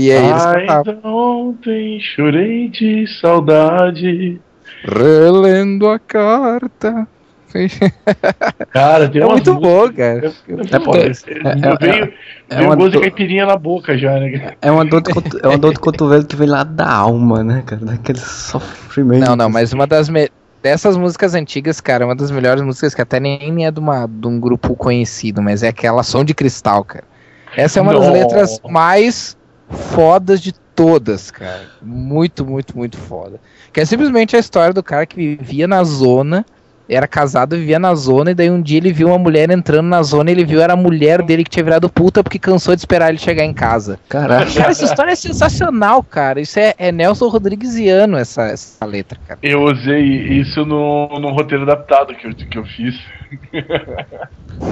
E 0.00 0.10
é 0.12 0.30
isso. 0.30 0.48
Ainda 0.48 0.98
ontem 1.02 1.98
chorei 2.00 2.68
de 2.68 3.04
saudade. 3.20 4.40
Relendo 4.84 5.88
a 5.88 5.98
carta. 5.98 7.08
Cara, 8.72 9.08
tem 9.08 9.22
É 9.22 9.24
umas 9.24 9.34
muito 9.42 9.54
músicas- 9.54 9.88
bom, 9.88 9.92
cara. 9.96 10.18
É, 10.18 10.78
porque- 10.78 10.98
é, 11.00 11.88
é- 11.88 12.12
é 12.50 12.56
veio 12.56 12.68
uma 12.68 12.76
gosto 12.76 12.90
de 12.90 12.96
do- 12.98 13.00
caipirinha 13.00 13.46
na 13.46 13.56
boca 13.56 13.96
já, 13.96 14.20
né? 14.20 14.38
cara? 14.38 14.56
É 14.60 14.70
uma 14.70 14.84
dor 14.84 15.00
de, 15.00 15.12
cotu- 15.14 15.40
é 15.42 15.48
uma 15.48 15.56
dor 15.58 15.72
de 15.72 15.80
cotovelo 15.80 16.24
que 16.26 16.36
vem 16.36 16.46
lá 16.48 16.62
da 16.62 16.88
alma, 16.90 17.42
né, 17.42 17.62
cara? 17.64 17.84
Daquele 17.86 18.18
sofrimento. 18.18 19.26
Não, 19.26 19.34
não, 19.34 19.48
mas 19.48 19.72
uma 19.72 19.86
das 19.86 20.10
me- 20.10 20.28
dessas 20.62 20.96
músicas 20.98 21.34
antigas, 21.34 21.80
cara, 21.80 22.04
uma 22.04 22.14
das 22.14 22.30
melhores 22.30 22.62
músicas 22.62 22.94
que 22.94 23.00
até 23.00 23.18
nem 23.18 23.64
é 23.64 23.70
de, 23.70 23.80
uma, 23.80 24.06
de 24.06 24.28
um 24.28 24.38
grupo 24.38 24.76
conhecido, 24.76 25.40
mas 25.42 25.62
é 25.62 25.68
aquela 25.68 26.02
Som 26.02 26.24
de 26.24 26.34
Cristal, 26.34 26.84
cara. 26.84 27.04
Essa 27.56 27.78
é 27.78 27.82
uma 27.82 27.92
das 27.94 28.02
Nossa. 28.02 28.12
letras 28.12 28.60
mais 28.68 29.37
fodas 29.70 30.40
de 30.40 30.52
todas, 30.74 31.30
cara. 31.30 31.62
Muito, 31.82 32.44
muito, 32.46 32.76
muito 32.76 32.96
foda. 32.96 33.40
Que 33.72 33.80
é 33.80 33.84
simplesmente 33.84 34.36
a 34.36 34.38
história 34.38 34.72
do 34.72 34.82
cara 34.82 35.04
que 35.06 35.16
vivia 35.36 35.66
na 35.66 35.82
zona 35.84 36.44
era 36.90 37.06
casado, 37.06 37.54
vivia 37.54 37.78
na 37.78 37.94
zona, 37.94 38.30
e 38.30 38.34
daí 38.34 38.50
um 38.50 38.62
dia 38.62 38.78
ele 38.78 38.90
viu 38.94 39.08
uma 39.08 39.18
mulher 39.18 39.50
entrando 39.50 39.86
na 39.88 40.02
zona 40.02 40.30
e 40.30 40.32
ele 40.32 40.44
viu 40.46 40.62
era 40.62 40.72
a 40.72 40.76
mulher 40.76 41.20
dele 41.20 41.44
que 41.44 41.50
tinha 41.50 41.62
virado 41.62 41.86
puta 41.90 42.24
porque 42.24 42.38
cansou 42.38 42.74
de 42.74 42.80
esperar 42.80 43.10
ele 43.10 43.18
chegar 43.18 43.44
em 43.44 43.52
casa. 43.52 43.98
Caraca. 44.08 44.50
Cara, 44.50 44.70
essa 44.70 44.86
história 44.86 45.10
é 45.10 45.14
sensacional, 45.14 46.02
cara. 46.02 46.40
Isso 46.40 46.58
é, 46.58 46.72
é 46.78 46.90
Nelson 46.90 47.28
Rodriguesiano, 47.28 48.16
essa, 48.16 48.44
essa 48.44 48.86
letra, 48.86 49.18
cara. 49.28 49.38
Eu 49.42 49.64
usei 49.64 50.00
isso 50.40 50.64
no, 50.64 51.08
no 51.20 51.28
roteiro 51.32 51.64
adaptado 51.64 52.14
que 52.14 52.26
eu, 52.26 52.34
que 52.34 52.56
eu 52.58 52.64
fiz. 52.64 52.94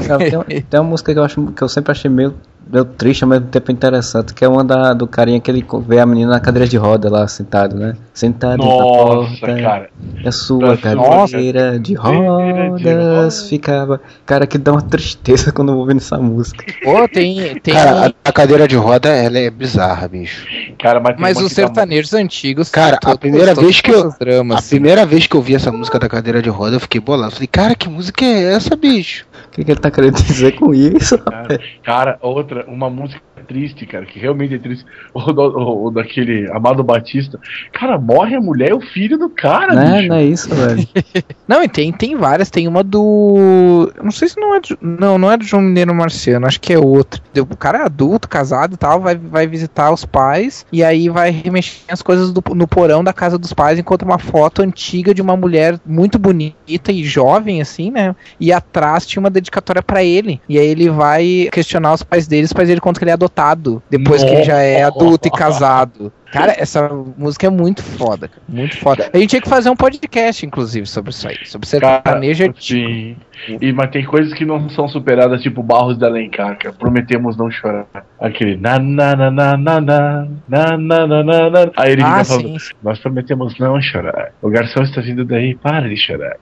Cara, 0.06 0.18
tem, 0.18 0.36
uma- 0.36 0.44
tem 0.44 0.80
uma 0.80 0.84
música 0.84 1.12
que 1.12 1.18
eu, 1.18 1.24
acho, 1.24 1.46
que 1.52 1.62
eu 1.62 1.68
sempre 1.68 1.92
achei 1.92 2.10
meio, 2.10 2.34
meio 2.70 2.84
triste, 2.84 3.22
ao 3.24 3.30
mesmo 3.30 3.46
tempo 3.46 3.70
interessante, 3.70 4.34
que 4.34 4.44
é 4.44 4.48
uma 4.48 4.64
da, 4.64 4.92
do 4.92 5.06
carinha 5.06 5.40
que 5.40 5.50
ele 5.50 5.64
vê 5.86 6.00
a 6.00 6.06
menina 6.06 6.32
na 6.32 6.40
cadeira 6.40 6.68
de 6.68 6.76
roda 6.76 7.08
lá, 7.10 7.26
sentado, 7.28 7.76
né? 7.76 7.94
Sentado 8.12 8.58
na 8.58 8.64
Nossa, 8.64 9.38
porta. 9.40 9.62
cara. 9.62 9.90
E 10.24 10.28
a 10.28 10.32
sua 10.32 10.76
Pra 10.76 10.96
cadeira 10.96 11.78
de 11.78 11.94
rodas 11.94 13.48
ficava. 13.48 14.00
Cara, 14.24 14.46
que 14.46 14.58
dá 14.58 14.72
uma 14.72 14.82
tristeza 14.82 15.52
quando 15.52 15.68
eu 15.68 15.74
vou 15.74 15.82
ouvindo 15.82 15.98
essa 15.98 16.18
música. 16.18 16.64
Pô, 16.82 17.06
tem. 17.08 17.58
tem 17.60 17.74
Cara, 17.74 18.06
a, 18.24 18.28
a 18.28 18.32
cadeira 18.32 18.66
de 18.66 18.76
roda, 18.76 19.08
ela 19.10 19.38
é 19.38 19.50
bizarra, 19.50 20.08
bicho. 20.08 20.46
Cara, 20.78 21.00
mas, 21.00 21.16
mas 21.18 21.40
os 21.40 21.52
sertanejos 21.52 22.12
antigos. 22.14 22.70
Cara, 22.70 22.98
a 23.04 23.16
primeira 23.18 23.54
vez 23.54 23.80
que 23.80 23.90
eu- 23.90 24.12
dramas, 24.18 24.56
A 24.56 24.58
assim. 24.60 24.70
primeira 24.70 25.04
vez 25.06 25.26
que 25.26 25.36
eu 25.36 25.42
vi 25.42 25.54
essa 25.54 25.70
música 25.70 25.98
da 25.98 26.08
cadeira 26.08 26.42
de 26.42 26.48
roda, 26.48 26.76
eu 26.76 26.80
fiquei 26.80 27.00
bolado. 27.00 27.32
Falei, 27.32 27.46
cara, 27.46 27.74
que 27.74 27.88
música 27.88 28.24
é 28.24 28.54
essa, 28.54 28.74
bicho? 28.76 29.26
O 29.46 29.50
que, 29.56 29.64
que 29.64 29.70
ele 29.70 29.80
tá 29.80 29.90
querendo 29.90 30.14
dizer 30.22 30.52
com 30.52 30.74
isso? 30.74 31.16
Cara, 31.18 31.60
cara, 31.82 32.18
outra, 32.20 32.64
uma 32.68 32.90
música 32.90 33.20
triste, 33.46 33.86
cara, 33.86 34.04
que 34.04 34.18
realmente 34.18 34.54
é 34.54 34.58
triste. 34.58 34.84
O, 35.14 35.20
o- 35.20 35.86
o 35.86 35.90
daquele 35.90 36.50
Amado 36.52 36.82
Batista. 36.82 37.38
Cara, 37.72 37.96
morre 37.98 38.34
a 38.34 38.40
mulher 38.40 38.70
e 38.70 38.74
o 38.74 38.80
filho 38.80 39.16
do 39.16 39.28
cara, 39.30 39.74
Né? 39.74 39.96
bicho. 39.98 40.08
Não 40.08 40.16
é 40.16 40.24
isso, 40.24 40.54
velho. 40.54 40.88
Não, 41.46 41.62
e 41.62 41.68
tem, 41.68 41.92
tem 41.92 42.16
várias. 42.16 42.50
Tem 42.50 42.66
uma 42.66 42.82
do. 42.82 43.90
eu 43.96 44.04
Não 44.04 44.10
sei 44.10 44.28
se 44.28 44.38
não 44.40 44.54
é 44.54 44.60
do. 44.60 44.76
Não, 44.80 45.16
não 45.18 45.30
é 45.30 45.36
do 45.36 45.44
João 45.44 45.62
Mineiro 45.62 45.94
Marciano, 45.94 46.46
acho 46.46 46.60
que 46.60 46.72
é 46.72 46.78
outro. 46.78 47.22
O 47.38 47.56
cara 47.56 47.78
é 47.78 47.82
adulto, 47.84 48.28
casado 48.28 48.74
e 48.74 48.76
tal, 48.76 49.00
vai, 49.00 49.14
vai 49.16 49.46
visitar 49.46 49.92
os 49.92 50.04
pais 50.04 50.66
e 50.72 50.82
aí 50.82 51.08
vai 51.08 51.30
remexer 51.30 51.82
as 51.88 52.02
coisas 52.02 52.32
do- 52.32 52.42
no 52.54 52.66
porão 52.66 53.04
da 53.04 53.12
casa 53.12 53.38
dos 53.38 53.52
pais, 53.52 53.78
encontra 53.78 54.06
uma 54.06 54.18
foto 54.18 54.60
antiga 54.62 55.14
de 55.14 55.22
uma 55.22 55.36
mulher 55.36 55.78
muito 55.86 56.18
bonita 56.18 56.90
e 56.90 57.04
jovem, 57.04 57.60
assim, 57.60 57.90
né? 57.92 58.14
E 58.40 58.52
atrás 58.52 59.06
tinha 59.06 59.20
uma 59.20 59.30
dedicatória 59.36 59.82
pra 59.82 60.02
ele. 60.02 60.40
E 60.48 60.58
aí 60.58 60.66
ele 60.66 60.90
vai 60.90 61.48
questionar 61.52 61.94
os 61.94 62.02
pais 62.02 62.26
dele, 62.26 62.44
os 62.44 62.52
pais 62.52 62.68
dele 62.68 62.80
contam 62.80 62.98
que 62.98 63.04
ele 63.04 63.10
é 63.10 63.14
adotado, 63.14 63.82
depois 63.88 64.22
que 64.22 64.30
ele 64.30 64.44
já 64.44 64.58
é 64.58 64.82
adulto 64.82 65.28
e 65.28 65.30
casado. 65.30 66.12
Cara, 66.32 66.54
essa 66.58 66.88
música 67.16 67.46
é 67.46 67.50
muito 67.50 67.82
foda, 67.82 68.28
cara, 68.28 68.42
muito 68.48 68.76
foda. 68.78 69.10
A 69.12 69.18
gente 69.18 69.30
tinha 69.30 69.42
que 69.42 69.48
fazer 69.48 69.70
um 69.70 69.76
podcast, 69.76 70.44
inclusive, 70.44 70.86
sobre 70.86 71.10
isso 71.10 71.28
aí, 71.28 71.38
sobre 71.46 71.68
Cara, 71.68 71.94
sertanejo 72.02 72.44
antigo. 72.44 72.60
sim. 72.60 73.16
E, 73.60 73.70
mas 73.70 73.90
tem 73.90 74.02
coisas 74.04 74.32
que 74.32 74.46
não 74.46 74.68
são 74.70 74.88
superadas, 74.88 75.42
tipo 75.42 75.62
Barros 75.62 75.98
da 75.98 76.06
Alencar, 76.06 76.58
cara. 76.58 76.74
Prometemos 76.74 77.36
não 77.36 77.50
chorar. 77.50 77.84
Aquele 78.18 78.56
na 78.56 78.78
na 78.78 79.14
na 79.14 79.30
na 79.30 79.56
na 79.56 79.80
na 79.80 80.26
na 80.48 80.76
na 80.78 81.06
na 81.06 81.22
na 81.22 81.50
na. 81.50 81.70
Aí 81.76 81.92
ele 81.92 82.02
Ah, 82.02 82.24
falando, 82.24 82.56
nós 82.82 82.98
prometemos 82.98 83.58
não 83.58 83.80
chorar. 83.80 84.32
O 84.40 84.48
garçom 84.48 84.82
está 84.82 85.02
vindo 85.02 85.22
daí, 85.24 85.54
para 85.54 85.86
de 85.88 85.96
chorar. 85.98 86.36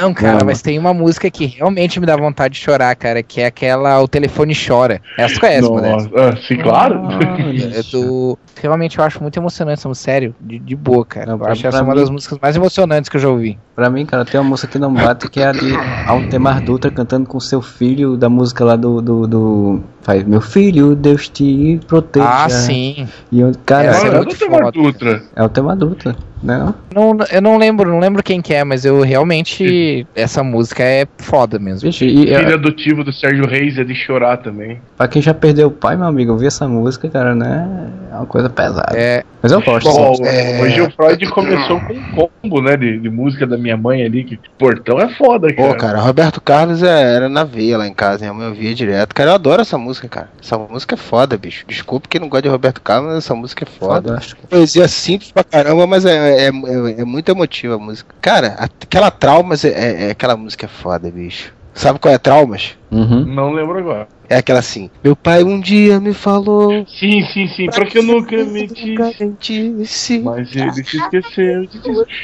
Não, 0.00 0.12
cara, 0.12 0.38
Não. 0.40 0.46
mas 0.46 0.60
tem 0.60 0.78
uma 0.78 0.92
música 0.92 1.30
que 1.30 1.46
realmente 1.46 2.00
me 2.00 2.06
dá 2.06 2.16
vontade 2.16 2.54
de 2.54 2.60
chorar, 2.60 2.94
cara, 2.96 3.22
que 3.22 3.40
é 3.40 3.46
aquela 3.46 4.00
O 4.02 4.08
Telefone 4.08 4.54
Chora. 4.54 5.00
Essa 5.16 5.38
conhece, 5.38 5.68
Modesto? 5.68 6.10
ah, 6.18 6.36
sim, 6.46 6.56
claro. 6.56 7.00
É 7.76 7.82
do... 7.92 8.38
Realmente 8.62 8.98
eu 8.98 9.04
acho 9.04 9.22
muito 9.22 9.38
emocionante 9.38 9.78
essa 9.80 9.94
sério, 9.94 10.34
de, 10.40 10.58
de 10.58 10.76
boa, 10.76 11.04
cara. 11.04 11.30
eu 11.32 11.38
pra- 11.38 11.52
acho 11.52 11.66
essa 11.66 11.78
pra 11.78 11.86
uma 11.86 11.94
mim- 11.94 12.00
das 12.00 12.10
músicas 12.10 12.38
mais 12.40 12.56
emocionantes 12.56 13.08
que 13.08 13.16
eu 13.16 13.20
já 13.20 13.28
ouvi. 13.28 13.58
Pra 13.74 13.88
mim, 13.88 14.04
cara, 14.04 14.24
tem 14.24 14.38
uma 14.40 14.48
música 14.50 14.68
que 14.68 14.78
não 14.78 14.92
bate 14.92 15.28
que 15.30 15.40
é 15.40 15.46
a 15.48 15.52
de 15.52 15.72
Altemar 16.06 16.60
Dutra 16.62 16.90
cantando 16.90 17.26
com 17.28 17.40
seu 17.40 17.62
filho 17.62 18.16
da 18.16 18.28
música 18.28 18.64
lá 18.64 18.76
do. 18.76 19.00
do, 19.00 19.26
do- 19.26 19.80
faz 20.02 20.24
Meu 20.24 20.40
filho, 20.40 20.94
Deus 20.94 21.28
te 21.28 21.80
proteja. 21.86 22.26
Ah, 22.28 22.48
sim. 22.48 23.06
E 23.32 23.40
eu, 23.40 23.52
cara, 23.64 23.88
Essa 23.88 24.06
é 24.08 24.10
não 24.12 24.24
tem 24.24 24.48
uma 24.48 24.58
foda. 24.58 24.72
Dutra. 24.72 25.22
é 25.36 25.40
Altemar 25.40 25.76
Dutra, 25.76 26.16
né? 26.42 26.74
Não, 26.94 27.16
eu 27.30 27.40
não 27.42 27.56
lembro, 27.56 27.90
não 27.90 27.98
lembro 27.98 28.22
quem 28.22 28.40
que 28.40 28.54
é, 28.54 28.64
mas 28.64 28.84
eu 28.84 29.00
realmente. 29.02 30.06
Essa 30.14 30.42
música 30.42 30.82
é 30.82 31.06
foda 31.18 31.58
mesmo. 31.58 31.88
Vixe, 31.88 32.06
e, 32.06 32.26
Filho 32.34 32.54
adotivo 32.54 33.04
do 33.04 33.12
Sérgio 33.12 33.46
Reis 33.46 33.78
é 33.78 33.84
de 33.84 33.94
chorar 33.94 34.38
também. 34.38 34.80
pra 34.96 35.08
quem 35.08 35.20
já 35.22 35.34
perdeu 35.34 35.68
o 35.68 35.70
pai, 35.70 35.96
meu 35.96 36.06
amigo, 36.06 36.32
ouvir 36.32 36.46
essa 36.46 36.66
música, 36.68 37.08
cara, 37.08 37.34
né? 37.34 37.90
É 38.12 38.14
uma 38.16 38.26
coisa 38.26 38.48
pesada. 38.50 38.96
É. 38.96 39.22
Mas 39.42 39.52
eu 39.52 39.62
gosto. 39.62 39.90
Bom. 39.90 40.16
É. 40.26 40.60
Hoje 40.60 40.80
o 40.82 40.90
Freud 40.90 41.26
começou 41.30 41.80
com 41.80 41.94
um 41.94 42.28
combo, 42.42 42.60
né, 42.60 42.76
de, 42.76 42.98
de 42.98 43.08
música 43.08 43.46
da 43.46 43.56
minha 43.56 43.76
mãe 43.76 44.04
ali, 44.04 44.22
que 44.24 44.38
portão 44.58 45.00
é 45.00 45.08
foda, 45.14 45.50
cara. 45.54 45.68
Pô, 45.68 45.74
cara, 45.76 45.98
Roberto 46.00 46.40
Carlos 46.42 46.82
é- 46.82 47.14
era 47.14 47.28
na 47.28 47.42
veia 47.44 47.78
lá 47.78 47.86
em 47.86 47.94
casa, 47.94 48.20
minha 48.20 48.34
mãe 48.34 48.48
ouvia 48.48 48.74
direto. 48.74 49.14
Cara, 49.14 49.30
eu 49.30 49.34
adoro 49.34 49.62
essa 49.62 49.78
música, 49.78 50.08
cara. 50.08 50.28
Essa 50.42 50.58
música 50.58 50.94
é 50.94 50.98
foda, 50.98 51.38
bicho. 51.38 51.64
Desculpa 51.66 52.06
quem 52.08 52.20
não 52.20 52.28
gosta 52.28 52.42
de 52.42 52.48
Roberto 52.50 52.82
Carlos, 52.82 53.08
mas 53.08 53.18
essa 53.24 53.34
música 53.34 53.64
é 53.64 53.78
foda. 53.78 54.08
Fantástico. 54.08 54.46
Poesia 54.46 54.86
simples 54.88 55.32
pra 55.32 55.42
caramba, 55.42 55.86
mas 55.86 56.04
é, 56.04 56.29
é, 56.30 56.46
é- 56.46 57.00
é 57.00 57.04
muito 57.04 57.28
emotiva 57.30 57.74
a 57.74 57.78
música. 57.78 58.14
Cara, 58.20 58.56
aquela 58.58 59.10
Traumas 59.10 59.64
é, 59.64 59.68
é- 59.68 60.04
é 60.08 60.10
aquela 60.10 60.36
música 60.36 60.66
é 60.66 60.68
foda, 60.68 61.10
bicho. 61.10 61.52
Sabe 61.74 61.98
qual 61.98 62.12
é 62.12 62.18
Traumas? 62.18 62.76
Uhum. 62.90 63.24
Não 63.24 63.52
lembro 63.52 63.78
agora. 63.78 64.08
É 64.30 64.36
aquela 64.36 64.60
assim. 64.60 64.88
Meu 65.02 65.16
pai 65.16 65.42
um 65.42 65.58
dia 65.60 65.98
me 65.98 66.14
falou. 66.14 66.70
Sim, 66.86 67.20
sim, 67.32 67.48
sim, 67.48 67.66
pra 67.66 67.84
que 67.84 67.98
eu 67.98 68.02
nunca 68.04 68.36
me 68.44 68.64
disse. 68.68 69.34
disse. 69.40 70.18
Mas 70.20 70.54
ele 70.54 70.72
se 70.72 70.96
esqueceu. 70.98 71.66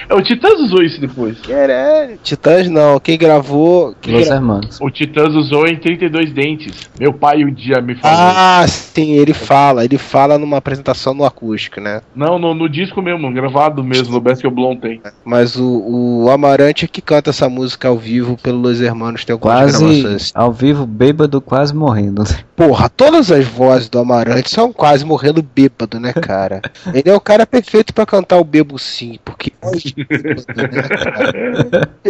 É, 0.08 0.14
o 0.14 0.22
Titãs 0.22 0.60
usou 0.60 0.82
isso 0.84 1.00
depois. 1.00 1.36
Caralho. 1.40 2.16
Titãs 2.22 2.68
não, 2.70 3.00
quem 3.00 3.18
gravou. 3.18 3.92
Quem 4.00 4.14
Los 4.14 4.26
gra- 4.28 4.36
Hermanos. 4.36 4.78
O 4.80 4.88
Titãs 4.88 5.34
usou 5.34 5.66
em 5.66 5.76
32 5.76 6.32
dentes. 6.32 6.88
Meu 6.98 7.12
pai 7.12 7.44
um 7.44 7.52
dia 7.52 7.80
me 7.80 7.96
falou. 7.96 8.16
Ah, 8.16 8.64
sim, 8.68 9.12
ele 9.14 9.34
fala. 9.34 9.84
Ele 9.84 9.98
fala 9.98 10.38
numa 10.38 10.58
apresentação 10.58 11.12
no 11.12 11.24
acústico, 11.24 11.80
né? 11.80 12.02
Não, 12.14 12.38
no, 12.38 12.54
no 12.54 12.68
disco 12.68 13.02
mesmo, 13.02 13.32
gravado 13.32 13.82
mesmo, 13.82 14.12
no 14.12 14.20
Best 14.20 14.46
Blonde 14.48 14.80
tem. 14.80 15.02
Mas 15.24 15.56
o, 15.56 16.22
o 16.24 16.30
Amarante 16.30 16.84
é 16.84 16.88
que 16.88 17.02
canta 17.02 17.30
essa 17.30 17.48
música 17.48 17.88
ao 17.88 17.98
vivo 17.98 18.36
pelo 18.40 18.60
Los 18.60 18.80
Hermanos. 18.80 19.24
Tem 19.24 19.34
algumas 19.34 19.56
Quase 19.72 19.78
gravações. 19.84 20.32
ao 20.34 20.52
vivo, 20.52 20.86
bêbado, 20.86 21.40
quase 21.40 21.74
morrendo. 21.96 22.22
né? 22.22 22.28
Porra, 22.54 22.88
todas 22.88 23.30
as 23.30 23.44
vozes 23.44 23.88
do 23.88 23.98
Amarante 23.98 24.50
são 24.50 24.72
quase 24.72 25.04
morrendo 25.04 25.42
bêbado, 25.42 25.98
né, 26.00 26.12
cara? 26.12 26.60
Ele 26.92 27.08
é 27.10 27.14
o 27.14 27.20
cara 27.20 27.46
perfeito 27.46 27.92
pra 27.94 28.06
cantar 28.06 28.38
o 28.38 28.44
Bebo 28.44 28.78
Sim, 28.78 29.18
porque. 29.24 29.52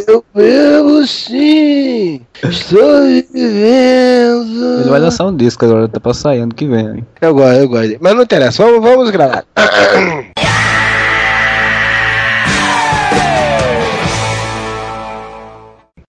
Eu 0.09 0.25
bebo 0.35 1.07
sim, 1.07 2.21
estou 2.43 3.03
vivendo. 3.07 4.81
Ele 4.81 4.91
vai 4.91 5.01
lançar 5.01 5.27
um 5.27 5.35
disco 5.37 5.65
agora, 5.65 5.89
tá 5.89 5.99
pra 6.01 6.15
sair 6.15 6.41
ano 6.41 6.55
que 6.55 6.67
vem. 6.67 6.87
hein? 6.87 7.07
Eu 7.21 7.35
gosto, 7.35 7.59
eu 7.61 7.69
gosto. 7.69 7.97
Mas 8.01 8.15
não 8.15 8.23
interessa, 8.23 8.65
vamos, 8.65 8.83
vamos 8.83 9.11
gravar. 9.11 9.45